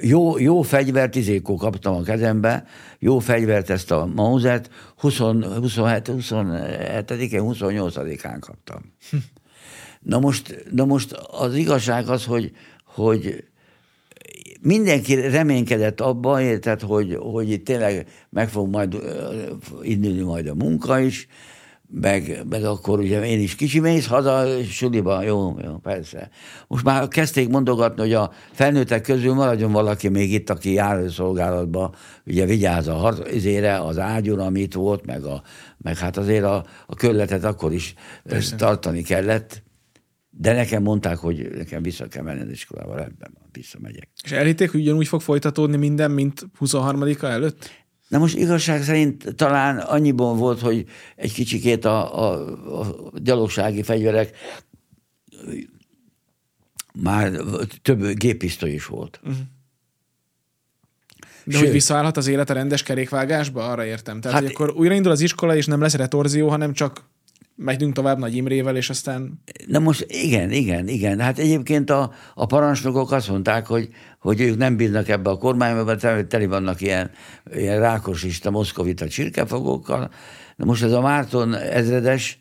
jó, 0.01 0.37
jó 0.37 0.61
fegyvert, 0.61 1.15
izékó 1.15 1.55
kaptam 1.55 1.95
a 1.95 2.01
kezembe, 2.01 2.65
jó 2.99 3.19
fegyvert, 3.19 3.69
ezt 3.69 3.91
a 3.91 4.05
Mausert, 4.15 4.69
20, 4.97 5.17
27, 5.17 6.11
27-én, 6.11 7.41
28-án 7.43 8.37
kaptam. 8.39 8.81
Na 10.01 10.19
most, 10.19 10.65
na 10.71 10.85
most 10.85 11.11
az 11.11 11.55
igazság 11.55 12.07
az, 12.07 12.25
hogy, 12.25 12.51
hogy 12.85 13.43
mindenki 14.61 15.15
reménykedett 15.15 16.01
abban, 16.01 16.59
tehát, 16.59 16.81
hogy, 16.81 17.17
hogy 17.19 17.49
itt 17.49 17.65
tényleg 17.65 18.07
meg 18.29 18.49
fog 18.49 18.69
majd 18.69 18.97
indulni 19.81 20.21
majd 20.21 20.47
a 20.47 20.55
munka 20.55 20.99
is, 20.99 21.27
meg, 21.93 22.43
meg 22.49 22.63
akkor 22.63 22.99
ugye 22.99 23.25
én 23.25 23.39
is 23.39 23.55
kicsi 23.55 23.79
mész 23.79 24.07
haza, 24.07 24.63
suliba, 24.63 25.23
jó, 25.23 25.57
jó, 25.63 25.77
persze. 25.77 26.29
Most 26.67 26.83
már 26.83 27.07
kezdték 27.07 27.49
mondogatni, 27.49 28.01
hogy 28.01 28.13
a 28.13 28.31
felnőttek 28.51 29.01
közül 29.01 29.33
maradjon 29.33 29.71
valaki 29.71 30.07
még 30.07 30.33
itt, 30.33 30.49
aki 30.49 30.73
járőszolgálatban, 30.73 31.95
ugye 32.25 32.45
vigyáz 32.45 32.87
a 32.87 32.93
harcére, 32.93 33.79
az 33.79 33.99
ágyúra, 33.99 34.45
amit 34.45 34.73
volt, 34.73 35.05
meg, 35.05 35.23
a, 35.23 35.43
meg 35.77 35.97
hát 35.97 36.17
azért 36.17 36.43
a, 36.43 36.65
a 36.85 36.95
körletet 36.95 37.43
akkor 37.43 37.73
is 37.73 37.93
persze. 38.23 38.55
tartani 38.55 39.01
kellett. 39.01 39.63
De 40.29 40.53
nekem 40.53 40.83
mondták, 40.83 41.17
hogy 41.17 41.51
nekem 41.55 41.81
vissza 41.81 42.07
kell 42.07 42.23
menni 42.23 42.41
az 42.41 42.49
iskolába, 42.49 42.95
rendben 42.95 43.31
van, 43.39 43.49
visszamegyek. 43.51 44.09
És 44.23 44.31
elhitték, 44.31 44.71
hogy 44.71 44.79
ugyanúgy 44.79 45.07
fog 45.07 45.21
folytatódni 45.21 45.77
minden, 45.77 46.11
mint 46.11 46.47
23-a 46.59 47.25
előtt? 47.25 47.69
Na 48.11 48.17
most 48.17 48.37
igazság 48.37 48.83
szerint 48.83 49.35
talán 49.35 49.77
annyiban 49.77 50.37
volt, 50.37 50.59
hogy 50.59 50.85
egy 51.15 51.33
kicsikét 51.33 51.85
a, 51.85 52.19
a, 52.19 52.79
a 52.81 53.11
gyalogsági 53.15 53.83
fegyverek 53.83 54.37
már 56.93 57.31
több 57.81 58.13
géppisztoly 58.13 58.69
is 58.69 58.85
volt. 58.85 59.19
Uh-huh. 59.23 59.37
De 61.43 61.51
Sőt, 61.51 61.61
hogy 61.61 61.71
visszaállhat 61.71 62.17
az 62.17 62.27
élet 62.27 62.49
a 62.49 62.53
rendes 62.53 62.83
kerékvágásba? 62.83 63.69
Arra 63.69 63.85
értem. 63.85 64.21
Tehát, 64.21 64.37
hát, 64.37 64.45
hogy 64.45 64.55
akkor 64.55 64.75
újraindul 64.77 65.11
az 65.11 65.21
iskola, 65.21 65.55
és 65.55 65.65
nem 65.65 65.81
lesz 65.81 65.95
retorzió, 65.95 66.49
hanem 66.49 66.73
csak 66.73 67.09
megyünk 67.55 67.93
tovább 67.93 68.17
Nagy 68.17 68.35
Imrével, 68.35 68.75
és 68.75 68.89
aztán... 68.89 69.43
Na 69.67 69.79
most 69.79 70.05
igen, 70.07 70.51
igen, 70.51 70.87
igen. 70.87 71.19
Hát 71.19 71.39
egyébként 71.39 71.89
a, 71.89 72.11
a 72.33 72.45
parancsnokok 72.45 73.11
azt 73.11 73.29
mondták, 73.29 73.65
hogy, 73.65 73.89
hogy 74.21 74.41
ők 74.41 74.57
nem 74.57 74.75
bíznak 74.75 75.09
ebbe 75.09 75.29
a 75.29 75.37
kormányba, 75.37 75.83
mert 75.83 76.27
teli 76.27 76.45
vannak 76.45 76.81
ilyen, 76.81 77.11
ilyen 77.53 77.79
rákosista, 77.79 78.51
moszkovita 78.51 79.07
csirkefogókkal. 79.07 80.11
Na 80.55 80.65
most 80.65 80.83
ez 80.83 80.91
a 80.91 81.01
Márton 81.01 81.55
ezredes, 81.55 82.39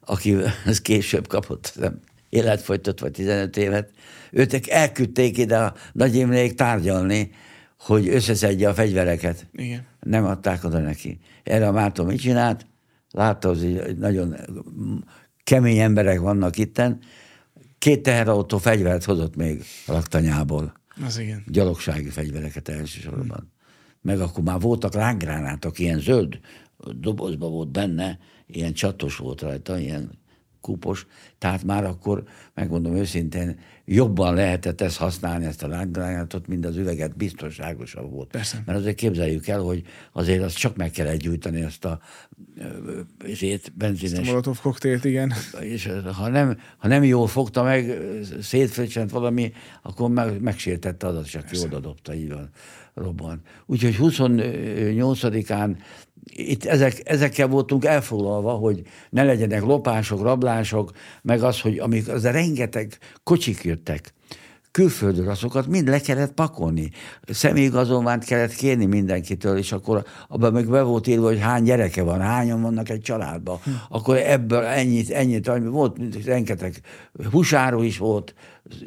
aki 0.00 0.36
ez 0.66 0.80
később 0.80 1.26
kapott 1.26 1.72
nem, 1.80 2.00
életfolytott, 2.28 3.00
vagy 3.00 3.10
15 3.10 3.56
évet, 3.56 3.90
őt 4.30 4.68
elküldték 4.68 5.38
ide 5.38 5.58
a 5.58 5.74
Nagy 5.92 6.14
Imrék 6.14 6.54
tárgyalni, 6.54 7.30
hogy 7.78 8.08
összeszedje 8.08 8.68
a 8.68 8.74
fegyvereket. 8.74 9.46
Igen. 9.52 9.86
Nem 10.00 10.24
adták 10.24 10.64
oda 10.64 10.78
neki. 10.78 11.18
Erre 11.42 11.68
a 11.68 11.72
Márton 11.72 12.06
mit 12.06 12.20
csinált? 12.20 12.66
látta, 13.16 13.48
hogy 13.48 13.96
nagyon 13.98 14.36
kemény 15.44 15.78
emberek 15.78 16.20
vannak 16.20 16.58
itten, 16.58 16.98
két 17.78 18.02
teherautó 18.02 18.58
fegyvert 18.58 19.04
hozott 19.04 19.36
még 19.36 19.64
a 19.86 19.92
laktanyából. 19.92 20.72
Az 21.04 21.18
igen. 21.18 21.44
Gyalogsági 21.46 22.08
fegyvereket 22.08 22.68
elsősorban. 22.68 23.38
Hmm. 23.38 23.50
Meg 24.02 24.20
akkor 24.20 24.44
már 24.44 24.60
voltak 24.60 24.94
lángránátok, 24.94 25.78
ilyen 25.78 25.98
zöld 26.00 26.40
dobozba 26.94 27.48
volt 27.48 27.70
benne, 27.70 28.18
ilyen 28.46 28.72
csatos 28.72 29.16
volt 29.16 29.40
rajta, 29.40 29.78
ilyen 29.78 30.18
kupos, 30.66 31.06
tehát 31.38 31.64
már 31.64 31.84
akkor, 31.84 32.24
megmondom 32.54 32.96
őszintén, 32.96 33.58
jobban 33.84 34.34
lehetett 34.34 34.80
ezt 34.80 34.96
használni, 34.96 35.44
ezt 35.44 35.62
a 35.62 35.68
lángránátot, 35.68 36.46
mint 36.46 36.66
az 36.66 36.76
üveget, 36.76 37.16
biztonságosabb 37.16 38.10
volt. 38.10 38.30
Persze. 38.30 38.62
Mert 38.66 38.78
azért 38.78 38.96
képzeljük 38.96 39.46
el, 39.46 39.60
hogy 39.60 39.82
azért 40.12 40.42
azt 40.42 40.56
csak 40.56 40.76
meg 40.76 40.90
kellett 40.90 41.18
gyújtani, 41.18 41.62
ezt 41.62 41.84
a 41.84 42.00
ezért 43.18 43.72
benzines... 43.76 44.18
Ezt 44.18 44.28
a 44.28 44.30
molotov 44.30 44.60
koktélt, 44.60 45.04
igen. 45.04 45.32
És 45.60 45.90
ha 46.12 46.28
nem, 46.28 46.58
ha 46.76 46.88
nem 46.88 47.04
jól 47.04 47.26
fogta 47.26 47.62
meg, 47.62 47.98
szétfröccsent 48.40 49.10
valami, 49.10 49.52
akkor 49.82 50.10
meg, 50.10 50.40
megsértette 50.40 51.06
az, 51.06 51.26
csak 51.26 51.44
jól 51.50 51.80
dobta, 51.80 52.14
így 52.14 52.32
van, 52.32 52.50
robban. 52.94 53.40
Úgyhogy 53.66 53.96
28-án 53.98 55.76
itt 56.32 56.64
ezek, 56.64 57.00
ezekkel 57.04 57.46
voltunk 57.46 57.84
elfoglalva, 57.84 58.52
hogy 58.52 58.82
ne 59.10 59.24
legyenek 59.24 59.62
lopások, 59.62 60.22
rablások, 60.22 60.90
meg 61.22 61.42
az, 61.42 61.60
hogy 61.60 61.78
amik 61.78 62.08
az 62.08 62.24
a 62.24 62.30
rengeteg 62.30 62.98
kocsik 63.22 63.64
jöttek, 63.64 64.14
külföldről 64.76 65.30
azokat 65.30 65.66
mind 65.66 65.88
le 65.88 66.00
kellett 66.00 66.32
pakolni. 66.32 66.90
Személyigazolványt 67.26 68.24
kellett 68.24 68.54
kérni 68.54 68.86
mindenkitől, 68.86 69.56
és 69.56 69.72
akkor 69.72 70.04
abban 70.28 70.52
meg 70.52 70.68
be 70.68 70.82
volt 70.82 71.06
írva, 71.06 71.26
hogy 71.26 71.40
hány 71.40 71.62
gyereke 71.62 72.02
van, 72.02 72.20
hányan 72.20 72.62
vannak 72.62 72.88
egy 72.88 73.00
családban. 73.00 73.58
Hm. 73.64 73.70
Akkor 73.88 74.16
ebből 74.16 74.64
ennyit, 74.64 75.10
ennyit, 75.10 75.50
volt 75.64 75.96
rengeteg 76.24 76.80
húsáról 77.30 77.84
is 77.84 77.98
volt, 77.98 78.34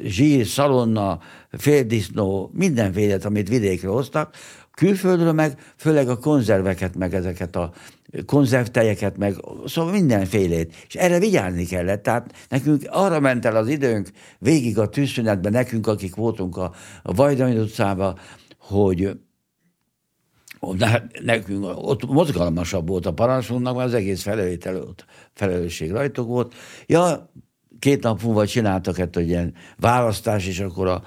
zsír, 0.04 0.46
szalonna, 0.46 1.20
féldisznó, 1.50 2.50
mindenféle, 2.54 3.18
amit 3.22 3.48
vidékre 3.48 3.88
hoztak, 3.88 4.34
Külföldről 4.80 5.32
meg 5.32 5.58
főleg 5.76 6.08
a 6.08 6.18
konzerveket, 6.18 6.96
meg 6.96 7.14
ezeket 7.14 7.56
a 7.56 7.72
konzervtejeket, 8.26 9.16
meg 9.16 9.34
szóval 9.66 9.92
mindenfélét. 9.92 10.74
És 10.86 10.94
erre 10.94 11.18
vigyázni 11.18 11.64
kellett. 11.64 12.02
Tehát 12.02 12.32
nekünk 12.48 12.82
arra 12.88 13.20
ment 13.20 13.44
el 13.44 13.56
az 13.56 13.68
időnk 13.68 14.10
végig 14.38 14.78
a 14.78 14.88
tűzszünetben, 14.88 15.52
nekünk, 15.52 15.86
akik 15.86 16.14
voltunk 16.14 16.56
a, 16.56 16.72
a 17.02 17.14
Vajdani 17.14 17.58
utcában, 17.58 18.18
hogy 18.58 19.18
nekünk 21.22 21.64
ott 21.64 22.06
mozgalmasabb 22.06 22.88
volt 22.88 23.06
a 23.06 23.12
parancsunknak, 23.12 23.76
mert 23.76 23.88
az 23.88 23.94
egész 23.94 24.22
felelőtel, 24.22 24.94
felelősség 25.32 25.90
rajtuk 25.90 26.26
volt. 26.26 26.54
Ja, 26.86 27.32
két 27.78 28.02
nap 28.02 28.22
múlva 28.22 28.46
csináltak 28.46 28.98
egy 28.98 29.28
ilyen 29.28 29.54
választás, 29.76 30.46
és 30.46 30.60
akkor 30.60 30.86
a 30.86 31.02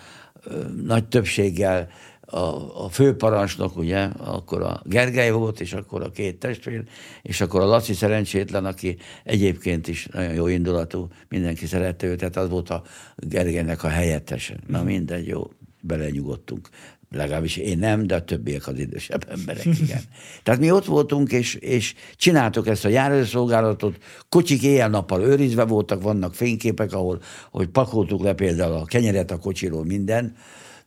nagy 0.83 1.07
többséggel 1.07 1.89
a, 2.25 2.83
a 2.83 2.89
főparancsnok, 2.89 3.77
ugye, 3.77 4.09
akkor 4.17 4.61
a 4.61 4.81
Gergely 4.85 5.31
volt, 5.31 5.59
és 5.59 5.73
akkor 5.73 6.01
a 6.01 6.11
két 6.11 6.39
testvér, 6.39 6.83
és 7.21 7.41
akkor 7.41 7.61
a 7.61 7.65
Laci 7.65 7.93
szerencsétlen, 7.93 8.65
aki 8.65 8.97
egyébként 9.23 9.87
is 9.87 10.07
nagyon 10.11 10.33
jó 10.33 10.47
indulatú, 10.47 11.07
mindenki 11.29 11.65
szerette 11.65 12.07
őt, 12.07 12.17
tehát 12.17 12.37
az 12.37 12.49
volt 12.49 12.69
a 12.69 12.83
Gergelynek 13.15 13.83
a 13.83 13.87
helyettese. 13.87 14.55
Na 14.67 14.77
mhm. 14.77 14.87
mindegy, 14.87 15.27
jó, 15.27 15.51
belenyugodtunk. 15.81 16.69
Legalábbis 17.11 17.57
én 17.57 17.77
nem, 17.77 18.07
de 18.07 18.15
a 18.15 18.23
többiek 18.23 18.67
az 18.67 18.79
idősebb 18.79 19.25
emberek, 19.29 19.65
igen. 19.65 20.01
Tehát 20.43 20.59
mi 20.59 20.71
ott 20.71 20.85
voltunk, 20.85 21.31
és, 21.31 21.55
és 21.55 21.93
csináltuk 22.15 22.67
ezt 22.67 22.85
a 22.85 22.89
járőszolgálatot, 22.89 23.97
kocsik 24.29 24.63
éjjel-nappal 24.63 25.21
őrizve 25.21 25.63
voltak, 25.63 26.01
vannak 26.01 26.35
fényképek, 26.35 26.93
ahol 26.93 27.21
hogy 27.51 27.67
pakoltuk 27.67 28.23
le 28.23 28.33
például 28.33 28.73
a 28.73 28.85
kenyeret 28.85 29.31
a 29.31 29.37
kocsiról, 29.37 29.85
minden, 29.85 30.35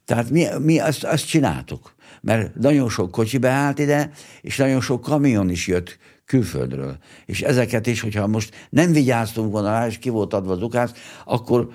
tehát 0.06 0.30
mi, 0.30 0.46
mi 0.58 0.78
azt, 0.78 1.04
azt 1.04 1.26
csináltuk, 1.26 1.94
mert 2.20 2.54
nagyon 2.54 2.88
sok 2.88 3.10
kocsi 3.10 3.38
beállt 3.38 3.78
ide, 3.78 4.10
és 4.40 4.56
nagyon 4.56 4.80
sok 4.80 5.00
kamion 5.00 5.50
is 5.50 5.66
jött 5.66 5.98
külföldről. 6.26 6.98
És 7.26 7.42
ezeket 7.42 7.86
is, 7.86 8.00
hogyha 8.00 8.26
most 8.26 8.54
nem 8.70 8.92
vigyáztunk 8.92 9.52
volna 9.52 9.70
rá, 9.70 9.86
és 9.86 9.98
ki 9.98 10.08
volt 10.08 10.34
adva 10.34 10.52
az 10.52 10.62
ukász, 10.62 10.92
akkor 11.24 11.68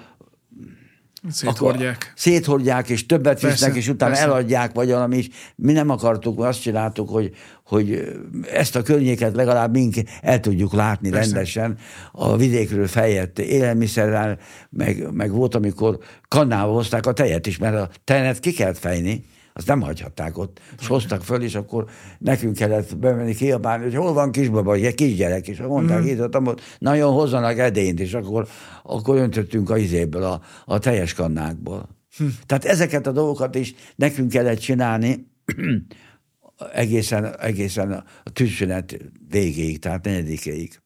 Széthordják. 1.30 2.14
széthordják, 2.16 2.90
és 2.90 3.06
többet 3.06 3.40
persze, 3.40 3.48
visznek, 3.48 3.76
és 3.76 3.88
utána 3.88 4.12
persze. 4.12 4.28
eladják, 4.28 4.74
vagy 4.74 4.90
valami 4.90 5.18
is. 5.18 5.30
Mi 5.56 5.72
nem 5.72 5.90
akartuk, 5.90 6.40
azt 6.40 6.62
csináltuk, 6.62 7.10
hogy, 7.10 7.32
hogy 7.64 8.14
ezt 8.54 8.76
a 8.76 8.82
környéket 8.82 9.36
legalább 9.36 9.72
mink 9.72 9.96
el 10.22 10.40
tudjuk 10.40 10.74
látni 10.74 11.10
persze. 11.10 11.32
rendesen. 11.32 11.78
A 12.12 12.38
vidékről 12.38 12.88
fejett 12.88 13.40
élelmiszerrel, 13.40 14.38
meg, 14.70 15.12
meg 15.12 15.32
volt, 15.32 15.56
amikor 15.56 15.98
kannával 16.28 16.74
hozták 16.74 17.06
a 17.06 17.14
tejet 17.14 17.48
is, 17.48 17.58
mert 17.58 17.76
a 17.76 17.90
tejet 18.04 18.40
ki 18.40 18.52
kellett 18.52 18.78
fejni 18.78 19.24
azt 19.54 19.68
nem 19.68 19.82
hagyhatták 19.82 20.38
ott. 20.38 20.60
És 20.80 20.88
hoztak 20.88 21.24
föl, 21.24 21.42
és 21.42 21.56
akkor 21.56 21.86
nekünk 22.18 22.56
kellett 22.56 22.98
bemenni 22.98 23.36
kiabálni, 23.36 23.84
hogy 23.84 23.96
hol 23.96 24.14
van 24.14 24.32
kisbaba, 24.32 24.74
egy 24.74 24.96
kisgyerek, 24.96 25.48
és 25.48 25.60
mondták, 25.60 26.02
mm. 26.02 26.08
itt 26.08 26.22
ott, 26.22 26.62
nagyon 26.80 27.14
hozzanak 27.14 27.58
edényt, 27.58 28.00
és 28.00 28.14
akkor, 28.14 28.48
akkor 28.84 29.18
öntöttünk 29.18 29.70
a 29.70 29.78
izéből, 29.78 30.24
a, 30.24 30.42
a 30.66 30.80
teljes 30.80 31.14
kannákból. 31.14 31.90
Hm. 32.18 32.26
Tehát 32.46 32.66
ezeket 32.66 33.08
a 33.08 33.12
dolgokat 33.12 33.56
is 33.56 33.74
nekünk 33.96 34.30
kellett 34.30 34.60
csinálni, 34.60 35.28
egészen, 36.74 37.40
egészen 37.40 37.92
a 38.24 38.30
tűzsünet 38.30 38.98
végéig, 39.30 39.80
tehát 39.80 40.06
negyedikéig. 40.06 40.80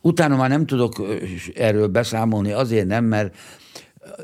Utána 0.00 0.36
már 0.36 0.48
nem 0.48 0.66
tudok 0.66 1.02
erről 1.54 1.86
beszámolni, 1.86 2.52
azért 2.52 2.86
nem, 2.86 3.04
mert 3.04 3.36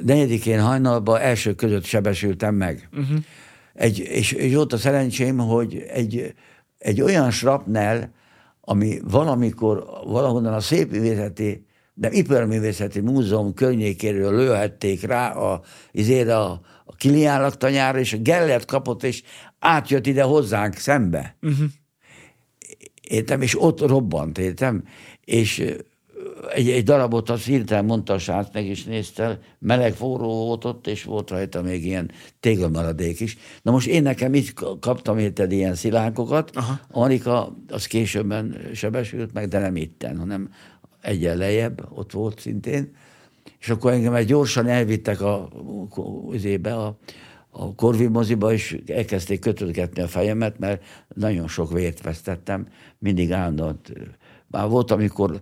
negyedikén 0.04 0.60
hajnalban 0.60 1.20
első 1.20 1.54
között 1.54 1.84
sebesültem 1.84 2.54
meg. 2.54 2.88
Uh-huh. 2.92 3.18
Egy, 3.74 3.98
és, 3.98 4.32
és 4.32 4.54
ott 4.54 4.72
a 4.72 4.76
szerencsém, 4.76 5.38
hogy 5.38 5.84
egy, 5.88 6.34
egy 6.78 7.00
olyan 7.00 7.30
srapnel, 7.30 8.12
ami 8.60 9.00
valamikor 9.04 9.84
valahonnan 10.04 10.52
a 10.52 10.60
szépművészeti, 10.60 11.66
de 11.94 12.10
iparművészeti 12.10 13.00
múzeum 13.00 13.54
környékéről 13.54 14.36
lőhették 14.36 15.02
rá 15.02 15.30
a, 15.30 15.62
izére 15.92 16.36
a, 16.36 16.60
a 16.84 16.94
Kilián 16.94 17.52
tanyára, 17.58 17.98
és 17.98 18.12
a 18.12 18.18
Gellert 18.18 18.64
kapott, 18.64 19.02
és 19.02 19.22
átjött 19.58 20.06
ide 20.06 20.22
hozzánk 20.22 20.74
szembe. 20.74 21.36
Uh-huh. 21.42 21.66
Értem, 23.02 23.42
és 23.42 23.62
ott 23.62 23.80
robbant, 23.80 24.38
értem, 24.38 24.84
és 25.24 25.64
egy, 26.48 26.70
egy 26.70 26.84
darabot 26.84 27.30
az 27.30 27.44
hirtelen 27.44 27.84
mondta 27.84 28.12
a 28.12 28.18
srác, 28.18 28.48
meg 28.52 28.66
is 28.66 28.84
nézte, 28.84 29.38
meleg, 29.58 29.94
forró 29.94 30.46
volt 30.46 30.64
ott, 30.64 30.86
és 30.86 31.04
volt 31.04 31.30
rajta 31.30 31.62
még 31.62 31.84
ilyen 31.84 32.10
téglalmaradék 32.40 33.20
is. 33.20 33.38
Na 33.62 33.70
most 33.70 33.86
én 33.86 34.02
nekem 34.02 34.34
így 34.34 34.52
kaptam 34.80 35.18
érted 35.18 35.52
ilyen 35.52 35.74
szilánkokat, 35.74 36.50
Aha. 36.56 36.80
Anika 36.90 37.56
az 37.68 37.86
későbben 37.86 38.56
sebesült 38.74 39.32
meg, 39.32 39.48
de 39.48 39.58
nem 39.58 39.76
itten, 39.76 40.18
hanem 40.18 40.50
egyen 41.00 41.36
lejjebb, 41.36 41.88
ott 41.94 42.12
volt 42.12 42.40
szintén, 42.40 42.96
és 43.60 43.68
akkor 43.68 43.92
engem 43.92 44.14
egy 44.14 44.26
gyorsan 44.26 44.66
elvittek 44.66 45.20
a, 45.20 45.48
a, 46.62 46.68
a, 46.68 46.98
a 47.50 47.74
Corvin 47.74 48.10
moziba, 48.10 48.52
és 48.52 48.78
elkezdték 48.86 49.40
kötözgetni 49.40 50.02
a 50.02 50.08
fejemet, 50.08 50.58
mert 50.58 50.82
nagyon 51.14 51.48
sok 51.48 51.72
vért 51.72 52.02
vesztettem, 52.02 52.66
mindig 52.98 53.32
állandóan. 53.32 53.80
Már 54.46 54.68
volt, 54.68 54.90
amikor 54.90 55.40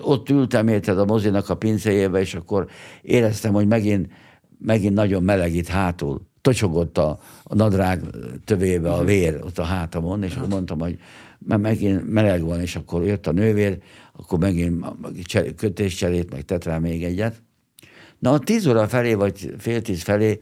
ott 0.00 0.28
ültem 0.28 0.68
érted 0.68 0.98
a 0.98 1.04
mozinak 1.04 1.48
a 1.48 1.54
pincéjébe, 1.54 2.20
és 2.20 2.34
akkor 2.34 2.66
éreztem, 3.02 3.52
hogy 3.52 3.66
megint, 3.66 4.12
megint 4.58 4.94
nagyon 4.94 5.22
meleg 5.22 5.54
itt 5.54 5.68
hátul. 5.68 6.28
Tocsogott 6.40 6.98
a, 6.98 7.18
a 7.42 7.54
nadrág 7.54 8.00
tövébe 8.44 8.92
a 8.92 9.04
vér 9.04 9.40
ott 9.44 9.58
a 9.58 9.62
hátamon, 9.62 10.22
és 10.22 10.34
akkor 10.34 10.48
mondtam, 10.48 10.80
hogy 10.80 10.98
mert 11.46 11.60
megint 11.60 12.10
meleg 12.10 12.42
van, 12.42 12.60
és 12.60 12.76
akkor 12.76 13.04
jött 13.04 13.26
a 13.26 13.32
nővér, 13.32 13.78
akkor 14.12 14.38
megint 14.38 14.86
kötéscserét, 15.56 16.30
meg 16.32 16.42
tett 16.42 16.64
rá 16.64 16.78
még 16.78 17.04
egyet. 17.04 17.42
Na, 18.18 18.32
a 18.32 18.38
tíz 18.38 18.66
óra 18.66 18.88
felé, 18.88 19.14
vagy 19.14 19.54
fél 19.58 19.82
tíz 19.82 20.02
felé, 20.02 20.40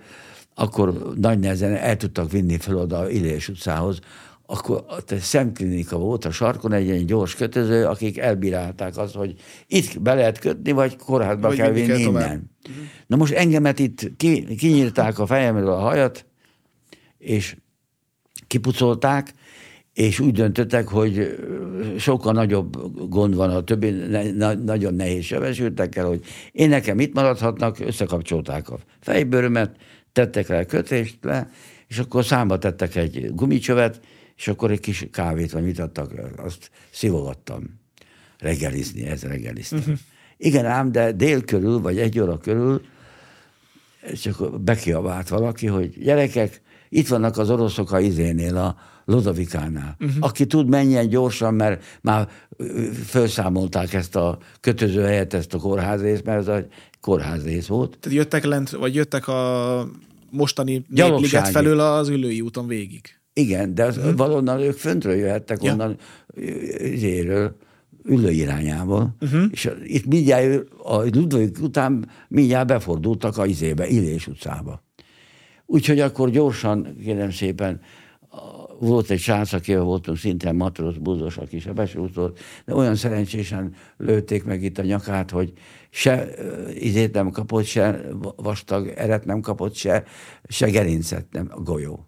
akkor 0.55 1.13
nagy 1.17 1.39
nehezen 1.39 1.75
el 1.75 1.97
tudtak 1.97 2.31
vinni 2.31 2.59
fel 2.59 2.77
oda 2.77 3.11
Illés 3.11 3.49
utcához, 3.49 4.01
akkor 4.51 4.85
egy 5.07 5.19
szemklinika 5.19 5.99
volt 5.99 6.25
a 6.25 6.31
sarkon, 6.31 6.73
egy 6.73 6.87
ilyen 6.87 7.07
gyors 7.07 7.35
kötöző, 7.35 7.85
akik 7.85 8.19
elbírálták 8.19 8.97
azt, 8.97 9.15
hogy 9.15 9.35
itt 9.67 10.01
be 10.01 10.15
lehet 10.15 10.39
kötni, 10.39 10.73
vagy 10.73 10.97
kórházba 10.97 11.49
vagy 11.49 11.57
kell 11.57 11.71
vinni 11.71 12.01
innen. 12.01 12.51
Na 13.07 13.17
most 13.17 13.33
engemet 13.33 13.79
itt 13.79 14.17
ki, 14.17 14.55
kinyírták 14.57 15.19
a 15.19 15.27
fejemről 15.27 15.71
a 15.71 15.79
hajat, 15.79 16.27
és 17.19 17.57
kipucolták, 18.47 19.33
és 19.93 20.21
úgy 20.21 20.33
döntöttek, 20.33 20.89
hogy 20.89 21.39
sokkal 21.99 22.33
nagyobb 22.33 22.77
gond 23.09 23.35
van 23.35 23.51
a 23.51 23.65
többi, 23.65 23.91
na, 24.37 24.55
nagyon 24.55 24.95
nehéz 24.95 25.25
sebesültekkel, 25.25 26.07
hogy 26.07 26.25
én 26.53 26.69
nekem 26.69 27.01
itt 27.01 27.15
maradhatnak, 27.15 27.81
összekapcsolták 27.81 28.71
a 28.71 28.79
fejbőrömet, 29.01 29.77
tettek 30.13 30.49
rá 30.49 30.65
kötést 30.65 31.19
le, 31.23 31.51
és 31.87 31.99
akkor 31.99 32.25
számba 32.25 32.59
tettek 32.59 32.97
egy 32.97 33.35
gumicsövet, 33.35 34.01
és 34.39 34.49
akkor 34.49 34.71
egy 34.71 34.81
kis 34.81 35.07
kávét, 35.13 35.53
vagy 35.53 35.65
mit 35.65 35.79
adtak, 35.79 36.13
azt 36.37 36.71
szivogattam 36.91 37.81
reggelizni, 38.39 39.07
ez 39.07 39.23
reggeliztem. 39.23 39.79
Uh-huh. 39.79 39.99
Igen 40.37 40.67
ám, 40.67 40.93
de 40.93 41.13
dél 41.13 41.45
körül, 41.45 41.81
vagy 41.81 41.99
egy 41.99 42.21
óra 42.21 42.39
körül 42.39 42.83
csak 44.23 44.61
bekiabált 44.61 45.29
valaki, 45.29 45.67
hogy 45.67 45.99
gyerekek, 46.03 46.61
itt 46.89 47.09
vannak 47.09 47.39
az 47.39 47.51
oroszok 47.51 47.93
a 47.93 48.01
izénél, 48.01 48.57
a 48.57 48.77
Lodovikánál. 49.05 49.97
Uh-huh. 50.01 50.17
Aki 50.21 50.47
tud, 50.47 50.69
menjen 50.69 51.09
gyorsan, 51.09 51.55
mert 51.55 51.85
már 52.01 52.29
felszámolták 53.05 53.93
ezt 53.93 54.17
a 54.17 54.39
kötöző 54.61 55.03
helyet, 55.03 55.35
ezt 55.35 55.55
a 55.55 55.59
kórházrészt, 55.59 56.25
mert 56.25 56.39
ez 56.39 56.49
a 56.49 56.67
kórházrész 57.01 57.67
volt. 57.67 57.99
Tehát 57.99 58.19
jöttek 58.19 58.45
lent, 58.45 58.71
vagy 58.71 58.95
jöttek 58.95 59.29
a 59.29 59.89
mostani 60.31 60.85
liget 60.89 61.49
felől 61.49 61.81
az 61.81 62.09
ülői 62.09 62.41
úton 62.41 62.67
végig. 62.67 63.18
Igen, 63.39 63.75
de 63.75 63.85
az, 63.85 63.97
uh-huh. 63.97 64.17
valonnan 64.17 64.61
ők 64.61 64.77
föntről 64.77 65.15
jöhettek, 65.15 65.63
ja. 65.63 65.73
onnan 65.73 65.97
izéről, 66.79 67.57
ülő 68.05 68.31
irányából, 68.31 69.15
uh-huh. 69.21 69.43
és 69.51 69.71
itt 69.85 70.07
mindjárt 70.07 70.65
a 70.83 70.97
Ludwig 70.97 71.57
után 71.61 72.09
mindjárt 72.29 72.67
befordultak 72.67 73.37
a 73.37 73.47
izébe, 73.47 73.89
Illés 73.89 74.27
utcába. 74.27 74.83
Úgyhogy 75.67 76.01
akkor 76.01 76.31
gyorsan, 76.31 76.97
kérem 77.03 77.31
szépen, 77.31 77.81
volt 78.79 79.11
egy 79.11 79.19
srác, 79.19 79.53
akivel 79.53 79.83
voltunk 79.83 80.19
szintén 80.19 80.55
matróz, 80.55 80.97
buzos, 80.97 81.37
aki 81.37 81.59
sebesült 81.59 82.19
de 82.65 82.75
olyan 82.75 82.95
szerencsésen 82.95 83.75
lőtték 83.97 84.45
meg 84.45 84.63
itt 84.63 84.79
a 84.79 84.83
nyakát, 84.83 85.31
hogy 85.31 85.53
se 85.91 86.29
izét 86.75 87.13
nem 87.15 87.31
kapott, 87.31 87.65
se 87.65 88.01
vastag 88.37 88.93
eret 88.97 89.25
nem 89.25 89.41
kapott, 89.41 89.75
se, 89.75 90.05
se 90.49 90.71
gerincet 90.71 91.27
nem, 91.31 91.49
a 91.51 91.61
golyó. 91.61 92.08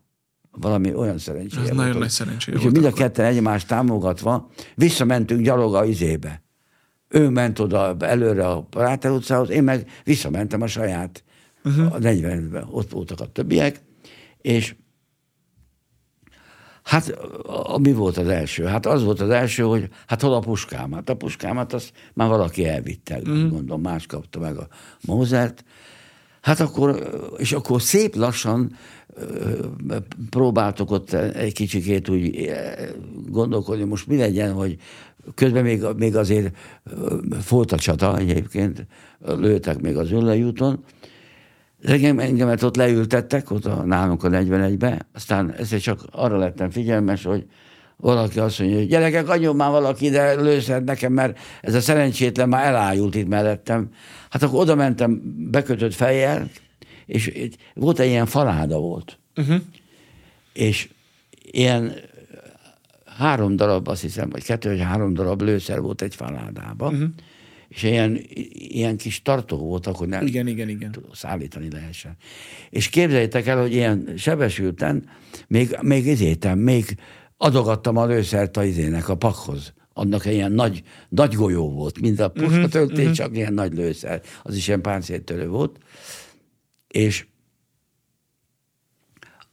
Valami 0.50 0.94
olyan 0.94 1.18
szerencséje 1.18 1.68
Ez 1.68 1.76
nagyon 1.76 1.98
nagy 1.98 2.08
szerencséje 2.08 2.56
Úgyhogy 2.56 2.72
mind 2.72 2.84
a 2.84 2.92
ketten 2.92 3.24
egymást 3.24 3.66
támogatva 3.66 4.50
visszamentünk 4.74 5.40
gyalog 5.40 5.74
a 5.74 5.84
izébe. 5.84 6.42
Ő 7.08 7.28
ment 7.28 7.58
oda 7.58 7.96
előre 8.00 8.48
a 8.48 8.66
Ráter 8.70 9.10
utcához, 9.10 9.50
én 9.50 9.62
meg 9.62 9.90
visszamentem 10.04 10.62
a 10.62 10.66
saját 10.66 11.24
uh-huh. 11.64 11.94
a 11.94 11.98
40-ben. 11.98 12.66
Ott 12.70 12.90
voltak 12.90 13.20
a 13.20 13.26
többiek, 13.26 13.82
és 14.38 14.74
Hát 16.82 17.18
mi 17.80 17.92
volt 17.92 18.16
az 18.16 18.28
első? 18.28 18.64
Hát 18.64 18.86
az 18.86 19.04
volt 19.04 19.20
az 19.20 19.30
első, 19.30 19.62
hogy 19.62 19.88
hát 20.06 20.20
hol 20.20 20.34
a 20.34 20.38
puskám? 20.38 20.92
Hát 20.92 21.08
a 21.08 21.14
puskámat 21.14 21.72
azt 21.72 21.92
már 22.14 22.28
valaki 22.28 22.66
elvitte, 22.66 23.20
mm. 23.28 23.48
gondolom, 23.48 23.80
más 23.80 24.06
kapta 24.06 24.38
meg 24.38 24.56
a 24.56 24.68
Mozert. 25.00 25.64
Hát 26.40 26.60
akkor, 26.60 27.10
és 27.36 27.52
akkor 27.52 27.82
szép 27.82 28.14
lassan 28.14 28.76
próbáltok 30.30 30.90
ott 30.90 31.12
egy 31.12 31.52
kicsikét 31.52 32.08
úgy 32.08 32.50
gondolkodni, 33.28 33.84
most 33.84 34.06
mi 34.06 34.16
legyen, 34.16 34.52
hogy 34.52 34.76
közben 35.34 35.62
még, 35.62 35.84
még 35.96 36.16
azért 36.16 36.56
volt 37.48 37.72
a 37.72 37.76
csata 37.76 38.18
egyébként, 38.18 38.86
lőttek 39.26 39.80
még 39.80 39.96
az 39.96 40.10
Üllei 40.10 40.42
úton, 40.42 40.84
Engem, 41.82 42.18
engemet 42.18 42.62
ott 42.62 42.76
leültettek, 42.76 43.50
ott 43.50 43.64
a, 43.64 43.82
nálunk 43.84 44.24
a 44.24 44.28
41-be, 44.28 45.06
aztán 45.14 45.52
ezért 45.52 45.82
csak 45.82 46.00
arra 46.10 46.38
lettem 46.38 46.70
figyelmes, 46.70 47.24
hogy 47.24 47.46
valaki 47.96 48.38
azt 48.38 48.58
mondja, 48.58 48.76
hogy 48.78 48.88
gyerekek, 48.88 49.28
adjon 49.28 49.56
már 49.56 49.70
valaki 49.70 50.04
ide 50.06 50.34
lőszert 50.34 50.84
nekem, 50.84 51.12
mert 51.12 51.38
ez 51.60 51.74
a 51.74 51.80
szerencsétlen 51.80 52.48
már 52.48 52.66
elájult 52.66 53.14
itt 53.14 53.28
mellettem. 53.28 53.88
Hát 54.30 54.42
akkor 54.42 54.60
oda 54.60 54.74
mentem 54.74 55.20
bekötött 55.50 55.94
fejjel, 55.94 56.48
és 57.10 57.48
volt 57.74 57.98
egy 57.98 58.08
ilyen 58.08 58.26
faláda 58.26 58.78
volt. 58.78 59.18
Uh-huh. 59.36 59.60
És 60.52 60.88
ilyen 61.42 61.94
három 63.04 63.56
darab, 63.56 63.88
azt 63.88 64.02
hiszem, 64.02 64.30
vagy 64.30 64.44
kettő 64.44 64.68
vagy 64.68 64.80
három 64.80 65.14
darab 65.14 65.42
lőszer 65.42 65.80
volt 65.80 66.02
egy 66.02 66.14
faládában. 66.14 66.94
Uh-huh 66.94 67.10
és 67.70 67.82
ilyen, 67.82 68.20
ilyen 68.52 68.96
kis 68.96 69.22
tartó 69.22 69.56
voltak, 69.56 69.96
hogy 69.96 70.08
nem 70.08 70.26
igen, 70.26 70.46
igen, 70.46 70.68
igen. 70.68 70.96
szállítani 71.12 71.70
lehessen. 71.70 72.16
És 72.70 72.88
képzeljétek 72.88 73.46
el, 73.46 73.60
hogy 73.60 73.72
ilyen 73.72 74.12
sebesülten, 74.16 75.08
még, 75.46 75.78
még 75.80 76.06
izétem, 76.06 76.58
még 76.58 76.96
adogattam 77.36 77.96
a 77.96 78.06
lőszert 78.06 78.56
a 78.56 78.64
izének, 78.64 79.08
a 79.08 79.14
pakhoz. 79.14 79.72
Annak 79.92 80.26
ilyen 80.26 80.52
nagy, 80.52 80.82
nagy 81.08 81.34
golyó 81.34 81.70
volt, 81.70 82.00
mint 82.00 82.20
a 82.20 82.28
puskatöltés, 82.28 82.80
uh-huh, 82.80 82.98
uh-huh. 82.98 83.12
csak 83.12 83.36
ilyen 83.36 83.52
nagy 83.52 83.74
lőszer. 83.74 84.22
Az 84.42 84.56
is 84.56 84.68
ilyen 84.68 84.80
páncéltörő 84.80 85.48
volt. 85.48 85.78
És 86.90 87.26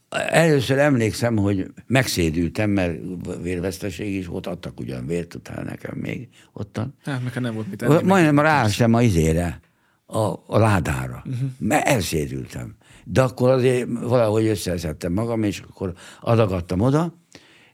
Először 0.08 0.78
emlékszem, 0.78 1.36
hogy 1.36 1.66
megszédültem, 1.86 2.70
mert 2.70 2.98
vérveszteség 3.42 4.14
is 4.14 4.26
volt, 4.26 4.46
adtak 4.46 4.80
ugyan 4.80 5.06
vért 5.06 5.34
utána 5.34 5.62
nekem 5.62 5.98
még 5.98 6.28
ottan. 6.52 6.94
Hát, 7.04 7.22
meg 7.24 7.42
nem 7.42 7.54
volt 7.54 7.68
mit 7.68 7.82
enni. 7.82 8.02
Majdnem 8.02 8.38
ráestem 8.38 8.94
a 8.94 9.02
izére, 9.02 9.60
a, 10.06 10.18
a 10.46 10.58
ládára, 10.58 11.22
uh-huh. 11.26 11.48
mert 11.58 11.86
elszédültem. 11.86 12.76
De 13.04 13.22
akkor 13.22 13.50
azért 13.50 13.88
valahogy 13.88 14.46
összeszedtem 14.46 15.12
magam, 15.12 15.42
és 15.42 15.62
akkor 15.70 15.92
adagadtam 16.20 16.80
oda, 16.80 17.14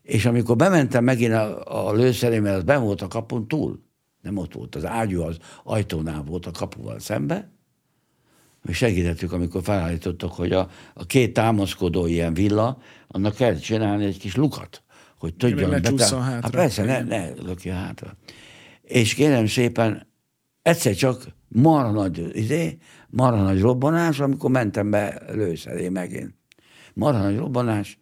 és 0.02 0.26
amikor 0.26 0.56
bementem 0.56 1.04
megint 1.04 1.32
a, 1.32 1.88
a 1.88 1.92
lőszerémmel, 1.92 2.54
az 2.54 2.62
ben 2.62 2.82
volt 2.82 3.02
a 3.02 3.08
kapun 3.08 3.48
túl. 3.48 3.82
Nem 4.20 4.36
ott 4.36 4.52
volt, 4.52 4.74
az 4.74 4.84
ágyú 4.84 5.22
az 5.22 5.36
ajtónál 5.62 6.22
volt 6.22 6.46
a 6.46 6.50
kapuval 6.50 6.98
szembe, 6.98 7.53
mi 8.64 8.72
segítettük, 8.72 9.32
amikor 9.32 9.62
felállítottak, 9.62 10.32
hogy 10.32 10.52
a, 10.52 10.70
a 10.94 11.06
két 11.06 11.32
támaszkodó 11.32 12.06
ilyen 12.06 12.34
villa, 12.34 12.78
annak 13.08 13.34
kell 13.34 13.54
csinálni 13.54 14.04
egy 14.04 14.18
kis 14.18 14.36
lukat, 14.36 14.82
hogy 15.18 15.34
tudjon 15.34 15.70
betáll... 15.70 15.96
hátra. 15.96 16.20
Hát 16.20 16.50
persze, 16.50 16.84
ne, 16.84 17.02
ne 17.02 17.30
lökje 17.30 17.74
hátra. 17.74 18.16
és 18.82 19.14
kérem 19.14 19.46
szépen, 19.46 20.06
egyszer 20.62 20.94
csak 20.94 21.26
marha 21.48 21.90
nagy, 21.90 22.36
izé, 22.36 22.78
marha 23.08 23.42
nagy 23.42 23.60
robbanás, 23.60 24.20
amikor 24.20 24.50
mentem 24.50 24.90
be 24.90 25.22
lőszeré 25.32 25.88
megint. 25.88 26.34
Marha 26.94 27.22
nagy 27.22 27.36
robbanás, 27.36 27.98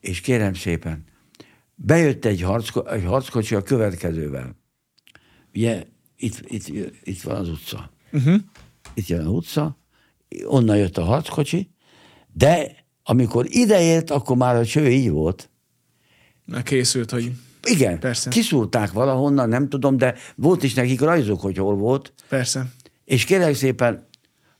és 0.00 0.20
kérem 0.20 0.54
szépen, 0.54 1.04
bejött 1.74 2.24
egy, 2.24 2.42
harcko, 2.42 2.86
egy 2.86 3.04
harckocsi 3.04 3.54
a 3.54 3.62
következővel. 3.62 4.56
Ugye 5.54 5.84
itt, 6.16 6.40
itt, 6.44 6.66
itt 7.02 7.22
van 7.22 7.36
az 7.36 7.48
utca. 7.48 7.90
Uh-huh. 8.12 8.40
Itt 8.94 9.06
jön 9.06 9.20
az 9.20 9.26
utca, 9.26 9.76
onnan 10.46 10.76
jött 10.76 10.98
a 10.98 11.04
harckocsi, 11.04 11.70
de 12.32 12.80
amikor 13.02 13.46
ideért, 13.48 14.10
akkor 14.10 14.36
már 14.36 14.56
a 14.56 14.64
cső 14.64 14.88
így 14.88 15.10
volt. 15.10 15.50
Na 16.44 16.62
készült, 16.62 17.10
hogy... 17.10 17.32
Igen, 17.62 17.98
Persze. 17.98 18.30
kiszúrták 18.30 18.92
valahonnan, 18.92 19.48
nem 19.48 19.68
tudom, 19.68 19.96
de 19.96 20.14
volt 20.36 20.62
is 20.62 20.74
nekik 20.74 21.00
rajzok, 21.00 21.40
hogy 21.40 21.56
hol 21.56 21.74
volt. 21.74 22.12
Persze. 22.28 22.66
És 23.04 23.24
kérlek 23.24 23.54
szépen, 23.54 24.08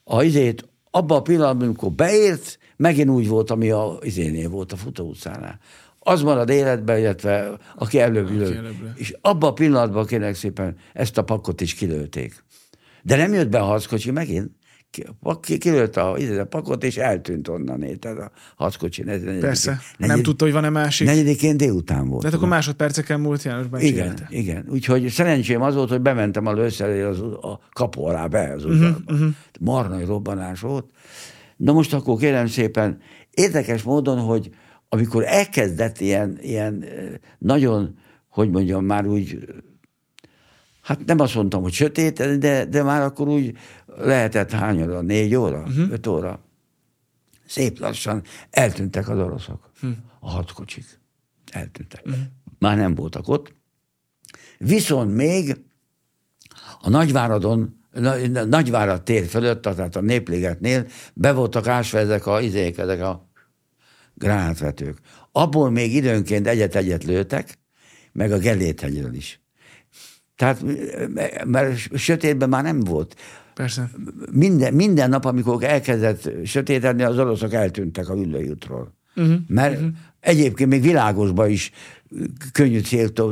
a 0.04 0.22
izét, 0.22 0.68
abban 0.90 1.18
a 1.18 1.22
pillanatban, 1.22 1.66
amikor 1.66 1.92
beért, 1.92 2.58
megint 2.76 3.10
úgy 3.10 3.28
volt, 3.28 3.50
ami 3.50 3.70
a 3.70 3.98
izénél 4.00 4.48
volt, 4.48 4.72
a 4.72 4.76
futó 4.76 5.08
utcánál. 5.08 5.58
Az 5.98 6.22
marad 6.22 6.48
életben, 6.48 6.98
illetve 6.98 7.58
aki 7.76 7.98
előbb 7.98 8.30
lő. 8.30 8.76
És 8.94 9.14
abban 9.20 9.50
a 9.50 9.52
pillanatban 9.52 10.06
kérlek 10.06 10.34
szépen 10.34 10.76
ezt 10.92 11.18
a 11.18 11.22
pakot 11.22 11.60
is 11.60 11.74
kilőtték. 11.74 12.44
De 13.02 13.16
nem 13.16 13.32
jött 13.32 13.48
be 13.48 13.58
a 13.58 13.64
harckocsi 13.64 14.10
megint. 14.10 14.50
Ki- 14.92 15.06
ki- 15.40 15.58
Kilőtt 15.58 15.96
a, 15.96 16.14
izé, 16.18 16.38
a 16.38 16.46
pakot, 16.46 16.84
és 16.84 16.96
eltűnt 16.96 17.48
onnan. 17.48 17.98
Tehát 17.98 18.18
a 18.18 18.30
harckocsi. 18.56 19.02
negyedikén- 19.02 19.40
Persze. 19.40 19.70
Nem 19.70 19.80
negyedik- 19.98 20.24
tudta, 20.24 20.44
hogy 20.44 20.52
van-e 20.52 20.68
másik. 20.68 21.06
Negyedikén 21.06 21.56
délután 21.56 22.08
volt. 22.08 22.20
De 22.22 22.26
hát 22.28 22.36
akkor 22.36 22.48
másodperceken 22.48 23.20
múlt 23.20 23.42
János 23.42 23.66
bácsi 23.66 23.86
Igen, 23.86 24.04
élete. 24.04 24.26
igen. 24.30 24.64
Úgyhogy 24.68 25.08
szerencsém 25.08 25.62
az 25.62 25.74
volt, 25.74 25.88
hogy 25.88 26.00
bementem 26.00 26.46
a 26.46 26.52
lőszerére 26.52 27.08
az, 27.08 27.20
a 27.20 27.60
kapu 27.72 28.02
alá 28.04 28.26
be 28.26 28.52
az 28.52 28.64
udvarba. 28.64 29.12
Uh-huh, 29.12 29.28
Marnai 29.60 30.04
robbanás 30.04 30.60
volt. 30.60 30.86
Na 31.56 31.72
most 31.72 31.94
akkor 31.94 32.18
kérem 32.18 32.46
szépen, 32.46 32.98
érdekes 33.30 33.82
módon, 33.82 34.18
hogy 34.18 34.50
amikor 34.88 35.24
elkezdett 35.26 36.00
ilyen, 36.00 36.38
ilyen 36.40 36.84
nagyon, 37.38 37.94
hogy 38.28 38.50
mondjam, 38.50 38.84
már 38.84 39.06
úgy, 39.06 39.38
hát 40.82 41.04
nem 41.06 41.20
azt 41.20 41.34
mondtam, 41.34 41.62
hogy 41.62 41.72
sötét, 41.72 42.38
de, 42.38 42.64
de 42.64 42.82
már 42.82 43.02
akkor 43.02 43.28
úgy 43.28 43.56
lehetett 43.96 44.50
hányra, 44.50 45.00
négy 45.00 45.34
óra, 45.34 45.60
uh-huh. 45.60 45.90
öt 45.90 46.06
óra. 46.06 46.40
Szép 47.46 47.78
lassan 47.78 48.22
eltűntek 48.50 49.08
az 49.08 49.18
oroszok, 49.18 49.70
a 50.20 50.30
harckocsik. 50.30 51.00
Eltűntek. 51.50 52.02
Uh-huh. 52.04 52.22
Már 52.58 52.76
nem 52.76 52.94
voltak 52.94 53.28
ott. 53.28 53.54
Viszont 54.58 55.14
még 55.14 55.56
a 56.80 56.88
Nagyváradon, 56.88 57.80
Na- 57.92 58.44
Nagyvárad 58.44 59.02
tér 59.02 59.26
fölött, 59.26 59.62
tehát 59.62 59.96
a 59.96 60.00
Népligetnél 60.00 60.86
be 61.14 61.32
voltak 61.32 61.66
ásva 61.66 61.98
ezek 61.98 62.26
a, 62.26 62.40
izék, 62.40 62.78
ezek 62.78 63.00
a 63.00 63.30
gránátvetők. 64.14 64.98
Abból 65.32 65.70
még 65.70 65.94
időnként 65.94 66.46
egyet-egyet 66.46 67.04
lőtek, 67.04 67.58
meg 68.12 68.32
a 68.32 68.38
Geléthegyről 68.38 69.14
is. 69.14 69.40
Tehát, 70.36 70.64
mert 71.44 71.96
sötétben 71.98 72.48
már 72.48 72.62
nem 72.62 72.80
volt. 72.80 73.16
Persze. 73.54 73.90
Minden, 74.30 74.74
minden 74.74 75.08
nap, 75.08 75.24
amikor 75.24 75.64
elkezdett 75.64 76.30
sötétedni, 76.44 77.02
az 77.02 77.18
oroszok 77.18 77.52
eltűntek 77.52 78.08
a 78.08 78.14
ülőjútról. 78.14 78.94
Uh-huh. 79.16 79.34
Mert 79.46 79.74
uh-huh. 79.74 79.90
egyébként 80.20 80.70
még 80.70 80.82
világosban 80.82 81.50
is 81.50 81.72
könnyű 82.52 82.80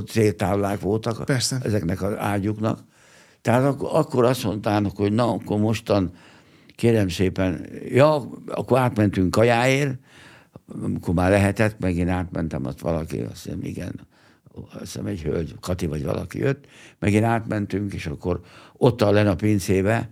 céltáblák 0.06 0.80
voltak 0.80 1.24
Persze. 1.24 1.58
ezeknek 1.62 2.02
az 2.02 2.16
ágyuknak. 2.16 2.78
Tehát 3.42 3.64
ak- 3.64 3.92
akkor 3.92 4.24
azt 4.24 4.44
mondtának, 4.44 4.96
hogy 4.96 5.12
na, 5.12 5.32
akkor 5.32 5.58
mostan 5.58 6.12
kérem 6.76 7.08
szépen, 7.08 7.66
ja, 7.88 8.28
akkor 8.46 8.78
átmentünk 8.78 9.30
kajáért, 9.30 9.98
amikor 10.82 11.14
már 11.14 11.30
lehetett, 11.30 11.78
megint 11.78 12.08
átmentem, 12.08 12.66
azt 12.66 12.80
valaki, 12.80 13.20
azt 13.20 13.42
hiszem, 13.42 13.62
igen, 13.62 14.00
azt 14.54 14.78
hiszem 14.78 15.06
egy 15.06 15.22
hölgy, 15.22 15.54
Kati 15.60 15.86
vagy 15.86 16.04
valaki 16.04 16.38
jött, 16.38 16.66
megint 16.98 17.24
átmentünk, 17.24 17.92
és 17.92 18.06
akkor 18.06 18.40
ott 18.76 19.02
a 19.02 19.10
len 19.10 19.26
a 19.26 19.34
pincébe, 19.34 20.10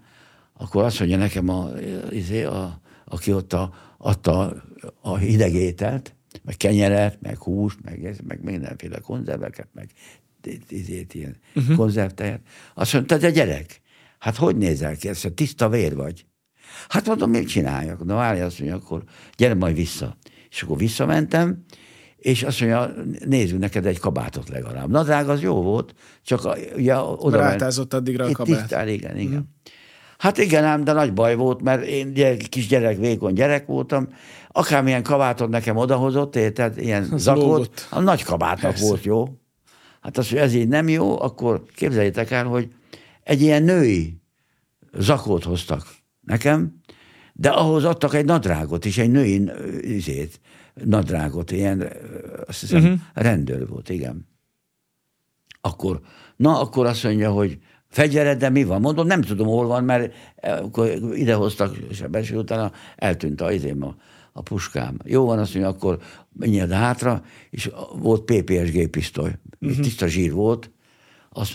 akkor 0.53 0.85
azt 0.85 0.99
mondja 0.99 1.17
nekem, 1.17 1.49
a, 1.49 1.71
izé, 2.11 2.45
a, 2.45 2.81
aki 3.05 3.33
ott 3.33 3.53
a, 3.53 3.75
adta 3.99 4.65
a 5.01 5.17
hideg 5.17 5.55
ételt, 5.55 6.15
meg 6.43 6.57
kenyeret, 6.57 7.21
meg 7.21 7.39
húst, 7.39 7.79
meg, 7.83 8.05
ez- 8.05 8.21
meg 8.27 8.43
mindenféle 8.43 8.99
konzerveket, 8.99 9.69
meg 9.73 9.91
izét, 10.69 11.15
ilyen 11.15 11.37
uh-huh. 11.55 11.77
konzervtejet. 11.77 12.41
Azt 12.75 12.93
mondta, 12.93 13.19
te 13.19 13.31
gyerek, 13.31 13.81
hát 14.19 14.37
hogy 14.37 14.57
nézel 14.57 14.97
ki, 14.97 15.09
ezt 15.09 15.33
tiszta 15.33 15.69
vér 15.69 15.95
vagy. 15.95 16.27
Hát 16.89 17.07
mondom, 17.07 17.31
mit 17.31 17.49
csináljak? 17.49 18.05
Na 18.05 18.15
várj, 18.15 18.41
azt 18.41 18.59
mondja, 18.59 18.77
akkor 18.77 19.03
gyere 19.37 19.55
majd 19.55 19.75
vissza. 19.75 20.17
És 20.51 20.63
akkor 20.63 20.77
visszamentem, 20.77 21.65
és 22.19 22.43
azt 22.43 22.61
mondja, 22.61 22.95
nézzünk 23.25 23.61
neked 23.61 23.87
egy 23.87 23.99
kabátot 23.99 24.49
legalább. 24.49 24.91
Nadrág 24.91 25.29
az 25.29 25.41
jó 25.43 25.63
volt, 25.63 25.95
csak 26.23 26.45
a, 26.45 26.57
ugye 26.77 26.97
oda 26.97 27.29
Mert 27.31 27.43
ment- 27.43 27.63
átázott 27.63 27.95
addigra 27.95 28.25
a 28.25 28.33
kabát. 28.33 28.59
Tisztán, 28.59 28.89
igen, 28.89 29.19
igen. 29.19 29.39
Mm. 29.39 29.71
Hát 30.19 30.39
igen, 30.39 30.65
ám, 30.65 30.85
de 30.85 30.93
nagy 30.93 31.13
baj 31.13 31.35
volt, 31.35 31.63
mert 31.63 31.85
én 31.85 32.13
gyerek, 32.13 32.37
kis 32.39 32.67
gyerek, 32.67 32.99
vékony 32.99 33.33
gyerek 33.33 33.67
voltam, 33.67 34.09
akármilyen 34.49 35.03
kabátot 35.03 35.49
nekem 35.49 35.77
odahozott, 35.77 36.37
érted, 36.37 36.79
ilyen 36.79 37.09
Az 37.13 37.23
zakot, 37.23 37.43
lógott. 37.43 37.87
a 37.91 38.01
nagy 38.01 38.23
kabátnak 38.23 38.71
Persze. 38.71 38.87
volt 38.87 39.05
jó. 39.05 39.29
Hát 40.01 40.19
az, 40.19 40.29
hogy 40.29 40.39
ez 40.39 40.55
így 40.55 40.69
nem 40.69 40.89
jó, 40.89 41.21
akkor 41.21 41.63
képzeljétek 41.75 42.31
el, 42.31 42.45
hogy 42.45 42.69
egy 43.23 43.41
ilyen 43.43 43.63
női 43.63 44.21
zakót 44.93 45.45
hoztak 45.45 45.87
nekem, 46.21 46.77
de 47.33 47.49
ahhoz 47.49 47.85
adtak 47.85 48.15
egy 48.15 48.25
nadrágot 48.25 48.85
is, 48.85 48.99
egy 48.99 49.11
női 49.11 49.51
izét, 49.81 50.41
nadrágot, 50.85 51.51
ilyen, 51.51 51.89
azt 52.47 52.61
hiszem, 52.61 52.83
uh-huh. 52.83 52.99
rendőr 53.15 53.69
volt, 53.69 53.89
igen. 53.89 54.27
Akkor, 55.61 56.01
na, 56.37 56.61
akkor 56.61 56.87
azt 56.87 57.05
mondja, 57.05 57.31
hogy 57.31 57.59
fegyvered, 57.89 58.39
de 58.39 58.49
mi 58.49 58.65
van? 58.65 58.81
Mondom, 58.81 59.07
nem 59.07 59.23
tudom, 59.23 59.47
hol 59.47 59.67
van, 59.67 59.85
mert 59.85 60.15
eh, 60.37 60.65
akkor 60.65 60.91
idehoztak 61.15 61.77
sebesül, 61.93 62.39
utána 62.39 62.73
eltűnt 62.97 63.41
a, 63.41 63.53
izém, 63.53 63.83
a, 63.83 63.97
a 64.33 64.43
puskám. 64.43 64.97
Jó 65.05 65.25
van, 65.25 65.39
azt 65.39 65.55
mondja, 65.55 65.73
akkor 65.73 65.99
menjél 66.33 66.69
hátra, 66.69 67.23
és 67.51 67.71
volt 67.93 68.23
PPSG 68.23 68.89
pisztoly. 68.89 69.33
Uh-huh. 69.61 69.81
Tiszta 69.81 70.07
zsír 70.07 70.33
volt, 70.33 70.71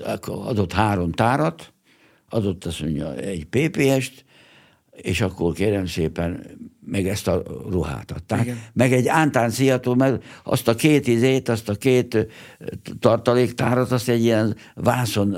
akkor 0.04 0.48
adott 0.48 0.74
három 0.74 1.12
tárat, 1.12 1.74
adott 2.30 2.66
azt 2.66 2.82
mondja 2.82 3.16
egy 3.16 3.46
PPS-t, 3.46 4.26
és 4.92 5.22
akkor 5.22 5.54
kérem 5.54 5.86
szépen 5.86 6.46
meg 6.86 7.08
ezt 7.08 7.28
a 7.28 7.44
ruhát 7.70 8.12
adták. 8.12 8.42
Igen. 8.42 8.62
Meg 8.74 8.94
egy 8.94 9.08
ántán 9.08 9.50
sziató, 9.50 9.96
mert 9.96 10.24
azt 10.44 10.68
a 10.68 10.76
két 10.76 11.08
izét, 11.08 11.50
azt 11.50 11.70
a 11.70 11.76
két 11.76 12.28
tartaléktárat, 13.00 13.92
azt 13.92 14.10
egy 14.10 14.24
ilyen 14.24 14.56
vászon 14.76 15.38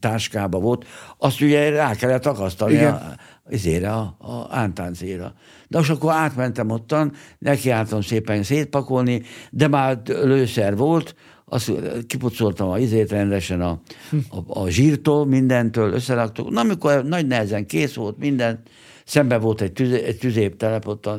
táskába 0.00 0.58
volt, 0.58 0.86
azt 1.18 1.40
ugye 1.40 1.70
rá 1.70 1.94
kellett 1.94 2.26
akasztani 2.26 2.72
Igen. 2.72 2.92
a, 2.92 3.14
izére, 3.50 3.92
a, 3.92 4.16
a 4.18 4.46
ántáncéra. 4.50 5.34
De 5.68 5.78
most 5.78 5.90
akkor 5.90 6.12
átmentem 6.12 6.70
ottan, 6.70 7.12
nekiálltam 7.38 8.00
szépen 8.00 8.42
szétpakolni, 8.42 9.22
de 9.50 9.68
már 9.68 10.00
lőszer 10.04 10.76
volt, 10.76 11.14
azt 11.44 11.72
kipucoltam 12.06 12.68
a 12.68 12.78
izét 12.78 13.10
rendesen 13.10 13.60
a, 13.60 13.80
a, 14.30 14.60
a 14.60 14.68
zsírtól, 14.68 15.26
mindentől, 15.26 15.92
összeraktuk. 15.92 16.50
Na, 16.50 16.60
amikor 16.60 17.04
nagy 17.04 17.26
nehezen 17.26 17.66
kész 17.66 17.94
volt 17.94 18.18
minden, 18.18 18.62
szembe 19.08 19.38
volt 19.38 19.60
egy, 19.60 19.72
tüzé, 19.72 20.02
egy 20.02 20.18
tüzéptelep 20.18 20.86
ott 20.86 21.06
a, 21.06 21.12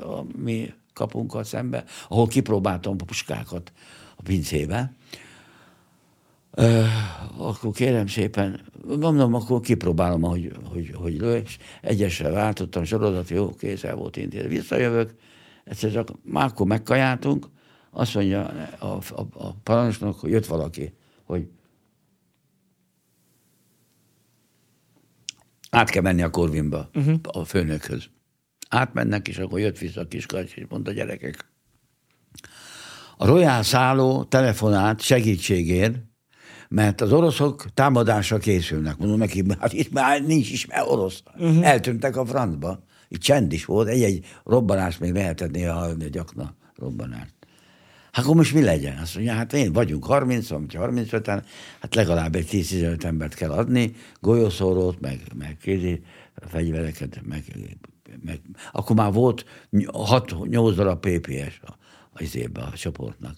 a 0.00 0.24
mi 0.36 0.72
kapunkkal 0.92 1.44
szembe, 1.44 1.84
ahol 2.08 2.26
kipróbáltam 2.26 2.96
a 2.98 3.04
puskákat 3.04 3.72
a 4.16 4.22
pincébe. 4.22 4.92
Ö, 6.50 6.84
akkor 7.36 7.72
kérem 7.72 8.06
szépen, 8.06 8.60
mondom, 9.00 9.34
akkor 9.34 9.60
kipróbálom, 9.60 10.22
hogy, 10.22 10.52
hogy, 10.64 10.90
hogy 10.94 11.16
lő, 11.16 11.36
és 11.36 11.58
egyesre 11.82 12.30
váltottam, 12.30 12.84
sorozat, 12.84 13.28
jó, 13.28 13.54
kész, 13.54 13.84
el 13.84 13.94
volt 13.94 14.16
intézve. 14.16 14.48
Visszajövök, 14.48 15.14
egyszer 15.64 15.92
csak 15.92 16.08
már 16.22 16.44
akkor 16.44 16.66
megkajáltunk, 16.66 17.46
azt 17.90 18.14
mondja 18.14 18.44
a, 18.78 18.86
a, 18.86 19.26
a 19.34 19.54
parancsnok, 19.62 20.20
hogy 20.20 20.30
jött 20.30 20.46
valaki, 20.46 20.94
hogy 21.24 21.48
át 25.76 25.90
kell 25.90 26.02
menni 26.02 26.22
a 26.22 26.30
Korvinba, 26.30 26.90
uh-huh. 26.94 27.14
a 27.22 27.44
főnökhöz. 27.44 28.04
Átmennek, 28.68 29.28
és 29.28 29.38
akkor 29.38 29.60
jött 29.60 29.78
vissza 29.78 30.00
a 30.00 30.08
kiskás, 30.08 30.54
és 30.54 30.64
mondta, 30.68 30.92
gyerekek, 30.92 31.50
a 33.16 33.26
Royal 33.26 33.62
szálló 33.62 34.24
telefonált 34.24 35.00
segítségért, 35.00 35.96
mert 36.68 37.00
az 37.00 37.12
oroszok 37.12 37.66
támadásra 37.74 38.38
készülnek. 38.38 38.96
Mondom 38.96 39.18
neki, 39.18 39.44
hát 39.58 39.72
itt 39.72 39.92
már 39.92 40.22
nincs 40.22 40.50
is 40.50 40.66
már 40.66 40.82
orosz. 40.86 41.22
Uh-huh. 41.36 41.66
Eltűntek 41.66 42.16
a 42.16 42.26
francba. 42.26 42.84
Itt 43.08 43.20
csend 43.20 43.52
is 43.52 43.64
volt, 43.64 43.88
egy-egy 43.88 44.26
robbanást 44.44 45.00
még 45.00 45.12
lehetett 45.12 45.50
néha 45.50 45.74
hallani, 45.74 46.04
egy 46.04 46.18
akna 46.18 46.54
robbanást. 46.74 47.34
Hát 48.16 48.24
akkor 48.24 48.36
most 48.36 48.54
mi 48.54 48.62
legyen? 48.62 48.98
Azt 48.98 49.14
mondja, 49.14 49.32
hát 49.32 49.52
én 49.52 49.72
vagyunk 49.72 50.04
30 50.04 50.48
vagy 50.48 50.76
35-en, 50.78 51.42
hát 51.80 51.94
legalább 51.94 52.34
egy 52.34 52.48
10-15 52.50 53.04
embert 53.04 53.34
kell 53.34 53.50
adni, 53.50 53.94
golyószórót, 54.20 55.00
meg, 55.00 55.20
meg 55.34 55.56
kézi 55.62 56.02
fegyvereket, 56.48 57.20
meg, 57.24 57.44
meg, 58.24 58.40
akkor 58.72 58.96
már 58.96 59.12
volt 59.12 59.44
6-8 59.72 60.72
darab 60.76 61.06
PPS 61.06 61.60
a, 61.62 61.76
a, 62.12 62.60
a 62.60 62.72
csoportnak. 62.76 63.36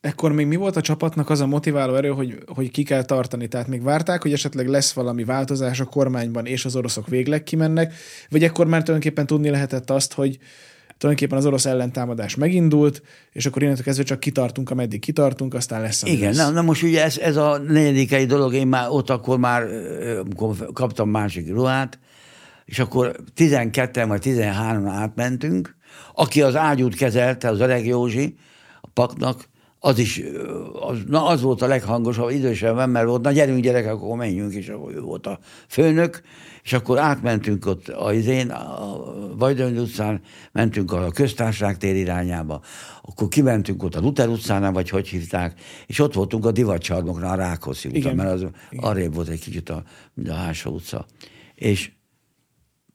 Ekkor 0.00 0.32
még 0.32 0.46
mi 0.46 0.56
volt 0.56 0.76
a 0.76 0.80
csapatnak 0.80 1.30
az 1.30 1.40
a 1.40 1.46
motiváló 1.46 1.94
erő, 1.94 2.08
hogy, 2.08 2.38
hogy 2.46 2.70
ki 2.70 2.82
kell 2.82 3.04
tartani? 3.04 3.48
Tehát 3.48 3.68
még 3.68 3.82
várták, 3.82 4.22
hogy 4.22 4.32
esetleg 4.32 4.68
lesz 4.68 4.92
valami 4.92 5.24
változás 5.24 5.80
a 5.80 5.84
kormányban, 5.84 6.46
és 6.46 6.64
az 6.64 6.76
oroszok 6.76 7.08
végleg 7.08 7.42
kimennek, 7.42 7.94
vagy 8.28 8.44
ekkor 8.44 8.66
már 8.66 8.82
tulajdonképpen 8.82 9.26
tudni 9.26 9.50
lehetett 9.50 9.90
azt, 9.90 10.12
hogy 10.12 10.38
tulajdonképpen 11.00 11.38
az 11.38 11.46
orosz 11.46 11.66
ellentámadás 11.66 12.34
megindult, 12.34 13.02
és 13.32 13.46
akkor 13.46 13.62
innentől 13.62 13.84
kezdve 13.84 14.04
csak 14.04 14.20
kitartunk, 14.20 14.70
ameddig 14.70 15.00
kitartunk, 15.00 15.54
aztán 15.54 15.80
lesz. 15.80 16.02
Igen, 16.02 16.28
lesz. 16.28 16.36
Na, 16.36 16.50
na 16.50 16.62
most 16.62 16.82
ugye 16.82 17.04
ez, 17.04 17.18
ez 17.18 17.36
a 17.36 17.58
negyedikei 17.58 18.24
dolog, 18.24 18.54
én 18.54 18.66
már 18.66 18.88
ott 18.88 19.10
akkor 19.10 19.38
már 19.38 19.66
kaptam 20.72 21.08
másik 21.08 21.48
ruhát, 21.48 21.98
és 22.64 22.78
akkor 22.78 23.16
12 23.34 24.06
vagy 24.06 24.20
13 24.20 24.86
átmentünk, 24.86 25.76
aki 26.14 26.42
az 26.42 26.56
ágyút 26.56 26.94
kezelte, 26.94 27.48
az 27.48 27.60
öreg 27.60 27.86
Józsi, 27.86 28.36
a 28.80 28.88
paknak, 28.94 29.48
az 29.78 29.98
is, 29.98 30.22
az, 30.80 30.98
na 31.06 31.26
az 31.26 31.40
volt 31.40 31.62
a 31.62 31.66
leghangosabb, 31.66 32.30
idősebben, 32.30 32.90
mert 32.90 33.06
volt, 33.06 33.22
na 33.22 33.32
gyerünk 33.32 33.62
gyerekek, 33.62 33.92
akkor 33.92 34.16
menjünk, 34.16 34.54
és 34.54 34.68
akkor 34.68 34.94
ő 34.94 35.00
volt 35.00 35.26
a 35.26 35.38
főnök, 35.68 36.22
és 36.62 36.72
akkor 36.72 36.98
átmentünk 36.98 37.66
ott 37.66 37.88
a 37.88 38.12
izén, 38.12 38.50
a 38.50 39.34
Vajdony 39.36 39.78
utcán, 39.78 40.20
mentünk 40.52 40.92
a 40.92 41.10
köztársaság 41.10 41.76
tér 41.76 41.96
irányába, 41.96 42.62
akkor 43.02 43.28
kimentünk 43.28 43.82
ott 43.82 43.94
a 43.94 44.00
Luther 44.00 44.28
utcánál, 44.28 44.72
vagy 44.72 44.88
hogy 44.88 45.08
hívták, 45.08 45.60
és 45.86 45.98
ott 45.98 46.14
voltunk 46.14 46.44
a 46.44 46.52
divatcsarnoknál, 46.52 47.32
a 47.32 47.36
Rákoszi 47.36 47.88
utcán, 47.88 48.14
mert 48.14 48.30
az 48.30 48.40
Igen. 48.40 48.84
arrébb 48.84 49.14
volt 49.14 49.28
egy 49.28 49.40
kicsit 49.40 49.68
a, 49.68 49.82
a 50.28 50.32
Hása 50.32 50.70
utca. 50.70 51.06
És 51.54 51.90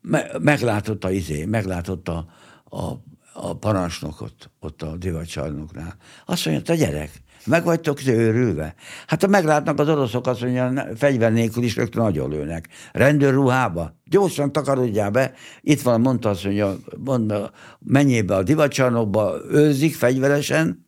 me, 0.02 0.26
meglátott 0.40 1.04
a 1.04 1.12
izé, 1.12 1.46
meglátott 1.46 2.08
a, 2.08 2.26
a 2.70 3.04
a 3.38 3.54
parancsnokot 3.54 4.52
ott 4.60 4.82
a 4.82 4.98
divatcsarnoknál. 4.98 5.96
Azt 6.26 6.46
mondja, 6.46 6.64
te 6.64 6.76
gyerek, 6.76 7.22
meg 7.46 7.64
vagytok 7.64 8.08
őrülve. 8.08 8.76
Hát 9.08 9.22
ha 9.22 9.28
meglátnak 9.28 9.80
az 9.80 9.90
oroszok, 9.90 10.28
azt 10.28 10.42
mondja, 10.42 10.88
fegyver 10.96 11.32
nélkül 11.32 11.64
is 11.64 11.76
rögtön 11.76 12.04
nagyon 12.04 12.30
lőnek. 12.30 12.68
Rendőrruhába, 12.92 13.96
gyorsan 14.06 14.52
takarodjál 14.52 15.10
be. 15.10 15.34
Itt 15.62 15.82
van, 15.82 16.02
mondta 16.02 16.30
azt 16.30 16.44
mondja, 16.44 16.76
mondta, 16.98 17.52
menjél 17.80 18.24
be 18.24 18.36
a 18.36 18.44
divatcsarnokba, 18.44 19.36
őrzik 19.52 19.96
fegyveresen, 19.96 20.86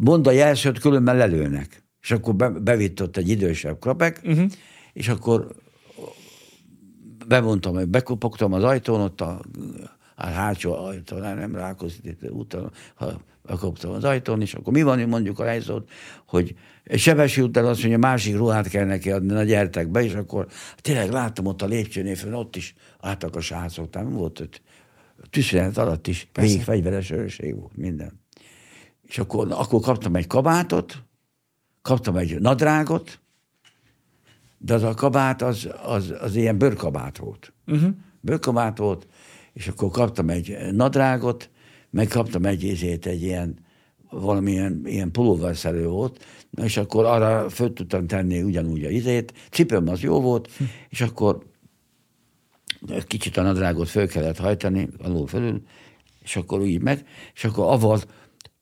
mondd 0.00 0.28
a 0.28 0.72
különben 0.80 1.16
lelőnek. 1.16 1.82
És 2.00 2.10
akkor 2.10 2.34
be, 2.34 2.48
bevitt 2.48 3.02
ott 3.02 3.16
egy 3.16 3.28
idősebb 3.28 3.78
krapek, 3.78 4.20
uh-huh. 4.24 4.50
és 4.92 5.08
akkor 5.08 5.46
bemondtam, 7.28 7.74
hogy 7.74 7.88
bekopogtam 7.88 8.52
az 8.52 8.64
ajtón, 8.64 9.00
ott 9.00 9.20
a 9.20 9.40
a 10.22 10.26
hátsó 10.26 10.74
ajtón, 10.74 11.20
nem 11.20 11.54
rákozik 11.54 12.16
úton, 12.30 12.70
ha 12.94 13.20
bekoptam 13.52 13.90
az 13.90 14.04
ajtón, 14.04 14.40
és 14.40 14.54
akkor 14.54 14.72
mi 14.72 14.82
van, 14.82 15.00
mondjuk 15.00 15.38
a 15.38 15.44
helyzet, 15.44 15.88
hogy 16.26 16.54
Sebesi 16.96 17.40
után 17.40 17.64
azt 17.64 17.80
mondja, 17.80 17.98
másik 17.98 18.36
ruhát 18.36 18.68
kell 18.68 18.84
neki 18.84 19.10
adni, 19.10 19.32
na 19.32 19.42
gyertek 19.42 19.88
be, 19.88 20.02
és 20.04 20.14
akkor 20.14 20.46
tényleg 20.76 21.10
láttam 21.10 21.46
ott 21.46 21.62
a 21.62 21.66
lépcsőnél 21.66 22.14
fönn, 22.14 22.32
ott 22.32 22.56
is 22.56 22.74
álltak 23.00 23.36
a 23.36 23.40
srácok, 23.40 23.90
tehát 23.90 24.08
volt 24.10 24.40
ott 24.40 24.62
tűzszünet 25.30 25.78
alatt 25.78 26.06
is, 26.06 26.28
végig 26.32 26.62
fegyveres 26.62 27.10
őrség 27.10 27.60
volt, 27.60 27.76
minden. 27.76 28.20
És 29.02 29.18
akkor, 29.18 29.46
akkor 29.50 29.80
kaptam 29.80 30.16
egy 30.16 30.26
kabátot, 30.26 31.02
kaptam 31.82 32.16
egy 32.16 32.40
nadrágot, 32.40 33.20
de 34.58 34.74
az 34.74 34.82
a 34.82 34.94
kabát 34.94 35.42
az, 35.42 35.68
az, 35.82 36.14
az 36.20 36.34
ilyen 36.34 36.58
bőrkabát 36.58 37.18
volt. 37.18 37.52
Uh-huh. 37.66 37.90
Bőrkabát 38.20 38.78
volt, 38.78 39.06
és 39.52 39.68
akkor 39.68 39.90
kaptam 39.90 40.30
egy 40.30 40.56
nadrágot, 40.72 41.50
meg 41.92 42.06
kaptam 42.06 42.44
egy 42.44 42.62
izét, 42.62 43.06
egy 43.06 43.22
ilyen 43.22 43.58
valamilyen 44.10 44.82
ilyen 44.84 45.10
pulóverszerű 45.10 45.84
volt, 45.84 46.24
és 46.62 46.76
akkor 46.76 47.04
arra 47.04 47.50
föl 47.50 47.72
tudtam 47.72 48.06
tenni 48.06 48.42
ugyanúgy 48.42 48.84
a 48.84 48.90
izét, 48.90 49.32
cipőm 49.50 49.88
az 49.88 50.00
jó 50.00 50.20
volt, 50.20 50.50
hm. 50.56 50.64
és 50.88 51.00
akkor 51.00 51.42
kicsit 53.06 53.36
a 53.36 53.42
nadrágot 53.42 53.88
föl 53.88 54.08
kellett 54.08 54.38
hajtani, 54.38 54.88
alul 55.02 55.26
fölül, 55.26 55.62
és 56.22 56.36
akkor 56.36 56.60
úgy 56.60 56.82
meg, 56.82 57.06
és 57.34 57.44
akkor 57.44 57.72
avval 57.72 58.00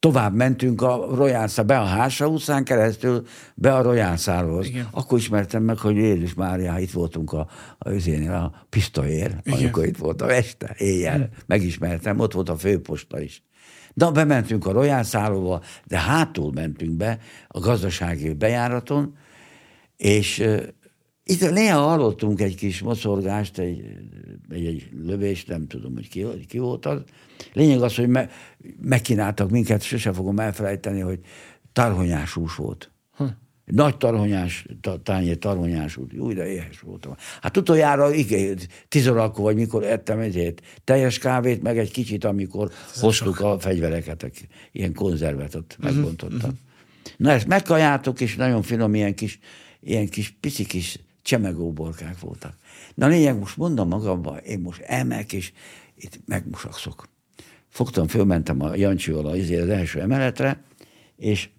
tovább 0.00 0.34
mentünk 0.34 0.82
a 0.82 1.06
Royálszá, 1.14 1.62
be 1.62 1.78
a 1.78 1.84
Hása 1.84 2.26
utcán 2.26 2.64
keresztül, 2.64 3.26
be 3.54 3.74
a 3.74 3.82
Royálszáról. 3.82 4.64
Akkor 4.90 5.18
ismertem 5.18 5.62
meg, 5.62 5.78
hogy 5.78 5.96
Jézus 5.96 6.34
Mária, 6.34 6.78
itt 6.78 6.90
voltunk 6.90 7.32
a, 7.32 7.48
a, 7.78 7.88
a, 7.88 8.34
a 8.34 8.66
pisztolyér, 8.68 9.34
amikor 9.44 9.86
itt 9.86 9.96
voltam 9.96 10.28
este, 10.28 10.74
éjjel. 10.78 11.16
Igen. 11.16 11.30
Megismertem, 11.46 12.18
ott 12.18 12.32
volt 12.32 12.48
a 12.48 12.56
főposta 12.56 13.20
is. 13.20 13.42
De 13.94 14.10
bementünk 14.10 14.66
a 14.66 14.72
Royálszállóba, 14.72 15.62
de 15.84 15.98
hátul 15.98 16.52
mentünk 16.52 16.92
be 16.92 17.18
a 17.48 17.58
gazdasági 17.58 18.34
bejáraton, 18.34 19.16
és 19.96 20.44
itt 21.30 21.50
néha 21.50 21.78
hallottunk 21.78 22.40
egy 22.40 22.54
kis 22.54 22.80
mocorgást, 22.80 23.58
egy, 23.58 23.84
egy, 24.50 24.66
egy 24.66 24.88
lövést, 25.02 25.48
nem 25.48 25.66
tudom, 25.66 25.94
hogy 25.94 26.08
ki, 26.08 26.26
ki 26.48 26.58
volt 26.58 26.86
az. 26.86 27.00
Lényeg 27.52 27.82
az, 27.82 27.94
hogy 27.94 28.08
me, 28.08 28.28
megkínáltak 28.80 29.50
minket, 29.50 29.82
sose 29.82 30.12
fogom 30.12 30.38
elfelejteni, 30.38 31.00
hogy 31.00 31.18
tarhonyás 31.72 32.32
hús 32.32 32.54
volt. 32.54 32.90
Hm. 33.16 33.24
Nagy 33.64 33.96
tarhonyás, 33.96 34.66
tányér 35.02 35.38
tarhonyás 35.38 35.96
út. 35.96 36.12
Jó, 36.12 36.32
de 36.32 36.46
éhes 36.46 36.80
voltam. 36.80 37.14
Hát 37.40 37.56
utoljára, 37.56 38.14
igen, 38.14 38.58
tíz 38.88 39.08
órakor, 39.08 39.44
vagy 39.44 39.56
mikor 39.56 39.84
ettem 39.84 40.18
ezért 40.18 40.60
teljes 40.84 41.18
kávét, 41.18 41.62
meg 41.62 41.78
egy 41.78 41.90
kicsit, 41.90 42.24
amikor 42.24 42.70
Ez 42.92 43.00
hoztuk 43.00 43.36
sok. 43.36 43.46
a 43.46 43.58
fegyvereket, 43.58 44.30
ilyen 44.72 44.94
konzervet 44.94 45.54
ott 45.54 45.76
uh-huh, 45.78 45.94
megbontottam. 45.94 46.36
Uh-huh. 46.36 46.54
Na 47.16 47.30
ezt 47.30 47.46
megkajáltuk, 47.46 48.20
és 48.20 48.36
nagyon 48.36 48.62
finom 48.62 48.94
ilyen 48.94 49.14
kis, 49.14 49.38
ilyen 49.80 50.08
kis 50.08 50.36
pici 50.40 50.64
kis 50.64 50.98
csemegó 51.22 51.72
borkák 51.72 52.20
voltak. 52.20 52.54
Na 52.94 53.06
lényeg, 53.06 53.38
most 53.38 53.56
mondom 53.56 53.88
magamban, 53.88 54.38
én 54.38 54.60
most 54.60 54.80
elmek, 54.80 55.32
és 55.32 55.52
itt 55.94 56.20
megmusakszok. 56.26 57.08
Fogtam, 57.68 58.06
fölmentem 58.06 58.62
a 58.62 58.74
Jancsival 58.74 59.26
az, 59.26 59.50
az 59.50 59.68
első 59.68 60.00
emeletre, 60.00 60.62
és 61.16 61.50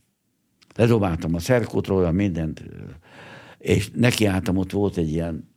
ledobáltam 0.76 1.36
a 1.36 1.40
szerkót 1.40 1.88
róla, 1.88 2.12
mindent, 2.12 2.64
és 3.58 3.90
nekiálltam, 3.94 4.58
ott 4.58 4.72
volt 4.72 4.98
egy 4.98 5.10
ilyen, 5.10 5.50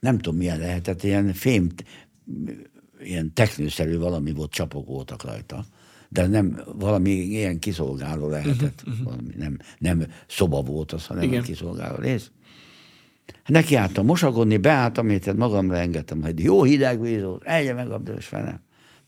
nem 0.00 0.18
tudom 0.18 0.38
milyen 0.38 0.58
lehetett, 0.58 1.02
ilyen 1.02 1.32
fém, 1.32 1.68
ilyen 3.00 3.32
teknőszerű 3.34 3.98
valami 3.98 4.32
volt, 4.32 4.50
csapok 4.50 4.86
voltak 4.86 5.24
rajta, 5.24 5.64
de 6.08 6.26
nem 6.26 6.62
valami 6.78 7.10
ilyen 7.10 7.58
kiszolgáló 7.58 8.28
lehetett, 8.28 8.82
uh-huh, 8.86 8.92
uh-huh. 8.92 9.04
Valami, 9.04 9.34
nem, 9.36 9.58
nem 9.78 10.04
szoba 10.26 10.62
volt 10.62 10.92
az, 10.92 11.06
hanem 11.06 11.22
Igen. 11.22 11.42
kiszolgáló 11.42 11.96
rész. 11.96 12.30
Neki 13.46 13.74
álltam 13.74 14.06
mosakodni, 14.06 14.56
beálltam, 14.56 15.08
érted, 15.08 15.36
magamra 15.36 15.76
engedtem, 15.76 16.22
hogy 16.22 16.40
jó 16.40 16.62
hideg 16.62 17.00
víz 17.00 17.22
volt, 17.22 17.44
egye 17.44 17.74
meg 17.74 17.90
a 17.90 17.98
bős 17.98 18.30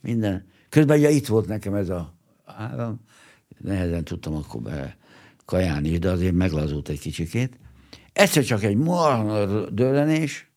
minden. 0.01 0.47
Közben 0.69 0.99
ugye 0.99 1.11
itt 1.11 1.27
volt 1.27 1.47
nekem 1.47 1.75
ez 1.75 1.89
a 1.89 2.15
áram, 2.45 3.01
nehezen 3.59 4.05
tudtam 4.05 4.35
akkor 4.35 4.61
be 4.61 4.97
kajálni, 5.45 5.99
de 5.99 6.11
azért 6.11 6.35
meglazult 6.35 6.89
egy 6.89 7.01
kicsikét. 7.01 7.59
Egyszer 8.13 8.45
csak 8.45 8.63
egy 8.63 8.77
mohan 8.77 9.69
dőlenés, 9.75 10.53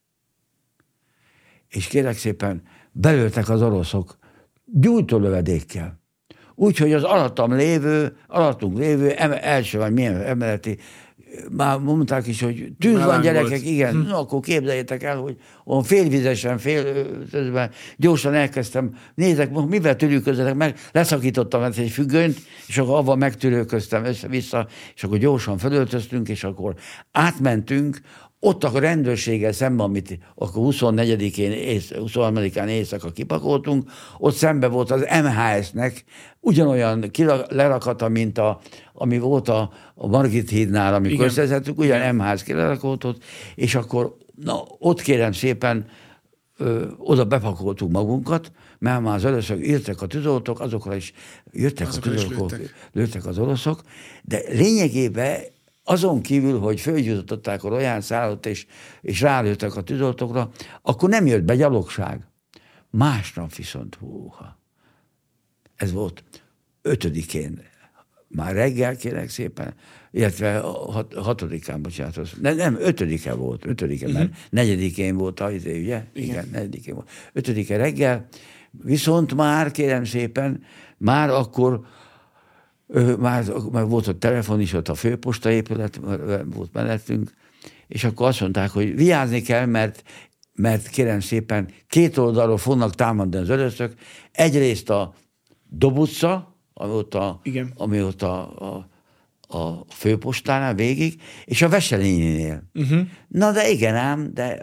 és 1.67 1.87
kérek 1.87 2.17
szépen, 2.17 2.61
belőltek 2.91 3.49
az 3.49 3.61
oroszok 3.61 4.17
gyújtólövedékkel. 4.65 5.99
Úgyhogy 6.55 6.93
az 6.93 7.03
alattam 7.03 7.53
lévő, 7.53 8.17
alattunk 8.27 8.77
lévő 8.77 9.11
első 9.11 9.77
vagy 9.77 9.93
milyen 9.93 10.21
emeleti 10.21 10.77
már 11.51 11.79
mondták 11.79 12.27
is, 12.27 12.41
hogy 12.41 12.71
tűz 12.79 13.03
van 13.03 13.21
gyerekek, 13.21 13.49
volt. 13.49 13.63
igen, 13.63 13.91
hm. 13.91 14.07
no, 14.07 14.17
akkor 14.17 14.39
képzeljétek 14.39 15.03
el, 15.03 15.17
hogy 15.17 15.35
olyan 15.65 15.83
félvizesen, 15.83 16.57
fél 16.57 17.05
közben 17.31 17.71
gyorsan 17.97 18.33
elkezdtem, 18.33 18.95
nézek, 19.15 19.51
mivel 19.67 19.95
törülközzenek 19.95 20.55
meg, 20.55 20.79
leszakítottam 20.91 21.63
ezt 21.63 21.77
egy 21.77 21.89
függönyt, 21.89 22.37
és 22.67 22.77
akkor 22.77 22.95
avval 22.95 23.15
megtörülköztem 23.15 24.05
össze-vissza, 24.05 24.67
és 24.95 25.03
akkor 25.03 25.17
gyorsan 25.17 25.57
felöltöztünk, 25.57 26.29
és 26.29 26.43
akkor 26.43 26.73
átmentünk 27.11 27.99
ott 28.39 28.63
a 28.63 28.79
rendőrséggel 28.79 29.51
szemben, 29.51 29.85
amit 29.85 30.19
akkor 30.35 30.73
24-én, 30.73 31.81
23-án 31.91 32.67
éjszaka 32.67 33.11
kipakoltunk, 33.11 33.89
ott 34.17 34.35
szembe 34.35 34.67
volt 34.67 34.91
az 34.91 35.05
MHS-nek 35.23 36.03
ugyanolyan 36.39 37.11
lerakata, 37.49 38.07
mint 38.07 38.37
a, 38.37 38.59
ami 38.93 39.19
volt 39.19 39.49
a, 39.49 39.71
a 39.95 40.07
Margit 40.07 40.49
hídnál, 40.49 40.93
amikor 40.93 41.25
összezettük, 41.25 41.77
ugyan 41.77 42.15
MHS 42.15 42.43
kilerakott 42.43 43.05
ott, 43.05 43.23
és 43.55 43.75
akkor 43.75 44.15
na, 44.35 44.63
ott 44.79 45.01
kérem 45.01 45.31
szépen 45.31 45.85
ö, 46.57 46.85
oda 46.97 47.25
bepakoltuk 47.25 47.91
magunkat, 47.91 48.51
mert 48.79 49.01
már 49.01 49.15
az 49.15 49.25
először 49.25 49.61
írtak 49.61 50.01
a 50.01 50.07
tűzoltók, 50.07 50.59
azokra 50.59 50.95
is 50.95 51.13
jöttek 51.51 51.87
azokra 51.87 52.11
a 52.11 52.13
tűzoltók, 52.13 52.51
lőttek. 52.51 52.73
lőttek 52.91 53.25
az 53.25 53.39
oroszok, 53.39 53.81
de 54.23 54.41
lényegében 54.49 55.39
azon 55.89 56.21
kívül, 56.21 56.59
hogy 56.59 56.79
fölgyújtották 56.79 57.63
a 57.63 57.69
Royal 57.69 58.01
szállót, 58.01 58.45
és, 58.45 58.65
és 59.01 59.21
rálőttek 59.21 59.75
a 59.75 59.81
tűzoltókra, 59.81 60.51
akkor 60.81 61.09
nem 61.09 61.25
jött 61.25 61.43
be 61.43 61.55
gyalogság. 61.55 62.27
Másnap 62.89 63.55
viszont, 63.55 63.95
húha, 63.95 64.59
ez 65.75 65.91
volt 65.91 66.23
ötödikén, 66.81 67.61
már 68.27 68.53
reggel 68.53 68.95
kérek 68.95 69.29
szépen, 69.29 69.73
illetve 70.11 70.59
hat, 70.59 71.13
hatodikán, 71.13 71.81
bocsánat, 71.81 72.19
nem, 72.41 72.55
nem, 72.55 72.77
ötödike 72.79 73.33
volt, 73.33 73.65
ötödike, 73.65 74.05
uh-huh. 74.05 74.21
mert 74.21 74.33
negyedikén 74.49 75.17
volt 75.17 75.39
az 75.39 75.53
izé, 75.53 75.81
ugye? 75.81 76.03
Igen. 76.13 76.29
Igen, 76.29 76.47
negyedikén 76.51 76.93
volt. 76.93 77.09
Ötödike 77.33 77.77
reggel, 77.77 78.27
viszont 78.71 79.35
már, 79.35 79.71
kérem 79.71 80.03
szépen, 80.03 80.63
már 80.97 81.29
akkor 81.29 81.85
már, 83.19 83.45
már 83.71 83.85
volt 83.85 84.07
a 84.07 84.17
telefon 84.17 84.59
is, 84.59 84.73
ott 84.73 84.87
a 84.87 84.95
főposta 84.95 85.51
épület 85.51 85.99
volt 86.45 86.73
mellettünk, 86.73 87.31
és 87.87 88.03
akkor 88.03 88.27
azt 88.27 88.41
mondták, 88.41 88.69
hogy 88.69 88.95
vigyázni 88.95 89.41
kell, 89.41 89.65
mert, 89.65 90.03
mert 90.53 90.87
kérem 90.87 91.19
szépen, 91.19 91.69
két 91.87 92.17
oldalról 92.17 92.57
fognak 92.57 92.95
támadni 92.95 93.37
az 93.37 93.49
öröszök. 93.49 93.93
Egyrészt 94.31 94.89
a 94.89 95.13
Dobuca, 95.69 96.55
ami 96.73 96.93
ott 96.93 97.13
a, 97.13 97.39
Igen. 97.43 97.71
ami 97.75 98.01
ott 98.01 98.21
a, 98.21 98.59
a, 98.71 98.89
a 99.57 99.85
főpostánál 99.89 100.73
végig, 100.73 101.21
és 101.45 101.61
a 101.61 101.69
Veselényénél. 101.69 102.63
Uh-huh. 102.73 103.07
Na 103.27 103.51
de 103.51 103.69
igen 103.69 103.95
ám, 103.95 104.33
de 104.33 104.61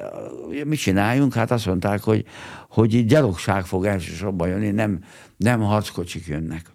mit 0.64 0.78
csináljunk? 0.78 1.34
Hát 1.34 1.50
azt 1.50 1.66
mondták, 1.66 2.02
hogy, 2.02 2.24
hogy 2.68 3.06
gyalogság 3.06 3.66
fog 3.66 3.84
elsősorban 3.84 4.48
jönni, 4.48 4.70
nem, 4.70 5.04
nem 5.36 5.60
harckocsik 5.60 6.26
jönnek. 6.26 6.73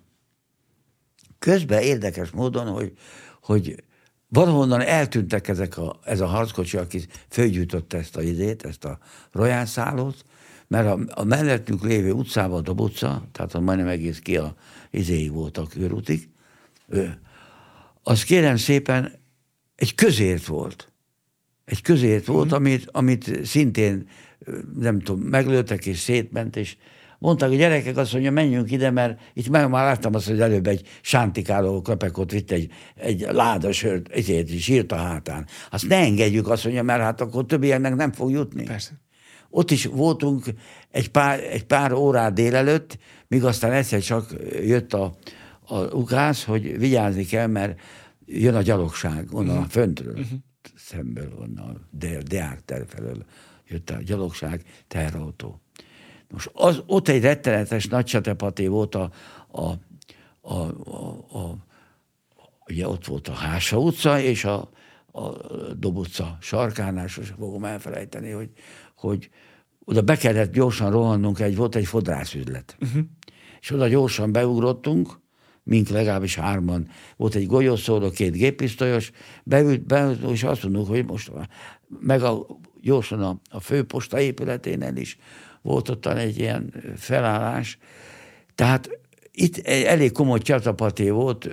Közben 1.40 1.82
érdekes 1.82 2.30
módon, 2.30 2.68
hogy, 2.68 2.94
hogy 3.42 3.84
valahonnan 4.28 4.82
eltűntek 4.82 5.48
ezek 5.48 5.78
a, 5.78 6.00
ez 6.04 6.20
a 6.20 6.26
harckocsi, 6.26 6.78
aki 6.78 7.06
fölgyújtotta 7.30 7.98
ezt 7.98 8.16
a 8.16 8.22
idét, 8.22 8.66
ezt 8.66 8.86
a 8.86 9.00
rojászállót, 9.32 10.24
mert 10.68 10.88
a, 10.88 11.00
a 11.10 11.24
mellettünk 11.24 11.84
lévő 11.84 12.12
utcában 12.12 12.66
a 12.66 12.72
utca, 12.72 13.28
tehát 13.32 13.54
a 13.54 13.60
majdnem 13.60 13.88
egész 13.88 14.20
ki 14.20 14.38
a 14.38 14.56
izéig 14.92 15.32
volt 15.32 15.58
a 15.58 15.68
körútig, 15.68 16.30
az 18.04 18.24
kérem 18.24 18.58
szépen 18.58 19.20
egy 19.76 19.96
közért 19.96 20.46
volt. 20.46 20.92
Egy 21.66 21.82
közért 21.82 22.26
volt, 22.26 22.46
mhm. 22.46 22.56
amit, 22.56 22.90
amit 22.92 23.46
szintén, 23.46 24.10
nem 24.76 25.00
tudom, 25.00 25.22
meglőttek 25.22 25.86
és 25.86 26.00
szétment, 26.00 26.56
és 26.56 26.78
mondták 27.20 27.50
a 27.50 27.56
gyerekek 27.56 27.98
azt 27.98 28.12
mondja, 28.12 28.32
menjünk 28.32 28.72
ide, 28.72 28.92
mert 28.92 29.20
itt 29.34 29.50
meg 29.50 29.70
már 29.70 29.86
láttam 29.86 30.14
azt, 30.14 30.28
hogy 30.28 30.42
előbb 30.42 30.68
egy 30.68 30.88
sántikáló 31.02 31.82
köpekot 31.82 32.32
vitt 32.32 32.52
egy, 32.52 32.72
egy 32.96 33.28
láda 33.32 33.72
sört, 33.72 34.10
ezért 34.10 34.50
is 34.50 34.68
írt 34.68 34.92
a 34.92 34.96
hátán. 34.96 35.48
Azt 35.72 35.88
ne 35.88 35.96
engedjük, 35.96 36.48
azt 36.48 36.64
mondja, 36.64 36.84
mert 36.84 37.02
hát 37.02 37.22
akkor 37.22 37.46
többieknek 37.46 37.96
nem 37.96 38.12
fog 38.12 38.32
jutni. 38.32 38.64
Persze. 38.64 38.92
Ott 39.50 39.72
is 39.72 39.86
voltunk 39.86 40.46
egy 40.92 41.10
pár, 41.10 41.40
egy 41.40 41.66
pár 41.66 41.94
órát 41.94 42.34
délelőtt, 42.34 42.98
míg 43.28 43.44
aztán 43.44 43.72
egyszer 43.72 44.02
csak 44.02 44.36
jött 44.62 44.94
a, 44.94 45.16
a 45.66 45.80
ukász, 45.80 46.44
hogy 46.44 46.80
vigyázni 46.80 47.26
kell, 47.26 47.48
mert 47.48 47.80
jön 48.26 48.56
a 48.56 48.62
gyalogság 48.62 49.28
onnan 49.32 49.56
uh-huh. 49.56 49.72
föntről, 49.72 50.14
uh-huh. 50.14 50.40
szemből 50.76 51.34
onnan, 51.40 51.88
de, 51.92 52.18
Deák 52.28 52.86
felől 52.88 53.26
jött 53.68 53.90
a 53.90 53.98
gyalogság, 54.06 54.62
teherautó. 54.88 55.62
Most 56.32 56.50
az, 56.54 56.84
ott 56.86 57.08
egy 57.08 57.22
rettenetes 57.22 57.88
nagy 57.88 58.06
csatepaté 58.06 58.68
volt 58.68 58.96
a, 58.96 59.12
a, 59.52 59.72
a, 60.42 60.54
a, 60.84 61.38
a 61.38 61.68
ugye 62.68 62.88
ott 62.88 63.06
volt 63.06 63.28
a 63.28 63.34
Hása 63.34 63.78
utca 63.78 64.20
és 64.20 64.46
a, 64.46 64.70
a 65.12 65.30
Dob 65.74 65.98
utca 65.98 66.38
sarkánál, 66.42 67.08
sosem 67.08 67.36
fogom 67.36 67.66
elfelejteni, 67.66 68.30
hogy, 68.30 68.50
hogy 68.96 69.30
oda 69.86 70.02
be 70.02 70.16
kellett 70.16 70.54
gyorsan 70.54 70.92
rohannunk, 70.92 71.40
egy, 71.40 71.56
volt 71.56 71.76
egy 71.76 71.86
fodrászüzlet. 71.86 72.78
Uh-huh. 72.82 73.04
És 73.62 73.72
oda 73.72 73.88
gyorsan 73.88 74.32
beugrottunk, 74.32 75.20
mink 75.64 75.88
legalábbis 75.88 76.36
hárman. 76.36 76.88
Volt 77.18 77.36
egy 77.36 77.48
golyószóró, 77.48 78.10
két 78.10 78.32
géppisztolyos, 78.32 79.12
beült, 79.44 79.86
beült, 79.86 80.32
és 80.32 80.44
azt 80.44 80.64
mondjuk, 80.64 80.88
hogy 80.88 81.06
most 81.06 81.32
meg 82.00 82.24
a, 82.24 82.46
gyorsan 82.82 83.22
a, 83.22 83.40
a 83.50 83.60
főposta 83.60 84.20
épületénél 84.20 84.96
is 84.96 85.18
volt 85.62 85.90
ott 85.90 86.06
egy 86.06 86.38
ilyen 86.38 86.74
felállás. 86.96 87.78
Tehát 88.56 88.90
itt 89.32 89.58
elég 89.68 90.12
komoly 90.12 90.40
csatapaté 90.40 91.10
volt 91.10 91.50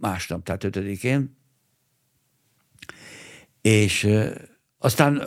másnap, 0.00 0.44
tehát 0.44 0.64
ötödikén, 0.64 1.36
és 3.60 4.08
aztán 4.78 5.22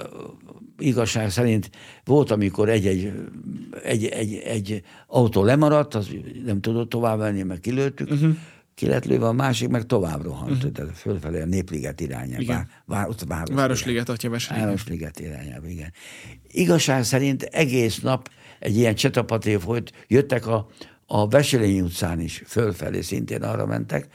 igazság 0.77 1.29
szerint 1.29 1.69
volt, 2.03 2.31
amikor 2.31 2.69
egy-egy 2.69 3.13
egy, 3.83 4.05
egy, 4.05 4.33
egy 4.35 4.81
autó 5.07 5.43
lemaradt, 5.43 5.95
az 5.95 6.09
nem 6.45 6.61
tudott 6.61 6.89
tovább 6.89 7.19
menni, 7.19 7.43
mert 7.43 7.61
kilőttük, 7.61 8.09
uh-huh. 8.11 8.35
Ki 8.81 8.87
lett 8.87 9.05
lőve, 9.05 9.27
a 9.27 9.31
másik 9.31 9.69
meg 9.69 9.85
tovább 9.85 10.23
rohant, 10.23 10.51
uh-huh. 10.51 10.71
tehát 10.71 10.97
fölfelé 10.97 11.41
a 11.41 11.45
Népliget 11.45 12.01
irányába. 12.01 12.41
Igen. 12.41 12.67
Vár, 12.85 13.07
ott 13.07 13.23
Városliget, 13.27 13.59
Városliget 13.59 14.09
Atyavesliget. 14.09 14.63
Városliget 14.63 15.19
irányába, 15.19 15.67
igen. 15.67 15.93
Igazság 16.51 17.03
szerint 17.03 17.43
egész 17.43 17.99
nap 17.99 18.29
egy 18.59 18.77
ilyen 18.77 18.95
csetapaté 18.95 19.55
folyt, 19.55 19.91
jöttek 20.07 20.47
a, 20.47 20.67
a 21.05 21.27
Veselényi 21.27 21.81
utcán 21.81 22.19
is 22.19 22.43
fölfelé, 22.45 23.01
szintén 23.01 23.43
arra 23.43 23.65
mentek, 23.65 24.07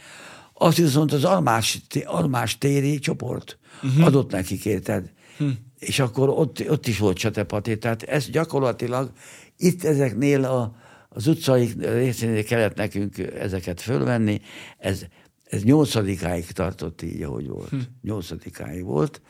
azt 0.53 0.77
viszont 0.77 1.13
az 1.13 1.23
Almás, 1.23 1.81
Almás 2.05 2.57
téri 2.57 2.99
csoport 2.99 3.57
uh-huh. 3.83 4.05
adott 4.05 4.31
nekik, 4.31 4.65
érted? 4.65 5.11
Uh-huh 5.39 5.55
és 5.79 5.99
akkor 5.99 6.29
ott, 6.29 6.69
ott 6.69 6.87
is 6.87 6.97
volt 6.97 7.17
csatepaté. 7.17 7.75
Tehát 7.75 8.03
ez 8.03 8.29
gyakorlatilag 8.29 9.11
itt 9.57 9.83
ezeknél 9.83 10.43
a, 10.43 10.75
az 11.17 11.27
utcai 11.27 11.73
részénél 11.79 12.43
kellett 12.43 12.75
nekünk 12.75 13.17
ezeket 13.17 13.81
fölvenni. 13.81 14.41
Ez, 14.77 15.05
ez 15.43 15.63
nyolcadikáig 15.63 16.51
tartott 16.51 17.01
így, 17.01 17.21
ahogy 17.21 17.47
volt. 17.47 17.69
Hm. 17.69 17.77
Nyolcadikáig 18.01 18.83
volt. 18.83 19.21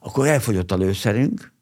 Akkor 0.00 0.26
elfogyott 0.26 0.70
a 0.70 0.76
lőszerünk, 0.76 1.52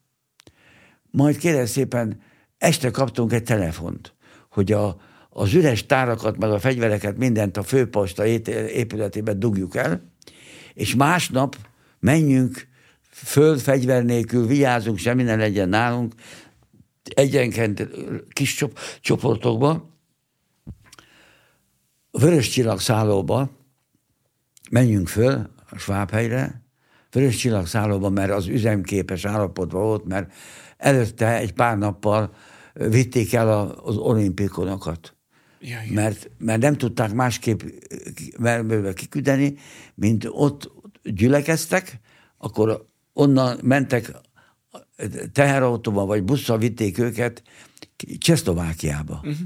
majd 1.11 1.37
kérem 1.37 1.65
szépen 1.65 2.21
este 2.57 2.91
kaptunk 2.91 3.33
egy 3.33 3.43
telefont, 3.43 4.13
hogy 4.49 4.71
a, 4.71 4.97
az 5.29 5.53
üres 5.53 5.85
tárakat, 5.85 6.37
meg 6.37 6.51
a 6.51 6.59
fegyvereket, 6.59 7.17
mindent 7.17 7.57
a 7.57 7.63
főposta 7.63 8.25
épületében 8.25 9.39
dugjuk 9.39 9.75
el, 9.75 10.11
és 10.73 10.95
másnap 10.95 11.55
menjünk 11.99 12.67
föld, 13.09 13.59
fegyver 13.59 14.03
nélkül, 14.03 14.47
vigyázunk, 14.47 14.97
semmi 14.97 15.23
ne 15.23 15.35
legyen 15.35 15.69
nálunk, 15.69 16.13
egyenként 17.13 17.87
kis 18.29 18.65
csoportokba, 19.01 19.89
Vörös 22.11 22.49
Csillag 22.49 22.79
szállóba 22.79 23.49
menjünk 24.69 25.07
föl 25.07 25.49
a 25.69 25.77
Svábhelyre, 25.77 26.61
Vörös 27.11 27.35
Csillag 27.35 27.67
szállóba, 27.67 28.09
mert 28.09 28.31
az 28.31 28.47
üzemképes 28.47 29.25
állapotban 29.25 29.81
volt, 29.81 30.05
mert 30.05 30.33
előtte 30.77 31.37
egy 31.37 31.53
pár 31.53 31.77
nappal 31.77 32.33
vitték 32.73 33.33
el 33.33 33.69
az 33.83 33.97
olimpikonokat. 33.97 35.15
Ja, 35.59 35.77
mert, 35.89 36.31
mert 36.37 36.61
nem 36.61 36.75
tudták 36.75 37.13
másképp 37.13 37.61
kiküldeni, 38.93 39.57
mint 39.95 40.27
ott 40.29 40.71
gyülekeztek, 41.03 41.99
akkor 42.37 42.87
onnan 43.13 43.59
mentek 43.61 44.11
teherautóban 45.33 46.07
vagy 46.07 46.23
busszal 46.23 46.57
vitték 46.57 46.97
őket 46.97 47.43
Csehszlovákiába. 48.17 49.15
Uh-huh. 49.23 49.37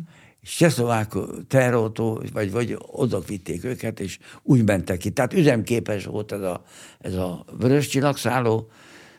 Csehszlovák 0.42 1.14
teherautó, 1.48 2.24
vagy, 2.34 2.52
vagy 2.52 2.78
oda 2.80 3.20
vitték 3.20 3.64
őket, 3.64 4.00
és 4.00 4.20
úgy 4.44 4.66
mentek 4.66 4.98
ki. 4.98 5.10
Tehát 5.10 5.34
üzemképes 5.34 6.06
volt 6.06 6.32
ez 6.32 6.42
a, 6.42 6.64
ez 7.00 7.14
a 7.14 7.46
vörös 7.60 7.88
csillagszálló. 7.88 8.70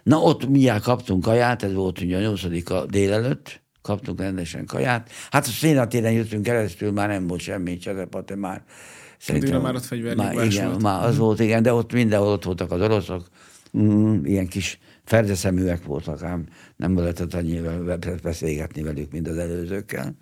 Na 0.03 0.19
ott 0.19 0.49
mindjárt 0.49 0.83
kaptunk 0.83 1.23
kaját, 1.23 1.63
ez 1.63 1.73
volt 1.73 2.01
ugye 2.01 2.17
a 2.17 2.21
nyolcadik 2.21 2.73
délelőtt, 2.73 3.63
kaptunk 3.83 4.21
rendesen 4.21 4.67
kaját. 4.67 5.11
Hát 5.31 5.47
a 5.47 5.51
szénatéren 5.51 6.13
jöttünk 6.13 6.43
keresztül, 6.43 6.93
már 6.93 7.09
nem 7.09 7.27
volt 7.27 7.41
semmi, 7.41 7.77
cserepate 7.77 8.37
már. 8.37 8.65
Szerintem 9.19 9.61
már 9.61 9.75
ott 9.75 9.85
fegyvernyugvás 9.85 10.35
már, 10.35 10.45
igen, 10.45 10.69
volt. 10.69 10.83
Már 10.83 11.05
az 11.05 11.17
volt, 11.17 11.41
igen, 11.41 11.63
de 11.63 11.73
ott 11.73 11.93
mindenhol 11.93 12.29
ott 12.29 12.45
voltak 12.45 12.71
az 12.71 12.81
oroszok, 12.81 13.29
mm, 13.79 14.25
ilyen 14.25 14.47
kis 14.47 14.79
ferdeszeműek 15.07 15.85
voltak, 15.85 16.23
ám 16.23 16.45
nem 16.77 16.99
lehetett 16.99 17.35
annyira 17.35 17.99
beszélgetni 18.23 18.83
velük, 18.83 19.13
mint 19.13 19.29
az 19.29 19.37
előzőkkel. 19.37 20.15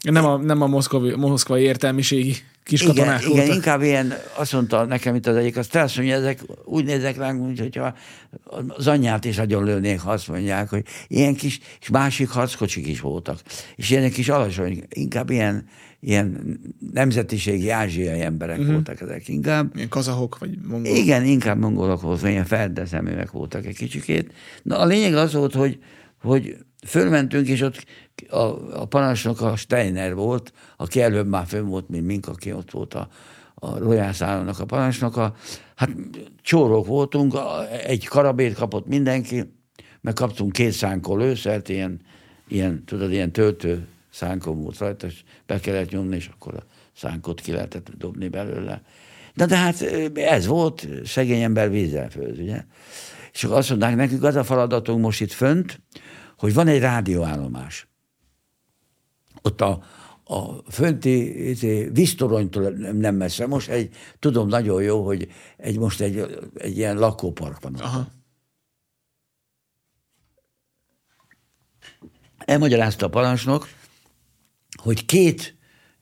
Nem 0.00 0.24
a, 0.24 0.36
nem 0.36 0.62
a 0.62 0.66
moszkva, 0.66 1.16
moszkvai 1.16 1.62
értelmiségi 1.62 2.36
kis 2.64 2.82
katonák 2.82 3.20
igen, 3.20 3.28
voltak. 3.28 3.44
igen, 3.44 3.56
inkább 3.56 3.82
ilyen, 3.82 4.14
azt 4.36 4.52
mondta 4.52 4.84
nekem 4.84 5.14
itt 5.14 5.26
az 5.26 5.36
egyik, 5.36 5.56
azt 5.56 5.76
azt 5.76 5.96
mondja, 5.96 6.14
ezek 6.14 6.40
úgy 6.64 6.84
nézek 6.84 7.16
ránk, 7.16 7.44
mint 7.44 7.58
hogyha 7.58 7.94
az 8.68 8.86
anyját 8.86 9.24
is 9.24 9.36
nagyon 9.36 9.64
lőnék, 9.64 10.00
ha 10.00 10.10
azt 10.10 10.28
mondják, 10.28 10.68
hogy 10.68 10.84
ilyen 11.08 11.34
kis, 11.34 11.60
és 11.80 11.88
másik 11.88 12.28
harckocsik 12.28 12.86
is 12.86 13.00
voltak. 13.00 13.40
És 13.76 13.90
ilyenek 13.90 14.12
kis 14.12 14.28
alacsony, 14.28 14.84
inkább 14.88 15.30
ilyen, 15.30 15.66
ilyen 16.00 16.58
nemzetiségi 16.92 17.70
ázsiai 17.70 18.20
emberek 18.20 18.58
uh-huh. 18.58 18.72
voltak 18.72 19.00
ezek 19.00 19.28
inkább. 19.28 19.76
Ilyen 19.76 19.88
kazahok, 19.88 20.38
vagy 20.38 20.58
mongolok. 20.68 20.98
Igen, 20.98 21.24
inkább 21.24 21.58
mongolok 21.58 22.00
voltak, 22.00 22.28
ilyen 22.30 22.44
feldeszeműek 22.44 23.30
voltak 23.30 23.66
egy 23.66 23.76
kicsikét. 23.76 24.32
Na 24.62 24.78
a 24.78 24.86
lényeg 24.86 25.14
az 25.14 25.32
volt, 25.32 25.54
hogy, 25.54 25.78
hogy 26.22 26.56
fölmentünk, 26.86 27.48
és 27.48 27.60
ott 27.60 27.84
a, 28.28 28.44
a 28.80 28.84
parancsnok 28.84 29.40
a 29.40 29.56
Steiner 29.56 30.14
volt, 30.14 30.52
aki 30.76 31.00
előbb 31.00 31.28
már 31.28 31.46
fönn 31.46 31.66
volt, 31.66 31.88
mint 31.88 32.06
mink, 32.06 32.28
aki 32.28 32.52
ott 32.52 32.70
volt 32.70 32.94
a, 32.94 33.08
a 33.54 33.78
rojászállónak 33.78 34.60
a 34.60 34.64
parancsnoka. 34.64 35.34
Hát 35.76 35.90
csórók 36.42 36.86
voltunk, 36.86 37.34
egy 37.86 38.06
karabét 38.06 38.54
kapott 38.54 38.86
mindenki, 38.86 39.52
meg 40.00 40.14
kaptunk 40.14 40.52
két 40.52 40.72
szánkol 40.72 41.18
lőszert, 41.18 41.68
ilyen, 41.68 42.00
ilyen, 42.48 42.84
tudod, 42.84 43.12
ilyen 43.12 43.32
töltő 43.32 43.86
szánkom 44.10 44.62
volt 44.62 44.78
rajta, 44.78 45.06
és 45.06 45.22
be 45.46 45.60
kellett 45.60 45.90
nyomni, 45.90 46.16
és 46.16 46.30
akkor 46.34 46.54
a 46.54 46.64
szánkot 46.96 47.40
ki 47.40 47.52
lehetett 47.52 47.90
dobni 47.96 48.28
belőle. 48.28 48.82
Na 49.34 49.46
de 49.46 49.56
hát 49.56 49.82
ez 50.14 50.46
volt, 50.46 50.88
szegény 51.04 51.42
ember 51.42 51.70
vízzel 51.70 52.10
főz, 52.10 52.38
ugye? 52.38 52.64
És 53.32 53.44
akkor 53.44 53.56
azt 53.56 53.68
mondták, 53.68 53.96
nekünk 53.96 54.22
az 54.22 54.36
a 54.36 54.44
feladatunk 54.44 55.00
most 55.00 55.20
itt 55.20 55.32
fönt, 55.32 55.80
hogy 56.36 56.54
van 56.54 56.66
egy 56.66 56.80
rádióállomás. 56.80 57.88
Ott 59.42 59.60
a, 59.60 59.82
a 60.24 60.70
fönti 60.70 61.48
izé, 61.48 61.88
víztoronytól 61.92 62.70
nem 62.70 63.14
messze. 63.14 63.46
Most 63.46 63.68
egy, 63.68 63.94
tudom 64.18 64.48
nagyon 64.48 64.82
jó, 64.82 65.04
hogy 65.04 65.28
egy, 65.56 65.78
most 65.78 66.00
egy, 66.00 66.40
egy 66.54 66.76
ilyen 66.76 66.98
lakópark 66.98 67.60
van 67.60 67.74
ott. 67.74 67.80
Aha. 67.80 68.06
Elmagyarázta 72.38 73.06
a 73.06 73.08
parancsnok, 73.08 73.68
hogy 74.82 75.04
két, 75.04 75.56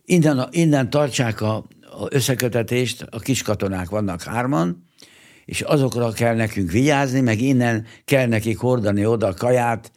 innen, 0.05 0.49
innen 0.51 0.91
tartsák 0.91 1.41
a, 1.41 1.57
a 1.81 2.07
összekötetést, 2.11 3.03
a 3.03 3.19
kis 3.19 3.43
katonák 3.43 3.89
vannak 3.89 4.23
hárman, 4.23 4.87
és 5.45 5.61
azokra 5.61 6.13
kell 6.13 6.35
nekünk 6.35 6.71
vigyázni, 6.71 7.21
meg 7.21 7.41
innen 7.41 7.87
kell 8.05 8.27
nekik 8.27 8.59
hordani 8.59 9.07
oda 9.07 9.27
a 9.27 9.35
kaját, 9.35 9.93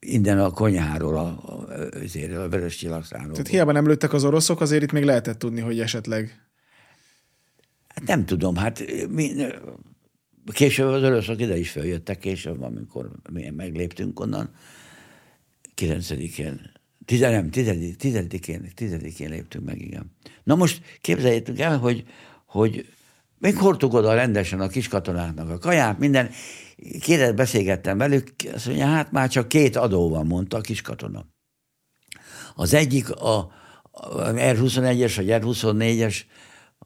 innen 0.00 0.38
a 0.38 0.50
konyháról, 0.50 1.16
a, 1.16 1.26
a, 1.26 1.66
azért, 2.02 2.36
a 2.36 2.48
vörös 2.48 2.76
csillagszáról. 2.76 3.32
Tehát 3.32 3.48
hiába 3.48 3.72
nem 3.72 3.86
lőttek 3.86 4.12
az 4.12 4.24
oroszok, 4.24 4.60
azért 4.60 4.82
itt 4.82 4.92
még 4.92 5.04
lehetett 5.04 5.38
tudni, 5.38 5.60
hogy 5.60 5.80
esetleg... 5.80 6.40
Hát 7.88 8.06
nem 8.06 8.26
tudom, 8.26 8.56
hát 8.56 8.84
mi, 9.08 9.32
később 10.52 10.88
az 10.88 11.02
oroszok 11.02 11.40
ide 11.40 11.58
is 11.58 11.70
feljöttek, 11.70 12.18
később, 12.18 12.62
amikor 12.62 13.10
mi 13.32 13.50
megléptünk 13.50 14.20
onnan, 14.20 14.50
9-én, 15.76 16.72
nem, 17.06 17.48
10-én, 17.52 18.72
10-én 18.76 19.30
léptünk 19.30 19.64
meg, 19.64 19.80
igen. 19.80 20.16
Na 20.44 20.54
most 20.54 20.82
képzeljétek 21.00 21.58
el, 21.58 21.78
hogy, 21.78 22.04
hogy 22.46 22.86
még 23.38 23.56
hordtuk 23.56 23.94
oda 23.94 24.14
rendesen 24.14 24.60
a 24.60 24.68
kiskatonáknak 24.68 25.50
a 25.50 25.58
kaját, 25.58 25.98
minden, 25.98 26.30
Kérdez, 27.00 27.32
beszélgettem 27.32 27.98
velük, 27.98 28.32
azt 28.54 28.66
mondja, 28.66 28.86
hát 28.86 29.12
már 29.12 29.28
csak 29.28 29.48
két 29.48 29.76
adó 29.76 30.08
van, 30.08 30.26
mondta 30.26 30.56
a 30.56 30.60
kiskatona. 30.60 31.26
Az 32.54 32.74
egyik 32.74 33.10
a, 33.10 33.38
a 33.90 34.32
R21-es, 34.32 35.12
vagy 35.16 35.26
R24-es, 35.28 36.16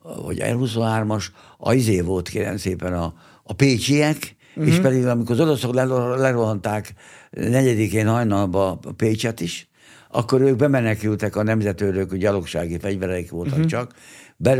vagy 0.03 0.39
R23-as, 0.41 1.25
a 1.59 1.73
izé 1.73 2.01
volt 2.01 2.29
kérem 2.29 2.57
szépen 2.57 2.93
a, 2.93 3.15
a 3.43 3.53
pécsiek, 3.53 4.37
uh-huh. 4.49 4.73
és 4.73 4.81
pedig 4.81 5.07
amikor 5.07 5.31
az 5.31 5.41
oroszok 5.41 5.75
lerohanták 6.19 6.95
negyedikén 7.31 8.09
hajnalba 8.09 8.71
a 8.71 8.93
Pécset 8.93 9.41
is, 9.41 9.69
akkor 10.11 10.41
ők 10.41 10.57
bemenekültek 10.57 11.37
a 11.37 11.43
nemzetőrök, 11.43 12.15
gyalogsági 12.15 12.79
fegyvereik 12.79 13.31
voltak 13.31 13.53
uh-huh. 13.53 13.67
csak, 13.67 13.95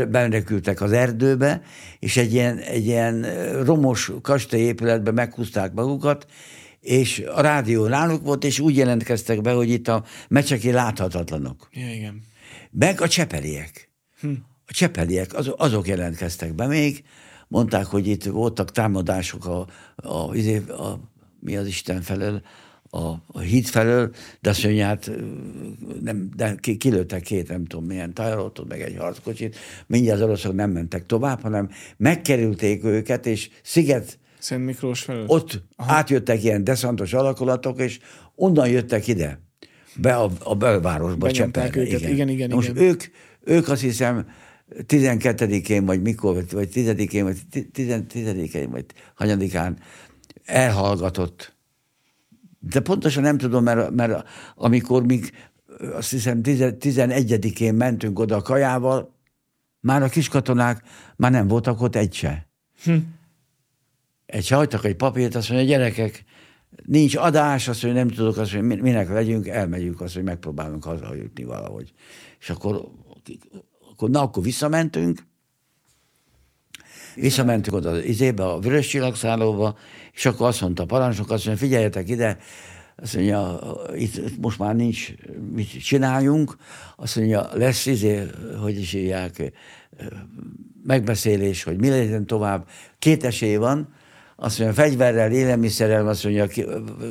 benekültek 0.09 0.81
az 0.81 0.91
erdőbe, 0.91 1.61
és 1.99 2.17
egy 2.17 2.33
ilyen, 2.33 2.57
egy 2.57 2.85
ilyen 2.85 3.25
romos 3.63 4.11
kastélyépületbe 4.21 5.11
meghúzták 5.11 5.73
magukat, 5.73 6.25
és 6.79 7.23
a 7.35 7.41
rádió 7.41 7.87
náluk 7.87 8.23
volt, 8.23 8.43
és 8.43 8.59
úgy 8.59 8.75
jelentkeztek 8.75 9.41
be, 9.41 9.51
hogy 9.51 9.69
itt 9.69 9.87
a 9.87 10.03
mecseki 10.27 10.71
láthatatlanok. 10.71 11.67
Ja, 11.71 11.93
igen. 11.93 12.21
Meg 12.71 13.01
a 13.01 13.07
csepeliek. 13.07 13.91
Hm. 14.19 14.31
A 14.65 14.73
csepeliek, 14.73 15.33
az, 15.33 15.51
azok 15.57 15.87
jelentkeztek 15.87 16.53
be 16.53 16.67
még, 16.67 17.03
mondták, 17.47 17.85
hogy 17.85 18.07
itt 18.07 18.23
voltak 18.23 18.71
támadások 18.71 19.45
a, 19.45 19.67
a, 19.95 20.07
a, 20.07 20.35
izé, 20.35 20.57
a 20.57 20.99
mi 21.39 21.57
az 21.57 21.67
Isten 21.67 22.01
felől, 22.01 22.41
a, 22.89 23.07
a 23.27 23.39
híd 23.39 23.65
felől, 23.65 24.11
de 24.41 24.49
azt 24.49 24.63
mondja, 24.63 24.85
hát 24.85 25.11
nem, 26.01 26.29
de 26.35 26.55
kilőttek 26.77 27.21
két, 27.21 27.47
nem 27.47 27.65
tudom 27.65 27.85
milyen 27.85 28.13
tajarotot, 28.13 28.67
meg 28.67 28.81
egy 28.81 28.95
harckocsit, 28.97 29.55
mindjárt 29.87 30.19
az 30.19 30.25
oroszok 30.25 30.53
nem 30.53 30.71
mentek 30.71 31.05
tovább, 31.05 31.41
hanem 31.41 31.69
megkerülték 31.97 32.83
őket, 32.83 33.25
és 33.25 33.49
Sziget 33.63 34.19
Szent 34.39 34.65
Miklós 34.65 35.01
felől? 35.01 35.25
Ott 35.27 35.63
Aha. 35.75 35.93
átjöttek 35.93 36.43
ilyen 36.43 36.63
deszantos 36.63 37.13
alakulatok, 37.13 37.79
és 37.79 37.99
onnan 38.35 38.69
jöttek 38.69 39.07
ide, 39.07 39.39
be 39.95 40.15
a, 40.15 40.31
a 40.43 40.55
belvárosba, 40.55 41.31
Cseperre. 41.31 41.81
Őket. 41.81 41.99
Igen, 41.99 42.11
igen, 42.11 42.29
igen. 42.29 42.49
Most 42.49 42.69
igen. 42.69 42.83
ők, 42.83 43.03
ők 43.43 43.67
azt 43.67 43.81
hiszem 43.81 44.29
12-én, 44.87 45.85
vagy 45.85 46.01
mikor, 46.01 46.45
vagy 46.51 46.69
10-én, 46.73 47.23
vagy 47.23 47.37
10-én, 47.51 48.69
vagy 48.69 48.85
hanyadikán 49.15 49.77
elhallgatott 50.45 51.55
de 52.69 52.79
pontosan 52.79 53.23
nem 53.23 53.37
tudom, 53.37 53.63
mert, 53.63 53.91
mert 53.91 54.27
amikor 54.55 55.05
még 55.05 55.31
azt 55.93 56.09
hiszem 56.09 56.39
11-én 56.43 57.73
mentünk 57.73 58.19
oda 58.19 58.35
a 58.35 58.41
kajával, 58.41 59.15
már 59.79 60.03
a 60.03 60.09
kiskatonák 60.09 60.83
már 61.15 61.31
nem 61.31 61.47
voltak 61.47 61.81
ott 61.81 61.95
egy 61.95 62.13
se. 62.13 62.47
Hm. 62.83 62.95
Egy 64.25 64.45
se 64.45 64.55
hagytak 64.55 64.85
egy 64.85 64.95
papírt, 64.95 65.35
azt 65.35 65.49
mondja, 65.49 65.67
gyerekek, 65.67 66.23
nincs 66.85 67.15
adás, 67.15 67.67
azt 67.67 67.83
mondja, 67.83 68.03
nem 68.03 68.13
tudok, 68.13 68.37
azt 68.37 68.53
mondja, 68.53 68.83
minek 68.83 69.09
legyünk, 69.09 69.47
elmegyünk, 69.47 70.01
azt 70.01 70.15
mondja, 70.15 70.33
megpróbálunk 70.33 70.83
hazajutni 70.83 71.43
valahogy. 71.43 71.93
És 72.39 72.49
akkor, 72.49 72.91
akkor 73.91 74.09
na, 74.09 74.21
akkor 74.21 74.43
visszamentünk, 74.43 75.27
Visszamentünk 77.19 77.77
oda 77.77 77.89
az 77.89 78.03
izébe, 78.03 78.45
a 78.45 78.59
vörös 78.59 78.87
csillagszállóba, 78.87 79.77
és 80.13 80.25
akkor 80.25 80.47
azt 80.47 80.61
mondta 80.61 80.83
a 80.83 80.85
parancsnok, 80.85 81.31
azt 81.31 81.45
mondja, 81.45 81.65
figyeljetek 81.65 82.09
ide, 82.09 82.37
azt 82.95 83.15
mondja, 83.15 83.59
itt 83.95 84.41
most 84.41 84.59
már 84.59 84.75
nincs, 84.75 85.13
mit 85.53 85.83
csináljunk, 85.83 86.57
azt 86.95 87.15
mondja, 87.15 87.49
lesz 87.53 87.85
izé, 87.85 88.23
hogy 88.61 88.79
is 88.79 88.93
írják, 88.93 89.51
megbeszélés, 90.83 91.63
hogy 91.63 91.79
mi 91.79 91.89
legyen 91.89 92.25
tovább. 92.25 92.67
Két 92.99 93.23
esély 93.23 93.55
van, 93.55 93.95
azt 94.39 94.59
mondja, 94.59 94.83
fegyverrel, 94.83 95.31
élelmiszerrel, 95.31 96.07
azt 96.07 96.23
mondja, 96.23 96.47
ki, 96.47 96.65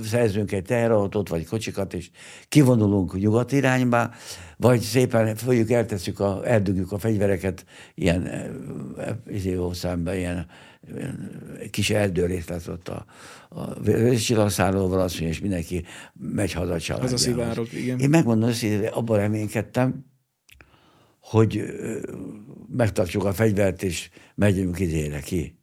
szerzünk 0.04 0.52
egy 0.52 0.62
teherautót, 0.62 1.28
vagy 1.28 1.46
kocsikat, 1.46 1.94
és 1.94 2.10
kivonulunk 2.48 3.18
nyugat 3.18 3.52
irányba, 3.52 4.10
vagy 4.56 4.80
szépen 4.80 5.36
fogjuk, 5.36 5.70
eltesszük, 5.70 6.20
a, 6.20 6.40
eldugjuk 6.44 6.92
a 6.92 6.98
fegyvereket 6.98 7.64
ilyen 7.94 8.28
izé, 9.28 9.58
szembe, 9.72 10.18
ilyen, 10.18 10.46
ilyen 10.94 11.68
kis 11.70 11.90
erdőrészt 11.90 12.48
lesz 12.48 12.68
ott 12.68 12.88
a, 12.88 13.04
a 13.48 13.82
csillagszállóval, 14.16 15.00
azt 15.00 15.14
mondja, 15.20 15.36
és 15.36 15.40
mindenki 15.40 15.84
megy 16.12 16.52
haza 16.52 16.94
a 16.94 16.98
Az 17.00 17.12
a 17.12 17.16
szivárok, 17.16 17.72
igen. 17.72 17.98
Én 17.98 18.08
megmondom, 18.08 18.50
hogy 18.60 18.88
abban 18.92 19.18
reménykedtem, 19.18 20.04
hogy 21.20 21.64
megtartjuk 22.68 23.24
a 23.24 23.32
fegyvert, 23.32 23.82
és 23.82 24.10
megyünk 24.34 24.78
idére 24.78 25.20
ki 25.20 25.55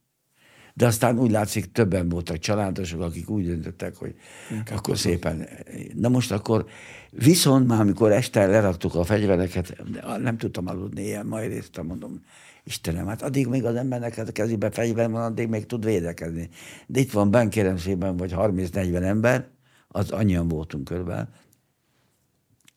de 0.74 0.86
aztán 0.86 1.20
úgy 1.20 1.32
látszik, 1.32 1.72
többen 1.72 2.10
voltak 2.10 2.38
családosok, 2.38 3.02
akik 3.02 3.30
úgy 3.30 3.46
döntöttek, 3.46 3.96
hogy 3.96 4.16
Inkább 4.52 4.78
akkor 4.78 4.98
szépen. 4.98 5.48
Na 5.94 6.10
most 6.10 6.32
akkor 6.32 6.66
viszont 7.10 7.68
már, 7.68 7.80
amikor 7.80 8.12
este 8.12 8.46
leraktuk 8.46 8.96
a 8.96 9.04
fegyvereket, 9.04 9.84
nem 10.18 10.38
tudtam 10.38 10.68
aludni, 10.68 11.04
ilyen 11.04 11.26
majd 11.26 11.52
résztem, 11.52 11.86
mondom, 11.86 12.22
Istenem, 12.66 13.08
hát 13.08 13.22
addig 13.22 13.48
még 13.48 13.66
az 13.66 13.76
embernek 13.76 14.18
a 14.18 14.32
kezébe 14.32 14.72
fegyver 14.72 15.10
van, 15.10 15.22
addig 15.22 15.48
még 15.48 15.66
tud 15.66 15.86
védekezni. 15.86 16.50
De 16.88 17.00
itt 17.00 17.12
van 17.12 17.32
benn, 17.32 17.50
kérem 17.50 17.78
szépen, 17.78 18.18
vagy 18.18 18.34
30-40 18.36 19.02
ember, 19.02 19.48
az 19.88 20.12
annyian 20.12 20.48
voltunk 20.48 20.84
körülbelül, 20.84 21.28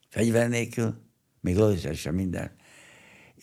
fegyver 0.08 0.48
nélkül, 0.48 0.94
még 1.40 1.56
lőszer 1.56 1.94
sem 1.94 2.14
minden. 2.14 2.50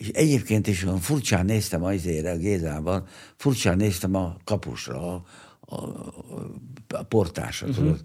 És 0.03 0.09
egyébként 0.09 0.67
is 0.67 0.83
olyan 0.83 0.99
furcsán 0.99 1.45
néztem 1.45 1.83
azért 1.83 2.25
a 2.25 2.37
Gézával, 2.37 3.07
furcsán 3.35 3.77
néztem 3.77 4.15
a 4.15 4.37
kapusra, 4.43 5.13
a, 5.13 5.23
a, 5.59 5.75
a 6.87 7.03
portásra, 7.03 7.67
uh-huh. 7.67 7.83
tudod. 7.83 8.01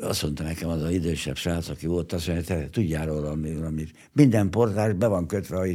azt 0.00 0.22
mondta 0.22 0.42
nekem 0.42 0.68
az 0.68 0.82
az 0.82 0.90
idősebb 0.90 1.36
srác, 1.36 1.68
aki 1.68 1.86
volt, 1.86 2.12
azt 2.12 2.26
mondja, 2.26 2.44
te 2.44 2.70
tudjál 2.70 3.06
róla, 3.06 3.30
amit 3.64 3.92
minden 4.12 4.50
portás 4.50 4.92
be 4.92 5.06
van 5.06 5.26
kötve 5.26 5.58
az, 5.58 5.68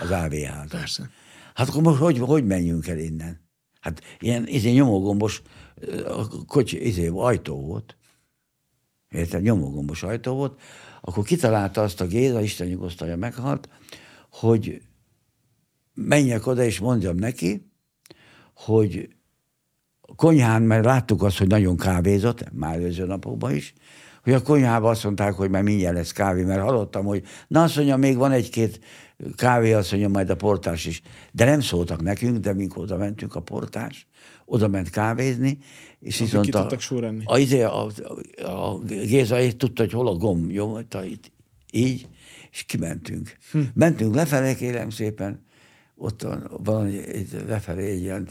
az 0.00 0.10
AVH-t. 0.10 0.70
Persze. 0.70 1.10
Hát 1.54 1.68
akkor 1.68 1.82
most 1.82 1.98
hogy, 1.98 2.18
hogy 2.18 2.46
menjünk 2.46 2.86
el 2.86 2.98
innen? 2.98 3.40
Hát 3.80 4.00
ilyen 4.20 4.46
izé, 4.46 4.70
nyomógombos 4.70 5.42
a 6.06 6.44
kocsi, 6.46 6.86
izé, 6.86 7.10
ajtó 7.12 7.60
volt. 7.60 7.96
Érted? 9.10 9.42
Nyomógombos 9.42 10.02
ajtó 10.02 10.34
volt. 10.34 10.60
Akkor 11.00 11.24
kitalálta 11.24 11.82
azt 11.82 12.00
a 12.00 12.06
Géza, 12.06 12.40
Isten 12.40 12.66
nyugosztalja 12.66 13.16
meghalt, 13.16 13.68
hogy 14.40 14.82
menjek 15.94 16.46
oda 16.46 16.64
és 16.64 16.78
mondjam 16.78 17.16
neki, 17.16 17.70
hogy 18.54 19.08
konyhán, 20.16 20.62
mert 20.62 20.84
láttuk 20.84 21.22
azt, 21.22 21.38
hogy 21.38 21.46
nagyon 21.46 21.76
kávézott, 21.76 22.52
már 22.52 22.74
előző 22.74 23.04
napokban 23.04 23.54
is, 23.54 23.74
hogy 24.22 24.32
a 24.32 24.42
konyhában 24.42 24.90
azt 24.90 25.04
mondták, 25.04 25.32
hogy 25.32 25.50
már 25.50 25.62
mindjárt 25.62 25.94
lesz 25.94 26.12
kávé, 26.12 26.42
mert 26.42 26.60
hallottam, 26.60 27.04
hogy 27.04 27.22
na 27.48 27.62
azt 27.62 27.76
mondja, 27.76 27.96
még 27.96 28.16
van 28.16 28.32
egy-két 28.32 28.80
kávé, 29.36 29.72
azt 29.72 29.90
mondja, 29.90 30.08
majd 30.08 30.30
a 30.30 30.36
portás 30.36 30.84
is. 30.84 31.02
De 31.32 31.44
nem 31.44 31.60
szóltak 31.60 32.02
nekünk, 32.02 32.38
de 32.38 32.52
mink 32.52 32.76
oda 32.76 32.96
mentünk 32.96 33.34
a 33.34 33.40
portás, 33.40 34.06
oda 34.44 34.68
ment 34.68 34.90
kávézni, 34.90 35.58
és 36.00 36.20
Akik 36.20 36.26
viszont 36.26 36.68
ki 36.68 36.74
a, 36.74 36.78
sorrenni. 36.78 37.22
a, 37.24 37.38
izé, 37.38 37.62
a, 37.62 37.86
a, 37.86 38.48
a 38.48 38.78
Géza 38.78 39.42
így 39.42 39.56
tudta, 39.56 39.82
hogy 39.82 39.92
hol 39.92 40.08
a 40.08 40.14
gomb, 40.14 40.50
jó, 40.50 40.78
itt, 40.78 41.32
így, 41.70 42.08
és 42.54 42.62
kimentünk. 42.62 43.36
Hm. 43.50 43.60
Mentünk 43.74 44.14
lefelé, 44.14 44.54
kérem 44.54 44.90
szépen, 44.90 45.44
ott 45.96 46.26
van, 46.50 46.86
egy, 46.86 47.42
lefelé 47.46 47.90
egy 47.90 48.00
ilyen 48.00 48.28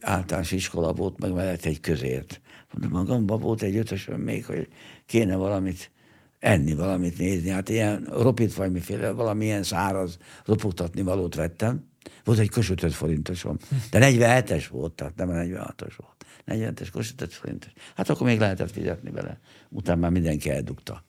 általános 0.00 0.52
iskola 0.52 0.92
volt, 0.92 1.18
meg 1.18 1.32
mellett 1.32 1.64
egy 1.64 1.80
közért. 1.80 2.40
Mondom, 2.72 3.00
magamban 3.00 3.40
volt 3.40 3.62
egy 3.62 3.76
ötösön 3.76 4.20
még, 4.20 4.44
hogy 4.44 4.68
kéne 5.06 5.36
valamit 5.36 5.90
enni, 6.38 6.74
valamit 6.74 7.18
nézni. 7.18 7.48
Hát 7.48 7.68
ilyen 7.68 8.08
ropit 8.10 8.54
vagy 8.54 8.72
miféle, 8.72 9.10
valamilyen 9.10 9.62
száraz 9.62 10.18
ropogtatni 10.44 11.02
valót 11.02 11.34
vettem. 11.34 11.90
Volt 12.24 12.38
egy 12.38 12.48
kösötöt 12.48 12.92
forintosom, 12.92 13.56
de 13.90 13.98
47-es 14.02 14.64
volt, 14.70 14.92
tehát 14.92 15.16
nem 15.16 15.28
a 15.28 15.32
46-os 15.32 15.92
volt. 15.96 16.26
47-es 16.46 16.88
kösötöt 16.92 17.32
forintos. 17.32 17.72
Hát 17.96 18.08
akkor 18.08 18.26
még 18.26 18.38
lehetett 18.38 18.70
fizetni 18.70 19.10
vele. 19.10 19.40
Utána 19.68 20.00
már 20.00 20.10
mindenki 20.10 20.50
eldugta. 20.50 21.04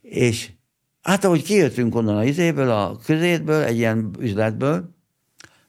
És 0.00 0.50
hát 1.06 1.24
ahogy 1.24 1.42
kijöttünk 1.42 1.94
onnan 1.94 2.16
a 2.16 2.24
izéből, 2.24 2.70
a 2.70 2.96
közétből, 3.04 3.62
egy 3.62 3.76
ilyen 3.76 4.10
üzletből, 4.18 4.94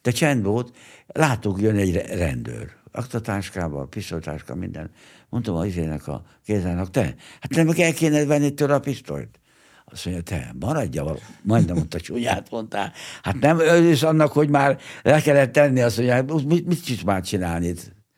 de 0.02 0.12
csend 0.12 0.44
volt, 0.44 0.76
láttuk 1.08 1.62
jön 1.62 1.76
egy 1.76 1.96
rendőr. 1.96 2.76
Aktatáskával, 2.92 3.88
pisztolytáska, 3.88 4.56
minden. 4.56 4.92
Mondtam 5.30 5.56
a 5.56 5.66
izének 5.66 6.08
a 6.08 6.24
kézának, 6.46 6.90
te, 6.90 7.16
hát 7.40 7.56
nem 7.56 7.70
kell 7.70 7.92
kéne 7.92 8.26
venni 8.26 8.54
tőle 8.54 8.74
a 8.74 8.80
pisztolyt. 8.80 9.40
Azt 9.86 10.06
mondja, 10.06 10.24
te, 10.24 10.54
maradja, 10.60 11.16
majdnem 11.44 11.76
mondta, 11.76 12.00
csúnyát 12.00 12.50
mondtál. 12.50 12.94
Hát 13.22 13.40
nem 13.40 13.60
örülsz 13.60 14.04
annak, 14.04 14.32
hogy 14.32 14.50
már 14.50 14.80
le 15.04 15.22
kellett 15.22 15.52
tenni, 15.52 15.82
azt 15.82 15.98
mondja, 15.98 16.16
hát 16.16 16.44
mit, 16.46 16.66
mit 16.66 16.90
is 16.90 17.04
már 17.04 17.22
csinálni? 17.22 17.74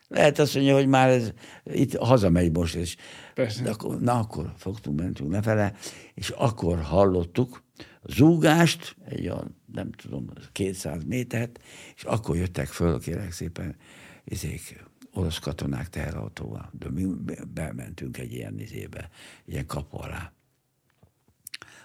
Lehet 0.07 0.39
azt 0.39 0.55
mondja, 0.55 0.73
hogy 0.73 0.87
már 0.87 1.09
ez 1.09 1.31
itt 1.63 1.95
hazamegy 1.95 2.51
most, 2.51 2.75
és 2.75 2.95
Persze. 3.39 3.63
de 3.63 3.69
akkor, 3.69 3.99
na 3.99 4.19
akkor 4.19 4.53
fogtunk, 4.57 4.99
mentünk 4.99 5.31
lefele, 5.31 5.73
és 6.13 6.29
akkor 6.29 6.81
hallottuk 6.81 7.63
zúgást, 8.03 8.95
egy 9.05 9.27
olyan, 9.27 9.55
nem 9.73 9.91
tudom, 9.91 10.25
200 10.51 11.03
métert, 11.03 11.59
és 11.95 12.03
akkor 12.03 12.35
jöttek 12.35 12.67
föl, 12.67 12.99
kérek 12.99 13.31
szépen, 13.31 13.75
izék, 14.23 14.83
orosz 15.13 15.39
katonák 15.39 15.89
teherautóval, 15.89 16.71
de 16.79 16.89
mi 16.89 17.05
bementünk 17.53 18.17
egy 18.17 18.33
ilyen 18.33 18.59
izébe, 18.59 19.09
ilyen 19.45 19.65
kapu 19.65 19.97
alá. 19.97 20.33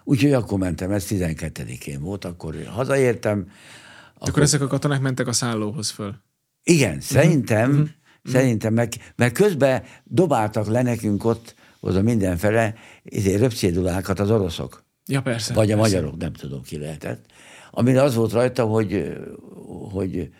Úgyhogy 0.04 0.32
akkor 0.32 0.58
mentem, 0.58 0.90
ez 0.90 1.06
12-én 1.08 2.00
volt, 2.00 2.24
akkor 2.24 2.64
hazaértem. 2.66 3.50
Akkor, 4.14 4.28
akkor 4.28 4.42
ezek 4.42 4.60
a 4.60 4.66
katonák 4.66 5.00
mentek 5.00 5.26
a 5.26 5.32
szállóhoz 5.32 5.90
föl. 5.90 6.16
Igen, 6.62 7.00
szerintem, 7.00 7.70
uh-huh. 7.70 7.88
Szerintem, 8.24 8.74
meg, 8.74 8.92
mert 9.16 9.34
közben 9.34 9.82
dobáltak 10.04 10.66
le 10.66 10.82
nekünk 10.82 11.24
ott, 11.24 11.54
oda 11.80 12.02
mindenfele, 12.02 12.74
izé, 13.02 13.34
röpcédulákat 13.34 14.20
az 14.20 14.30
oroszok. 14.30 14.84
Ja, 15.06 15.22
persze. 15.22 15.54
Vagy 15.54 15.70
a 15.70 15.76
persze. 15.76 15.96
magyarok, 15.96 16.20
nem 16.20 16.32
tudom 16.32 16.62
ki 16.62 16.78
lehetett. 16.78 17.24
Amire 17.70 18.02
az 18.02 18.14
volt 18.14 18.32
rajta, 18.32 18.64
hogy, 18.64 19.12
hogy 19.92 20.30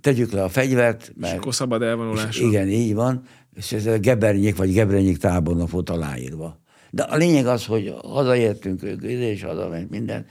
tegyük 0.00 0.32
le 0.32 0.42
a 0.42 0.48
fegyvert, 0.48 1.02
És 1.02 1.12
mert 1.16 1.36
akkor 1.36 1.54
szabad 1.54 1.82
elvonulás. 1.82 2.38
igen, 2.38 2.68
így 2.68 2.94
van, 2.94 3.22
és 3.54 3.72
ez 3.72 3.86
a 3.86 3.98
Gebernyék 3.98 4.56
vagy 4.56 4.72
Gebrenyék 4.72 5.16
tábornok 5.16 5.70
volt 5.70 5.90
aláírva. 5.90 6.60
De 6.90 7.02
a 7.02 7.16
lényeg 7.16 7.46
az, 7.46 7.64
hogy 7.66 7.94
hazaértünk, 8.02 8.82
és 9.02 9.42
hazament 9.42 9.90
minden, 9.90 10.26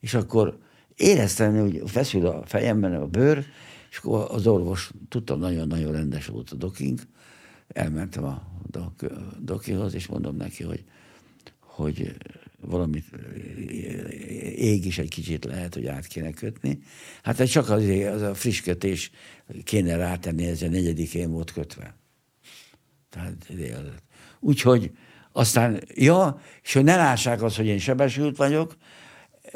és 0.00 0.14
akkor 0.14 0.58
éreztem, 0.96 1.60
hogy 1.60 1.82
feszül 1.86 2.26
a 2.26 2.42
fejemben 2.46 2.94
a 2.94 3.06
bőr, 3.06 3.44
és 3.92 3.98
akkor 3.98 4.26
az 4.30 4.46
orvos, 4.46 4.90
tudtam, 5.08 5.38
nagyon-nagyon 5.38 5.92
rendes 5.92 6.26
volt 6.26 6.50
a 6.50 6.54
dokink, 6.54 7.00
elmentem 7.68 8.24
a 8.24 8.42
dok, 8.66 8.92
dokihoz, 9.38 9.94
és 9.94 10.06
mondom 10.06 10.36
neki, 10.36 10.62
hogy, 10.62 10.84
hogy 11.60 12.16
valamit 12.60 13.04
ég 14.56 14.86
is 14.86 14.98
egy 14.98 15.08
kicsit 15.08 15.44
lehet, 15.44 15.74
hogy 15.74 15.86
át 15.86 16.06
kéne 16.06 16.30
kötni. 16.30 16.78
Hát 17.22 17.50
csak 17.50 17.68
az, 17.68 17.84
az 18.14 18.22
a 18.22 18.34
friss 18.34 18.60
kötés 18.60 19.10
kéne 19.64 19.96
rátenni, 19.96 20.46
ez 20.46 20.62
a 20.62 20.68
negyedikén 20.68 21.30
volt 21.30 21.52
kötve. 21.52 21.96
Tehát 23.10 23.52
Úgyhogy 24.40 24.90
aztán, 25.32 25.80
ja, 25.94 26.40
és 26.62 26.72
hogy 26.72 26.84
ne 26.84 26.96
lássák 26.96 27.42
azt, 27.42 27.56
hogy 27.56 27.66
én 27.66 27.78
sebesült 27.78 28.36
vagyok, 28.36 28.76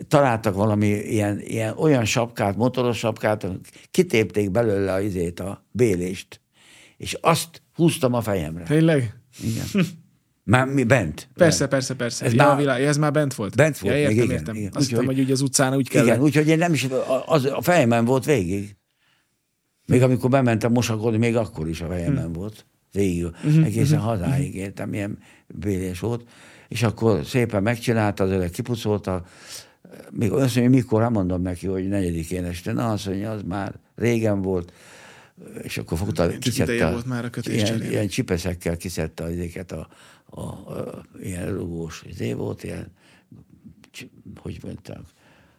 találtak 0.09 0.55
valami 0.55 0.87
ilyen, 0.87 1.41
ilyen 1.41 1.77
olyan 1.79 2.05
sapkát, 2.05 2.57
motoros 2.57 2.99
sapkát, 2.99 3.47
kitépték 3.91 4.51
belőle 4.51 4.93
a 4.93 5.01
izét, 5.01 5.41
a 5.41 5.65
bélést, 5.71 6.41
és 6.97 7.19
azt 7.21 7.63
húztam 7.75 8.13
a 8.15 8.21
fejemre. 8.21 8.65
Tényleg? 8.65 9.15
Igen. 9.43 9.87
Már 10.45 10.67
mi 10.67 10.85
bent. 10.85 11.29
Persze, 11.35 11.59
bent. 11.59 11.71
persze, 11.71 11.95
persze. 11.95 12.25
Ez 12.25 12.33
ja, 12.33 12.47
már- 12.47 12.59
világ, 12.59 12.83
ez 12.83 12.97
már 12.97 13.13
bent 13.13 13.35
volt? 13.35 13.57
Bent 13.57 13.79
volt 13.79 13.95
ja, 13.95 14.01
értem, 14.01 14.17
igen, 14.17 14.31
értem. 14.31 14.55
igen. 14.55 14.71
Azt 14.75 14.89
hittem, 14.89 15.01
Úgyhogy- 15.01 15.17
hogy 15.17 15.25
ugye 15.25 15.33
az 15.33 15.41
utcán 15.41 15.75
úgy 15.75 15.89
kell. 15.89 16.05
Igen, 16.05 16.21
úgyhogy 16.21 16.49
én 16.49 16.59
nem 16.59 16.73
is, 16.73 16.87
az 17.27 17.45
a 17.45 17.63
fejemen 17.63 18.05
volt 18.05 18.25
végig. 18.25 18.77
Még 19.87 20.03
amikor 20.03 20.31
bementem 20.31 20.73
mosakodni, 20.73 21.19
még 21.19 21.37
akkor 21.37 21.69
is 21.69 21.81
a 21.81 21.87
fejemen 21.87 22.33
volt. 22.33 22.67
Végig, 22.93 23.27
egészen 23.65 23.99
hazáig 23.99 24.55
értem, 24.55 24.95
ilyen 24.95 25.19
bélés 25.47 26.01
volt. 26.01 26.25
És 26.69 26.83
akkor 26.83 27.25
szépen 27.25 27.63
megcsinálta, 27.63 28.25
az 28.25 28.31
öreg 28.31 28.51
kipucolta, 28.51 29.25
még 30.11 30.33
azt 30.33 30.57
mondja, 30.57 30.77
mikor, 30.77 31.03
hát 31.03 31.11
mondom 31.11 31.43
neki, 31.43 31.67
hogy 31.67 31.89
negyedikén 31.89 32.45
este. 32.45 32.73
Na, 32.73 32.91
azt 32.91 33.07
mondja, 33.07 33.31
az 33.31 33.43
már 33.43 33.75
régen 33.95 34.43
volt. 34.43 34.73
És 35.63 35.79
akkor 35.79 35.99
fogta, 35.99 36.39
kiszedte, 36.39 36.91
volt 36.91 37.07
már 37.07 37.25
a 37.25 37.31
ilyen, 37.43 37.83
ilyen 37.83 38.09
csipeszekkel 38.09 38.77
kiszedte 38.77 39.25
ezeket 39.25 39.73
a, 39.73 39.89
a, 40.25 40.41
a, 40.41 41.05
ilyen 41.21 41.53
rugós 41.53 42.03
izé 42.09 42.33
volt, 42.33 42.65
ilyen, 42.65 42.93
hogy 44.37 44.59
mondták, 44.63 44.99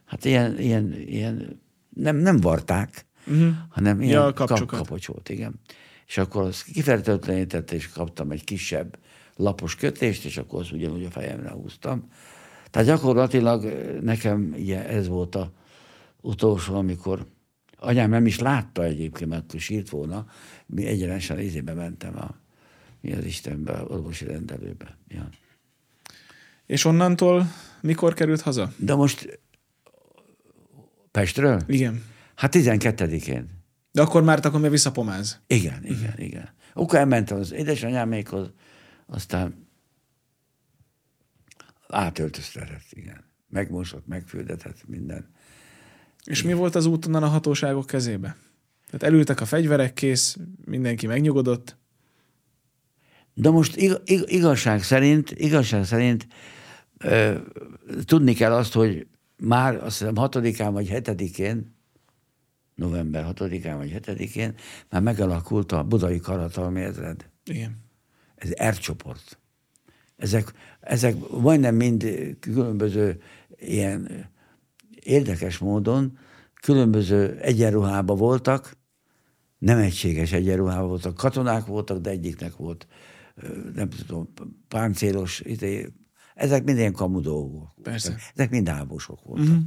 hát 0.06 0.26
ilyen, 0.26 0.60
ilyen, 0.60 0.94
ilyen 0.94 1.62
nem, 1.90 2.16
nem 2.16 2.38
varták, 2.38 3.06
uh-huh. 3.28 3.50
hanem 3.70 4.02
ilyen 4.02 4.14
Ja, 4.22 4.34
kap, 4.34 4.48
kapcsokat. 4.48 4.80
kapocs 4.80 5.08
volt, 5.08 5.30
igen. 5.30 5.60
És 6.08 6.18
akkor 6.18 6.44
azt 6.44 6.64
kifertőtlenítette, 6.64 7.76
és 7.76 7.90
kaptam 7.90 8.32
egy 8.32 8.44
kisebb 8.44 8.98
lapos 9.36 9.76
kötést, 9.76 10.26
és 10.26 10.38
akkor 10.38 10.60
azt 10.60 10.72
ugyanúgy 10.72 11.04
a 11.06 11.10
fejemre 11.10 11.50
húztam. 11.50 12.10
Tehát 12.78 12.92
gyakorlatilag 12.92 13.64
nekem 14.02 14.54
ugye 14.58 14.88
ez 14.88 15.08
volt 15.08 15.36
a 15.36 15.52
utolsó, 16.22 16.76
amikor 16.76 17.28
anyám 17.78 18.10
nem 18.10 18.26
is 18.26 18.40
látta 18.40 18.84
egyébként, 18.84 19.30
mert 19.30 19.44
akkor 19.44 19.60
sírt 19.60 19.90
volna, 19.90 20.26
mi 20.66 20.86
egyenesen 20.86 21.40
izébe 21.40 21.74
mentem 21.74 22.18
a 22.18 22.36
mi 23.02 23.14
az 23.14 23.26
Istenbe, 23.26 23.84
orvosi 23.88 24.26
rendelőbe. 24.26 24.98
Ja. 25.08 25.30
És 26.66 26.86
onnantól 26.86 27.48
mikor 27.82 28.14
került 28.14 28.42
haza? 28.42 28.74
De 28.76 28.96
most 28.96 29.40
Pestről? 31.12 31.62
Igen. 31.68 32.04
Hát 32.36 32.56
12-én. 32.56 33.50
De 33.92 34.02
akkor 34.02 34.24
már 34.24 34.40
akkor 34.46 34.60
még 34.60 34.72
visszapomáz. 34.72 35.42
Igen, 35.48 35.86
igen, 35.86 36.14
igen. 36.18 36.50
Akkor 36.74 37.00
elmentem 37.00 37.38
az 37.38 37.52
édesanyámékhoz, 37.52 38.52
aztán 39.06 39.67
átöltöztetett, 41.88 42.86
igen. 42.90 43.24
Megmosott, 43.50 44.08
megfürdetett, 44.08 44.88
minden. 44.88 45.30
És 46.24 46.44
mi 46.44 46.54
volt 46.54 46.76
az 46.76 46.86
út 46.86 47.06
onnan 47.06 47.24
a 47.24 47.28
hatóságok 47.28 47.86
kezébe? 47.86 48.38
Tehát 48.86 49.04
elültek 49.04 49.42
a 49.42 49.46
fegyverek, 49.46 49.94
kész, 49.94 50.38
mindenki 50.66 51.08
megnyugodott. 51.08 51.78
De 53.34 53.50
most 53.50 53.76
ig- 53.76 54.02
ig- 54.06 54.30
igazság 54.30 54.84
szerint, 54.84 55.32
igazság 55.32 55.86
szerint 55.86 56.28
ö, 56.98 57.38
tudni 58.06 58.34
kell 58.34 58.54
azt, 58.54 58.74
hogy 58.74 59.08
már 59.38 59.76
azt 59.76 59.98
hiszem 59.98 60.16
hatodikán 60.16 60.74
vagy 60.74 60.88
hetedikén, 60.88 61.76
november 62.76 63.34
6-án 63.36 63.76
vagy 63.78 64.00
7-én 64.02 64.56
már 64.90 65.02
megalakult 65.02 65.72
a 65.72 65.84
budai 65.84 66.20
karatalmi 66.20 66.82
ezred. 66.82 67.30
Igen. 67.46 67.78
Ez 68.36 68.50
R 68.70 68.78
csoport. 68.78 69.40
Ezek, 70.18 70.54
ezek 70.88 71.16
majdnem 71.42 71.76
mind 71.76 72.06
különböző 72.40 73.22
ilyen 73.60 74.30
érdekes 75.04 75.58
módon 75.58 76.18
különböző 76.62 77.38
egyenruhában 77.42 78.18
voltak, 78.18 78.78
nem 79.58 79.78
egységes 79.78 80.32
egyenruhában 80.32 80.88
voltak. 80.88 81.16
Katonák 81.16 81.66
voltak, 81.66 82.00
de 82.00 82.10
egyiknek 82.10 82.56
volt, 82.56 82.88
nem 83.76 83.90
tudom, 83.90 84.34
páncélos, 84.68 85.40
izé, 85.40 85.88
ezek 86.36 86.64
mind 86.64 86.78
ilyen 86.78 86.94
kamu 86.94 87.20
dolgok. 87.20 87.74
Persze. 87.84 88.16
Ezek 88.36 88.50
mind 88.50 88.70
háborúsok 88.70 89.24
voltak. 89.24 89.48
Uh-huh. 89.48 89.64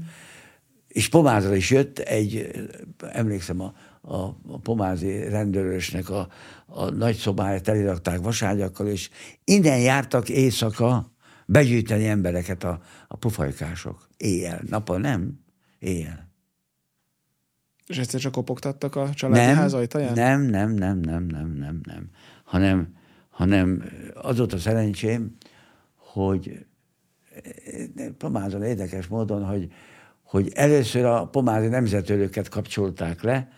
És 0.88 1.08
Pomázra 1.08 1.54
is 1.54 1.70
jött 1.70 1.98
egy, 1.98 2.50
emlékszem, 2.98 3.60
a, 3.60 3.74
a, 4.00 4.16
a 4.46 4.58
pomázi 4.62 5.28
rendőrösnek 5.28 6.10
a, 6.10 6.28
a 6.66 6.90
nagy 6.90 7.16
szobáját 7.16 7.68
elirakták 7.68 8.20
vaságyakkal, 8.20 8.86
és 8.86 9.10
innen 9.44 9.78
jártak 9.78 10.28
éjszaka 10.28 11.12
begyűjteni 11.46 12.06
embereket 12.06 12.64
a, 12.64 12.80
a 13.08 13.16
pufajkások. 13.16 14.08
Éjjel. 14.16 14.60
Nappal 14.68 14.98
nem, 14.98 15.40
éjjel. 15.78 16.28
És 17.86 17.98
egyszer 17.98 18.20
csak 18.20 18.32
kopogtattak 18.32 18.96
a 18.96 19.10
családi 19.14 19.46
nem, 19.46 19.56
ház 19.56 19.74
ajtaján? 19.74 20.12
Nem, 20.12 20.40
nem, 20.42 20.70
nem, 20.70 20.98
nem, 20.98 21.26
nem, 21.26 21.52
nem, 21.58 21.80
nem. 21.82 22.10
Hanem, 22.44 22.94
hanem 23.30 23.84
az 24.14 24.36
volt 24.36 24.52
a 24.52 24.58
szerencsém, 24.58 25.36
hogy 25.96 26.66
Pomázon 28.18 28.62
érdekes 28.62 29.06
módon, 29.06 29.44
hogy, 29.44 29.72
hogy 30.22 30.52
először 30.54 31.04
a 31.04 31.26
pomázi 31.26 31.66
nemzetőröket 31.68 32.48
kapcsolták 32.48 33.22
le, 33.22 33.48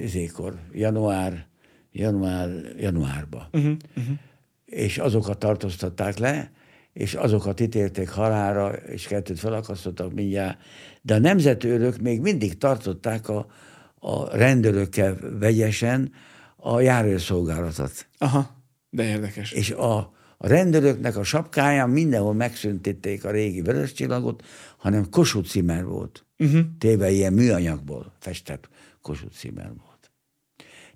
izékor, 0.00 0.58
január, 0.72 1.46
január, 1.92 2.50
januárba. 2.78 3.48
Uh-huh, 3.52 3.76
uh-huh. 3.96 4.16
És 4.64 4.98
azokat 4.98 5.38
tartóztatták 5.38 6.18
le, 6.18 6.52
és 6.92 7.14
azokat 7.14 7.60
ítélték 7.60 8.08
halára, 8.08 8.72
és 8.72 9.06
kettőt 9.06 9.38
felakasztottak 9.38 10.12
mindjárt. 10.12 10.58
De 11.02 11.14
a 11.14 11.18
nemzetőrök 11.18 12.00
még 12.00 12.20
mindig 12.20 12.58
tartották 12.58 13.28
a, 13.28 13.46
a 13.94 14.36
rendőrökkel 14.36 15.18
vegyesen 15.38 16.12
a 16.56 16.80
járőrszolgálatot. 16.80 18.06
Aha, 18.18 18.50
de 18.90 19.04
érdekes. 19.04 19.52
És 19.52 19.70
a, 19.70 19.96
a 20.36 20.46
rendőröknek 20.46 21.16
a 21.16 21.22
sapkáján 21.22 21.90
mindenhol 21.90 22.34
megszüntették 22.34 23.24
a 23.24 23.30
régi 23.30 23.60
vörös 23.60 23.92
csillagot, 23.92 24.44
hanem 24.76 25.10
Kossuth 25.10 25.48
Cimer 25.48 25.84
volt. 25.84 26.26
Uh-huh. 26.38 26.60
Téve 26.78 27.10
ilyen 27.10 27.32
műanyagból 27.32 28.12
festett 28.18 28.68
Kossuth 29.02 29.34
Cimer 29.34 29.72
volt. 29.84 30.10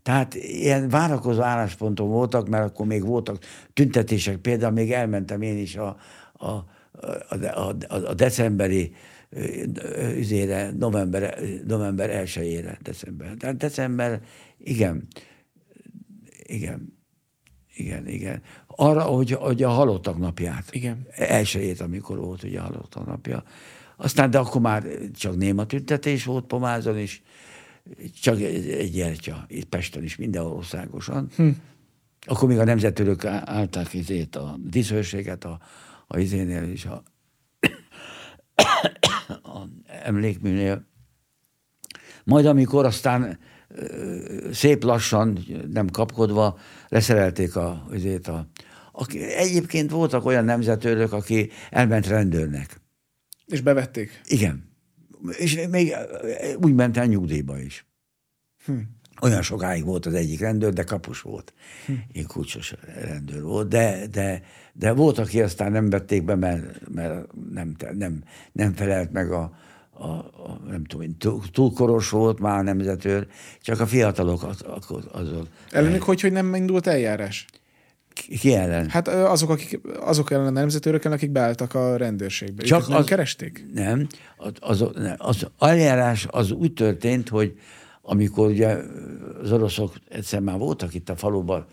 Tehát 0.02 0.34
ilyen 0.34 0.88
várakozó 0.88 1.42
álláspontok 1.42 2.08
voltak, 2.08 2.48
mert 2.48 2.64
akkor 2.64 2.86
még 2.86 3.04
voltak 3.04 3.44
tüntetések, 3.72 4.36
például 4.36 4.72
még 4.72 4.92
elmentem 4.92 5.42
én 5.42 5.58
is 5.58 5.76
a, 5.76 5.96
a, 6.32 6.46
a, 6.48 6.66
a, 7.54 7.74
a 7.88 8.14
decemberi 8.14 8.94
üzére, 10.16 10.70
november, 10.78 11.38
november 11.66 12.24
1-ére, 12.26 12.76
december. 12.82 13.34
Tehát 13.38 13.56
december, 13.56 14.20
igen, 14.58 15.06
igen, 16.42 16.98
igen, 17.74 18.08
igen. 18.08 18.42
Arra, 18.66 19.02
hogy, 19.02 19.30
hogy 19.30 19.62
a 19.62 19.68
halottak 19.68 20.18
napját. 20.18 20.64
Igen. 20.70 21.06
Elsőjét, 21.10 21.80
amikor 21.80 22.18
volt 22.18 22.42
ugye 22.42 22.60
a 22.60 22.62
halottak 22.62 23.06
napja. 23.06 23.42
Aztán, 23.96 24.30
de 24.30 24.38
akkor 24.38 24.60
már 24.60 24.86
csak 25.14 25.36
néma 25.36 25.66
tüntetés 25.66 26.24
volt 26.24 26.46
Pomázon 26.46 26.98
is, 26.98 27.22
csak 28.20 28.40
egy, 28.40 28.70
egy 28.70 28.90
gyertya, 28.90 29.44
itt 29.48 29.64
Pesten 29.64 30.02
is, 30.02 30.16
minden 30.16 30.44
országosan. 30.44 31.28
Hm. 31.36 31.48
Akkor 32.26 32.48
még 32.48 32.58
a 32.58 32.64
nemzetőrök 32.64 33.24
állták 33.24 33.94
izét, 33.94 34.36
a 34.36 34.56
diszőséget 34.62 35.44
a, 35.44 35.60
a 36.06 36.18
izénél 36.18 36.62
is, 36.62 36.84
a, 36.84 37.02
a 39.42 39.68
emlékműnél. 39.86 40.86
Majd 42.24 42.46
amikor 42.46 42.84
aztán 42.84 43.38
szép 44.52 44.82
lassan, 44.82 45.38
nem 45.70 45.88
kapkodva 45.88 46.58
leszerelték 46.88 47.56
a, 47.56 47.86
azért 47.90 48.28
a, 48.28 48.48
aki, 48.92 49.22
egyébként 49.22 49.90
voltak 49.90 50.24
olyan 50.24 50.44
nemzetőrök, 50.44 51.12
aki 51.12 51.50
elment 51.70 52.06
rendőrnek. 52.06 52.80
És 53.46 53.60
bevették? 53.60 54.20
Igen 54.24 54.73
és 55.30 55.66
még 55.70 55.94
úgy 56.60 56.74
ment 56.74 56.96
el 56.96 57.06
nyugdíjba 57.06 57.58
is. 57.58 57.86
Hm. 58.64 58.72
Olyan 59.20 59.42
sokáig 59.42 59.84
volt 59.84 60.06
az 60.06 60.14
egyik 60.14 60.40
rendőr, 60.40 60.72
de 60.72 60.82
kapus 60.82 61.20
volt. 61.20 61.54
Hm. 61.86 61.92
Én 62.12 62.26
kulcsos 62.26 62.74
rendőr 62.94 63.42
volt, 63.42 63.68
de, 63.68 64.06
de, 64.06 64.42
de 64.72 64.92
volt, 64.92 65.18
aki 65.18 65.42
aztán 65.42 65.72
nem 65.72 65.90
vették 65.90 66.24
be, 66.24 66.34
mert, 66.34 66.88
mert 66.88 67.26
nem, 67.52 67.74
nem, 67.92 68.22
nem 68.52 68.72
felelt 68.72 69.12
meg 69.12 69.32
a, 69.32 69.52
a, 69.90 70.06
a 70.08 70.60
nem 70.68 70.84
tudom, 70.84 71.16
túl, 71.18 71.42
túl 71.52 71.72
koros 71.72 72.10
volt 72.10 72.38
már 72.38 72.64
nemzetőr, 72.64 73.26
csak 73.60 73.80
a 73.80 73.86
fiatalok 73.86 74.42
az, 74.42 74.64
azon. 75.12 75.48
Ellenük 75.70 76.02
hogy, 76.02 76.20
hogy 76.20 76.32
nem 76.32 76.54
indult 76.54 76.86
eljárás? 76.86 77.46
Ki 78.14 78.54
ellen? 78.54 78.88
Hát 78.88 79.08
azok, 79.08 79.50
akik, 79.50 79.80
azok 80.00 80.30
ellen 80.30 80.46
a 80.46 80.50
nemzetőrök 80.50 81.04
akik 81.04 81.30
beálltak 81.30 81.74
a 81.74 81.96
rendőrségbe. 81.96 82.62
Csak 82.62 82.78
Őket 82.78 82.90
nem 82.90 82.98
az, 82.98 83.06
keresték? 83.06 83.66
Nem. 83.74 84.06
Az, 84.36 84.52
az, 84.60 84.84
az 85.18 85.46
eljárás 85.58 86.26
az 86.30 86.50
úgy 86.50 86.72
történt, 86.72 87.28
hogy 87.28 87.58
amikor 88.02 88.48
ugye 88.50 88.76
az 89.42 89.52
oroszok 89.52 89.94
egyszer 90.08 90.40
már 90.40 90.58
voltak 90.58 90.94
itt 90.94 91.08
a 91.08 91.16
faluban 91.16 91.66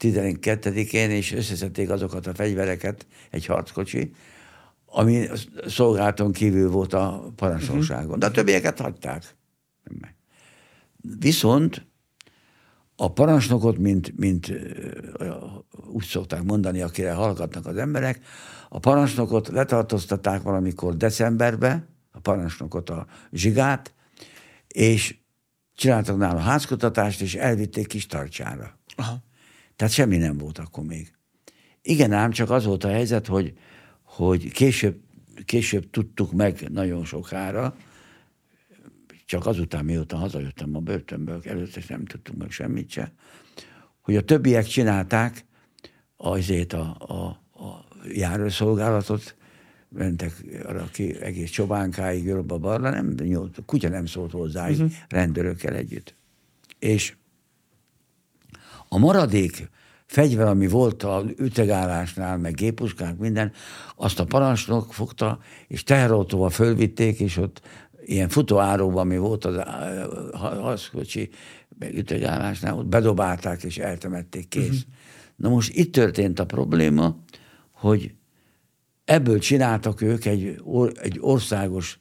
12-én, 0.00 1.10
és 1.10 1.32
összeszedték 1.32 1.90
azokat 1.90 2.26
a 2.26 2.34
fegyvereket, 2.34 3.06
egy 3.30 3.46
harckocsi, 3.46 4.12
ami 4.86 5.26
szolgálton 5.66 6.32
kívül 6.32 6.70
volt 6.70 6.92
a 6.92 7.32
parancsnokságon. 7.36 8.18
De 8.18 8.26
a 8.26 8.30
többieket 8.30 8.80
hagyták. 8.80 9.36
Viszont 11.18 11.86
a 12.96 13.12
parancsnokot, 13.12 13.78
mint, 13.78 14.16
mint 14.16 14.52
úgy 15.86 16.04
szokták 16.04 16.42
mondani, 16.42 16.80
akire 16.80 17.12
hallgatnak 17.12 17.66
az 17.66 17.76
emberek, 17.76 18.20
a 18.68 18.78
parancsnokot 18.78 19.48
letartóztatták 19.48 20.42
valamikor 20.42 20.96
decemberbe, 20.96 21.86
a 22.12 22.20
parancsnokot, 22.20 22.90
a 22.90 23.06
zsigát, 23.32 23.94
és 24.68 25.16
csináltak 25.74 26.16
nála 26.16 26.38
házkutatást, 26.38 27.20
és 27.20 27.34
elvitték 27.34 27.86
kis 27.86 28.06
tartsára. 28.06 28.78
Aha. 28.96 29.24
Tehát 29.76 29.92
semmi 29.92 30.16
nem 30.16 30.38
volt 30.38 30.58
akkor 30.58 30.84
még. 30.84 31.12
Igen 31.82 32.12
ám, 32.12 32.30
csak 32.30 32.50
az 32.50 32.64
volt 32.64 32.84
a 32.84 32.88
helyzet, 32.88 33.26
hogy, 33.26 33.52
hogy 34.02 34.52
később, 34.52 35.00
később 35.44 35.90
tudtuk 35.90 36.32
meg 36.32 36.68
nagyon 36.70 37.04
sokára, 37.04 37.76
csak 39.26 39.46
azután, 39.46 39.84
mióta 39.84 40.16
hazajöttem 40.16 40.76
a 40.76 40.78
börtönből, 40.80 41.40
előtte 41.44 41.80
nem 41.88 42.04
tudtunk 42.04 42.38
meg 42.38 42.50
semmit 42.50 42.90
se, 42.90 43.12
hogy 44.00 44.16
a 44.16 44.24
többiek 44.24 44.64
csinálták 44.64 45.44
azért 46.16 46.72
a, 46.72 46.96
a, 46.98 47.24
a 47.64 47.84
járószolgálatot, 48.12 49.36
mentek 49.88 50.44
arra 50.64 50.88
ki 50.92 51.20
egész 51.20 51.50
csobánkáig, 51.50 52.24
jobbba 52.24 52.58
barra, 52.58 52.90
nem, 52.90 53.14
a 53.56 53.62
kutya 53.66 53.88
nem 53.88 54.06
szólt 54.06 54.30
hozzá, 54.30 54.68
uh-huh. 54.68 54.90
rendőrökkel 55.08 55.74
együtt. 55.74 56.14
És 56.78 57.16
a 58.88 58.98
maradék 58.98 59.70
fegyver, 60.06 60.46
ami 60.46 60.68
volt 60.68 61.02
a 61.02 61.24
ütegállásnál, 61.38 62.38
meg 62.38 62.54
gépuskák, 62.54 63.18
minden, 63.18 63.52
azt 63.96 64.20
a 64.20 64.24
parancsnok 64.24 64.94
fogta, 64.94 65.38
és 65.68 65.82
teherautóval 65.82 66.50
fölvitték, 66.50 67.20
és 67.20 67.36
ott 67.36 67.60
ilyen 68.06 68.28
futóáróban, 68.28 68.98
ami 68.98 69.16
volt 69.16 69.44
az 69.44 69.60
haszkocsi 70.32 71.30
ütegállásnál, 71.80 72.78
ott 72.78 72.86
bedobálták 72.86 73.62
és 73.62 73.78
eltemették, 73.78 74.48
kész. 74.48 74.64
Uh-huh. 74.64 74.80
Na 75.36 75.48
most 75.48 75.74
itt 75.74 75.92
történt 75.92 76.38
a 76.38 76.46
probléma, 76.46 77.16
hogy 77.72 78.14
ebből 79.04 79.38
csináltak 79.38 80.00
ők 80.00 80.24
egy, 80.24 80.60
or, 80.62 80.92
egy 81.02 81.18
országos 81.20 81.98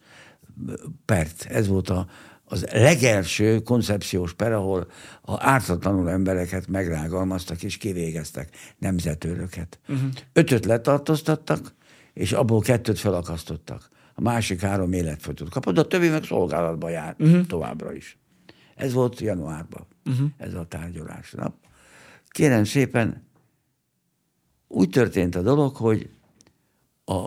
pert. 1.06 1.46
Ez 1.50 1.68
volt 1.68 1.90
a, 1.90 2.08
az 2.46 2.66
legelső 2.72 3.60
koncepciós 3.60 4.34
per, 4.34 4.52
ahol 4.52 4.88
a 5.22 5.48
ártatlanul 5.48 6.10
embereket 6.10 6.68
megrágalmaztak 6.68 7.64
és 7.64 7.78
kivégeztek 7.78 8.50
nemzetőröket. 8.78 9.80
Uh-huh. 9.88 10.10
Ötöt 10.34 10.66
letartóztattak, 10.66 11.74
és 12.14 12.32
abból 12.32 12.62
kettőt 12.62 13.00
felakasztottak 13.00 13.94
a 14.18 14.22
másik 14.22 14.62
három 14.62 14.94
életfogyót 14.94 15.50
kapott, 15.50 15.78
a 15.78 15.88
többi 15.88 16.10
meg 16.10 16.24
szolgálatba 16.24 16.90
jár 16.90 17.16
uh-huh. 17.20 17.46
továbbra 17.46 17.94
is. 17.94 18.18
Ez 18.76 18.94
volt 18.94 19.20
januárban, 19.20 19.86
uh-huh. 20.06 20.30
ez 20.38 20.54
a 20.54 20.66
tárgyalás 20.66 21.32
nap. 21.32 21.54
Kérem 22.28 22.64
szépen, 22.64 23.24
úgy 24.68 24.90
történt 24.90 25.36
a 25.36 25.42
dolog, 25.42 25.76
hogy 25.76 26.10
a 27.06 27.26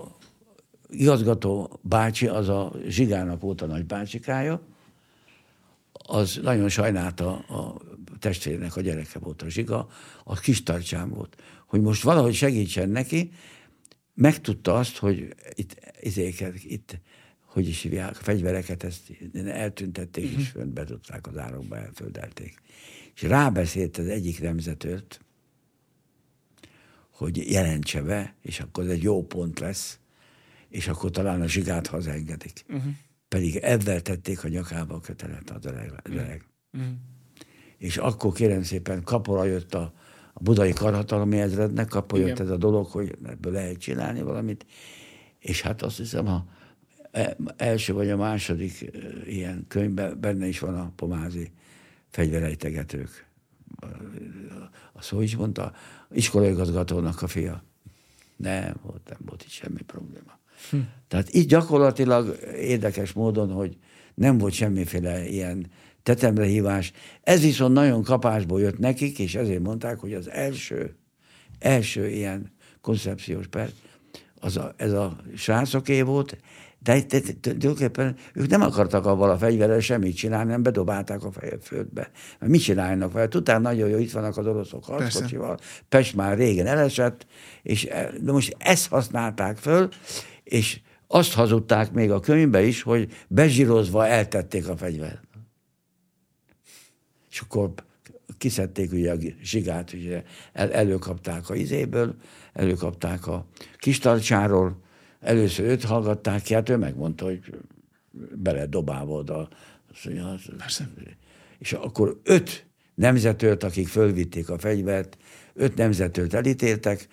igazgató 0.89 1.81
bácsi, 1.83 2.27
az 2.27 2.49
a 2.49 2.73
Zsigának 2.87 3.41
volt 3.41 3.63
a 3.63 3.67
nagy 3.67 3.85
bácsikája, 3.85 4.63
az 5.93 6.41
nagyon 6.43 6.69
sajnálta 6.69 7.37
a 7.37 7.81
testvérének 8.19 8.77
a 8.77 8.81
gyereke 8.81 9.19
volt 9.19 9.43
a 9.43 9.49
zsiga, 9.49 9.89
a 10.25 10.35
kis 10.35 10.63
tartsám 10.63 11.11
volt. 11.11 11.43
Hogy 11.67 11.81
most 11.81 12.03
valahogy 12.03 12.35
segítsen 12.35 12.89
neki, 12.89 13.33
megtudta 14.19 14.75
azt, 14.75 14.97
hogy 14.97 15.35
itt, 15.55 15.93
izéket, 16.01 16.65
itt 16.65 17.01
hogy 17.41 17.69
is 17.69 17.83
hívják, 17.83 18.11
a 18.11 18.23
fegyvereket 18.23 18.83
ezt 18.83 19.13
eltüntették, 19.47 20.25
uh-huh. 20.25 20.41
és 20.41 20.49
fönt 20.49 20.73
bedobták 20.73 21.27
az 21.27 21.37
árokba, 21.37 21.77
elföldelték. 21.77 22.61
És 23.15 23.23
rábeszélt 23.23 23.99
az 23.99 24.07
egyik 24.07 24.41
nemzetőt, 24.41 25.21
hogy 27.11 27.51
jelentse 27.51 28.03
be, 28.03 28.35
és 28.43 28.61
akkor 28.61 28.85
ez 28.85 28.91
egy 28.91 29.03
jó 29.03 29.27
pont 29.27 29.59
lesz, 29.59 29.99
és 30.69 30.89
akkor 30.89 31.11
talán 31.11 31.41
a 31.41 31.49
zsigát 31.49 31.87
hazaengedik. 31.87 32.65
Uh-huh. 32.69 32.93
Pedig 33.29 33.57
ebben 33.57 34.03
tették 34.03 34.45
a 34.45 34.49
nyakába 34.49 34.95
a 34.95 35.01
kötelet 35.01 35.51
az 35.51 35.65
öreg. 35.65 36.45
Uh-huh. 36.73 36.91
És 37.79 37.97
akkor 37.97 38.33
kérem 38.33 38.63
szépen 38.63 39.03
kapora 39.03 39.45
jött 39.45 39.75
a, 39.75 39.95
a 40.39 40.43
budai 40.43 40.73
karhatalmi 40.73 41.41
ezrednek, 41.41 41.89
kapora 41.89 42.27
jött 42.27 42.39
ez 42.39 42.51
a 42.51 42.57
dolog, 42.57 42.87
hogy 42.87 43.17
ebből 43.27 43.53
lehet 43.53 43.79
csinálni 43.79 44.23
valamit, 44.23 44.67
és 45.39 45.61
hát 45.63 45.83
azt 45.83 45.97
hiszem, 45.97 46.27
a 46.27 46.45
e, 47.11 47.37
első 47.57 47.93
vagy 47.93 48.11
a 48.11 48.17
második 48.17 48.83
e, 48.83 48.99
ilyen 49.27 49.65
könyvben 49.69 50.21
benne 50.21 50.47
is 50.47 50.59
van 50.59 50.75
a 50.75 50.93
pomázi 50.97 51.51
fegyverejtegetők. 52.11 53.27
A 54.93 55.03
szó 55.03 55.21
is 55.21 55.37
mondta, 55.37 55.73
iskolaigazgatónak 56.11 57.23
a 57.23 57.27
fia. 57.27 57.65
Nem 58.37 58.75
volt, 58.83 59.09
nem 59.09 59.19
volt 59.27 59.43
itt 59.43 59.51
semmi 59.51 59.83
probléma. 59.83 60.39
Hm. 60.71 60.77
Tehát 61.09 61.29
itt 61.29 61.49
gyakorlatilag 61.49 62.39
érdekes 62.55 63.13
módon, 63.13 63.53
hogy 63.53 63.77
nem 64.15 64.39
volt 64.39 64.53
semmiféle 64.53 65.29
ilyen 65.29 65.67
tetemre 66.09 66.45
hívás. 66.45 66.93
Ez 67.23 67.41
viszont 67.41 67.75
nagyon 67.75 68.03
kapásból 68.03 68.61
jött 68.61 68.79
nekik, 68.79 69.19
és 69.19 69.35
ezért 69.35 69.63
mondták, 69.63 69.99
hogy 69.99 70.15
az 70.15 70.31
első, 70.31 70.97
első 71.59 72.09
ilyen 72.09 72.53
koncepciós 72.81 73.47
perc, 73.47 73.73
az 74.41 74.57
a, 74.57 74.73
ez 74.77 74.93
a 74.93 75.17
srácoké 75.37 76.03
volt, 76.03 76.39
de 76.83 77.03
tulajdonképpen 77.41 78.17
ők 78.35 78.49
nem 78.49 78.63
akartak 78.63 79.07
avval 79.07 79.31
a 79.31 79.39
fegyverrel 79.39 79.81
semmit 79.81 80.17
csinálni, 80.17 80.51
nem 80.51 80.63
bedobálták 80.63 81.25
a 81.25 81.31
fejet 81.31 81.65
földbe. 81.65 82.11
Mert 82.39 82.53
mit 82.53 82.63
csinálnak 82.63 83.13
vele? 83.13 83.29
Tudták 83.29 83.61
nagyon 83.61 83.89
jó, 83.89 83.99
itt 83.99 84.13
vannak 84.13 84.37
az 84.37 84.47
oroszok 84.47 84.85
harckocsival, 84.85 85.59
Pest 85.89 86.15
már 86.15 86.37
régen 86.37 86.67
elesett, 86.67 87.27
és 87.63 87.85
e, 87.85 88.11
de 88.21 88.33
most 88.33 88.57
ezt 88.59 88.89
használták 88.89 89.57
föl, 89.57 89.89
és 90.45 90.81
azt 91.07 91.33
hazudták 91.33 91.93
még 91.93 92.11
a 92.11 92.21
könyvbe 92.21 92.63
is, 92.63 92.83
hogy 92.83 93.13
bezsírozva 93.29 94.07
eltették 94.07 94.69
a 94.69 94.77
fegyvert. 94.77 95.28
És 97.39 97.45
akkor 97.45 97.73
kiszedték 98.39 98.93
ugye 98.93 99.13
a 99.13 99.17
zsigát, 99.43 99.93
ugye 99.93 100.23
el, 100.53 100.73
előkapták 100.73 101.51
a 101.51 101.55
izéből, 101.55 102.15
előkapták 102.53 103.27
a 103.27 103.47
kistarcsáról, 103.79 104.81
először 105.21 105.67
őt 105.67 105.85
hallgatták 105.85 106.43
ki, 106.43 106.55
hát 106.55 106.69
ő 106.69 106.77
megmondta, 106.77 107.25
hogy 107.25 107.41
bele 108.35 108.67
dobálva 108.67 109.13
oda. 109.13 109.49
Persze. 110.57 110.89
És 111.59 111.73
akkor 111.73 112.21
öt 112.23 112.67
nemzetőt, 112.95 113.63
akik 113.63 113.89
fölvitték 113.89 114.51
a 114.51 114.59
fegyvert, 114.59 115.17
öt 115.55 115.77
nemzetőt 115.77 116.35
elítéltek, 116.35 117.09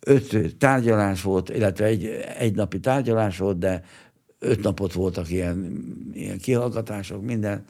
öt 0.00 0.56
tárgyalás 0.56 1.22
volt, 1.22 1.48
illetve 1.48 1.84
egy, 1.84 2.04
egy 2.38 2.54
napi 2.54 2.80
tárgyalás 2.80 3.38
volt, 3.38 3.58
de 3.58 3.84
öt 4.38 4.62
napot 4.62 4.92
voltak 4.92 5.30
ilyen, 5.30 5.86
ilyen 6.12 6.38
kihallgatások, 6.38 7.22
minden, 7.22 7.64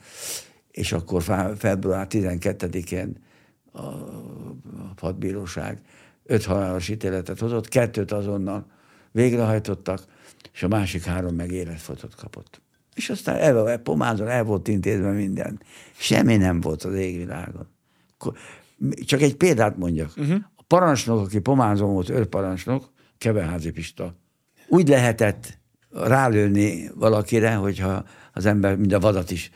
és 0.77 0.91
akkor 0.91 1.23
február 1.57 2.07
12-én 2.09 3.17
a 3.71 3.81
hadbíróság 4.97 5.81
öt 6.23 6.43
halálos 6.43 6.89
ítéletet 6.89 7.39
hozott, 7.39 7.67
kettőt 7.67 8.11
azonnal 8.11 8.65
végrehajtottak, 9.11 10.05
és 10.53 10.63
a 10.63 10.67
másik 10.67 11.03
három 11.03 11.35
meg 11.35 11.51
életfotot 11.51 12.15
kapott. 12.15 12.61
És 12.95 13.09
aztán 13.09 13.35
el, 13.35 13.77
pomázon 13.77 14.27
el 14.27 14.43
volt 14.43 14.67
intézve 14.67 15.11
minden. 15.11 15.61
Semmi 15.97 16.37
nem 16.37 16.61
volt 16.61 16.83
az 16.83 16.93
égvilágon. 16.93 17.67
Csak 19.05 19.21
egy 19.21 19.35
példát 19.35 19.77
mondjak. 19.77 20.11
Uh-huh. 20.17 20.37
A 20.55 20.63
parancsnok, 20.67 21.25
aki 21.25 21.39
pomázon 21.39 21.93
volt, 21.93 22.09
őrparancsnok, 22.09 22.91
Keveházi 23.17 23.71
Pista, 23.71 24.15
úgy 24.67 24.87
lehetett 24.87 25.57
rálőni 25.91 26.91
valakire, 26.95 27.53
hogyha 27.53 28.03
az 28.33 28.45
ember 28.45 28.75
mind 28.75 28.93
a 28.93 28.99
vadat 28.99 29.31
is 29.31 29.51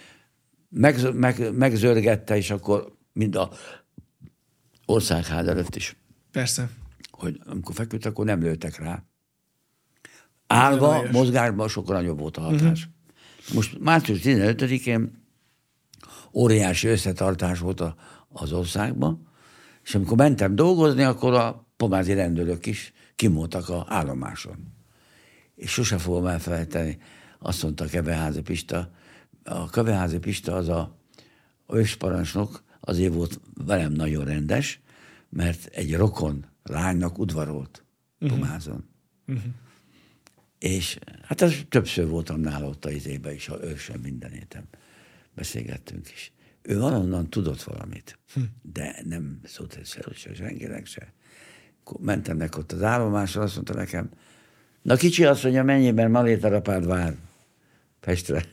meg, 0.72 1.16
meg, 1.16 1.56
megzörgette, 1.58 2.38
és 2.38 2.52
akkor 2.52 2.96
mind 3.14 3.36
a 3.36 3.50
országház 4.86 5.48
előtt 5.48 5.76
is. 5.76 5.96
Persze. 6.32 6.70
Hogy 7.12 7.42
amikor 7.46 7.76
feküdt, 7.76 8.06
akkor 8.06 8.26
nem 8.26 8.42
lőttek 8.42 8.80
rá. 8.80 9.04
Állva, 10.48 11.04
mozgásban 11.12 11.68
sokkal 11.68 11.96
nagyobb 11.96 12.20
volt 12.20 12.38
a 12.38 12.42
hatás. 12.42 12.60
Uh-huh. 12.62 13.56
Most 13.56 13.80
március 13.80 14.20
15-én 14.24 15.26
óriási 16.34 16.88
összetartás 16.88 17.60
volt 17.60 17.80
a, 17.80 17.96
az 18.30 18.54
országban, 18.54 19.28
és 19.84 19.96
amikor 19.96 20.18
mentem 20.18 20.56
dolgozni, 20.56 21.04
akkor 21.04 21.34
a 21.34 21.68
pomázi 21.78 22.14
rendőrök 22.14 22.66
is 22.66 22.94
kimoltak 23.16 23.70
a 23.70 23.86
állomáson. 23.90 24.74
És 25.56 25.72
sose 25.72 25.98
fogom 25.98 26.26
elfelejteni, 26.26 26.98
azt 27.40 27.64
mondta 27.64 27.86
Keveházi 27.86 28.42
Pista, 28.42 28.92
a 29.44 29.70
Keveházi 29.70 30.20
Pista 30.20 30.56
az 30.56 30.70
a 30.70 30.98
ősparancsnok, 31.74 32.64
azért 32.80 33.14
volt 33.14 33.40
velem 33.54 33.92
nagyon 33.92 34.26
rendes, 34.26 34.80
mert 35.30 35.66
egy 35.66 35.96
rokon 35.96 36.46
lánynak 36.64 37.18
udvarolt 37.18 37.86
uh-huh. 38.20 38.40
Pomázon. 38.40 38.86
Uh-huh. 39.28 39.44
És 40.60 41.00
hát 41.24 41.42
az 41.42 41.66
többször 41.70 42.08
voltam 42.08 42.40
nála 42.40 42.68
ott 42.68 42.86
az 42.86 42.92
izébe 42.92 43.34
is, 43.34 43.46
ha 43.46 43.64
ő 43.64 43.76
sem 43.76 44.00
minden 44.00 44.32
héten 44.32 44.68
beszélgettünk 45.36 46.12
is. 46.12 46.32
Ő 46.62 46.80
valonnan 46.80 47.30
tudott 47.30 47.62
valamit, 47.62 48.20
hm. 48.34 48.42
de 48.62 48.96
nem 49.04 49.40
szólt 49.44 49.76
egyszer, 49.76 50.06
se 50.14 50.34
senkinek 50.34 50.86
se. 50.86 51.14
Mentem 52.00 52.38
neki 52.38 52.60
ott 52.60 52.72
az 52.72 52.84
állomásra, 52.84 53.42
azt 53.42 53.56
mondta 53.56 53.74
nekem, 53.74 54.10
na 54.82 54.96
kicsi 54.96 55.26
azt 55.26 55.44
mondja, 55.44 55.64
mennyiben 55.64 56.12
malétarapád 56.12 56.86
vár 56.86 57.16
Pestre. 58.02 58.46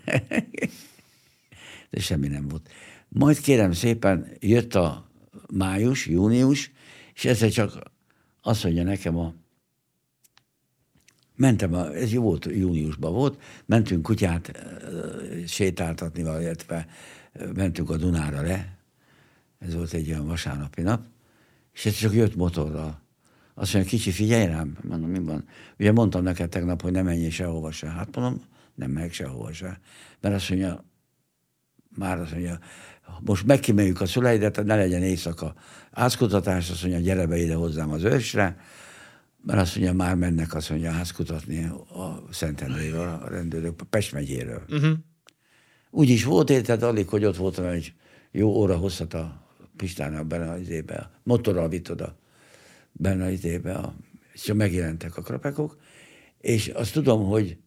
de 1.91 2.01
semmi 2.01 2.29
nem 2.29 2.49
volt. 2.49 2.69
Majd 3.09 3.41
kérem 3.41 3.73
szépen, 3.73 4.33
jött 4.39 4.75
a 4.75 5.11
május, 5.53 6.07
június, 6.07 6.71
és 7.15 7.25
ezzel 7.25 7.51
csak 7.51 7.83
azt 8.43 8.65
mondja 8.65 8.83
nekem 8.83 9.17
a 9.17 9.35
mentem, 11.39 11.75
a, 11.75 11.95
ez 11.95 12.13
jó 12.13 12.23
volt, 12.23 12.45
júniusban 12.45 13.13
volt, 13.13 13.43
mentünk 13.67 14.03
kutyát 14.03 14.67
sétáltatni, 15.47 16.21
illetve 16.21 16.87
mentünk 17.55 17.91
a 17.91 17.97
Dunára 17.97 18.41
le, 18.41 18.79
ez 19.59 19.75
volt 19.75 19.93
egy 19.93 20.11
olyan 20.11 20.27
vasárnapi 20.27 20.83
nap, 20.83 21.03
és 21.73 21.87
ez 21.87 21.95
csak 21.95 22.15
jött 22.15 22.37
motorral. 22.37 23.01
Azt 23.55 23.75
mondja, 23.75 23.91
kicsi, 23.91 24.11
figyelj 24.11 24.47
rám, 24.47 24.79
mondom, 24.83 25.11
mi 25.11 25.19
van? 25.19 25.45
Ugye 25.79 25.93
mondtam 25.93 26.23
neked 26.23 26.49
tegnap, 26.49 26.83
hogy 26.83 26.93
nem 26.93 27.05
menjél 27.05 27.31
sehova 27.31 27.71
se. 27.71 27.89
Hát 27.89 28.17
mondom, 28.17 28.43
nem 28.79 28.91
meg 28.91 29.13
sehova 29.13 29.53
se. 29.53 29.81
Mert 30.21 30.35
azt 30.35 30.49
mondja, 30.49 30.85
már 31.97 32.21
azt 32.21 32.33
mondja, 32.33 32.59
most 33.21 33.47
megkimeljük 33.47 34.01
a 34.01 34.07
szüleidet, 34.07 34.65
ne 34.65 34.77
legyen 34.77 35.03
éjszaka 35.03 35.55
ázkutatás, 35.91 36.71
azt 36.71 36.83
mondja, 36.83 37.01
gyere 37.01 37.27
be 37.27 37.37
ide 37.37 37.55
hozzám 37.55 37.91
az 37.91 38.03
ősre, 38.03 38.61
mert 39.43 39.61
azt 39.61 39.75
mondja, 39.77 39.95
már 39.95 40.15
mennek 40.15 40.55
azt 40.55 40.71
mondja 40.71 40.91
házkutatni 40.91 41.65
a 41.65 42.23
Szentendréről, 42.31 43.09
a 43.09 43.29
rendőrök, 43.29 43.81
a 43.81 43.85
Pest 43.85 44.13
megyéről. 44.13 44.63
Uh-huh. 44.69 44.97
Úgy 45.91 46.09
is 46.09 46.25
volt, 46.25 46.51
érted, 46.51 46.83
alig, 46.83 47.09
hogy 47.09 47.25
ott 47.25 47.37
voltam 47.37 47.65
egy 47.65 47.93
jó 48.31 48.49
óra 48.49 48.77
hosszat 48.77 49.15
a 49.15 49.47
Pistának 49.77 50.27
benne 50.27 50.51
az 50.51 50.61
izébe, 50.61 50.95
a 50.95 51.11
motorral 51.23 51.69
vitt 51.69 51.91
oda 51.91 52.19
benne 52.93 53.25
az 53.25 53.33
izébe, 53.33 53.75
a, 53.75 53.95
és 54.33 54.53
megjelentek 54.55 55.17
a 55.17 55.23
krapekok, 55.23 55.77
és 56.41 56.69
azt 56.69 56.93
tudom, 56.93 57.25
hogy, 57.25 57.59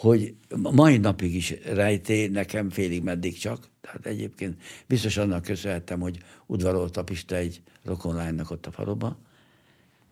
hogy 0.00 0.34
mai 0.50 0.96
napig 0.96 1.34
is 1.34 1.54
rejté 1.64 2.26
nekem 2.26 2.70
félig 2.70 3.02
meddig 3.02 3.38
csak, 3.38 3.68
tehát 3.80 4.06
egyébként 4.06 4.62
biztos 4.86 5.16
annak 5.16 5.42
köszönhettem, 5.42 6.00
hogy 6.00 6.18
udvarolt 6.46 6.96
a 6.96 7.04
Pista 7.04 7.36
egy 7.36 7.62
rokonlánynak 7.84 8.50
ott 8.50 8.66
a 8.66 8.70
faluba, 8.70 9.18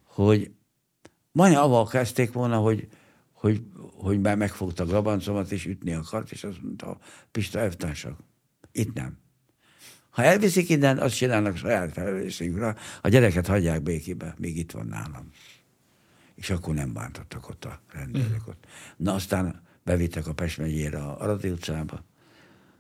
hogy 0.05 0.51
Majdnem 1.39 1.63
avval 1.63 1.87
kezdték 1.87 2.33
volna, 2.33 2.57
hogy, 2.57 2.89
hogy, 3.33 3.63
hogy 3.95 4.21
már 4.21 4.37
megfogta 4.37 4.83
a 4.83 4.87
grabancomat, 4.87 5.53
és 5.53 5.67
ütni 5.67 5.93
akart, 5.93 6.31
és 6.31 6.45
azt 6.45 6.63
mondta, 6.63 6.99
Pista 7.31 7.59
elvtársak, 7.59 8.19
itt 8.73 8.95
nem. 8.95 9.19
Ha 10.11 10.23
elviszik 10.23 10.69
innen, 10.69 10.99
azt 10.99 11.17
csinálnak 11.17 11.57
saját 11.57 11.93
felelősségükre, 11.93 12.77
a 13.03 13.09
gyereket 13.09 13.47
hagyják 13.47 13.83
békébe, 13.83 14.35
még 14.39 14.57
itt 14.57 14.71
van 14.71 14.87
nálam. 14.87 15.31
És 16.35 16.51
akkor 16.51 16.75
nem 16.75 16.93
bántottak 16.93 17.49
ott 17.49 17.65
a 17.65 17.81
rendőrök. 17.93 18.43
Na 18.97 19.15
aztán 19.15 19.68
bevittek 19.89 20.27
a 20.27 20.33
Pest 20.33 20.59
megyére 20.59 20.99
a 20.99 21.21
Aradi 21.21 21.51
utcába, 21.51 22.05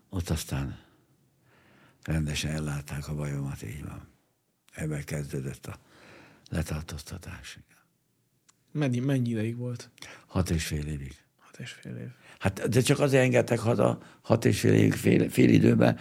ott 0.09 0.28
aztán 0.28 0.78
rendesen 2.02 2.51
ellátták 2.51 3.09
a 3.09 3.14
bajomat, 3.14 3.62
így 3.62 3.85
van. 3.85 4.09
Ebben 4.74 5.05
kezdődött 5.05 5.66
a 5.66 5.78
letartóztatás. 6.51 7.59
Mennyi, 8.72 8.98
mennyi 8.98 9.30
ideig 9.30 9.56
volt? 9.56 9.90
Hat 10.26 10.51
és 10.51 10.66
fél 10.66 10.86
évig. 10.86 11.14
Hat 11.39 11.59
és 11.59 11.70
fél 11.70 11.97
év. 11.97 12.09
Hát, 12.39 12.68
de 12.68 12.80
csak 12.80 12.98
azért 12.98 13.24
engedtek 13.24 13.59
haza 13.59 13.98
hat 14.20 14.44
és 14.44 14.60
fél 14.60 14.72
évig 14.72 14.93
fél, 14.93 15.30
fél 15.30 15.48
időben, 15.48 15.98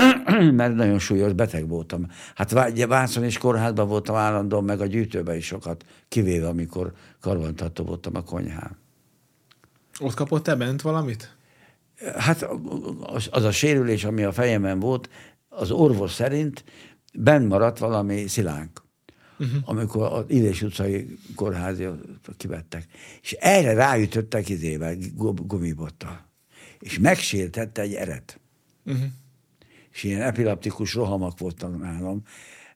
mert 0.60 0.74
nagyon 0.74 0.98
súlyos 0.98 1.32
beteg 1.32 1.68
voltam. 1.68 2.06
Hát 2.34 2.50
Vászon 2.86 3.24
és 3.24 3.38
kórházban 3.38 3.88
voltam 3.88 4.14
állandóan, 4.14 4.64
meg 4.64 4.80
a 4.80 4.86
gyűjtőben 4.86 5.36
is 5.36 5.46
sokat, 5.46 5.84
kivéve 6.08 6.48
amikor 6.48 6.92
karbantartó 7.20 7.84
voltam 7.84 8.14
a 8.14 8.22
konyhán. 8.22 8.88
Ott 10.00 10.14
kapott 10.14 10.42
te 10.42 10.54
bent 10.54 10.82
valamit? 10.82 11.36
Hát 12.16 12.46
az, 13.30 13.44
a 13.44 13.52
sérülés, 13.52 14.04
ami 14.04 14.22
a 14.22 14.32
fejemen 14.32 14.78
volt, 14.78 15.10
az 15.48 15.70
orvos 15.70 16.12
szerint 16.12 16.64
benn 17.14 17.46
maradt 17.46 17.78
valami 17.78 18.26
szilánk, 18.26 18.82
uh-huh. 19.38 19.56
amikor 19.64 20.12
az 20.12 20.24
Illés 20.26 20.62
utcai 20.62 21.18
kórházi 21.34 21.86
kivettek. 22.36 22.86
És 23.22 23.32
erre 23.32 23.72
ráütöttek 23.72 24.48
izével, 24.48 24.96
gumibottal. 25.46 26.28
És 26.78 26.98
megsértette 26.98 27.82
egy 27.82 27.94
eret. 27.94 28.40
Uh-huh. 28.84 29.04
És 29.92 30.02
ilyen 30.02 30.22
epileptikus 30.22 30.94
rohamak 30.94 31.38
voltak 31.38 31.78
nálam. 31.78 32.22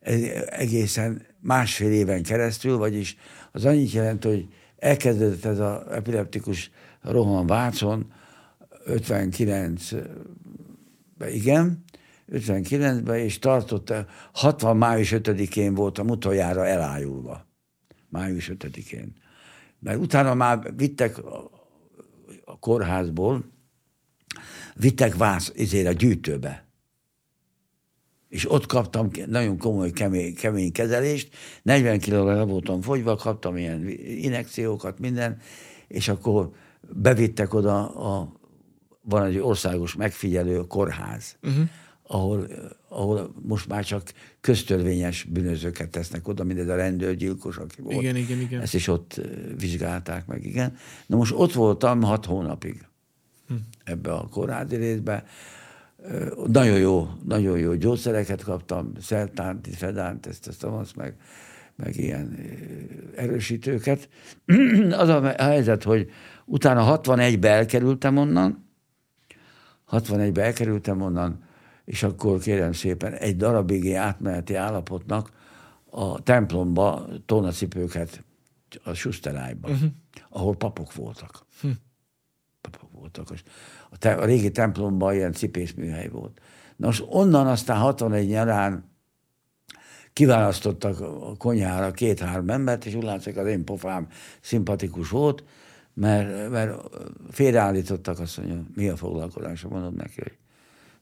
Ez 0.01 0.21
egészen 0.47 1.27
másfél 1.41 1.93
éven 1.93 2.23
keresztül, 2.23 2.77
vagyis 2.77 3.17
az 3.53 3.65
annyit 3.65 3.93
jelent, 3.93 4.25
hogy 4.25 4.49
elkezdődött 4.77 5.45
ez 5.45 5.59
az 5.59 5.91
epileptikus 5.91 6.71
roham 7.05 7.47
Vácon, 7.47 8.13
59-ben, 8.87 11.29
igen, 11.29 11.85
59-ben, 12.33 13.19
és 13.19 13.39
tartotta, 13.39 14.07
60. 14.33 14.77
május 14.77 15.13
5-én 15.15 15.75
voltam 15.75 16.09
utoljára 16.09 16.67
elájulva. 16.67 17.47
Május 18.09 18.51
5-én. 18.55 19.13
Mert 19.79 19.99
utána 19.99 20.35
már 20.35 20.77
vittek 20.77 21.19
a 22.45 22.59
kórházból, 22.59 23.45
vittek 24.75 25.17
vász, 25.17 25.53
izére, 25.55 25.93
gyűjtőbe. 25.93 26.67
És 28.29 28.51
ott 28.51 28.67
kaptam 28.67 29.11
nagyon 29.27 29.59
komoly, 29.59 29.91
kemény, 29.91 30.35
kemény 30.35 30.73
kezelést, 30.73 31.37
40 31.63 31.99
kilóra 31.99 32.35
le 32.35 32.43
voltam 32.43 32.81
fogyva, 32.81 33.17
kaptam 33.17 33.57
ilyen 33.57 33.89
inekciókat, 33.99 34.99
minden, 34.99 35.39
és 35.89 36.09
akkor 36.09 36.53
bevittek 36.93 37.55
oda 37.55 37.95
a 37.95 38.33
van 39.05 39.25
egy 39.25 39.39
országos 39.39 39.95
megfigyelő 39.95 40.61
kórház, 40.61 41.37
uh-huh. 41.43 41.69
ahol, 42.03 42.47
ahol 42.89 43.35
most 43.43 43.69
már 43.69 43.85
csak 43.85 44.13
köztörvényes 44.41 45.25
bűnözőket 45.25 45.91
tesznek 45.91 46.29
oda, 46.29 46.45
mint 46.45 46.59
ez 46.59 46.69
a 46.69 46.77
rendőrgyilkos, 46.77 47.57
aki 47.57 47.83
volt. 47.83 47.97
Igen, 47.97 48.17
igen, 48.17 48.41
igen. 48.41 48.61
Ezt 48.61 48.75
is 48.75 48.89
ott 48.89 49.21
vizsgálták 49.59 50.27
meg, 50.27 50.45
igen. 50.45 50.77
Na 51.07 51.17
most 51.17 51.33
ott 51.37 51.53
voltam 51.53 52.03
hat 52.03 52.25
hónapig 52.25 52.87
hm. 53.49 53.55
ebbe 53.85 54.13
a 54.13 54.29
kórházi 54.29 54.77
részbe. 54.77 55.25
Nagyon 56.47 56.79
jó, 56.79 57.09
nagyon 57.25 57.59
jó 57.59 57.75
gyógyszereket 57.75 58.43
kaptam, 58.43 58.93
szertánt, 59.01 59.69
fedánt, 59.77 60.27
ezt, 60.27 60.47
ezt, 60.47 60.65
azt 60.65 60.97
meg, 60.97 61.17
meg 61.77 61.97
ilyen 61.97 62.39
erősítőket. 63.17 64.09
Az 64.91 65.09
a 65.09 65.35
helyzet, 65.37 65.83
hogy 65.83 66.11
utána 66.45 67.01
61-be 67.03 67.51
elkerültem 67.51 68.17
onnan, 68.17 68.69
61-be 69.91 70.43
elkerültem 70.43 71.01
onnan, 71.01 71.43
és 71.85 72.03
akkor 72.03 72.39
kérem 72.39 72.73
szépen 72.73 73.13
egy 73.13 73.37
darabig 73.37 73.95
átmeneti 73.95 74.55
állapotnak 74.55 75.31
a 75.91 76.23
templomba 76.23 77.07
tónacipőket 77.27 78.25
a 78.85 78.93
Susterájba, 78.93 79.69
uh-huh. 79.69 79.91
ahol 80.29 80.57
papok 80.57 80.95
voltak. 80.95 81.47
Uh-huh. 81.57 81.73
Papok 82.61 82.93
voltak. 82.93 83.29
A, 83.91 83.99
te, 83.99 84.13
a 84.13 84.25
régi 84.25 84.51
templomban 84.51 85.15
ilyen 85.15 85.33
cipészműhely 85.33 86.09
volt. 86.09 86.41
Na 86.77 86.87
most 86.87 87.05
onnan 87.09 87.47
aztán 87.47 87.79
61 87.79 88.29
nyarán 88.29 88.93
kiválasztottak 90.13 91.01
a 91.01 91.37
konyhára 91.37 91.91
két-három 91.91 92.51
embert, 92.51 92.87
és 92.87 92.95
úgy 92.95 93.03
látszik, 93.03 93.37
az 93.37 93.47
én 93.47 93.65
pofám 93.65 94.09
szimpatikus 94.41 95.09
volt, 95.09 95.45
mert, 95.95 96.51
mert 96.51 96.81
félreállítottak 97.31 98.19
azt 98.19 98.37
mondja, 98.37 98.65
mi 98.75 98.89
a 98.89 98.97
foglalkozása, 98.97 99.69
mondom 99.69 99.95
neki, 99.95 100.21
hogy 100.21 100.37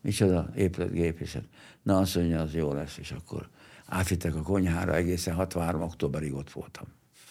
micsoda 0.00 0.50
épületgépészet. 0.56 1.44
Na 1.82 1.98
azt 1.98 2.16
mondja, 2.16 2.40
az 2.40 2.54
jó 2.54 2.72
lesz, 2.72 2.98
és 2.98 3.10
akkor 3.10 3.48
átvittek 3.86 4.34
a 4.34 4.42
konyhára, 4.42 4.94
egészen 4.94 5.34
63. 5.34 5.82
októberig 5.82 6.34
ott 6.34 6.50
voltam. 6.50 6.84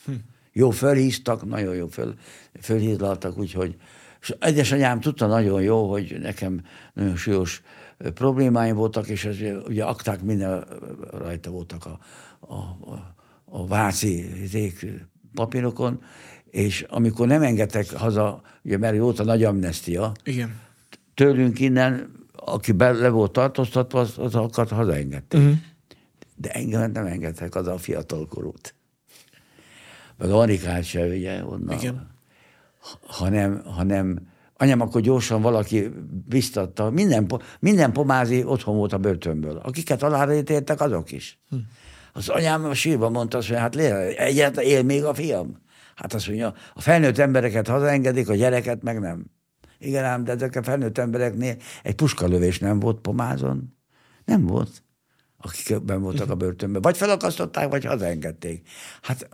Hm. 0.06 0.12
Jó, 0.54 0.70
fölhíztak, 0.70 1.46
nagyon 1.46 1.76
jó, 1.76 1.88
föl, 1.88 2.16
fölhízlaltak, 2.62 3.38
úgyhogy 3.38 3.78
és 4.22 4.36
egyes 4.40 4.72
anyám 4.72 5.00
tudta 5.00 5.28
nagyon 5.28 5.62
jó, 5.62 5.90
hogy 5.90 6.18
nekem 6.22 6.62
nagyon 6.94 7.16
súlyos 7.16 7.62
problémáim 7.98 8.76
voltak, 8.76 9.08
és 9.08 9.26
ez, 9.26 9.38
ugye 9.68 9.84
akták 9.84 10.22
minden 10.22 10.66
rajta 11.12 11.52
voltak 11.52 11.86
a, 11.86 12.00
a, 12.40 12.56
a, 12.56 13.16
a 13.46 13.68
váci 13.68 14.30
papírokon, 15.34 16.04
és 16.52 16.86
amikor 16.90 17.28
nem 17.28 17.42
engedtek 17.42 17.92
haza, 17.92 18.42
ugye 18.64 18.78
mert 18.78 18.98
volt 18.98 19.20
a 19.20 19.24
nagy 19.24 19.44
amnestia, 19.44 20.12
Igen. 20.24 20.60
tőlünk 21.14 21.60
innen, 21.60 22.12
aki 22.36 22.72
be, 22.72 22.92
le 22.92 23.10
volt 23.10 23.32
tartóztatva, 23.32 24.00
az, 24.00 24.18
azokat 24.18 24.70
hazaengedtek. 24.70 25.40
Uh-huh. 25.40 25.56
De 26.36 26.50
engem 26.50 26.92
nem 26.92 27.06
engedtek 27.06 27.56
az 27.56 27.68
a 27.68 27.78
fiatalkorút. 27.78 28.76
Meg 30.18 30.32
Anikát 30.32 30.84
se, 30.84 31.06
ugye, 31.06 31.46
onnan. 31.46 31.78
Igen. 31.78 32.10
Hanem, 33.02 33.62
hanem 33.66 34.20
anyám 34.58 34.82
akkor 34.82 35.02
gyorsan 35.02 35.42
valaki 35.42 35.92
biztatta, 36.28 36.90
minden, 36.90 37.32
minden 37.60 37.92
pomázi 37.92 38.44
otthon 38.44 38.76
volt 38.76 38.94
a 38.94 38.98
börtönből. 38.98 39.58
Akiket 39.58 40.04
alára 40.04 40.36
ítéltek, 40.36 40.82
azok 40.82 41.12
is. 41.12 41.40
Hm. 41.50 41.56
Az 42.14 42.30
anyám 42.30 42.66
a 42.66 42.74
sírva 42.74 43.10
mondta, 43.10 43.38
hogy 43.38 43.50
hát 43.50 43.76
egyáltalán 43.76 44.70
él 44.70 44.84
még 44.84 45.04
a 45.04 45.14
fiam. 45.14 45.62
Hát 46.02 46.14
azt 46.14 46.28
mondja, 46.28 46.54
a 46.74 46.82
felnőtt 46.82 47.18
embereket 47.18 47.68
hazaengedik, 47.68 48.30
a 48.30 48.36
gyereket 48.36 48.84
meg 48.84 49.00
nem. 49.00 49.26
Igen 49.78 50.04
ám, 50.04 50.24
de 50.24 50.32
ezek 50.32 50.56
a 50.56 50.64
felnőtt 50.64 50.98
embereknél 50.98 51.56
egy 51.84 51.96
puskalövés 51.96 52.60
nem 52.60 52.80
volt 52.80 53.00
pomázon. 53.00 53.78
Nem 54.26 54.46
volt. 54.46 54.84
Akik 55.38 55.82
ben 55.82 56.02
voltak 56.02 56.30
a 56.30 56.36
börtönben. 56.36 56.82
Vagy 56.82 56.98
felakasztották, 56.98 57.70
vagy 57.70 57.86
hazaengedték. 57.86 58.68
Hát 59.02 59.30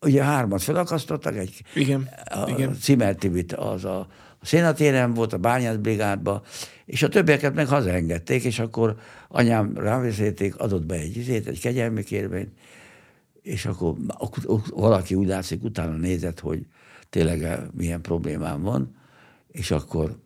ugye 0.00 0.22
hármat 0.22 0.62
felakasztottak, 0.62 1.36
egy 1.36 1.62
igen, 1.74 2.08
a, 2.24 2.48
igen. 2.48 2.74
Cimer 2.80 3.14
Tibit 3.14 3.52
az 3.52 3.84
a, 3.84 3.98
a 4.38 4.46
szénatéren 4.46 5.14
volt, 5.14 5.32
a 5.32 5.38
bányászbrigádba, 5.38 6.42
és 6.84 7.02
a 7.02 7.08
többieket 7.08 7.54
meg 7.54 7.68
hazaengedték, 7.68 8.44
és 8.44 8.58
akkor 8.58 8.96
anyám 9.28 9.76
ráveszélték, 9.76 10.56
adott 10.56 10.86
be 10.86 10.94
egy 10.94 11.16
izét, 11.16 11.46
egy 11.46 11.60
kegyelmi 11.60 12.02
kérvényt, 12.02 12.52
és 13.42 13.66
akkor 13.66 13.96
valaki 14.70 15.14
úgy 15.14 15.26
látszik, 15.26 15.64
utána 15.64 15.96
nézett, 15.96 16.40
hogy 16.40 16.66
tényleg 17.10 17.70
milyen 17.74 18.00
problémám 18.00 18.62
van, 18.62 18.96
és 19.48 19.70
akkor 19.70 20.18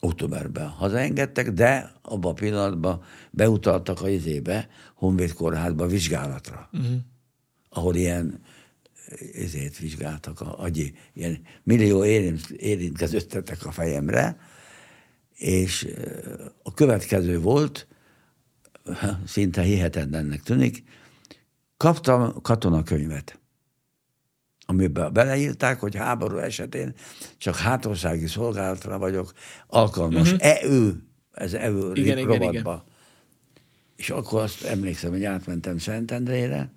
októberben 0.00 0.68
hazaengedtek, 0.68 1.50
de 1.50 1.92
abban 2.02 2.30
a 2.30 2.34
pillanatban 2.34 3.02
beutaltak 3.30 4.00
a 4.00 4.08
izébe, 4.08 4.68
Honvéd 4.94 5.32
kórházba 5.32 5.86
vizsgálatra, 5.86 6.68
uh-huh. 6.72 6.96
ahol 7.68 7.94
ilyen 7.94 8.40
ezért 9.34 9.78
vizsgáltak 9.78 10.40
a 10.40 10.62
agyi, 10.62 10.94
ilyen 11.12 11.40
millió 11.62 12.04
érint, 12.04 12.50
érintkezőttetek 12.50 13.66
a 13.66 13.70
fejemre, 13.70 14.38
és 15.34 15.88
a 16.62 16.74
következő 16.74 17.40
volt, 17.40 17.86
szinte 19.26 19.62
hihetetlennek 19.62 20.42
tűnik, 20.42 20.84
Kaptam 21.76 22.40
katonakönyvet, 22.42 23.40
amiben 24.66 25.12
beleírták, 25.12 25.80
hogy 25.80 25.94
háború 25.94 26.36
esetén 26.36 26.94
csak 27.36 27.56
hátországi 27.56 28.26
szolgálatra 28.26 28.98
vagyok 28.98 29.32
alkalmas. 29.66 30.32
Uh-huh. 30.32 30.48
E 30.48 30.64
ő, 30.64 31.02
ez 31.32 31.54
EU 31.54 31.92
igen, 31.94 32.18
igen, 32.18 32.42
igen. 32.42 32.82
És 33.96 34.10
akkor 34.10 34.40
azt 34.40 34.64
emlékszem, 34.64 35.10
hogy 35.10 35.24
átmentem 35.24 35.78
Szentendrére, 35.78 36.72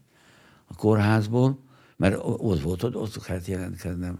a 0.67 0.75
kórházból, 0.75 1.59
mert 1.97 2.15
ott 2.21 2.61
volt, 2.61 2.83
ott, 2.83 2.95
ott 2.95 3.23
kellett 3.23 3.45
jelentkeznem. 3.45 4.19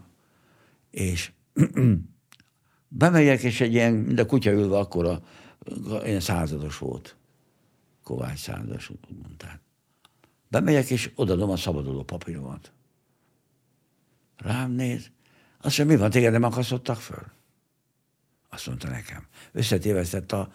És 0.90 1.32
bemegyek, 2.88 3.42
és 3.42 3.60
egy 3.60 3.72
ilyen, 3.72 3.92
mint 3.92 4.18
a 4.18 4.26
kutya 4.26 4.50
ülve, 4.50 4.78
akkor 4.78 5.06
a, 5.06 5.22
ilyen 6.04 6.20
százados 6.20 6.78
volt. 6.78 7.16
Kovács 8.04 8.38
százados, 8.38 8.90
mondták. 9.22 9.60
Bemegyek, 10.50 10.90
és 10.90 11.10
odadom 11.14 11.50
a 11.50 11.56
szabaduló 11.56 12.02
papíromat. 12.02 12.72
Rám 14.36 14.70
néz, 14.70 15.10
azt 15.60 15.78
mondja, 15.78 15.96
mi 15.96 16.00
van, 16.00 16.10
téged 16.10 16.32
nem 16.32 16.42
akasztottak 16.42 16.96
föl? 16.96 17.22
Azt 18.48 18.66
mondta 18.66 18.88
nekem. 18.88 19.26
Összetévesztett 19.52 20.32
a, 20.32 20.52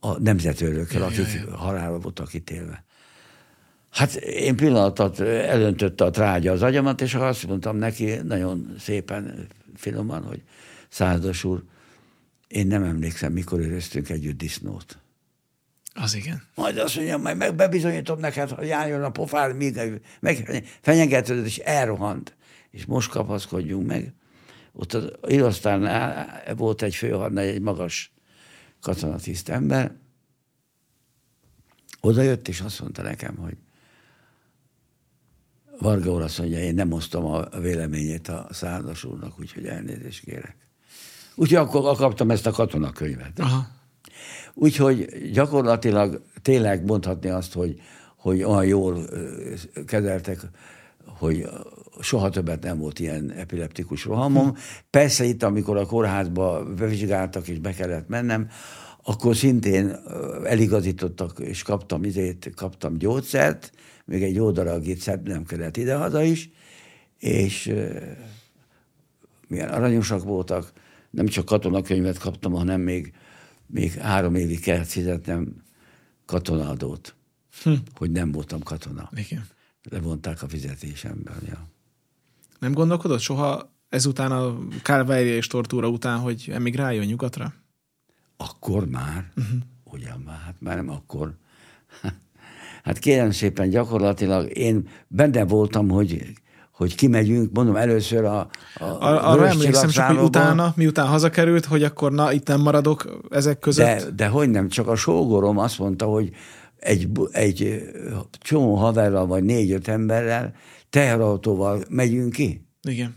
a 0.00 0.18
nemzetőrökkel, 0.18 1.02
akik 1.02 1.32
ja, 1.32 1.40
ja. 1.46 1.56
halálra 1.56 1.98
voltak 1.98 2.34
ítélve. 2.34 2.84
Hát 3.90 4.14
én 4.14 4.56
pillanatot 4.56 5.20
elöntötte 5.20 6.04
a 6.04 6.10
trágya 6.10 6.52
az 6.52 6.62
agyamat, 6.62 7.00
és 7.00 7.14
azt 7.14 7.46
mondtam 7.46 7.76
neki 7.76 8.14
nagyon 8.14 8.74
szépen, 8.78 9.46
finoman, 9.74 10.22
hogy 10.22 10.42
százados 10.88 11.44
úr, 11.44 11.64
én 12.48 12.66
nem 12.66 12.82
emlékszem, 12.84 13.32
mikor 13.32 13.60
éreztünk 13.60 14.08
együtt 14.08 14.38
disznót. 14.38 15.01
Az 15.94 16.14
igen. 16.14 16.42
Majd 16.54 16.78
azt 16.78 16.96
mondja, 16.96 17.16
majd 17.16 17.36
meg 17.36 17.54
bebizonyítom 17.54 18.18
neked, 18.18 18.50
hogy 18.50 18.66
járjon 18.66 19.02
a 19.02 19.10
pofár, 19.10 19.52
míg 19.52 19.80
meg 20.20 20.64
fenyegetődött, 20.80 21.46
és 21.46 21.58
elrohant. 21.58 22.36
És 22.70 22.84
most 22.84 23.10
kapaszkodjunk 23.10 23.86
meg. 23.86 24.14
Ott 24.72 24.92
az 24.92 25.10
Irosztánál 25.26 26.42
volt 26.56 26.82
egy 26.82 26.94
főhadnagy, 26.94 27.46
egy 27.46 27.60
magas 27.60 28.12
katonatiszt 28.80 29.48
ember, 29.48 29.94
oda 32.00 32.22
jött, 32.22 32.48
és 32.48 32.60
azt 32.60 32.80
mondta 32.80 33.02
nekem, 33.02 33.36
hogy 33.36 33.56
Varga 35.78 36.12
úr 36.12 36.22
azt 36.22 36.38
mondja, 36.38 36.58
én 36.58 36.74
nem 36.74 36.92
osztom 36.92 37.24
a 37.24 37.48
véleményét 37.60 38.28
a 38.28 38.46
százas 38.50 39.04
úrnak, 39.04 39.38
úgyhogy 39.38 39.66
elnézést 39.66 40.24
kérek. 40.24 40.56
Úgyhogy 41.34 41.56
akkor 41.56 41.96
kaptam 41.96 42.30
ezt 42.30 42.46
a 42.46 42.50
katonakönyvet. 42.50 43.38
Aha. 43.38 43.66
Úgyhogy 44.54 45.30
gyakorlatilag 45.32 46.22
tényleg 46.42 46.84
mondhatni 46.84 47.28
azt, 47.28 47.52
hogy, 47.52 47.80
hogy 48.16 48.42
olyan 48.42 48.64
jól 48.64 49.04
kezeltek, 49.86 50.40
hogy 51.06 51.48
soha 52.00 52.30
többet 52.30 52.62
nem 52.62 52.78
volt 52.78 52.98
ilyen 52.98 53.30
epileptikus 53.30 54.04
rohamom. 54.04 54.48
Hm. 54.48 54.56
Persze 54.90 55.24
itt, 55.24 55.42
amikor 55.42 55.76
a 55.76 55.86
kórházba 55.86 56.64
bevizsgáltak 56.64 57.48
és 57.48 57.58
be 57.58 57.72
kellett 57.72 58.08
mennem, 58.08 58.48
akkor 59.04 59.36
szintén 59.36 59.96
eligazítottak, 60.44 61.38
és 61.38 61.62
kaptam 61.62 62.04
izét, 62.04 62.52
kaptam 62.56 62.98
gyógyszert, 62.98 63.72
még 64.04 64.22
egy 64.22 64.34
jó 64.34 64.50
darab 64.50 64.86
nem 65.24 65.44
kellett 65.44 65.76
idehaza 65.76 66.22
is, 66.22 66.50
és 67.18 67.74
milyen 69.48 69.68
aranyosak 69.68 70.24
voltak, 70.24 70.72
nem 71.10 71.26
csak 71.26 71.44
katonakönyvet 71.44 72.18
kaptam, 72.18 72.52
hanem 72.52 72.80
még, 72.80 73.12
még 73.72 73.92
három 73.92 74.34
évig 74.34 74.60
kellett 74.60 74.86
fizetnem 74.86 75.62
katonaadót, 76.26 77.14
hm. 77.62 77.72
hogy 77.94 78.10
nem 78.10 78.32
voltam 78.32 78.62
katona. 78.62 79.10
Igen. 79.14 79.46
Levonták 79.90 80.42
a 80.42 80.48
fizetésemben, 80.48 81.36
ja. 81.46 81.68
Nem 82.58 82.72
gondolkodott 82.72 83.20
soha 83.20 83.72
ezután 83.88 84.32
a 84.32 84.58
kálvária 84.82 85.36
és 85.36 85.46
tortúra 85.46 85.88
után, 85.88 86.18
hogy 86.18 86.48
emigráljon 86.52 87.04
nyugatra? 87.04 87.54
Akkor 88.36 88.88
már? 88.88 89.32
Uh-huh. 89.36 89.60
Ugyan 89.84 90.20
már, 90.20 90.38
hát 90.38 90.56
már 90.58 90.76
nem 90.76 90.88
akkor. 90.88 91.36
Hát 92.82 92.98
kérem 92.98 93.30
szépen, 93.30 93.68
gyakorlatilag 93.68 94.56
én 94.56 94.88
benne 95.08 95.44
voltam, 95.44 95.88
hogy 95.88 96.32
hogy 96.72 96.94
kimegyünk, 96.94 97.52
mondom 97.52 97.76
először 97.76 98.24
a, 98.24 98.38
a 98.74 98.84
Arra 99.00 99.48
emlékszem 99.48 99.88
csak, 99.88 100.06
hogy 100.06 100.18
utána, 100.18 100.72
miután 100.76 101.06
hazakerült, 101.06 101.64
hogy 101.64 101.82
akkor 101.82 102.12
na, 102.12 102.32
itt 102.32 102.46
nem 102.46 102.60
maradok 102.60 103.20
ezek 103.30 103.58
között. 103.58 103.86
De, 103.86 104.10
de 104.16 104.26
hogy 104.26 104.50
nem, 104.50 104.68
csak 104.68 104.88
a 104.88 104.96
sógorom 104.96 105.58
azt 105.58 105.78
mondta, 105.78 106.06
hogy 106.06 106.30
egy, 106.76 107.08
egy 107.30 107.82
csomó 108.40 108.74
haverral, 108.74 109.26
vagy 109.26 109.44
négy-öt 109.44 109.88
emberrel 109.88 110.54
teherautóval 110.90 111.84
megyünk 111.88 112.32
ki. 112.32 112.66
Igen. 112.82 113.16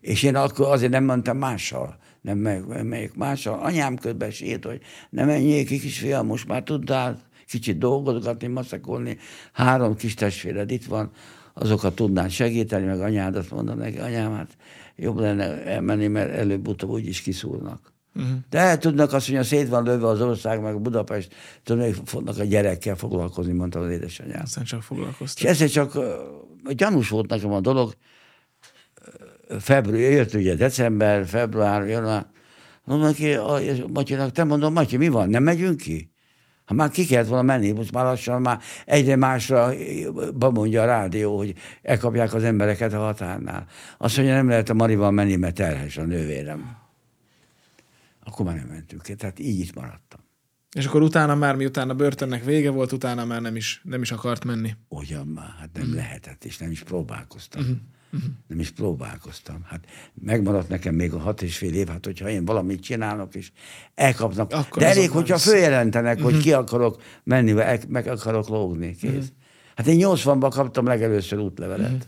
És 0.00 0.22
én 0.22 0.36
akkor 0.36 0.66
azért 0.66 0.92
nem 0.92 1.04
mondtam 1.04 1.38
mással 1.38 2.02
nem 2.24 2.38
meg, 2.38 2.84
melyik 2.84 3.14
mással. 3.14 3.58
Anyám 3.58 3.96
közben 3.96 4.30
sírt, 4.30 4.64
hogy 4.64 4.80
nem 5.10 5.26
menjék 5.26 5.66
ki, 5.66 5.78
kisfiam, 5.78 6.26
most 6.26 6.46
már 6.46 6.62
tudtál 6.62 7.20
kicsit 7.48 7.78
dolgozgatni, 7.78 8.46
maszakolni. 8.46 9.18
Három 9.52 9.96
kis 9.96 10.14
testvéred 10.14 10.70
itt 10.70 10.84
van, 10.84 11.10
azokat 11.54 11.94
tudnál 11.94 12.28
segíteni, 12.28 12.86
meg 12.86 13.00
anyádat 13.00 13.50
mondom 13.50 13.78
neki, 13.78 13.98
anyám, 13.98 14.32
hát 14.32 14.56
jobb 14.96 15.18
lenne 15.18 15.64
elmenni, 15.64 16.06
mert 16.06 16.30
előbb-utóbb 16.30 16.90
úgyis 16.90 17.20
kiszúrnak. 17.20 17.92
Uh-huh. 18.14 18.32
De 18.50 18.58
el 18.58 18.78
tudnak 18.78 19.12
azt 19.12 19.28
mondja, 19.28 19.48
szét 19.48 19.68
van 19.68 19.84
lőve 19.84 20.06
az 20.06 20.20
ország, 20.20 20.60
meg 20.60 20.80
Budapest, 20.80 21.34
hogy 21.64 22.00
fognak 22.04 22.38
a 22.38 22.44
gyerekkel 22.44 22.96
foglalkozni, 22.96 23.52
mondta 23.52 23.78
az 23.78 23.90
édesanyám. 23.90 24.40
Aztán 24.42 24.64
csak 24.64 24.82
foglalkoztak. 24.82 25.44
És 25.44 25.50
ezért 25.50 25.72
csak 25.72 25.98
gyanús 26.74 27.08
volt 27.08 27.28
nekem 27.28 27.52
a 27.52 27.60
dolog, 27.60 27.94
február, 29.58 30.00
jött 30.00 30.34
ugye 30.34 30.54
december, 30.54 31.26
február, 31.26 31.88
január, 31.88 32.26
mondom 32.84 33.06
neki, 33.06 33.32
a 33.32 33.60
Matyinak, 33.92 34.30
te 34.30 34.44
mondom, 34.44 34.72
Matyi, 34.72 34.96
mi 34.96 35.08
van, 35.08 35.28
nem 35.28 35.42
megyünk 35.42 35.76
ki? 35.76 36.13
Ha 36.64 36.74
már 36.74 36.90
ki 36.90 37.06
kellett 37.06 37.28
volna 37.28 37.42
menni, 37.42 37.70
most 37.70 37.92
már 37.92 38.04
lassan 38.04 38.40
már 38.40 38.60
egyre 38.84 39.16
másra 39.16 39.72
bemondja 40.34 40.82
a 40.82 40.86
rádió, 40.86 41.36
hogy 41.36 41.54
elkapják 41.82 42.34
az 42.34 42.42
embereket 42.42 42.92
a 42.92 42.98
határnál. 42.98 43.66
Azt 43.98 44.16
mondja, 44.16 44.34
nem 44.34 44.48
lehet 44.48 44.68
a 44.68 44.74
Marival 44.74 45.10
menni, 45.10 45.36
mert 45.36 45.54
terhes 45.54 45.96
a 45.96 46.02
nővérem. 46.02 46.76
Akkor 48.24 48.46
már 48.46 48.54
nem 48.56 48.66
mentünk 48.66 49.02
ki, 49.02 49.14
tehát 49.14 49.38
így 49.38 49.60
itt 49.60 49.74
maradtam. 49.74 50.20
És 50.74 50.86
akkor 50.86 51.02
utána 51.02 51.34
már, 51.34 51.56
miután 51.56 51.90
a 51.90 51.94
börtönnek 51.94 52.44
vége 52.44 52.70
volt, 52.70 52.92
utána 52.92 53.24
már 53.24 53.40
nem 53.40 53.56
is, 53.56 53.80
nem 53.84 54.02
is 54.02 54.12
akart 54.12 54.44
menni. 54.44 54.76
Ugyan 54.88 55.26
már, 55.26 55.54
hát 55.58 55.70
nem 55.72 55.86
mm. 55.86 55.94
lehetett, 55.94 56.44
és 56.44 56.58
nem 56.58 56.70
is 56.70 56.82
próbálkoztam. 56.82 57.62
Mm. 57.62 57.72
Uh-huh. 58.14 58.30
Nem 58.46 58.58
is 58.58 58.70
próbálkoztam. 58.70 59.62
Hát 59.64 59.86
megmaradt 60.14 60.68
nekem 60.68 60.94
még 60.94 61.12
a 61.12 61.18
hat 61.18 61.42
és 61.42 61.56
fél 61.56 61.74
év, 61.74 61.88
hát 61.88 62.04
hogyha 62.04 62.28
én 62.28 62.44
valamit 62.44 62.82
csinálok, 62.82 63.34
és 63.34 63.52
elkapnak. 63.94 64.52
Akkor 64.52 64.82
De 64.82 64.88
elég, 64.88 65.10
hogyha 65.10 65.38
följelentenek, 65.38 66.16
uh-huh. 66.16 66.32
hogy 66.32 66.42
ki 66.42 66.52
akarok 66.52 67.02
menni, 67.24 67.52
meg 67.88 68.06
akarok 68.06 68.48
lógni. 68.48 68.94
Kész. 68.94 69.10
Uh-huh. 69.10 69.24
Hát 69.76 69.86
én 69.86 69.98
80-ban 70.00 70.50
kaptam 70.54 70.86
legelőször 70.86 71.38
útlevelet, 71.38 71.92
uh-huh. 71.92 72.02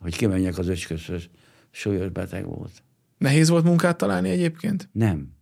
hogy 0.00 0.16
kimenjek 0.16 0.58
az 0.58 0.68
öcsköszhöz. 0.68 1.28
Súlyos 1.70 2.08
beteg 2.08 2.46
volt. 2.46 2.82
Nehéz 3.18 3.48
volt 3.48 3.64
munkát 3.64 3.96
találni 3.96 4.28
egyébként? 4.28 4.88
Nem. 4.92 5.34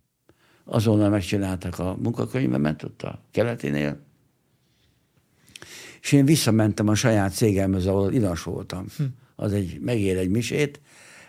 Azonnal 0.65 1.09
megcsináltak 1.09 1.79
a 1.79 1.97
munkakönyvemet 2.01 2.83
ott 2.83 3.01
a 3.01 3.21
keletinél, 3.31 4.03
és 6.01 6.11
én 6.11 6.25
visszamentem 6.25 6.87
a 6.87 6.95
saját 6.95 7.33
cégemhez, 7.33 7.85
ahol 7.85 8.13
inas 8.13 8.43
voltam. 8.43 8.85
Hm 8.97 9.03
az 9.35 9.53
egy, 9.53 9.79
megér 9.79 10.17
egy 10.17 10.29
misét. 10.29 10.81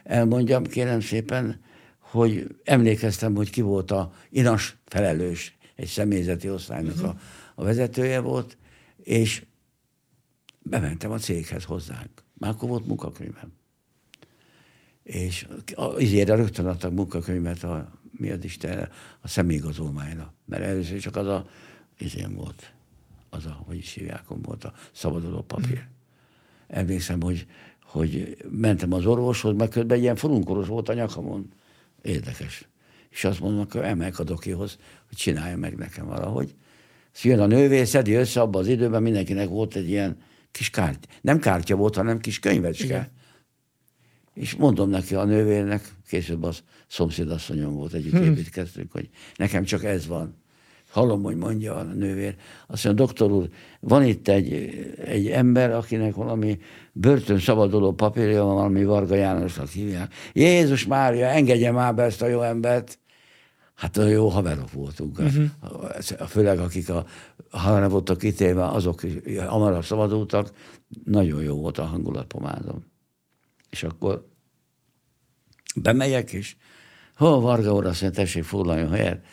Elmondjam, 0.05 0.65
kérem 0.65 1.01
szépen, 1.01 1.61
hogy 1.99 2.57
emlékeztem, 2.65 3.35
hogy 3.35 3.51
ki 3.51 3.61
volt 3.61 3.91
a 3.91 4.13
inas 4.31 4.77
felelős, 4.85 5.57
egy 5.75 5.87
személyzeti 5.87 6.51
osztálynak 6.51 7.03
a, 7.03 7.19
a 7.55 7.65
vezetője 7.65 8.21
volt, 8.21 8.57
és 8.97 9.45
bementem 10.63 11.11
a 11.11 11.19
céghez 11.19 11.65
hozzánk. 11.65 12.25
Már 12.35 12.51
akkor 12.51 12.69
volt 12.69 12.87
munkakönyvem. 12.87 13.53
És 15.03 15.47
izére 15.99 16.35
rögtön 16.35 16.67
adtak 16.67 16.93
munkakönyvet 16.93 17.63
a, 17.63 17.93
mi 18.11 18.31
az 18.31 18.45
Isten, 18.45 18.89
a 19.21 19.29
személyigazolmányra. 19.29 20.35
Mert 20.45 20.63
először 20.63 21.01
csak 21.01 21.17
az 21.17 21.27
a, 21.27 21.49
izén 21.99 22.35
volt, 22.35 22.73
az 23.31 23.47
a, 23.47 23.63
hogy 23.67 23.77
is 23.77 23.93
hívják, 23.93 24.23
volt 24.29 24.65
a 24.65 24.73
szabaduló 24.93 25.43
papír. 25.43 25.71
Uh-huh. 25.71 25.85
Emlékszem, 26.67 27.21
hogy 27.21 27.47
hogy 27.87 28.37
mentem 28.51 28.93
az 28.93 29.07
orvoshoz, 29.07 29.57
meg 29.57 29.69
közben 29.69 29.99
ilyen 29.99 30.17
forunkoros 30.17 30.67
volt 30.67 30.89
a 30.89 30.95
nyakamon. 30.95 31.53
Érdekes. 32.03 32.69
És 33.11 33.25
azt 33.25 33.41
mondom, 33.41 33.67
hogy 33.71 33.81
emelk 33.81 34.19
a 34.19 34.25
dokihoz, 34.25 34.77
hogy 35.09 35.17
csinálja 35.17 35.57
meg 35.57 35.77
nekem 35.77 36.07
valahogy. 36.07 36.55
Szóval 37.13 37.39
jön 37.39 37.51
a 37.51 37.57
nővér, 37.57 37.87
szedi 37.87 38.13
össze, 38.13 38.41
abban 38.41 38.61
az 38.61 38.69
időben 38.69 39.03
mindenkinek 39.03 39.49
volt 39.49 39.75
egy 39.75 39.89
ilyen 39.89 40.17
kis 40.51 40.71
kártya. 40.71 41.09
Nem 41.21 41.39
kártya 41.39 41.77
volt, 41.77 41.95
hanem 41.95 42.21
kis 42.21 42.39
könyvecske. 42.39 42.85
Igen. 42.85 43.11
És 44.35 44.55
mondom 44.55 44.91
neki 44.91 45.15
a 45.15 45.25
nővérnek, 45.25 45.95
később 46.09 46.43
az 46.43 46.63
szomszédasszonyom 46.87 47.75
volt, 47.75 47.93
együtt 47.93 48.13
hmm. 48.13 48.23
építkeztünk, 48.23 48.93
hogy 48.93 49.09
nekem 49.37 49.65
csak 49.65 49.85
ez 49.85 50.07
van. 50.07 50.35
Hallom, 50.97 51.23
hogy 51.23 51.37
mondja 51.37 51.75
a 51.75 51.83
nővér. 51.83 52.37
Azt 52.67 52.85
mondja, 52.85 53.05
doktor 53.05 53.31
úr, 53.31 53.49
van 53.81 54.05
itt 54.05 54.29
egy, 54.29 54.53
egy 55.05 55.27
ember, 55.27 55.73
akinek 55.73 56.15
valami 56.15 56.59
börtön 56.93 57.39
szabaduló 57.39 57.93
papírja 57.93 58.45
van, 58.45 58.55
valami 58.55 58.85
Varga 58.85 59.15
Jánosnak 59.15 59.69
hívják. 59.69 60.15
Jézus 60.33 60.87
Mária, 60.87 61.27
engedje 61.27 61.71
már 61.71 61.95
be 61.95 62.03
ezt 62.03 62.23
a 62.23 62.27
jó 62.27 62.43
embert. 62.43 62.99
Hát 63.75 63.97
olyan 63.97 64.11
jó 64.11 64.29
haverok 64.29 64.73
voltunk. 64.73 65.19
Uh-huh. 65.19 66.29
Főleg 66.29 66.59
akik 66.59 66.91
a 66.91 67.07
halálra 67.51 67.89
voltak 67.89 68.23
ítélve, 68.23 68.67
azok 68.67 69.01
hamarabb 69.47 69.85
szabadultak. 69.85 70.51
Nagyon 71.05 71.43
jó 71.43 71.57
volt 71.57 71.79
a 71.79 71.85
hangulatpomázom. 71.85 72.85
És 73.71 73.83
akkor 73.83 74.27
bemegyek, 75.75 76.33
és 76.33 76.57
hol 77.17 77.41
Varga 77.41 77.75
úr 77.75 77.87
azt 77.87 78.03
mondja, 78.03 78.23
tessék, 78.23 78.45
foglaljon 78.45 78.91
helyet 78.91 79.25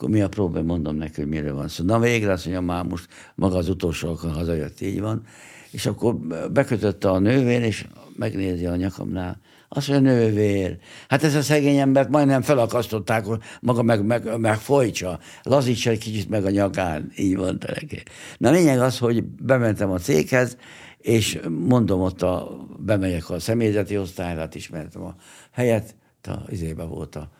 akkor 0.00 0.12
mi 0.12 0.20
a 0.20 0.28
problém, 0.28 0.64
mondom 0.64 0.96
neki, 0.96 1.20
hogy 1.20 1.30
miről 1.30 1.54
van 1.54 1.68
szó. 1.68 1.84
Na 1.84 1.98
végre 1.98 2.32
azt 2.32 2.44
mondja, 2.44 2.62
már 2.62 2.84
most 2.84 3.08
maga 3.34 3.56
az 3.56 3.68
utolsó, 3.68 4.08
akkor 4.08 4.30
hazajött, 4.30 4.80
így 4.80 5.00
van. 5.00 5.22
És 5.70 5.86
akkor 5.86 6.16
bekötötte 6.52 7.10
a 7.10 7.18
nővér, 7.18 7.62
és 7.62 7.86
megnézi 8.16 8.66
a 8.66 8.76
nyakamnál. 8.76 9.40
Azt 9.68 9.88
mondja, 9.88 10.12
nővér. 10.12 10.78
Hát 11.08 11.22
ez 11.22 11.34
a 11.34 11.42
szegény 11.42 11.76
embert 11.76 12.08
majdnem 12.08 12.42
felakasztották, 12.42 13.24
maga 13.60 13.82
meg, 13.82 14.04
meg, 14.04 14.38
meg 14.38 14.58
folytsa. 14.58 15.18
Lazítsa 15.42 15.90
egy 15.90 15.98
kicsit 15.98 16.28
meg 16.28 16.44
a 16.44 16.50
nyakán. 16.50 17.12
Így 17.16 17.36
mondta 17.36 17.68
neki. 17.74 18.02
Na 18.38 18.50
lényeg 18.50 18.80
az, 18.80 18.98
hogy 18.98 19.24
bementem 19.24 19.90
a 19.90 19.98
céghez, 19.98 20.56
és 20.98 21.40
mondom, 21.48 22.00
ott 22.00 22.22
a, 22.22 22.66
bemegyek 22.78 23.30
a 23.30 23.38
személyzeti 23.38 23.98
osztályra, 23.98 24.40
hát 24.40 24.54
ismertem 24.54 25.02
a 25.02 25.14
helyet, 25.52 25.94
a, 26.22 26.34
izébe 26.48 26.84
volt 26.84 27.16
a, 27.16 27.30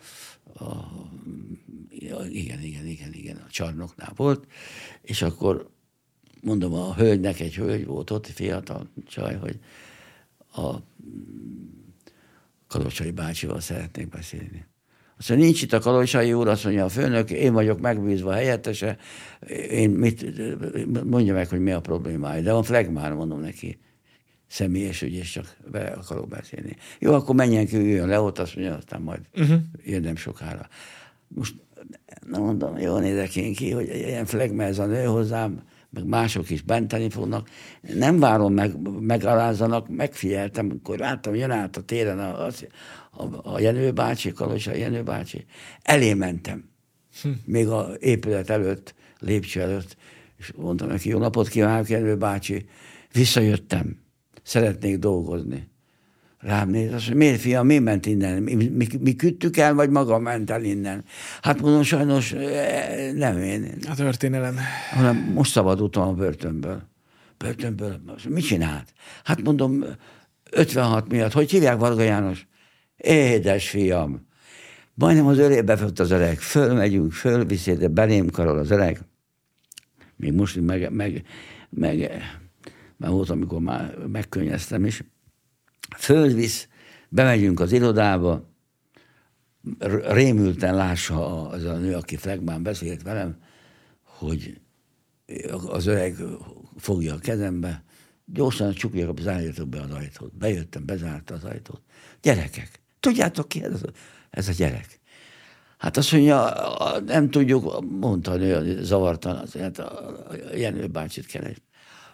a, 0.59 0.65
igen, 1.91 2.63
igen, 2.63 2.87
igen, 2.87 3.13
igen, 3.13 3.37
a 3.37 3.51
csarnoknál 3.51 4.13
volt, 4.17 4.47
és 5.03 5.23
akkor 5.23 5.71
mondom 6.43 6.73
a 6.73 6.95
hölgynek, 6.95 7.41
egy 7.41 7.55
hölgy 7.55 7.87
volt 7.87 8.11
ott, 8.11 8.27
fiatal 8.27 8.91
csaj, 9.07 9.35
hogy 9.37 9.59
a 10.53 10.77
Kalocsai 12.67 13.11
bácsival 13.11 13.61
szeretnék 13.61 14.09
beszélni. 14.09 14.67
Azt 15.19 15.29
mondja, 15.29 15.47
nincs 15.47 15.63
itt 15.63 15.73
a 15.73 15.79
Kalocsai 15.79 16.33
úr, 16.33 16.49
azt 16.49 16.65
mondja, 16.65 16.85
a 16.85 16.89
főnök, 16.89 17.31
én 17.31 17.53
vagyok 17.53 17.81
megbízva 17.81 18.33
helyettese, 18.33 18.99
én 19.71 19.91
mit, 19.91 20.25
mondja 21.05 21.35
meg, 21.35 21.49
hogy 21.49 21.61
mi 21.61 21.71
a 21.71 21.81
problémája. 21.81 22.43
De 22.43 22.53
van 22.53 22.63
flagmár, 22.63 23.13
mondom 23.13 23.41
neki, 23.41 23.79
személyes 24.47 25.03
ügy, 25.03 25.15
és 25.15 25.31
csak 25.31 25.57
be 25.71 25.85
akarok 25.85 26.29
beszélni. 26.29 26.77
Jó, 26.99 27.15
akkor 27.15 27.35
menjen 27.35 27.67
ki, 27.67 27.77
üljön 27.77 28.09
le 28.09 28.21
ott, 28.21 28.39
azt 28.39 28.57
mondja, 28.57 28.77
aztán 28.77 29.01
majd 29.01 29.21
uh-huh. 29.35 29.61
jön 29.85 30.03
nem 30.03 30.17
sokára. 30.17 30.69
Most, 31.29 31.55
na 32.27 32.39
mondom, 32.39 32.79
jól 32.79 33.01
nézek 33.01 33.37
én 33.37 33.55
ki, 33.55 33.71
hogy 33.71 33.89
ilyen 33.89 34.25
flagmár 34.25 34.69
ez 34.69 34.79
a 34.79 34.87
nő 34.87 35.05
hozzám, 35.05 35.63
meg 35.91 36.05
mások 36.05 36.51
is 36.51 36.63
benteni 36.63 37.11
fognak. 37.11 37.49
Nem 37.95 38.19
várom 38.19 38.55
meg, 38.55 38.77
megalázzanak, 39.01 39.89
megfigyeltem, 39.89 40.67
amikor 40.71 40.99
láttam, 40.99 41.35
jön 41.35 41.51
át 41.51 41.77
a 41.77 41.83
téren 41.83 42.19
a, 42.19 42.47
a, 42.47 42.53
a 43.43 43.61
Jenő 43.61 43.93
bácsi, 43.93 44.33
Kalosa 44.33 44.75
Jenő 44.75 45.03
bácsi, 45.03 45.45
elé 45.83 46.15
mentem. 46.15 46.69
Hm. 47.23 47.29
Még 47.45 47.69
a 47.69 47.91
épület 47.99 48.51
előtt, 48.51 48.95
lépcső 49.19 49.61
előtt, 49.61 49.97
és 50.39 50.53
mondtam 50.57 50.89
neki, 50.89 51.09
jó 51.09 51.19
napot 51.19 51.49
kívánok, 51.49 51.89
Jenő 51.89 52.17
bácsi, 52.17 52.67
visszajöttem, 53.13 54.01
szeretnék 54.43 54.99
dolgozni. 54.99 55.70
Rám 56.41 56.69
néz, 56.69 56.93
azt 56.93 57.09
mondja, 57.09 57.15
miért 57.15 57.41
fiam, 57.41 57.67
mi 57.67 57.79
ment 57.79 58.07
innen? 58.07 58.43
Mi, 58.43 58.55
mi, 58.55 58.87
mi 59.01 59.17
küldtük 59.17 59.57
el, 59.57 59.75
vagy 59.75 59.91
maga 59.91 60.19
ment 60.19 60.51
el 60.51 60.65
innen? 60.65 61.05
Hát 61.43 61.61
mondom, 61.61 61.83
sajnos 61.83 62.33
eh, 62.33 63.13
nem 63.13 63.39
én. 63.39 63.75
A 63.89 63.95
történelem. 63.95 64.57
Hanem 64.91 65.17
most 65.17 65.51
szabadultam 65.53 66.09
a 66.09 66.13
börtönből. 66.13 66.83
Börtönből. 67.39 68.01
Mit 68.29 68.45
csinált? 68.45 68.93
Hát 69.25 69.43
mondom, 69.43 69.85
56 70.51 71.09
miatt. 71.09 71.33
Hogy 71.33 71.51
hívják 71.51 71.79
Varga 71.79 72.03
János? 72.03 72.47
Édes 72.97 73.69
fiam. 73.69 74.27
Majdnem 74.95 75.27
az 75.27 75.39
ölébe 75.39 75.77
fött 75.77 75.99
az 75.99 76.11
öreg. 76.11 76.39
Fölmegyünk, 76.39 77.13
fölviszi, 77.13 77.73
de 77.73 77.89
belém 77.89 78.31
karol 78.31 78.59
az 78.59 78.71
öreg. 78.71 79.01
Még 80.17 80.33
most 80.33 80.61
meg, 80.61 80.91
meg, 80.93 81.23
meg, 81.71 82.11
meg 82.97 83.11
volt, 83.11 83.31
amikor 83.31 83.61
már 83.61 83.95
megkönnyeztem 84.13 84.85
is 84.85 85.03
fölvisz, 85.97 86.69
bemegyünk 87.09 87.61
az 87.61 87.73
irodába, 87.73 88.49
rémülten 90.09 90.75
lássa 90.75 91.49
az 91.49 91.65
a 91.65 91.77
nő, 91.77 91.95
aki 91.95 92.17
Flegmán 92.17 92.63
beszélt 92.63 93.03
velem, 93.03 93.37
hogy 94.05 94.61
az 95.67 95.87
öreg 95.87 96.17
fogja 96.77 97.15
a 97.15 97.19
kezembe, 97.19 97.85
gyorsan 98.25 98.73
csukják, 98.73 99.19
zárjatok 99.21 99.69
be 99.69 99.81
az 99.81 99.91
ajtót. 99.91 100.37
Bejöttem, 100.37 100.87
bezárta 100.87 101.35
az 101.35 101.45
ajtót. 101.45 101.83
Gyerekek, 102.23 102.81
tudjátok 103.01 103.49
ki 103.49 103.63
ez, 103.63 103.81
ez 104.31 104.49
a 104.49 104.53
gyerek? 104.53 105.01
Hát 105.79 105.97
azt 105.97 106.13
mondja, 106.13 106.55
nem 107.07 107.31
tudjuk, 107.31 107.85
mondta 108.01 108.31
a 108.31 108.37
nő, 108.37 108.83
zavartan, 108.83 109.37
azért 109.37 109.79
a 109.79 110.17
Jenő 110.55 110.87
bácsit 110.87 111.27
keres. 111.27 111.57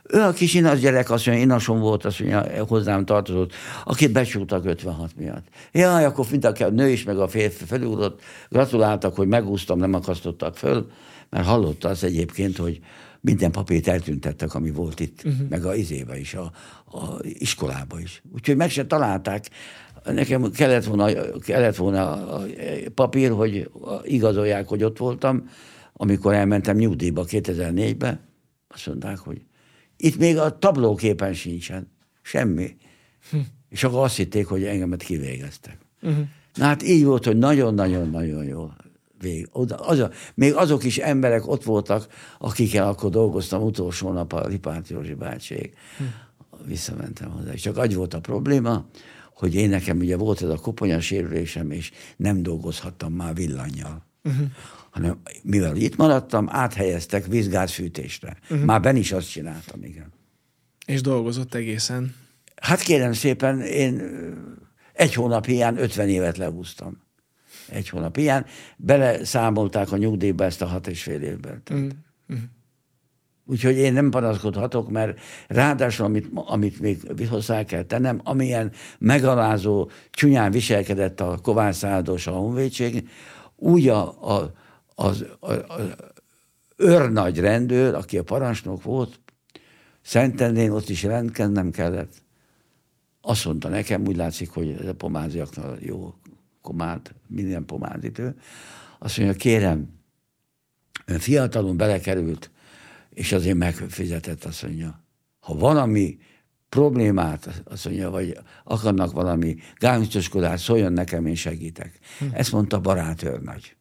Ő 0.09 0.21
a 0.21 0.33
kis 0.33 0.55
inas 0.55 0.81
gyerek, 0.81 1.11
azt 1.11 1.27
mondja, 1.27 1.45
inasom 1.45 1.79
volt, 1.79 2.05
azt 2.05 2.21
mondja, 2.21 2.65
hozzám 2.65 3.05
tartozott, 3.05 3.53
akit 3.85 4.13
becsúltak 4.13 4.65
56 4.65 5.17
miatt. 5.17 5.47
Jaj, 5.73 6.05
akkor 6.05 6.27
mind 6.31 6.45
a 6.45 6.69
nő 6.71 6.89
is, 6.89 7.05
meg 7.05 7.19
a 7.19 7.29
férfi 7.29 7.65
felúrott, 7.65 8.21
gratuláltak, 8.49 9.15
hogy 9.15 9.29
megúsztam, 9.29 9.79
nem 9.79 9.95
akasztottak 9.95 10.57
föl, 10.57 10.91
mert 11.31 11.47
hallotta 11.47 11.89
az 11.89 12.05
egyébként, 12.05 12.57
hogy 12.57 12.81
minden 13.21 13.51
papírt 13.51 13.89
eltüntettek, 13.89 14.55
ami 14.55 14.71
volt 14.71 15.01
itt, 15.01 15.23
uh-huh. 15.25 15.49
meg 15.49 15.65
a 15.65 15.75
izébe 15.75 16.19
is, 16.19 16.35
a, 16.35 16.53
a 16.85 17.19
iskolába 17.23 18.01
is. 18.01 18.23
Úgyhogy 18.35 18.57
meg 18.57 18.71
se 18.71 18.87
találták. 18.87 19.51
Nekem 20.05 20.51
kellett 20.51 20.85
volna, 20.85 21.09
kellett 21.39 21.77
volna 21.77 22.11
a 22.11 22.43
papír, 22.95 23.31
hogy 23.31 23.71
igazolják, 24.03 24.69
hogy 24.69 24.85
ott 24.85 24.99
voltam, 24.99 25.49
amikor 25.93 26.35
elmentem 26.35 26.77
nyugdíjba 26.77 27.25
2004-be, 27.29 28.21
azt 28.69 28.87
mondták, 28.87 29.19
hogy 29.19 29.43
itt 29.97 30.17
még 30.19 30.39
a 30.39 30.59
tablóképen 30.59 31.35
sincsen. 31.35 31.91
Semmi. 32.23 32.77
Hm. 33.31 33.39
És 33.69 33.85
akkor 33.85 34.05
azt 34.05 34.17
hitték, 34.17 34.47
hogy 34.47 34.65
engemet 34.65 35.03
kivégeztek. 35.03 35.79
Uh-huh. 36.03 36.25
Na 36.55 36.65
hát 36.65 36.83
így 36.83 37.05
volt, 37.05 37.25
hogy 37.25 37.39
nagyon-nagyon-nagyon 37.39 38.45
jó 38.45 38.71
vég. 39.21 39.49
Az 39.77 39.99
a, 39.99 40.11
még 40.35 40.55
azok 40.55 40.85
is 40.85 40.99
emberek 40.99 41.49
ott 41.49 41.65
voltak, 41.65 42.07
akikkel 42.39 42.89
akkor 42.89 43.11
dolgoztam 43.11 43.63
utolsó 43.63 44.13
nap 44.13 44.33
a 44.33 44.47
Lipárt 44.47 44.89
Józsi 44.89 45.15
bácsék. 45.15 45.77
Hm. 45.97 46.05
Visszamentem 46.67 47.31
hozzá. 47.31 47.53
És 47.53 47.61
csak 47.61 47.79
egy 47.79 47.95
volt 47.95 48.15
a 48.15 48.21
probléma, 48.21 48.87
hogy 49.35 49.55
én 49.55 49.69
nekem 49.69 49.99
ugye 49.99 50.17
volt 50.17 50.43
ez 50.43 50.49
a 50.49 50.57
koponya 50.57 51.01
sérülésem, 51.01 51.71
és 51.71 51.91
nem 52.17 52.43
dolgozhattam 52.43 53.13
már 53.13 53.35
villanyjal. 53.35 54.05
Uh-huh 54.25 54.47
hanem 54.97 55.21
mivel 55.43 55.77
itt 55.77 55.97
maradtam, 55.97 56.47
áthelyeztek 56.51 57.27
vízgázfűtésre. 57.27 58.37
Uh-huh. 58.43 58.67
Már 58.67 58.81
ben 58.81 58.97
is 58.97 59.13
azt 59.13 59.31
csináltam, 59.31 59.83
igen. 59.83 60.13
És 60.87 61.01
dolgozott 61.01 61.55
egészen? 61.55 62.15
Hát 62.63 62.81
kérem 62.81 63.13
szépen, 63.13 63.61
én 63.61 64.03
egy 64.93 65.15
hónap 65.15 65.47
hiány 65.47 65.77
50 65.77 66.09
évet 66.09 66.37
lehúztam. 66.37 67.03
Egy 67.69 67.89
hónap 67.89 68.17
hiány. 68.17 68.45
Bele 68.77 69.25
számolták 69.25 69.93
a 69.93 69.97
nyugdíjba 69.97 70.45
ezt 70.45 70.63
a 70.63 70.67
hat 70.67 70.87
és 70.87 71.03
fél 71.03 71.23
évben. 71.23 71.63
Uh-huh. 71.71 71.91
Úgyhogy 73.47 73.77
én 73.77 73.93
nem 73.93 74.11
panaszkodhatok, 74.11 74.91
mert 74.91 75.21
ráadásul, 75.49 76.05
amit, 76.05 76.31
amit 76.35 76.81
még 76.81 77.29
hozzá 77.29 77.65
kell 77.65 77.83
tennem, 77.83 78.21
amilyen 78.25 78.73
megalázó, 78.99 79.91
csúnyán 80.11 80.51
viselkedett 80.51 81.21
a 81.21 81.39
Kovács 81.43 81.75
Szádos 81.75 82.27
a 82.27 82.31
honvédség, 82.33 83.09
úgy 83.57 83.89
a, 83.89 84.33
a 84.37 84.53
az, 84.97 85.25
az, 85.41 85.59
az 85.69 85.95
őrnagy 86.77 87.39
rendőr, 87.39 87.95
aki 87.95 88.19
a 88.19 88.23
parancsnok 88.23 88.83
volt, 88.83 89.21
Szentendén 90.07 90.71
ott 90.71 90.89
is 90.89 91.03
rendkeznem 91.03 91.71
kellett. 91.71 92.23
Azt 93.21 93.45
mondta 93.45 93.69
nekem, 93.69 94.07
úgy 94.07 94.17
látszik, 94.17 94.51
hogy 94.51 94.71
ez 94.71 94.87
a 94.87 94.95
pomáziaknak 94.95 95.83
jó 95.83 96.15
komád, 96.61 97.15
minden 97.27 97.65
pomázitő. 97.65 98.37
Azt 98.99 99.19
mondja, 99.19 99.37
kérem, 99.37 99.89
ön 101.05 101.19
fiatalon 101.19 101.77
belekerült, 101.77 102.51
és 103.11 103.33
azért 103.33 103.57
megfizetett, 103.57 104.45
azt 104.45 104.63
mondja. 104.63 105.05
Ha 105.41 105.55
valami 105.55 106.19
problémát, 106.69 107.63
azt 107.65 107.85
mondja, 107.85 108.11
vagy 108.11 108.39
akarnak 108.65 109.13
valami 109.13 109.57
gáncsoskodást, 109.75 110.65
szóljon 110.65 110.93
nekem, 110.93 111.27
én 111.27 111.35
segítek. 111.35 111.99
Hm. 112.19 112.25
Ezt 112.33 112.53
mondta 112.53 112.81
barátőrnagy. 112.81 113.77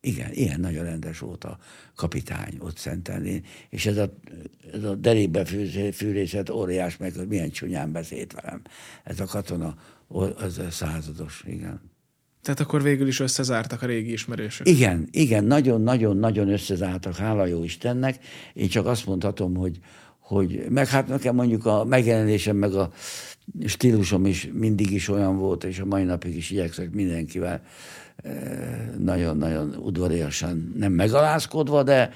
Igen, 0.00 0.32
ilyen 0.32 0.60
nagyon 0.60 0.84
rendes 0.84 1.18
volt 1.18 1.44
a 1.44 1.58
kapitány 1.96 2.56
ott 2.58 2.76
Szentendén, 2.76 3.44
és 3.68 3.86
ez 3.86 3.96
a, 3.96 4.12
ez 4.72 4.84
a 4.84 4.94
derékbe 4.94 5.44
fűrészet 5.92 6.50
óriás 6.50 6.96
meg, 6.96 7.14
hogy 7.14 7.28
milyen 7.28 7.50
csúnyán 7.50 7.92
beszélt 7.92 8.32
velem. 8.32 8.62
Ez 9.04 9.20
a 9.20 9.24
katona, 9.24 9.76
az 10.36 10.58
a 10.58 10.70
százados, 10.70 11.44
igen. 11.46 11.80
Tehát 12.42 12.60
akkor 12.60 12.82
végül 12.82 13.06
is 13.06 13.20
összezártak 13.20 13.82
a 13.82 13.86
régi 13.86 14.12
ismerősök. 14.12 14.68
Igen, 14.68 15.08
igen, 15.10 15.44
nagyon-nagyon-nagyon 15.44 16.48
összezártak, 16.48 17.16
hála 17.16 17.46
jó 17.46 17.64
Istennek. 17.64 18.18
Én 18.52 18.68
csak 18.68 18.86
azt 18.86 19.06
mondhatom, 19.06 19.54
hogy, 19.54 19.78
hogy 20.18 20.66
meg 20.68 20.88
hát 20.88 21.08
nekem 21.08 21.34
mondjuk 21.34 21.66
a 21.66 21.84
megjelenésem, 21.84 22.56
meg 22.56 22.74
a 22.74 22.92
stílusom 23.66 24.26
is 24.26 24.50
mindig 24.52 24.90
is 24.90 25.08
olyan 25.08 25.38
volt, 25.38 25.64
és 25.64 25.78
a 25.78 25.84
mai 25.84 26.04
napig 26.04 26.36
is 26.36 26.50
igyekszek 26.50 26.90
mindenkivel 26.90 27.62
nagyon-nagyon 28.98 29.74
udvariasan, 29.74 30.72
nem 30.76 30.92
megalázkodva, 30.92 31.82
de 31.82 32.10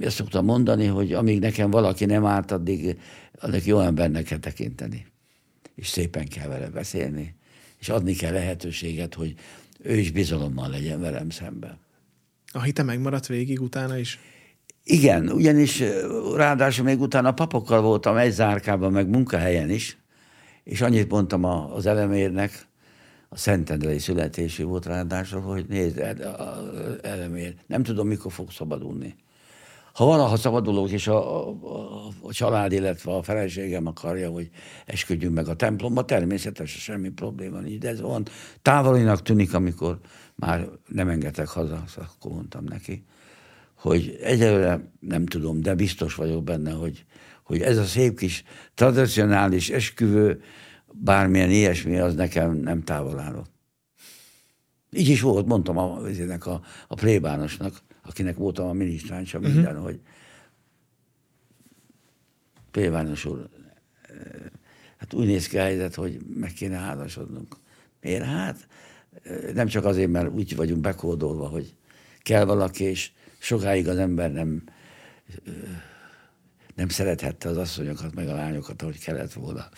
ezt 0.00 0.16
szoktam 0.16 0.44
mondani, 0.44 0.86
hogy 0.86 1.12
amíg 1.12 1.40
nekem 1.40 1.70
valaki 1.70 2.04
nem 2.04 2.26
árt, 2.26 2.50
addig, 2.50 2.98
addig 3.40 3.66
jó 3.66 3.80
embernek 3.80 4.24
kell 4.24 4.38
tekinteni. 4.38 5.06
És 5.74 5.88
szépen 5.88 6.28
kell 6.28 6.48
vele 6.48 6.68
beszélni. 6.68 7.34
És 7.78 7.88
adni 7.88 8.14
kell 8.14 8.32
lehetőséget, 8.32 9.14
hogy 9.14 9.34
ő 9.82 9.96
is 9.96 10.10
bizalommal 10.10 10.68
legyen 10.68 11.00
velem 11.00 11.30
szemben. 11.30 11.78
A 12.52 12.62
hite 12.62 12.82
megmaradt 12.82 13.26
végig 13.26 13.60
utána 13.60 13.98
is? 13.98 14.18
Igen, 14.84 15.28
ugyanis 15.28 15.82
ráadásul 16.34 16.84
még 16.84 17.00
utána 17.00 17.32
papokkal 17.32 17.80
voltam 17.80 18.16
egy 18.16 18.32
zárkában, 18.32 18.92
meg 18.92 19.08
munkahelyen 19.08 19.70
is, 19.70 19.98
és 20.64 20.80
annyit 20.80 21.10
mondtam 21.10 21.44
az 21.44 21.86
elemérnek, 21.86 22.66
a 23.28 23.36
Szentendrei 23.36 23.98
születési 23.98 24.62
volt 24.62 24.86
ráadásul, 24.86 25.40
hogy 25.40 25.66
nézd, 25.68 25.98
elemér, 27.02 27.54
nem 27.66 27.82
tudom, 27.82 28.06
mikor 28.06 28.32
fog 28.32 28.50
szabadulni. 28.50 29.14
Ha 29.92 30.04
valaha 30.04 30.36
szabadulok, 30.36 30.90
és 30.90 31.06
a, 31.06 31.48
a, 31.48 31.54
a 32.22 32.32
család, 32.32 32.72
illetve 32.72 33.12
a 33.12 33.22
feleségem 33.22 33.86
akarja, 33.86 34.30
hogy 34.30 34.50
esküdjünk 34.86 35.34
meg 35.34 35.48
a 35.48 35.56
templomba, 35.56 36.04
természetesen 36.04 36.80
semmi 36.80 37.08
probléma 37.08 37.58
nincs, 37.58 37.78
de 37.78 37.88
ez 37.88 38.00
van 38.00 38.26
távolinak 38.62 39.22
tűnik, 39.22 39.54
amikor 39.54 39.98
már 40.34 40.68
nem 40.86 41.08
engedtek 41.08 41.48
haza, 41.48 41.84
akkor 41.96 42.32
mondtam 42.32 42.64
neki, 42.64 43.04
hogy 43.74 44.18
egyelőre 44.22 44.90
nem 45.00 45.26
tudom, 45.26 45.60
de 45.60 45.74
biztos 45.74 46.14
vagyok 46.14 46.44
benne, 46.44 46.70
hogy, 46.70 47.04
hogy 47.42 47.60
ez 47.60 47.78
a 47.78 47.84
szép 47.84 48.18
kis 48.18 48.44
tradicionális 48.74 49.70
esküvő, 49.70 50.40
bármilyen 51.04 51.50
ilyesmi, 51.50 51.98
az 51.98 52.14
nekem 52.14 52.54
nem 52.54 52.82
távol 52.82 53.18
állott. 53.18 53.50
Így 54.90 55.08
is 55.08 55.20
volt, 55.20 55.46
mondtam 55.46 55.78
a, 55.78 56.00
a, 56.38 56.60
a 56.88 56.94
plébánosnak, 56.94 57.82
akinek 58.02 58.36
voltam 58.36 58.66
a 58.66 58.72
minisztráncsa 58.72 59.38
uh-huh. 59.38 59.54
minden, 59.54 59.80
hogy 59.80 60.00
plébános 62.70 63.24
úr, 63.24 63.48
hát 64.96 65.14
úgy 65.14 65.26
néz 65.26 65.46
ki 65.46 65.58
a 65.58 65.62
helyzet, 65.62 65.94
hogy 65.94 66.18
meg 66.34 66.52
kéne 66.52 66.76
házasodnunk. 66.76 67.56
Miért? 68.00 68.24
Hát 68.24 68.68
nem 69.54 69.66
csak 69.66 69.84
azért, 69.84 70.10
mert 70.10 70.28
úgy 70.28 70.56
vagyunk 70.56 70.80
bekódolva, 70.80 71.48
hogy 71.48 71.74
kell 72.22 72.44
valaki, 72.44 72.84
és 72.84 73.10
sokáig 73.38 73.88
az 73.88 73.96
ember 73.96 74.32
nem 74.32 74.62
nem 76.76 76.88
szerethette 76.88 77.48
az 77.48 77.56
asszonyokat, 77.56 78.14
meg 78.14 78.28
a 78.28 78.34
lányokat, 78.34 78.82
ahogy 78.82 78.98
kellett 78.98 79.32
volna. 79.32 79.68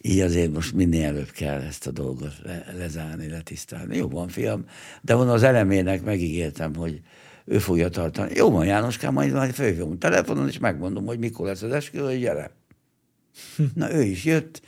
Így 0.00 0.20
azért 0.20 0.52
most 0.52 0.72
minél 0.72 1.06
előbb 1.06 1.30
kell 1.30 1.60
ezt 1.60 1.86
a 1.86 1.90
dolgot 1.90 2.32
le, 2.42 2.72
lezárni, 2.76 3.28
letisztálni. 3.28 3.96
Jó 3.96 4.08
van, 4.08 4.28
fiam, 4.28 4.64
de 5.02 5.14
van 5.14 5.28
az 5.28 5.42
elemének 5.42 6.02
megígértem, 6.02 6.74
hogy 6.74 7.00
ő 7.44 7.58
fogja 7.58 7.88
tartani. 7.88 8.34
Jó 8.34 8.50
van, 8.50 8.66
Jánoskám, 8.66 9.12
majd, 9.12 9.32
majd 9.32 9.54
fölhívom 9.54 9.98
telefonon, 9.98 10.48
és 10.48 10.58
megmondom, 10.58 11.06
hogy 11.06 11.18
mikor 11.18 11.46
lesz 11.46 11.62
az 11.62 11.72
eskü, 11.72 11.98
hogy 11.98 12.20
gyere. 12.20 12.50
Na, 13.74 13.92
ő 13.92 14.02
is 14.02 14.24
jött, 14.24 14.62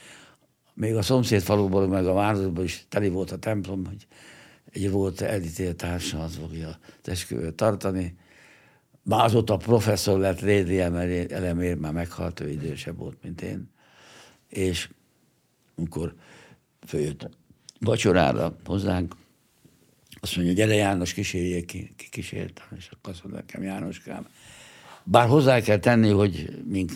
még 0.75 0.95
a 0.95 1.03
szomszéd 1.03 1.43
faluból, 1.43 1.89
meg 1.89 2.07
a 2.07 2.13
városból 2.13 2.65
is 2.65 2.85
teli 2.89 3.09
volt 3.09 3.31
a 3.31 3.39
templom, 3.39 3.87
hogy 3.87 4.07
egy 4.73 4.91
volt 4.91 5.21
elítélt 5.21 5.77
társa, 5.77 6.23
az 6.23 6.37
fogja 6.37 6.79
az 7.03 7.09
esküvőt 7.09 7.55
tartani. 7.55 8.17
Már 9.03 9.25
azóta 9.25 9.57
professzor 9.57 10.19
lett 10.19 10.41
Rédi 10.41 10.81
elemér, 10.81 11.77
már 11.77 11.93
meghalt, 11.93 12.41
ő 12.41 12.51
idősebb 12.51 12.97
volt, 12.97 13.17
mint 13.23 13.43
én. 13.43 13.71
És 14.49 14.89
amikor 15.77 16.15
följött 16.87 17.29
vacsorára 17.81 18.57
hozzánk, 18.65 19.15
azt 20.21 20.37
mondja, 20.37 20.55
gyere 20.55 20.75
János, 20.75 21.13
kísérjék 21.13 21.67
ki, 21.67 21.95
ki 21.97 22.09
kísértem, 22.11 22.67
és 22.77 22.89
akkor 22.93 23.13
azt 23.13 23.23
mondja 23.23 23.41
nekem, 23.41 23.63
Jánoskám. 23.63 24.27
Bár 25.05 25.29
hozzá 25.29 25.61
kell 25.61 25.79
tenni, 25.79 26.11
hogy 26.11 26.63
mink 26.69 26.93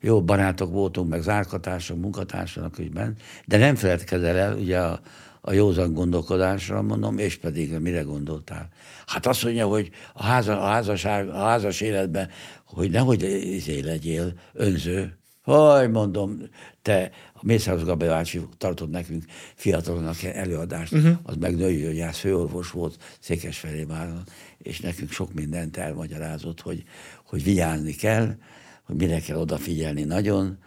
jó 0.00 0.22
barátok 0.22 0.72
voltunk, 0.72 1.08
meg 1.08 1.22
zárkatársak, 1.22 1.96
munkatársak 1.96 2.78
ügyben, 2.78 3.16
de 3.44 3.56
nem 3.56 3.74
feledkezel 3.74 4.36
el 4.36 4.56
ugye 4.56 4.80
a, 4.80 5.00
a 5.48 5.52
józan 5.52 5.92
gondolkodásra, 5.92 6.82
mondom, 6.82 7.18
és 7.18 7.36
pedig 7.36 7.78
mire 7.78 8.02
gondoltál? 8.02 8.68
Hát 9.06 9.26
azt 9.26 9.44
mondja, 9.44 9.66
hogy 9.66 9.90
a, 10.14 10.22
háza, 10.22 10.60
a, 10.60 10.66
házaság, 10.66 11.28
a 11.28 11.36
házas 11.36 11.80
életben, 11.80 12.28
hogy 12.64 12.90
nehogy 12.90 13.22
izé 13.54 13.80
legyél 13.80 14.32
önző. 14.52 15.18
Hogy 15.42 15.90
mondom, 15.90 16.42
te 16.82 17.10
a 17.34 17.38
Mészáros 17.42 17.82
Gabi 17.84 18.06
bácsi 18.06 18.40
tartott 18.58 18.90
nekünk 18.90 19.24
fiatalonnak 19.54 20.22
előadást, 20.22 20.92
uh-huh. 20.92 21.16
az 21.22 21.36
meg 21.36 21.56
női 21.56 21.82
gyógyász 21.82 22.18
főorvos 22.18 22.70
volt 22.70 22.96
Székesfehérváron, 23.20 24.22
és 24.58 24.80
nekünk 24.80 25.10
sok 25.10 25.34
mindent 25.34 25.76
elmagyarázott, 25.76 26.60
hogy, 26.60 26.82
hogy 27.24 27.42
vigyázni 27.42 27.92
kell, 27.94 28.34
hogy 28.82 28.96
mire 28.96 29.20
kell 29.20 29.36
odafigyelni 29.36 30.02
nagyon, 30.02 30.58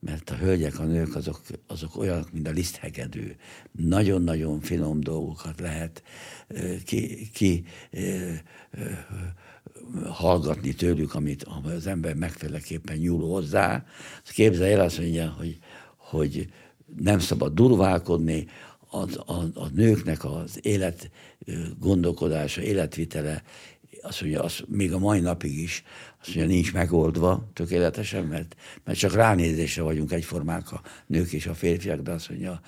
mert 0.00 0.30
a 0.30 0.34
hölgyek, 0.34 0.78
a 0.78 0.84
nők 0.84 1.14
azok, 1.14 1.40
azok 1.66 1.96
olyanok, 1.96 2.32
mint 2.32 2.48
a 2.48 2.50
liszthegedő. 2.50 3.36
Nagyon-nagyon 3.72 4.60
finom 4.60 5.00
dolgokat 5.00 5.60
lehet 5.60 6.02
ki, 6.84 7.30
ki 7.32 7.64
hallgatni 10.04 10.74
tőlük, 10.74 11.14
amit 11.14 11.46
az 11.62 11.86
ember 11.86 12.14
megféleképpen 12.14 12.96
nyúl 12.96 13.28
hozzá. 13.28 13.84
Képzelj 14.24 14.72
el 14.72 14.80
azt 14.80 14.98
mondja, 14.98 15.34
hogy, 15.38 15.58
hogy 15.96 16.48
nem 16.96 17.18
szabad 17.18 17.54
durválkodni, 17.54 18.46
a, 18.90 19.32
a, 19.32 19.44
a 19.54 19.68
nőknek 19.72 20.24
az 20.24 20.58
élet 20.62 21.10
gondolkodása, 21.78 22.62
életvitele, 22.62 23.42
azt 24.02 24.20
mondja, 24.20 24.42
az, 24.42 24.62
még 24.66 24.92
a 24.92 24.98
mai 24.98 25.20
napig 25.20 25.58
is, 25.58 25.82
azt 26.20 26.34
mondja, 26.34 26.54
nincs 26.54 26.72
megoldva 26.72 27.48
tökéletesen, 27.52 28.24
mert, 28.24 28.56
mert 28.84 28.98
csak 28.98 29.14
ránézésre 29.14 29.82
vagyunk 29.82 30.12
egyformák 30.12 30.72
a 30.72 30.82
nők 31.06 31.32
és 31.32 31.46
a 31.46 31.54
férfiak, 31.54 32.00
de 32.00 32.10
azt 32.10 32.28
mondja, 32.28 32.60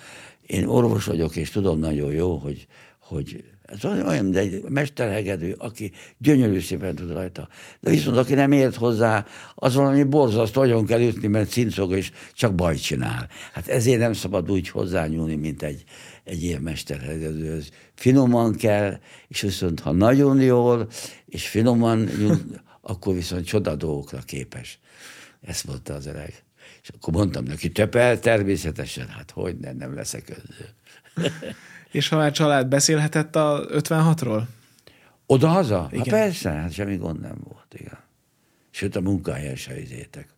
én 0.47 0.65
orvos 0.65 1.05
vagyok, 1.05 1.37
és 1.37 1.51
tudom 1.51 1.79
nagyon 1.79 2.13
jó, 2.13 2.37
hogy, 2.37 2.67
hogy 2.99 3.45
ez 3.71 3.85
olyan, 3.85 4.31
de 4.31 4.39
egy 4.39 4.63
mesterhegedő, 4.69 5.55
aki 5.59 5.93
gyönyörű 6.19 6.61
szépen 6.61 6.95
tud 6.95 7.13
rajta. 7.13 7.49
De 7.81 7.91
viszont 7.91 8.17
aki 8.17 8.35
nem 8.35 8.53
ért 8.53 8.75
hozzá, 8.75 9.27
az 9.55 9.75
valami 9.75 10.03
borzasztó, 10.03 10.61
nagyon 10.61 10.87
kell 10.87 11.01
ütni, 11.01 11.27
mert 11.27 11.51
cincog, 11.51 11.93
és 11.93 12.11
csak 12.35 12.55
baj 12.55 12.77
csinál. 12.77 13.29
Hát 13.53 13.69
ezért 13.69 13.99
nem 13.99 14.13
szabad 14.13 14.51
úgy 14.51 14.69
hozzányúlni, 14.69 15.35
mint 15.35 15.63
egy, 15.63 15.85
egy 16.25 16.43
ilyen 16.43 16.63
mesterhegedőhöz. 16.63 17.69
Finoman 17.95 18.55
kell, 18.55 18.99
és 19.29 19.41
viszont 19.41 19.81
ha 19.81 19.93
nagyon 19.93 20.41
jól, 20.41 20.89
és 21.27 21.49
finoman 21.49 22.09
akkor 22.81 23.15
viszont 23.15 23.47
csoda 23.47 23.75
dolgokra 23.75 24.19
képes. 24.19 24.79
Ezt 25.41 25.67
mondta 25.67 25.95
az 25.95 26.07
öreg. 26.07 26.43
És 26.83 26.89
akkor 26.89 27.13
mondtam 27.13 27.45
neki, 27.45 27.73
töpel 27.73 28.19
természetesen, 28.19 29.09
hát 29.09 29.31
hogy 29.31 29.59
nem, 29.59 29.77
nem 29.77 29.95
leszek 29.95 30.29
önző. 30.29 30.69
És 31.91 32.09
ha 32.09 32.17
már 32.17 32.33
család 32.33 32.67
beszélhetett 32.67 33.37
a 33.37 33.67
56-ról? 33.73 34.43
Oda-haza? 35.27 35.91
Hát 35.97 36.09
persze, 36.09 36.51
hát 36.51 36.73
semmi 36.73 36.97
gond 36.97 37.21
nem 37.21 37.39
volt, 37.45 37.75
igen. 37.75 37.99
Sőt, 38.71 38.97
a 38.97 39.01
munkahelyen 39.01 39.57
se 39.57 39.81
izétek. 39.81 40.29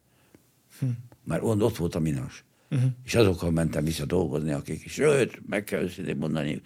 Hm. 0.79 0.87
Mert 1.25 1.43
ott 1.43 1.77
volt 1.77 1.95
a 1.95 1.99
minos. 2.01 2.45
Uh-huh. 2.71 2.91
És 3.05 3.15
azokkal 3.15 3.51
mentem 3.51 3.85
vissza 3.85 4.05
dolgozni, 4.05 4.53
akik 4.53 4.85
is, 4.85 4.93
sőt, 4.93 5.49
meg 5.49 5.65
kell 5.65 5.83
őszintén 5.83 6.17
mondani, 6.17 6.63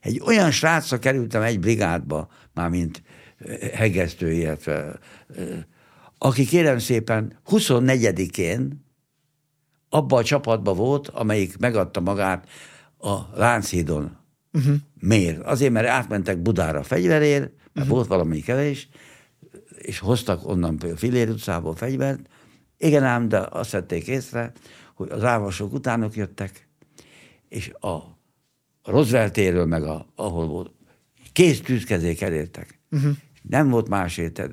egy 0.00 0.20
olyan 0.24 0.50
srácra 0.50 0.98
kerültem 0.98 1.42
egy 1.42 1.60
brigádba, 1.60 2.28
már 2.52 2.68
mint 2.68 3.02
hegesztő, 3.72 4.32
illetve 4.32 4.98
aki 6.18 6.44
kérem 6.44 6.78
szépen 6.78 7.38
24-én 7.46 8.84
abba 9.88 10.16
a 10.16 10.24
csapatba 10.24 10.74
volt, 10.74 11.08
amelyik 11.08 11.58
megadta 11.58 12.00
magát 12.00 12.48
a 12.98 13.20
Lánchídon 13.34 14.24
Uh-huh. 14.56 14.76
Miért? 15.00 15.42
Azért, 15.42 15.72
mert 15.72 15.88
átmentek 15.88 16.38
Budára 16.38 16.82
fegyverér, 16.82 17.40
mert 17.40 17.52
uh-huh. 17.74 17.88
volt 17.88 18.06
valami 18.06 18.40
kevés, 18.40 18.88
és 19.78 19.98
hoztak 19.98 20.48
onnan 20.48 20.78
Filér 20.96 21.28
utcából 21.28 21.74
fegyvert. 21.74 22.20
Igen 22.78 23.04
ám, 23.04 23.28
de 23.28 23.46
azt 23.50 23.70
vették 23.70 24.06
észre, 24.06 24.52
hogy 24.94 25.10
az 25.10 25.24
ávasok 25.24 25.72
utánok 25.72 26.14
jöttek, 26.14 26.68
és 27.48 27.72
a 27.80 27.96
Roosevelt 28.84 29.32
téről, 29.32 29.66
meg 29.66 29.82
a, 29.82 30.06
ahol 30.14 30.46
volt, 30.46 30.70
kész 31.32 31.60
tűzkezék 31.60 32.20
elértek. 32.20 32.80
Uh-huh. 32.90 33.16
Nem 33.48 33.68
volt 33.68 33.88
más 33.88 34.16
étel. 34.16 34.50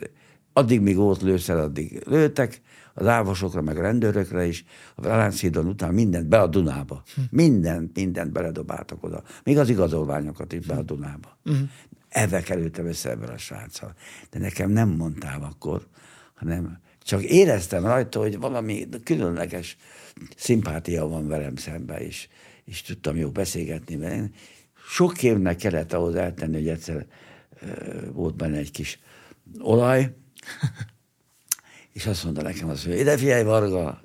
Addig, 0.53 0.81
míg 0.81 0.95
volt 0.95 1.21
lőszer, 1.21 1.57
addig 1.57 2.01
lőttek, 2.05 2.61
az 2.93 3.07
ávosokra, 3.07 3.61
meg 3.61 3.77
a 3.77 3.81
rendőrökre 3.81 4.45
is, 4.45 4.65
a 4.95 5.07
Lánchídon 5.07 5.67
után 5.67 5.93
mindent 5.93 6.27
be 6.27 6.41
a 6.41 6.47
Dunába. 6.47 7.03
Hm. 7.15 7.21
Mindent, 7.29 7.95
mindent 7.95 8.31
beledobáltak 8.31 9.03
oda. 9.03 9.23
Még 9.43 9.57
az 9.57 9.69
igazolványokat 9.69 10.53
is 10.53 10.65
be 10.65 10.75
a 10.75 10.81
Dunába. 10.81 11.37
Hm. 11.43 11.53
Ebbe 12.09 12.41
kerültem 12.41 12.85
össze 12.85 13.09
ebben 13.09 13.29
a 13.29 13.37
sráccal. 13.37 13.93
De 14.29 14.39
nekem 14.39 14.69
nem 14.71 14.89
mondtál 14.89 15.41
akkor, 15.43 15.87
hanem 16.33 16.79
csak 17.03 17.23
éreztem 17.23 17.85
rajta, 17.85 18.19
hogy 18.19 18.39
valami 18.39 18.87
különleges 19.03 19.77
szimpátia 20.35 21.07
van 21.07 21.27
velem 21.27 21.55
szemben, 21.55 22.01
és, 22.01 22.27
és 22.65 22.81
tudtam 22.81 23.15
jó 23.15 23.29
beszélgetni 23.29 23.97
vele. 23.97 24.29
Sok 24.87 25.23
évnek 25.23 25.57
kellett 25.57 25.93
ahhoz 25.93 26.15
eltenni, 26.15 26.53
hogy 26.53 26.67
egyszer 26.67 27.05
volt 28.11 28.35
benne 28.35 28.57
egy 28.57 28.71
kis 28.71 28.99
olaj, 29.59 30.15
és 31.93 32.05
azt 32.05 32.23
mondta 32.23 32.41
nekem 32.41 32.69
azt, 32.69 32.85
hogy 32.85 32.99
ide 32.99 33.17
figyelj, 33.17 33.43
Varga, 33.43 34.01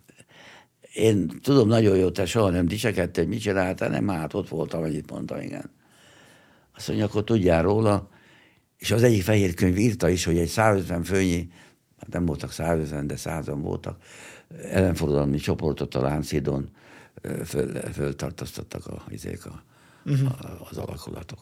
én 0.94 1.28
tudom 1.42 1.68
nagyon 1.68 1.96
jó, 1.96 2.10
te 2.10 2.26
soha 2.26 2.50
nem 2.50 2.66
dicsekedtél, 2.66 3.26
mit 3.26 3.40
csináltál, 3.40 3.88
nem, 3.88 4.08
hát 4.08 4.34
ott 4.34 4.48
voltam, 4.48 4.82
annyit 4.82 5.10
mondta, 5.10 5.42
igen. 5.42 5.70
Azt 6.76 6.88
mondja, 6.88 7.06
akkor 7.06 7.24
tudjál 7.24 7.62
róla, 7.62 8.08
és 8.76 8.90
az 8.90 9.02
egyik 9.02 9.22
fehér 9.22 9.54
könyv 9.54 9.78
írta 9.78 10.08
is, 10.08 10.24
hogy 10.24 10.38
egy 10.38 10.48
150 10.48 11.02
főnyi 11.02 11.50
nem 12.06 12.26
voltak 12.26 12.52
százezen, 12.52 13.06
de 13.06 13.16
százan 13.16 13.62
voltak, 13.62 14.02
ellenforradalmi 14.62 15.38
csoportot 15.38 15.94
a 15.94 16.00
Láncidon 16.00 16.70
föl, 17.44 17.72
föltartasztottak 17.92 18.86
a, 18.86 19.04
izék 19.08 19.46
a, 19.46 19.62
uh-huh. 20.04 20.30
a, 20.30 20.66
az 20.70 20.76
alakulatok. 20.76 21.38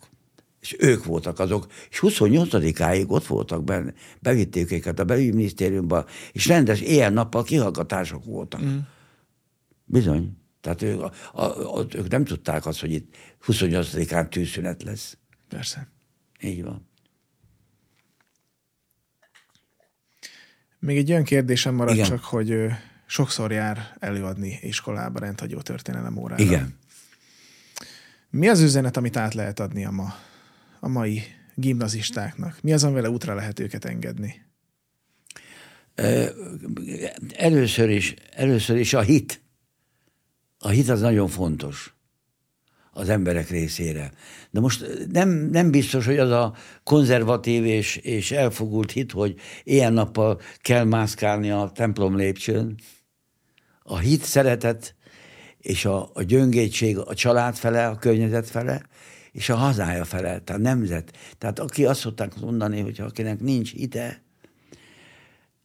És 0.66 0.76
ők 0.78 1.04
voltak 1.04 1.38
azok, 1.38 1.66
és 1.90 1.98
28-áig 2.02 3.08
ott 3.08 3.26
voltak 3.26 3.64
benne, 3.64 3.92
bevitték 4.20 4.72
őket 4.72 4.98
a 4.98 5.04
belügyminisztériumba, 5.04 6.06
és 6.32 6.46
rendes 6.46 6.80
éjjel-nappal 6.80 7.42
kihallgatások 7.42 8.24
voltak. 8.24 8.60
Uh-huh. 8.60 8.78
Bizony. 9.84 10.36
Tehát 10.60 10.82
ők, 10.82 11.00
a, 11.00 11.12
a, 11.32 11.78
a, 11.78 11.86
ők 11.94 12.08
nem 12.08 12.24
tudták 12.24 12.66
azt, 12.66 12.80
hogy 12.80 12.92
itt 12.92 13.16
28-án 13.46 14.28
tűzszünet 14.28 14.82
lesz. 14.82 15.16
Persze. 15.48 15.88
Így 16.40 16.62
van. 16.62 16.88
Még 20.78 20.96
egy 20.96 21.10
olyan 21.10 21.24
kérdésem 21.24 21.74
marad 21.74 21.94
Igen. 21.94 22.06
csak, 22.06 22.24
hogy 22.24 22.54
sokszor 23.06 23.52
jár 23.52 23.96
előadni 23.98 24.58
iskolába 24.62 25.18
rendhagyó 25.18 25.60
történelem 25.60 26.16
órára. 26.16 26.42
Igen. 26.42 26.78
Mi 28.30 28.48
az 28.48 28.60
üzenet, 28.60 28.96
amit 28.96 29.16
át 29.16 29.34
lehet 29.34 29.60
adni 29.60 29.84
a, 29.84 29.90
ma, 29.90 30.14
a 30.86 30.88
mai 30.88 31.22
gimnazistáknak? 31.54 32.58
Mi 32.62 32.72
az, 32.72 32.84
amivel 32.84 33.10
útra 33.10 33.34
lehet 33.34 33.58
őket 33.60 33.84
engedni? 33.84 34.44
Először 37.36 37.90
is, 37.90 38.14
először 38.30 38.76
is 38.76 38.94
a 38.94 39.00
hit. 39.00 39.42
A 40.58 40.68
hit 40.68 40.88
az 40.88 41.00
nagyon 41.00 41.28
fontos 41.28 41.94
az 42.90 43.08
emberek 43.08 43.48
részére. 43.48 44.12
De 44.50 44.60
most 44.60 44.86
nem, 45.12 45.28
nem 45.28 45.70
biztos, 45.70 46.06
hogy 46.06 46.18
az 46.18 46.30
a 46.30 46.54
konzervatív 46.84 47.64
és, 47.64 47.96
és 47.96 48.30
elfogult 48.30 48.92
hit, 48.92 49.12
hogy 49.12 49.34
ilyen 49.64 49.92
nappal 49.92 50.40
kell 50.60 50.84
mászkálni 50.84 51.50
a 51.50 51.70
templom 51.74 52.16
lépcsőn. 52.16 52.74
A 53.82 53.98
hit, 53.98 54.22
szeretet 54.22 54.94
és 55.58 55.84
a, 55.84 56.10
a 56.14 56.22
gyöngétség 56.22 56.98
a 56.98 57.14
család 57.14 57.56
fele, 57.56 57.86
a 57.86 57.96
környezet 57.96 58.50
fele, 58.50 58.82
és 59.36 59.48
a 59.48 59.56
hazája 59.56 60.04
fele, 60.04 60.40
tehát 60.40 60.50
a 60.50 60.58
nemzet. 60.58 61.16
Tehát 61.38 61.58
aki 61.58 61.84
azt 61.84 62.00
szokták 62.00 62.40
mondani, 62.40 62.80
hogy 62.80 63.00
akinek 63.00 63.40
nincs 63.40 63.72
ide, 63.72 64.22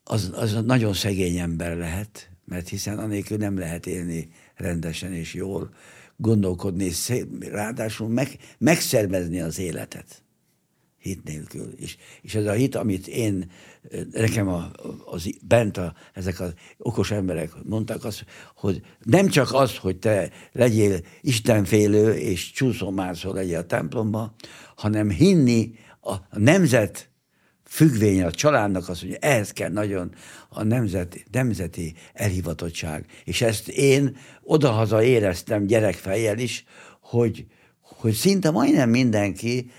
az, 0.04 0.32
az 0.36 0.54
nagyon 0.66 0.94
szegény 0.94 1.38
ember 1.38 1.78
lehet, 1.78 2.30
mert 2.46 2.70
hiszen 2.70 3.00
anélkül 3.00 3.38
nem 3.38 3.58
lehet 3.58 3.86
élni 3.86 4.30
rendesen 4.56 5.14
és 5.14 5.34
jól 5.34 5.74
gondolkodni, 6.16 6.92
ráadásul 7.40 8.08
meg, 8.08 8.38
megszervezni 8.58 9.40
az 9.40 9.60
életet 9.60 10.24
hit 10.98 11.24
nélkül. 11.24 11.74
És, 11.78 11.98
és 12.22 12.36
ez 12.36 12.46
a 12.46 12.52
hit, 12.52 12.76
amit 12.76 13.08
én, 13.08 13.52
nekem 14.12 14.48
a, 14.48 14.72
az, 15.06 15.30
bent 15.48 15.78
a, 15.78 15.94
ezek 16.14 16.40
az 16.40 16.54
okos 16.78 17.12
emberek 17.12 17.52
mondták 17.64 18.04
azt, 18.04 18.26
hogy 18.56 18.82
nem 19.00 19.28
csak 19.28 19.54
az, 19.54 19.78
hogy 19.78 19.98
te 19.98 20.30
legyél 20.52 21.00
istenfélő 21.22 22.14
és 22.14 22.52
csúszómászó 22.52 23.34
legyél 23.34 23.58
a 23.58 23.66
templomba, 23.66 24.34
hanem 24.76 25.10
hinni 25.10 25.72
a 26.02 26.16
nemzet 26.38 27.10
függvény 27.66 28.24
a 28.24 28.32
családnak 28.32 28.90
az, 28.90 29.00
hogy 29.00 29.18
ehhez 29.20 29.52
kell 29.52 29.70
nagyon 29.70 30.14
a 30.50 30.64
nemzeti, 30.64 31.24
nemzeti 31.32 31.94
elhivatottság. 32.14 33.06
És 33.24 33.42
ezt 33.42 33.68
én 33.68 34.18
odahaza 34.44 35.04
éreztem 35.04 35.66
gyerekfejjel 35.66 36.38
is, 36.38 36.66
hogy, 37.02 37.46
hogy 37.82 38.14
szinte 38.14 38.52
majdnem 38.52 38.90
mindenki 38.90 39.72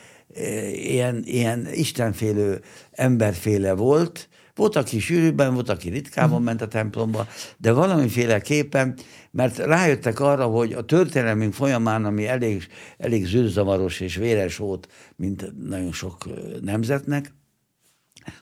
ilyen, 0.72 1.22
ilyen 1.24 1.68
istenfélő 1.72 2.60
emberféle 2.90 3.72
volt, 3.72 4.28
volt, 4.54 4.76
aki 4.76 4.98
sűrűbben, 4.98 5.54
volt, 5.54 5.68
aki 5.68 5.90
ritkában 5.90 6.36
mhm. 6.36 6.44
ment 6.44 6.62
a 6.62 6.68
templomba, 6.68 7.26
de 7.56 7.72
valamiféleképpen, 7.72 8.96
mert 9.30 9.58
rájöttek 9.58 10.20
arra, 10.20 10.46
hogy 10.46 10.72
a 10.72 10.84
történelmünk 10.84 11.54
folyamán, 11.54 12.04
ami 12.04 12.26
elég, 12.26 12.66
elég 12.98 13.26
zűrzavaros 13.26 14.00
és 14.00 14.16
véres 14.16 14.56
volt, 14.56 14.88
mint 15.16 15.68
nagyon 15.68 15.92
sok 15.92 16.28
nemzetnek, 16.60 17.32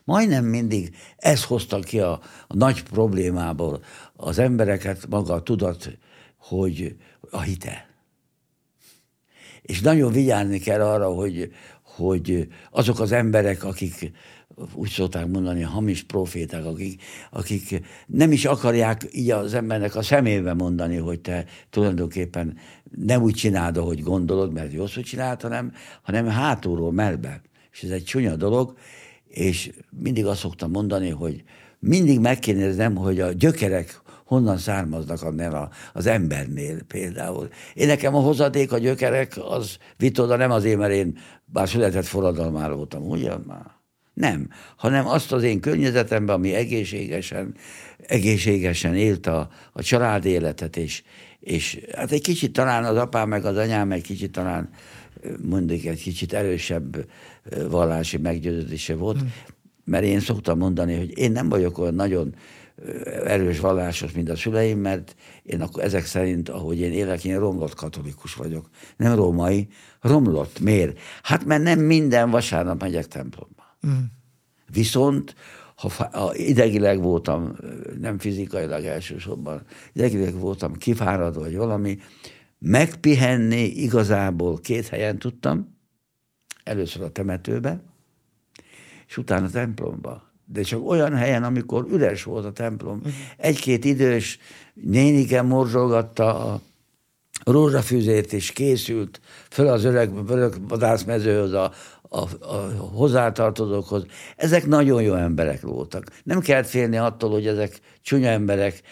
Majdnem 0.05 0.45
mindig 0.45 0.97
ez 1.17 1.45
hozta 1.45 1.79
ki 1.79 2.01
a, 2.01 2.13
a 2.47 2.57
nagy 2.57 2.83
problémából 2.83 3.83
az 4.13 4.39
embereket, 4.39 5.07
maga 5.09 5.33
a 5.33 5.43
tudat, 5.43 5.99
hogy 6.37 6.97
a 7.31 7.41
hite. 7.41 7.89
És 9.63 9.81
nagyon 9.81 10.13
vigyázni 10.13 10.59
kell 10.59 10.81
arra, 10.81 11.07
hogy, 11.07 11.53
hogy 12.01 12.49
azok 12.71 13.01
az 13.01 13.13
emberek, 13.13 13.65
akik 13.65 14.13
úgy 14.75 14.89
szokták 14.89 15.27
mondani, 15.27 15.63
hamis 15.63 16.03
proféták, 16.03 16.65
akik, 16.65 17.03
akik 17.31 17.81
nem 18.07 18.33
is 18.33 18.45
akarják 18.45 19.07
így 19.13 19.31
az 19.31 19.55
embernek 19.55 19.97
a 19.97 20.03
szemébe 20.03 20.55
mondani, 20.55 20.97
hogy 20.97 21.21
te 21.21 21.45
tulajdonképpen 21.71 22.57
nem 22.97 23.23
úgy 23.23 23.35
csináld, 23.35 23.77
ahogy 23.77 24.03
gondolod, 24.03 24.53
mert 24.53 24.77
hogy 24.95 25.05
csináld, 25.05 25.41
hanem, 25.41 25.73
hanem 26.03 26.27
hátulról 26.27 26.93
melbe. 26.93 27.41
És 27.73 27.83
ez 27.83 27.91
egy 27.91 28.05
csúnya 28.05 28.37
dolog, 28.37 28.75
és 29.29 29.71
mindig 30.03 30.27
azt 30.27 30.41
szoktam 30.41 30.71
mondani, 30.71 31.11
hogy 31.11 31.45
mindig 31.79 32.21
megkérdezem, 32.21 32.97
hogy 32.97 33.21
a 33.21 33.33
gyökerek 33.33 34.01
honnan 34.31 34.59
származnak 34.59 35.23
a, 35.23 35.69
az 35.93 36.07
embernél 36.07 36.83
például. 36.83 37.49
Én 37.75 37.87
nekem 37.87 38.15
a 38.15 38.21
hozadék, 38.21 38.73
a 38.73 38.79
gyökerek, 38.79 39.39
az 39.49 39.77
vitoda 39.97 40.37
nem 40.37 40.51
azért, 40.51 40.79
mert 40.79 40.93
én 40.93 41.19
bár 41.53 41.69
született 41.69 42.07
forradalmára 42.07 42.75
voltam, 42.75 43.03
ugyan 43.09 43.45
már? 43.47 43.79
Nem, 44.15 44.49
hanem 44.77 45.07
azt 45.07 45.33
az 45.33 45.43
én 45.43 45.61
környezetemben, 45.61 46.35
ami 46.35 46.55
egészségesen, 46.55 47.55
egészségesen 48.07 48.95
élt 48.95 49.27
a, 49.27 49.49
a 49.73 49.83
család 49.83 50.25
életet, 50.25 50.77
és, 50.77 51.03
és 51.41 51.81
hát 51.95 52.13
egy 52.13 52.23
kicsit 52.23 52.53
talán 52.53 52.85
az 52.85 52.97
apám 52.97 53.29
meg 53.29 53.45
az 53.45 53.57
anyám 53.57 53.93
egy 53.93 54.03
kicsit 54.03 54.33
talán 54.33 54.71
mondjuk 55.43 55.85
egy 55.85 56.03
kicsit 56.03 56.33
erősebb 56.33 57.07
vallási 57.69 58.17
meggyőződése 58.17 58.95
volt, 58.95 59.19
hmm. 59.19 59.33
mert 59.85 60.05
én 60.05 60.21
szoktam 60.21 60.59
mondani, 60.59 60.97
hogy 60.97 61.19
én 61.19 61.33
nem 61.33 61.49
vagyok 61.49 61.79
olyan 61.79 61.95
nagyon 61.95 62.35
erős 63.25 63.61
vallásos, 63.61 64.13
mint 64.13 64.29
a 64.29 64.37
szüleim, 64.37 64.79
mert 64.79 65.15
én 65.43 65.61
akkor 65.61 65.83
ezek 65.83 66.05
szerint, 66.05 66.49
ahogy 66.49 66.79
én 66.79 66.93
élek, 66.93 67.25
én 67.25 67.39
romlott 67.39 67.75
katolikus 67.75 68.35
vagyok. 68.35 68.69
Nem 68.97 69.15
római, 69.15 69.69
romlott. 70.01 70.61
Miért? 70.61 70.99
Hát 71.23 71.45
mert 71.45 71.63
nem 71.63 71.81
minden 71.81 72.31
vasárnap 72.31 72.81
megyek 72.81 73.07
templomba. 73.07 73.77
Mm. 73.87 74.03
Viszont 74.73 75.35
ha 76.13 76.35
idegileg 76.35 77.01
voltam, 77.03 77.57
nem 78.01 78.19
fizikailag 78.19 78.85
elsősorban, 78.85 79.63
idegileg 79.93 80.35
voltam 80.35 80.77
kifáradva, 80.77 81.41
vagy 81.41 81.57
valami, 81.57 81.99
megpihenni 82.59 83.63
igazából 83.63 84.59
két 84.59 84.89
helyen 84.89 85.19
tudtam, 85.19 85.77
először 86.65 87.03
a 87.03 87.11
temetőbe, 87.11 87.83
és 89.07 89.17
utána 89.17 89.47
a 89.47 89.51
templomba. 89.51 90.30
De 90.53 90.63
csak 90.63 90.89
olyan 90.89 91.15
helyen, 91.15 91.45
amikor 91.45 91.87
üres 91.91 92.23
volt 92.23 92.45
a 92.45 92.53
templom. 92.53 92.97
Mhm. 92.97 93.09
Egy-két 93.37 93.85
idős 93.85 94.39
nénike 94.75 95.43
morzsolgatta 95.43 96.53
a 96.53 96.61
rózsafűzét, 97.45 98.33
és 98.33 98.53
készült 98.53 99.21
föl 99.51 99.69
az 99.69 99.85
öreg, 99.85 100.11
öreg 100.29 100.69
vadászmezőhöz, 100.69 101.53
a, 101.53 101.73
a, 102.03 102.19
a 102.41 102.57
hozzátartozókhoz. 102.93 104.05
Ezek 104.37 104.67
nagyon 104.67 105.03
jó 105.03 105.15
emberek 105.15 105.61
voltak. 105.61 106.05
Nem 106.25 106.41
kellett 106.41 106.67
félni 106.67 106.97
attól, 106.97 107.31
hogy 107.31 107.47
ezek 107.47 107.81
csúnya 108.03 108.29
emberek. 108.29 108.83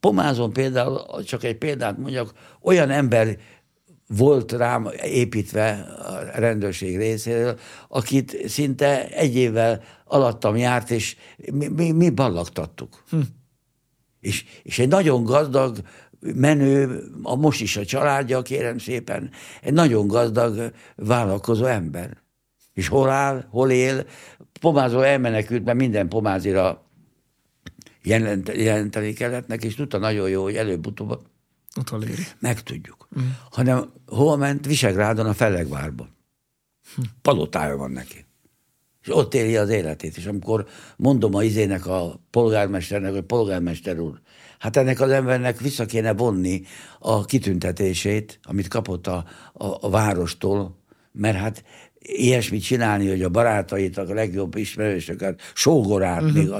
Pomázon 0.00 0.52
például, 0.52 1.24
csak 1.24 1.44
egy 1.44 1.56
példát 1.56 1.98
mondjak, 1.98 2.32
olyan 2.62 2.90
ember 2.90 3.36
volt 4.08 4.52
rám 4.52 4.88
építve 5.02 5.86
a 6.34 6.38
rendőrség 6.40 6.96
részéről, 6.96 7.58
akit 7.88 8.48
szinte 8.48 9.08
egy 9.08 9.36
évvel 9.36 9.82
alattam 10.06 10.56
járt, 10.56 10.90
és 10.90 11.16
mi, 11.52 11.68
mi, 11.68 11.90
mi 11.90 12.10
ballagtattuk. 12.10 13.02
Hm. 13.10 13.20
És, 14.20 14.44
és 14.62 14.78
egy 14.78 14.88
nagyon 14.88 15.24
gazdag, 15.24 15.78
menő, 16.20 17.04
a 17.22 17.34
most 17.34 17.60
is 17.60 17.76
a 17.76 17.84
családja, 17.84 18.42
kérem 18.42 18.78
szépen, 18.78 19.30
egy 19.62 19.72
nagyon 19.72 20.06
gazdag, 20.06 20.72
vállalkozó 20.96 21.64
ember. 21.64 22.16
És 22.72 22.88
hol 22.88 23.10
áll, 23.10 23.46
hol 23.50 23.70
él, 23.70 24.06
pomázó 24.60 25.00
elmenekült, 25.00 25.64
mert 25.64 25.78
minden 25.78 26.08
pomázira 26.08 26.84
jelenteni 28.02 29.12
kellett 29.12 29.46
neki, 29.46 29.66
és 29.66 29.74
tudta 29.74 29.98
nagyon 29.98 30.28
jó, 30.28 30.42
hogy 30.42 30.56
előbb-utóbb 30.56 31.20
Utoléri. 31.76 32.26
Megtudjuk. 32.38 33.08
Mm. 33.20 33.28
Hanem 33.50 33.92
hol 34.06 34.36
ment? 34.36 34.66
Visegrádon 34.66 35.26
a 35.26 35.34
Felegvárba. 35.34 36.08
Hm. 36.94 37.02
Palotája 37.22 37.76
van 37.76 37.90
neki. 37.90 38.25
És 39.06 39.14
ott 39.14 39.34
éli 39.34 39.56
az 39.56 39.68
életét. 39.68 40.16
És 40.16 40.26
amikor 40.26 40.66
mondom 40.96 41.34
a 41.34 41.42
izének 41.42 41.86
a 41.86 42.20
polgármesternek, 42.30 43.12
hogy 43.12 43.22
polgármester 43.22 43.98
úr, 43.98 44.20
hát 44.58 44.76
ennek 44.76 45.00
az 45.00 45.10
embernek 45.10 45.60
vissza 45.60 45.86
kéne 45.86 46.12
vonni 46.12 46.62
a 46.98 47.24
kitüntetését, 47.24 48.38
amit 48.42 48.68
kapott 48.68 49.06
a, 49.06 49.24
a, 49.52 49.66
a 49.80 49.90
várostól, 49.90 50.76
mert 51.12 51.36
hát 51.36 51.64
ilyesmit 51.98 52.62
csinálni, 52.62 53.08
hogy 53.08 53.22
a 53.22 53.28
barátait, 53.28 53.98
a 53.98 54.14
legjobb 54.14 54.56
ismerősöket, 54.56 55.40
sógorát, 55.54 56.22
uh-huh. 56.22 56.36
még 56.36 56.50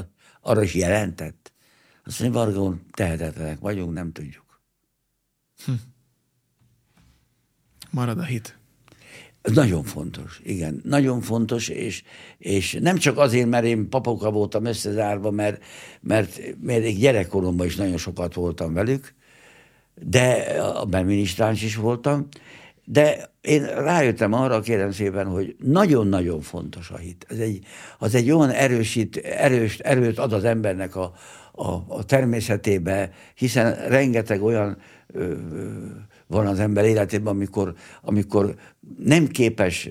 Arra 0.41 0.63
is 0.63 0.75
jelentett. 0.75 1.53
Azt 2.05 2.21
mondja, 2.21 2.41
Varga 2.41 2.77
tehetetlenek 2.91 3.59
vagyunk, 3.59 3.93
nem 3.93 4.13
tudjuk. 4.13 4.61
Hm. 5.65 5.73
Marad 7.91 8.19
a 8.19 8.25
hit. 8.25 8.56
Ez 9.47 9.53
nagyon 9.53 9.83
fontos, 9.83 10.41
igen, 10.45 10.81
nagyon 10.85 11.21
fontos, 11.21 11.69
és, 11.69 12.03
és 12.39 12.79
nem 12.81 12.97
csak 12.97 13.19
azért, 13.19 13.49
mert 13.49 13.65
én 13.65 13.89
papoka 13.89 14.31
voltam 14.31 14.65
összezárva, 14.65 15.31
mert, 15.31 15.63
mert, 16.01 16.41
mert 16.63 16.85
egy 16.85 16.99
gyerekkoromban 16.99 17.67
is 17.67 17.77
nagyon 17.77 17.97
sokat 17.97 18.35
voltam 18.35 18.75
velük, 18.75 19.15
de 19.95 20.33
a 20.93 21.03
minisztráns 21.03 21.63
is 21.63 21.77
voltam, 21.77 22.29
de 22.85 23.31
én 23.41 23.65
rájöttem 23.65 24.33
arra, 24.33 24.61
kérem 24.61 24.91
szépen, 24.91 25.27
hogy 25.27 25.57
nagyon-nagyon 25.59 26.41
fontos 26.41 26.91
a 26.91 26.97
hit. 26.97 27.27
Ez 27.29 27.39
egy, 27.39 27.65
az 27.99 28.15
egy 28.15 28.31
olyan 28.31 28.51
erősít, 28.51 29.17
erős, 29.17 29.79
erőt 29.79 30.19
ad 30.19 30.33
az 30.33 30.45
embernek 30.45 30.97
a, 30.97 31.13
a, 31.53 31.71
a 31.89 32.05
természetébe, 32.05 33.11
hiszen 33.35 33.89
rengeteg 33.89 34.43
olyan 34.43 34.79
ö, 35.07 35.31
ö, 35.53 35.75
van 36.27 36.47
az 36.47 36.59
ember 36.59 36.85
életében, 36.85 37.35
amikor, 37.35 37.75
amikor 38.03 38.55
nem 38.99 39.27
képes 39.27 39.89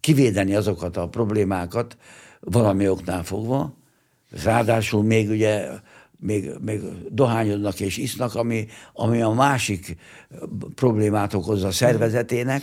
kivédeni 0.00 0.54
azokat 0.54 0.96
a 0.96 1.08
problémákat 1.08 1.96
valami 2.40 2.88
oknál 2.88 3.24
fogva, 3.24 3.74
ráadásul 4.44 5.02
még 5.02 5.30
ugye 5.30 5.68
még, 6.24 6.50
még 6.60 6.80
dohányodnak 7.10 7.80
és 7.80 7.96
isznak, 7.96 8.34
ami, 8.34 8.66
ami 8.92 9.22
a 9.22 9.30
másik 9.30 9.96
problémát 10.74 11.34
okozza 11.34 11.66
a 11.66 11.72
szervezetének. 11.72 12.62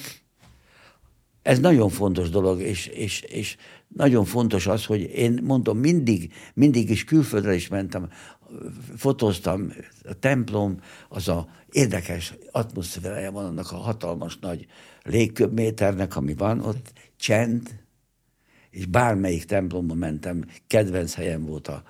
Ez 1.41 1.59
nagyon 1.59 1.89
fontos 1.89 2.29
dolog, 2.29 2.61
és, 2.61 2.85
és, 2.85 3.21
és 3.21 3.57
nagyon 3.87 4.25
fontos 4.25 4.67
az, 4.67 4.85
hogy 4.85 5.01
én 5.01 5.39
mondom, 5.43 5.77
mindig, 5.77 6.33
mindig 6.53 6.89
is 6.89 7.03
külföldre 7.03 7.53
is 7.53 7.67
mentem, 7.67 8.09
fotóztam, 8.95 9.73
a 10.03 10.13
templom, 10.13 10.79
az 11.09 11.27
a 11.27 11.47
érdekes 11.71 12.33
atmoszférája 12.51 13.31
van 13.31 13.45
annak 13.45 13.71
a 13.71 13.75
hatalmas 13.75 14.37
nagy 14.39 14.65
légköbméternek, 15.03 16.15
ami 16.15 16.33
van 16.33 16.59
ott, 16.59 16.93
csend, 17.17 17.79
és 18.69 18.85
bármelyik 18.85 19.45
templomba 19.45 19.93
mentem, 19.93 20.45
kedvenc 20.67 21.13
helyem 21.13 21.45
volt 21.45 21.67
a 21.67 21.83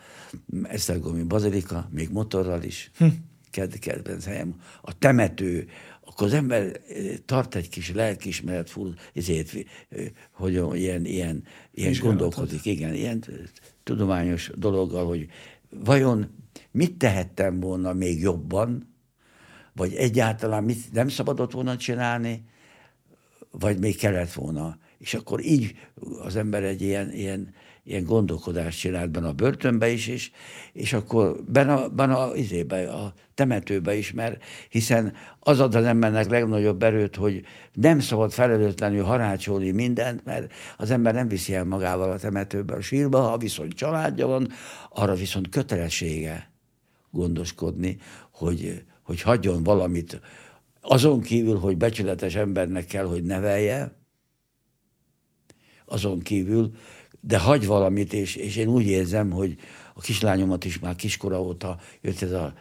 Esztergomi 0.64 1.24
Bazilika, 1.24 1.90
még 1.92 2.10
motorral 2.10 2.64
is, 2.64 2.92
hm. 2.98 3.06
Ked, 3.52 3.80
kedvenc 3.80 4.26
helyem. 4.26 4.56
A 4.82 4.98
temető, 4.98 5.68
akkor 6.06 6.28
az 6.28 6.34
ember 6.34 6.64
eh, 6.64 7.16
tart 7.26 7.56
egy 7.56 7.70
kis 7.70 7.92
lelkismeret 7.92 8.70
full, 8.70 8.94
ezért, 9.14 9.54
eh, 9.90 10.06
hogy 10.32 10.54
ilyen, 10.54 11.06
ilyen, 11.06 11.44
ilyen 11.72 11.96
gondolkodik, 12.02 12.66
igen, 12.66 12.94
ilyen 12.94 13.24
tudományos 13.84 14.52
dologgal, 14.56 15.06
hogy 15.06 15.28
vajon 15.70 16.30
mit 16.72 16.98
tehettem 16.98 17.60
volna 17.60 17.94
még 17.94 18.20
jobban, 18.20 18.96
vagy 19.74 19.94
egyáltalán 19.94 20.64
mit 20.64 20.92
nem 20.92 21.08
szabadott 21.08 21.52
volna 21.52 21.78
csinálni, 21.78 22.46
vagy 23.52 23.80
még 23.80 23.98
kellett 23.98 24.34
volna. 24.34 24.78
És 24.98 25.14
akkor 25.14 25.44
így 25.46 25.76
az 26.24 26.36
ember 26.36 26.64
egy 26.64 26.82
ilyen, 26.82 27.12
ilyen, 27.12 27.54
ilyen 27.84 28.04
gondolkodást 28.04 28.80
csinált 28.80 29.12
benne 29.12 29.28
a 29.28 29.34
börtönbe 29.34 29.90
is, 29.90 30.08
és, 30.08 30.32
és 30.74 30.94
akkor 30.94 31.44
benne, 31.48 31.74
a, 31.74 31.90
benne 31.90 32.14
a, 32.14 32.36
izébe, 32.36 32.92
a 32.92 33.14
temetőbe 33.34 33.96
is, 33.96 34.12
mert 34.12 34.44
hiszen 34.70 35.14
az 35.40 35.60
ad 35.60 35.76
az 35.76 35.86
embernek 35.86 36.30
legnagyobb 36.30 36.84
erőt, 36.84 37.16
hogy 37.16 37.42
nem 37.74 38.00
szabad 38.00 38.32
felelőtlenül 38.32 39.04
harácsolni 39.04 39.72
mindent, 39.72 40.26
mert 40.26 40.54
az 40.78 40.92
ember 40.92 41.14
nem 41.14 41.28
viszi 41.28 41.54
el 41.54 41.66
magával 41.66 42.12
a 42.12 42.20
temetőbe 42.20 42.74
a 42.74 42.82
sírba, 42.82 43.22
ha 43.22 43.38
viszont 43.38 43.74
családja 43.74 44.28
van, 44.28 44.48
arra 44.90 45.16
viszont 45.16 45.50
kötelessége 45.50 46.51
gondoskodni, 47.12 47.98
hogy, 48.32 48.84
hogy 49.02 49.22
hagyjon 49.22 49.64
valamit, 49.64 50.22
azon 50.82 51.22
kívül, 51.22 51.58
hogy 51.58 51.78
becsületes 51.78 52.36
embernek 52.36 52.86
kell, 52.86 53.06
hogy 53.06 53.24
nevelje, 53.24 53.96
azon 55.86 56.20
kívül, 56.20 56.72
de 57.20 57.40
hagy 57.40 57.66
valamit, 57.66 58.14
és, 58.14 58.36
és 58.36 58.56
én 58.56 58.68
úgy 58.68 58.86
érzem, 58.86 59.32
hogy 59.32 59.58
a 59.94 60.02
kislányomat 60.02 60.66
is 60.66 60.80
már 60.80 60.96
kiskora 60.96 61.42
óta 61.42 61.80
jött 62.02 62.22
ez 62.22 62.32
a 62.32 62.54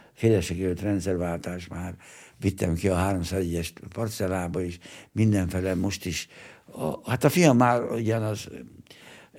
jött 0.49 0.81
rendszerváltás 0.81 1.67
már, 1.67 1.95
vittem 2.39 2.75
ki 2.75 2.87
a 2.87 2.95
301-es 2.95 3.71
parcellába, 3.89 4.63
és 4.63 4.77
mindenfele 5.11 5.75
most 5.75 6.05
is. 6.05 6.27
A, 6.65 7.09
hát 7.09 7.23
a 7.23 7.29
fiam 7.29 7.57
már 7.57 7.83
ugyanaz 7.83 8.49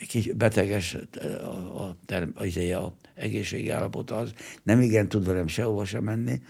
kis 0.09 0.33
beteges 0.33 0.95
a, 0.95 1.27
a, 1.27 1.97
a, 2.37 2.45
a, 2.45 2.85
a 2.85 2.95
egészségi 3.15 3.69
állapota 3.69 4.17
az, 4.17 4.33
nem 4.63 4.81
igen 4.81 5.09
tud 5.09 5.27
velem 5.27 5.47
sehova 5.47 5.85
sem 5.85 6.05
menni, 6.05 6.43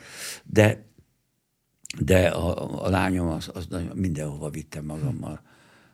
de, 0.45 0.85
de 2.01 2.29
a, 2.29 2.85
a 2.85 2.89
lányom 2.89 3.29
az, 3.29 3.51
az 3.55 3.69
mindenhova 3.95 4.51
vittem 4.51 4.85
magammal. 4.85 5.43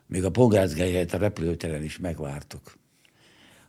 Még 0.07 0.25
a 0.25 0.31
Pongászgályát 0.31 1.13
a 1.13 1.17
repülőteren 1.17 1.83
is 1.83 1.97
megvártok, 1.97 2.77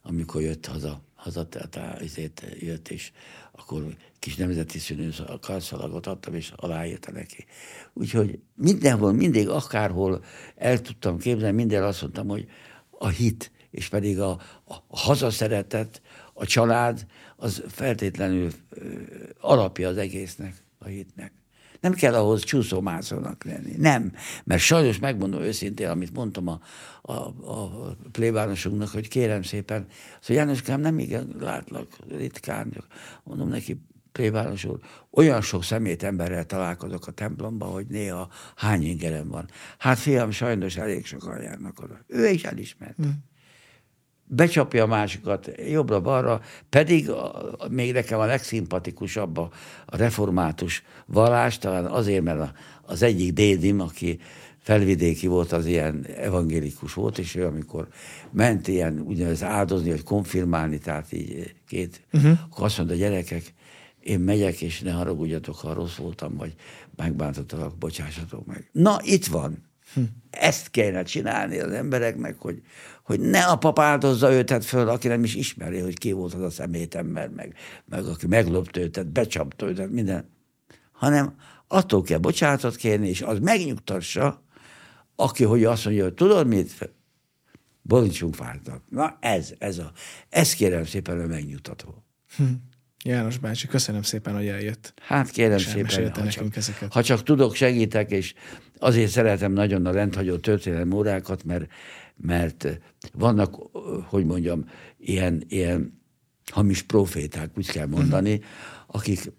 amikor 0.03 0.43
jött 0.43 0.67
haza, 0.67 1.03
haza 1.15 1.49
tehát 1.49 2.01
ezért 2.01 2.47
jött, 2.59 2.89
és 2.89 3.12
akkor 3.53 3.97
kis 4.19 4.37
nemzeti 4.37 4.79
színű 4.79 5.09
karszalagot 5.41 6.07
adtam, 6.07 6.35
és 6.35 6.53
aláírta 6.57 7.12
neki. 7.12 7.45
Úgyhogy 7.93 8.39
mindenhol, 8.55 9.12
mindig, 9.12 9.49
akárhol 9.49 10.25
el 10.57 10.81
tudtam 10.81 11.19
képzelni, 11.19 11.57
minden 11.57 11.83
azt 11.83 12.01
mondtam, 12.01 12.29
hogy 12.29 12.47
a 12.91 13.09
hit, 13.09 13.51
és 13.70 13.89
pedig 13.89 14.20
a, 14.20 14.31
a 14.65 14.97
hazaszeretet, 14.97 16.03
a 16.41 16.47
család, 16.47 17.07
az 17.36 17.62
feltétlenül 17.69 18.51
alapja 19.41 19.89
az 19.89 19.97
egésznek, 19.97 20.55
a 20.78 20.86
hitnek. 20.86 21.33
Nem 21.81 21.93
kell 21.93 22.15
ahhoz 22.15 22.44
csúszómászónak 22.44 23.44
lenni. 23.44 23.73
Nem. 23.77 24.12
Mert 24.44 24.60
sajnos 24.60 24.99
megmondom 24.99 25.41
őszintén, 25.41 25.89
amit 25.89 26.12
mondtam 26.12 26.47
a, 26.47 26.60
a, 27.02 27.12
a 27.52 27.97
plébánosunknak, 28.12 28.89
hogy 28.89 29.09
kérem 29.09 29.43
szépen, 29.43 29.86
szóval 30.20 30.43
Jánoskám, 30.43 30.81
nem 30.81 30.99
igen 30.99 31.35
látlak 31.41 31.86
ritkán, 32.09 32.85
mondom 33.25 33.49
neki, 33.49 33.81
plébános 34.12 34.65
úr, 34.65 34.78
olyan 35.10 35.41
sok 35.41 35.65
szemét 35.65 36.02
emberrel 36.02 36.47
találkozok 36.47 37.07
a 37.07 37.12
templomban, 37.12 37.70
hogy 37.70 37.86
néha 37.86 38.28
hány 38.57 38.83
ingerem 38.83 39.28
van. 39.28 39.49
Hát 39.78 39.99
fiam, 39.99 40.31
sajnos 40.31 40.77
elég 40.77 41.07
sokan 41.07 41.43
járnak 41.43 41.81
oda. 41.81 42.01
Ő 42.07 42.28
is 42.28 42.44
elismert. 42.44 43.07
Mm 43.07 43.10
becsapja 44.31 44.83
a 44.83 44.86
másikat 44.86 45.50
jobbra-balra, 45.70 46.41
pedig 46.68 47.10
a, 47.10 47.57
még 47.70 47.92
nekem 47.92 48.18
a 48.18 48.25
legszimpatikusabb 48.25 49.36
a, 49.36 49.50
a 49.86 49.97
református 49.97 50.83
vallás, 51.07 51.59
talán 51.59 51.84
azért, 51.84 52.23
mert 52.23 52.41
a, 52.41 52.52
az 52.83 53.02
egyik 53.02 53.33
dédim, 53.33 53.81
aki 53.81 54.18
felvidéki 54.59 55.26
volt, 55.26 55.52
az 55.52 55.67
ilyen 55.67 56.07
evangélikus 56.17 56.94
volt, 56.94 57.18
és 57.18 57.34
ő 57.34 57.47
amikor 57.47 57.89
ment 58.31 58.68
ilyen 58.68 58.99
ugyanez 58.99 59.42
áldozni, 59.42 59.91
vagy 59.91 60.02
konfirmálni, 60.02 60.78
tehát 60.78 61.12
így 61.12 61.55
két, 61.68 62.00
uh-huh. 62.12 62.39
akkor 62.50 62.65
azt 62.65 62.76
mondta, 62.76 62.94
gyerekek, 62.97 63.55
én 64.00 64.20
megyek, 64.20 64.60
és 64.60 64.81
ne 64.81 64.92
haragudjatok, 64.92 65.57
ha 65.57 65.73
rossz 65.73 65.97
voltam, 65.97 66.36
vagy 66.36 66.55
megbántottak, 66.97 67.78
bocsássatok 67.78 68.47
meg. 68.47 68.68
Na, 68.73 68.99
itt 69.02 69.26
van. 69.26 69.69
Hm. 69.94 70.02
Ezt 70.31 70.69
kéne 70.69 71.02
csinálni 71.02 71.59
az 71.59 71.73
embereknek, 71.73 72.39
hogy, 72.39 72.62
hogy 73.02 73.20
ne 73.20 73.44
a 73.44 73.57
pap 73.57 73.78
áldozza 73.78 74.33
őtet 74.33 74.65
föl, 74.65 74.89
aki 74.89 75.09
nem 75.09 75.25
is 75.25 75.35
ismeri, 75.35 75.78
hogy 75.78 75.99
ki 75.99 76.12
volt 76.12 76.35
az 76.35 76.43
a 76.43 76.51
szemétember, 76.51 77.28
meg, 77.28 77.55
meg 77.85 78.05
aki 78.05 78.27
meglopta 78.27 78.81
őtet, 78.81 79.07
becsapta 79.07 79.67
őtet, 79.67 79.91
minden. 79.91 80.31
Hanem 80.93 81.35
attól 81.69 82.02
kell 82.02 82.19
bocsánatot 82.19 82.77
kérni, 82.77 83.09
és 83.09 83.23
az 83.23 83.39
megnyugtassa, 83.39 84.43
aki, 85.17 85.44
hogy 85.44 85.65
azt 85.65 85.85
mondja, 85.85 86.05
hogy 86.05 86.15
tudod 86.15 86.47
mit? 86.47 86.91
Bolincsunk 87.83 88.36
vártak. 88.36 88.83
Na 88.89 89.19
ez, 89.20 89.52
ez 89.59 89.78
a, 89.78 89.93
ez 90.28 90.55
kérem 90.55 90.85
szépen 90.85 91.20
a 91.20 91.27
megnyugtató. 91.27 92.05
Hm. 92.36 92.44
János 93.05 93.39
bácsi, 93.39 93.67
köszönöm 93.67 94.02
szépen, 94.02 94.35
hogy 94.35 94.47
eljött. 94.47 94.94
Hát 95.02 95.31
kérem 95.31 95.59
szépen, 95.59 96.12
ha 96.12 96.28
csak, 96.28 96.57
ezeket. 96.57 96.93
ha 96.93 97.02
csak 97.02 97.23
tudok, 97.23 97.55
segítek, 97.55 98.10
és 98.10 98.35
azért 98.81 99.10
szeretem 99.10 99.52
nagyon 99.52 99.86
a 99.86 99.91
rendhagyó 99.91 100.36
történelmi 100.36 100.94
órákat, 100.94 101.44
mert, 101.44 101.67
mert 102.17 102.81
vannak, 103.12 103.55
hogy 104.05 104.25
mondjam, 104.25 104.65
ilyen, 104.99 105.44
ilyen 105.49 106.02
hamis 106.52 106.83
proféták, 106.83 107.50
úgy 107.57 107.70
kell 107.70 107.86
mondani, 107.86 108.33
uh-huh. 108.33 108.47
akik 108.86 109.33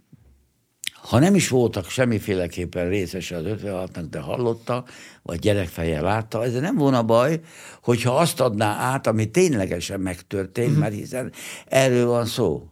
ha 1.01 1.19
nem 1.19 1.35
is 1.35 1.49
voltak 1.49 1.89
semmiféleképpen 1.89 2.89
részese 2.89 3.35
az 3.35 3.43
56-nak, 3.47 4.05
de 4.09 4.19
hallotta, 4.19 4.85
vagy 5.21 5.39
gyerekfeje 5.39 6.01
látta, 6.01 6.43
ez 6.43 6.53
nem 6.53 6.75
volna 6.75 7.03
baj, 7.03 7.39
hogyha 7.83 8.17
azt 8.17 8.39
adná 8.39 8.75
át, 8.75 9.07
ami 9.07 9.31
ténylegesen 9.31 9.99
megtörtént, 9.99 10.67
uh-huh. 10.67 10.81
mert 10.81 10.93
hiszen 10.93 11.31
erről 11.65 12.05
van 12.05 12.25
szó 12.25 12.71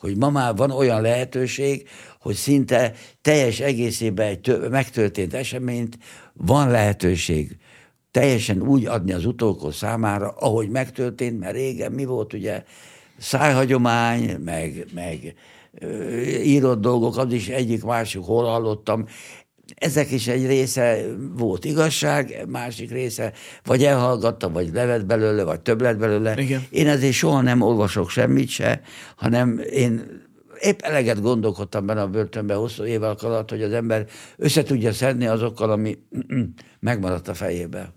hogy 0.00 0.16
ma 0.16 0.30
már 0.30 0.56
van 0.56 0.70
olyan 0.70 1.02
lehetőség, 1.02 1.88
hogy 2.20 2.34
szinte 2.34 2.92
teljes 3.22 3.60
egészében 3.60 4.26
egy 4.26 4.58
megtörtént 4.70 5.34
eseményt 5.34 5.98
van 6.32 6.70
lehetőség 6.70 7.56
teljesen 8.10 8.62
úgy 8.62 8.86
adni 8.86 9.12
az 9.12 9.26
utókor 9.26 9.74
számára, 9.74 10.28
ahogy 10.28 10.68
megtörtént, 10.68 11.38
mert 11.38 11.54
régen 11.54 11.92
mi 11.92 12.04
volt 12.04 12.32
ugye 12.32 12.62
szájhagyomány, 13.18 14.36
meg, 14.44 14.86
meg 14.94 15.34
írott 16.44 16.80
dolgok, 16.80 17.16
az 17.16 17.32
is 17.32 17.48
egyik 17.48 17.84
másik 17.84 18.20
hol 18.20 18.44
hallottam. 18.44 19.06
Ezek 19.74 20.10
is 20.10 20.26
egy 20.26 20.46
része 20.46 21.04
volt 21.36 21.64
igazság, 21.64 22.44
másik 22.48 22.90
része 22.90 23.32
vagy 23.64 23.84
elhallgatta, 23.84 24.50
vagy 24.50 24.70
levet 24.72 25.06
belőle, 25.06 25.44
vagy 25.44 25.60
több 25.60 25.80
lett 25.80 25.98
belőle. 25.98 26.34
Igen. 26.36 26.66
Én 26.70 26.88
ezért 26.88 27.12
soha 27.12 27.40
nem 27.40 27.60
olvasok 27.60 28.10
semmit 28.10 28.48
se, 28.48 28.80
hanem 29.16 29.60
én 29.70 30.22
épp 30.60 30.80
eleget 30.80 31.20
gondolkodtam 31.20 31.86
benne 31.86 32.00
a 32.00 32.08
börtönben 32.08 32.56
hosszú 32.56 32.84
évek 32.84 33.22
alatt, 33.22 33.50
hogy 33.50 33.62
az 33.62 33.72
ember 33.72 34.06
össze 34.36 34.62
tudja 34.62 34.92
szedni 34.92 35.26
azokkal, 35.26 35.70
ami 35.70 35.98
megmaradt 36.80 37.28
a 37.28 37.34
fejébe. 37.34 37.92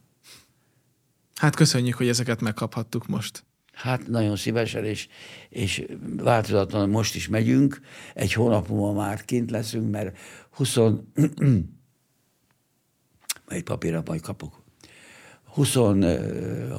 Hát 1.35 1.55
köszönjük, 1.55 1.95
hogy 1.95 2.07
ezeket 2.07 2.41
megkaphattuk 2.41 3.07
most. 3.07 3.43
Hát 3.73 4.07
nagyon 4.07 4.35
szívesen, 4.35 4.85
és, 4.85 5.07
és 5.49 5.85
változatlanul 6.17 6.87
most 6.87 7.15
is 7.15 7.27
megyünk. 7.27 7.79
Egy 8.13 8.33
hónap 8.33 8.67
múlva 8.67 8.93
már 8.93 9.25
kint 9.25 9.51
leszünk, 9.51 9.91
mert 9.91 10.17
20... 10.49 10.77
egy 13.47 13.63
papírra 13.71 14.03
majd 14.05 14.21
kapok. 14.21 14.62
20, 15.53 15.75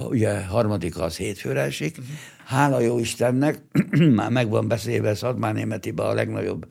ugye 0.08 0.44
harmadika 0.44 1.02
az 1.02 1.16
hétfőre 1.16 1.60
esik. 1.60 1.98
Uh-huh. 1.98 2.14
Hála 2.44 2.80
jó 2.80 2.98
Istennek, 2.98 3.62
már 4.14 4.30
meg 4.30 4.48
van 4.48 4.68
beszélve 4.68 5.16
Németibe 5.52 6.02
a 6.02 6.14
legnagyobb 6.14 6.66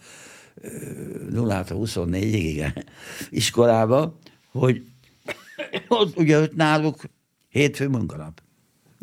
0 1.30 1.66
24 1.70 2.34
igen, 2.34 2.74
iskolába, 3.30 4.18
hogy 4.52 4.84
ott 5.88 6.18
ugye 6.18 6.40
ott 6.40 6.56
náluk 6.56 7.02
hétfő 7.50 7.88
munkanap. 7.88 8.42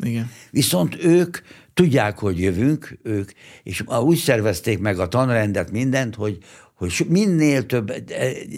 Igen. 0.03 0.31
Viszont 0.51 1.03
ők 1.03 1.37
tudják, 1.73 2.19
hogy 2.19 2.39
jövünk, 2.39 2.97
ők, 3.03 3.31
és 3.63 3.83
úgy 3.87 4.17
szervezték 4.17 4.79
meg 4.79 4.99
a 4.99 5.07
tanrendet, 5.07 5.71
mindent, 5.71 6.15
hogy, 6.15 6.37
hogy 6.81 7.05
minél 7.09 7.65
több 7.65 7.93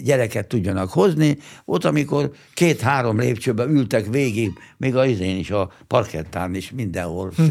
gyereket 0.04 0.46
tudjanak 0.46 0.90
hozni. 0.90 1.38
Ott, 1.64 1.84
amikor 1.84 2.30
két-három 2.54 3.18
lépcsőben 3.18 3.70
ültek 3.70 4.06
végig, 4.06 4.52
még 4.76 4.96
az 4.96 5.20
én 5.20 5.38
is, 5.38 5.50
a 5.50 5.72
parkettán 5.86 6.54
is, 6.54 6.70
mindenhol. 6.70 7.32
Hm. 7.36 7.42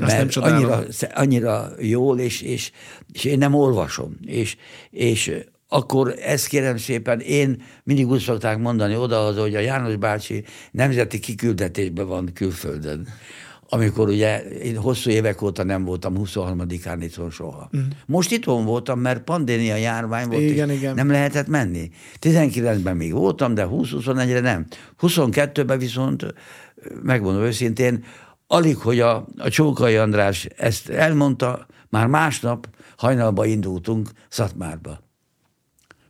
Mert 0.00 0.34
nem 0.34 0.44
annyira, 0.44 0.82
annyira 1.14 1.68
jól, 1.80 2.18
és, 2.18 2.42
és, 2.42 2.70
és 3.12 3.24
én 3.24 3.38
nem 3.38 3.54
olvasom. 3.54 4.16
És, 4.24 4.56
és 4.90 5.32
akkor 5.68 6.14
ezt 6.22 6.46
kérem 6.46 6.76
szépen, 6.76 7.20
én 7.20 7.62
mindig 7.84 8.08
úgy 8.08 8.20
szokták 8.20 8.58
mondani 8.58 8.96
oda, 8.96 9.40
hogy 9.40 9.54
a 9.54 9.60
János 9.60 9.96
bácsi 9.96 10.44
nemzeti 10.70 11.18
kiküldetésben 11.18 12.06
van 12.06 12.30
külföldön 12.34 13.08
amikor 13.68 14.08
ugye 14.08 14.42
én 14.42 14.76
hosszú 14.76 15.10
évek 15.10 15.42
óta 15.42 15.64
nem 15.64 15.84
voltam 15.84 16.14
23-án 16.18 16.98
itthon 17.00 17.30
soha. 17.30 17.70
Mm. 17.76 17.80
Most 18.06 18.32
itthon 18.32 18.64
voltam, 18.64 19.00
mert 19.00 19.22
pandémia 19.22 19.76
járvány 19.76 20.28
volt, 20.28 20.40
igen, 20.40 20.70
igen. 20.70 20.94
nem 20.94 21.10
lehetett 21.10 21.46
menni. 21.46 21.90
19-ben 22.20 22.96
még 22.96 23.12
voltam, 23.12 23.54
de 23.54 23.66
20-21-re 23.70 24.40
nem. 24.40 24.66
22-ben 25.00 25.78
viszont, 25.78 26.34
megmondom 27.02 27.42
őszintén, 27.42 28.04
alig, 28.46 28.76
hogy 28.76 29.00
a, 29.00 29.26
a 29.36 29.48
Csókai 29.48 29.96
András 29.96 30.44
ezt 30.44 30.88
elmondta, 30.88 31.66
már 31.88 32.06
másnap 32.06 32.68
hajnalba 32.96 33.44
indultunk 33.44 34.10
Szatmárba. 34.28 35.04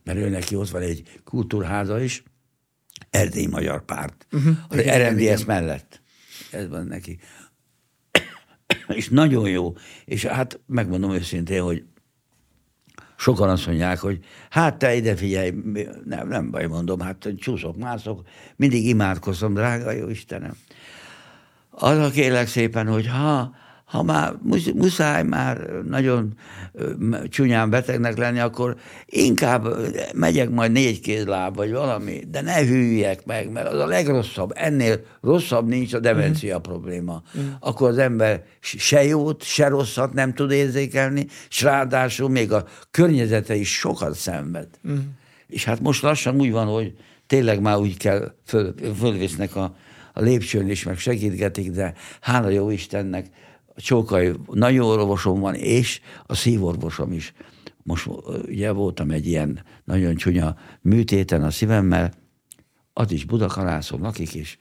Mert 0.03 0.17
ő 0.17 0.29
neki 0.29 0.55
ott 0.55 0.69
van 0.69 0.81
egy 0.81 1.03
kultúrháza 1.23 2.01
is, 2.01 2.23
Erdély 3.09 3.45
Magyar 3.45 3.85
Párt, 3.85 4.27
uh-huh. 4.31 4.57
az 4.69 4.77
RMDS 4.77 5.45
mellett. 5.45 6.01
Ez 6.51 6.67
van 6.67 6.85
neki 6.85 7.19
és 8.87 9.09
nagyon 9.09 9.49
jó. 9.49 9.73
És 10.05 10.25
hát 10.25 10.59
megmondom 10.65 11.11
őszintén, 11.11 11.61
hogy 11.61 11.83
sokan 13.17 13.49
azt 13.49 13.65
mondják, 13.65 13.99
hogy 13.99 14.19
hát 14.49 14.77
te 14.77 14.95
ide 14.95 15.15
figyelj, 15.15 15.53
nem, 16.05 16.27
nem 16.27 16.51
baj, 16.51 16.65
mondom, 16.65 16.99
hát 16.99 17.29
csúszok, 17.37 17.77
mászok, 17.77 18.21
mindig 18.55 18.85
imádkozom, 18.85 19.53
drága 19.53 19.91
jó 19.91 20.07
Istenem. 20.07 20.57
a 21.71 22.09
kérlek 22.09 22.47
szépen, 22.47 22.87
hogy 22.87 23.07
ha 23.07 23.55
ha 23.87 24.03
már 24.03 24.33
muszáj 24.75 25.23
már 25.23 25.57
nagyon 25.87 26.33
csúnyán 27.29 27.69
betegnek 27.69 28.17
lenni, 28.17 28.39
akkor 28.39 28.75
inkább 29.05 29.67
megyek 30.13 30.49
majd 30.49 30.71
négy 30.71 30.99
kézláb, 30.99 31.55
vagy 31.55 31.71
valami, 31.71 32.23
de 32.31 32.41
ne 32.41 32.65
hűljek 32.65 33.25
meg, 33.25 33.51
mert 33.51 33.67
az 33.67 33.79
a 33.79 33.85
legrosszabb. 33.85 34.51
Ennél 34.55 34.99
rosszabb 35.21 35.67
nincs 35.67 35.93
a 35.93 35.99
demencia 35.99 36.57
mm. 36.57 36.61
probléma. 36.61 37.23
Mm. 37.37 37.47
Akkor 37.59 37.89
az 37.89 37.97
ember 37.97 38.43
se 38.59 39.03
jót, 39.03 39.43
se 39.43 39.67
rosszat 39.67 40.13
nem 40.13 40.33
tud 40.33 40.51
érzékelni, 40.51 41.27
és 41.49 41.61
ráadásul 41.61 42.29
még 42.29 42.51
a 42.51 42.65
környezete 42.91 43.55
is 43.55 43.77
sokat 43.77 44.15
szenved. 44.15 44.67
Mm. 44.89 44.97
És 45.47 45.65
hát 45.65 45.79
most 45.79 46.01
lassan 46.01 46.39
úgy 46.39 46.51
van, 46.51 46.67
hogy 46.67 46.93
tényleg 47.27 47.61
már 47.61 47.77
úgy 47.77 47.97
kell, 47.97 48.33
föl, 48.45 48.73
fölvisznek 48.99 49.55
a, 49.55 49.75
a 50.13 50.21
lépcsőn 50.21 50.69
is, 50.69 50.83
meg 50.83 50.97
segítgetik, 50.97 51.71
de 51.71 51.93
hála 52.21 52.49
jó 52.49 52.69
Istennek, 52.69 53.25
a 53.77 53.81
csókai 53.81 54.31
nagyon 54.51 54.85
orvosom 54.99 55.39
van, 55.39 55.55
és 55.55 56.01
a 56.25 56.35
szívorvosom 56.35 57.11
is. 57.11 57.33
Most 57.83 58.09
ugye 58.45 58.71
voltam 58.71 59.11
egy 59.11 59.27
ilyen 59.27 59.63
nagyon 59.83 60.15
csúnya 60.15 60.55
műtéten 60.81 61.43
a 61.43 61.51
szívemmel, 61.51 62.13
az 62.93 63.11
is 63.11 63.25
Budakalászon 63.25 64.01
lakik, 64.01 64.33
és 64.33 64.57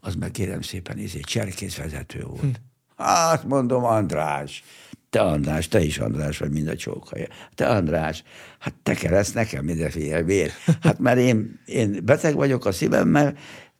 az 0.00 0.14
meg 0.14 0.30
kérem 0.30 0.60
szépen, 0.60 0.98
ez 0.98 1.12
egy 1.14 1.74
vezető 1.76 2.24
volt. 2.24 2.40
Hm. 2.40 2.48
Hát 2.96 3.44
mondom, 3.44 3.84
András, 3.84 4.64
te 5.10 5.20
András, 5.20 5.68
te 5.68 5.80
is 5.80 5.98
András 5.98 6.38
vagy, 6.38 6.50
mind 6.50 6.68
a 6.68 6.76
csókai. 6.76 7.28
Te 7.54 7.68
András, 7.68 8.22
hát 8.58 8.74
te 8.82 8.94
kereszt 8.94 9.34
nekem 9.34 9.64
mindenféle 9.64 10.22
vér. 10.22 10.50
Hát 10.80 10.98
mert 10.98 11.18
én, 11.18 11.60
én 11.66 12.00
beteg 12.04 12.34
vagyok 12.34 12.64
a 12.64 12.72
szívemmel, 12.72 13.34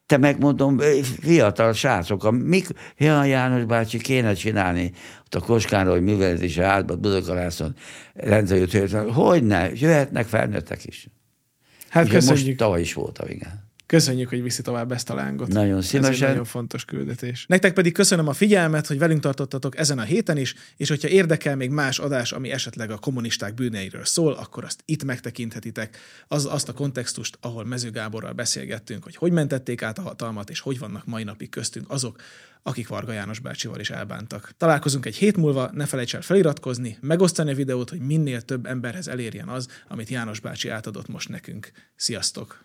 te 0.07 0.17
megmondom, 0.17 0.78
fiatal 1.20 1.73
srácok, 1.73 2.31
mik, 2.31 2.67
ja, 2.97 3.25
János 3.25 3.65
bácsi, 3.65 3.99
kéne 3.99 4.33
csinálni 4.33 4.93
ott 5.25 5.35
a 5.35 5.41
Koskánról 5.41 6.01
művelődési 6.01 6.60
házban, 6.60 7.01
Budakalászon 7.01 7.75
rendszerűt, 8.15 8.89
hogy 9.12 9.44
ne, 9.44 9.73
jöhetnek 9.73 10.26
felnőttek 10.26 10.85
is. 10.85 11.09
Hát 11.89 12.05
Ugye 12.05 12.15
köszönjük. 12.15 12.47
Most 12.47 12.57
tavaly 12.57 12.81
is 12.81 12.94
voltam, 12.94 13.28
igen. 13.28 13.66
Köszönjük, 13.86 14.28
hogy 14.28 14.42
viszi 14.42 14.62
tovább 14.62 14.92
ezt 14.92 15.10
a 15.10 15.15
lángot. 15.15 15.48
Nagyon 15.48 15.82
szívesen. 15.82 16.12
Ez 16.12 16.20
egy 16.20 16.28
nagyon 16.28 16.44
fontos 16.44 16.84
küldetés. 16.84 17.44
Nektek 17.48 17.73
pedig 17.73 17.92
köszönöm 17.92 18.28
a 18.28 18.32
figyelmet, 18.32 18.86
hogy 18.86 18.98
velünk 18.98 19.20
tartottatok 19.20 19.78
ezen 19.78 19.98
a 19.98 20.02
héten 20.02 20.36
is, 20.36 20.55
és 20.76 20.89
hogyha 20.89 21.08
érdekel 21.08 21.56
még 21.56 21.70
más 21.70 21.98
adás, 21.98 22.32
ami 22.32 22.50
esetleg 22.50 22.90
a 22.90 22.98
kommunisták 22.98 23.55
bűneiről 23.55 24.05
szól, 24.05 24.32
akkor 24.32 24.65
azt 24.65 24.82
itt 24.84 25.05
megtekinthetitek. 25.05 25.98
Az, 26.28 26.47
azt 26.47 26.68
a 26.68 26.73
kontextust, 26.73 27.39
ahol 27.40 27.65
Mező 27.65 27.90
Gáborral 27.90 28.32
beszélgettünk, 28.32 29.05
hogy 29.05 29.16
hogy 29.16 29.32
mentették 29.32 29.82
át 29.82 29.98
a 29.98 30.02
hatalmat, 30.02 30.50
és 30.50 30.60
hogy 30.60 30.78
vannak 30.78 31.06
mai 31.06 31.24
napig 31.24 31.48
köztünk 31.48 31.90
azok, 31.90 32.20
akik 32.62 32.89
Varga 32.89 33.12
János 33.12 33.39
bácsival 33.39 33.81
is 33.81 33.90
elbántak. 33.90 34.52
Találkozunk 34.56 35.06
egy 35.06 35.16
hét 35.16 35.36
múlva, 35.36 35.70
ne 35.73 35.86
felejts 35.86 36.15
el 36.15 36.23
feliratkozni, 36.23 36.98
megosztani 37.00 37.50
a 37.50 37.55
videót, 37.55 37.90
hogy 37.90 38.00
minél 38.00 38.40
több 38.40 38.66
emberhez 38.66 39.08
elérjen 39.08 39.48
az, 39.48 39.68
amit 39.89 40.08
János 40.08 40.40
bácsi 40.40 40.68
átadott 40.68 41.08
most 41.08 41.28
nekünk. 41.28 41.70
Sziasztok! 41.97 42.65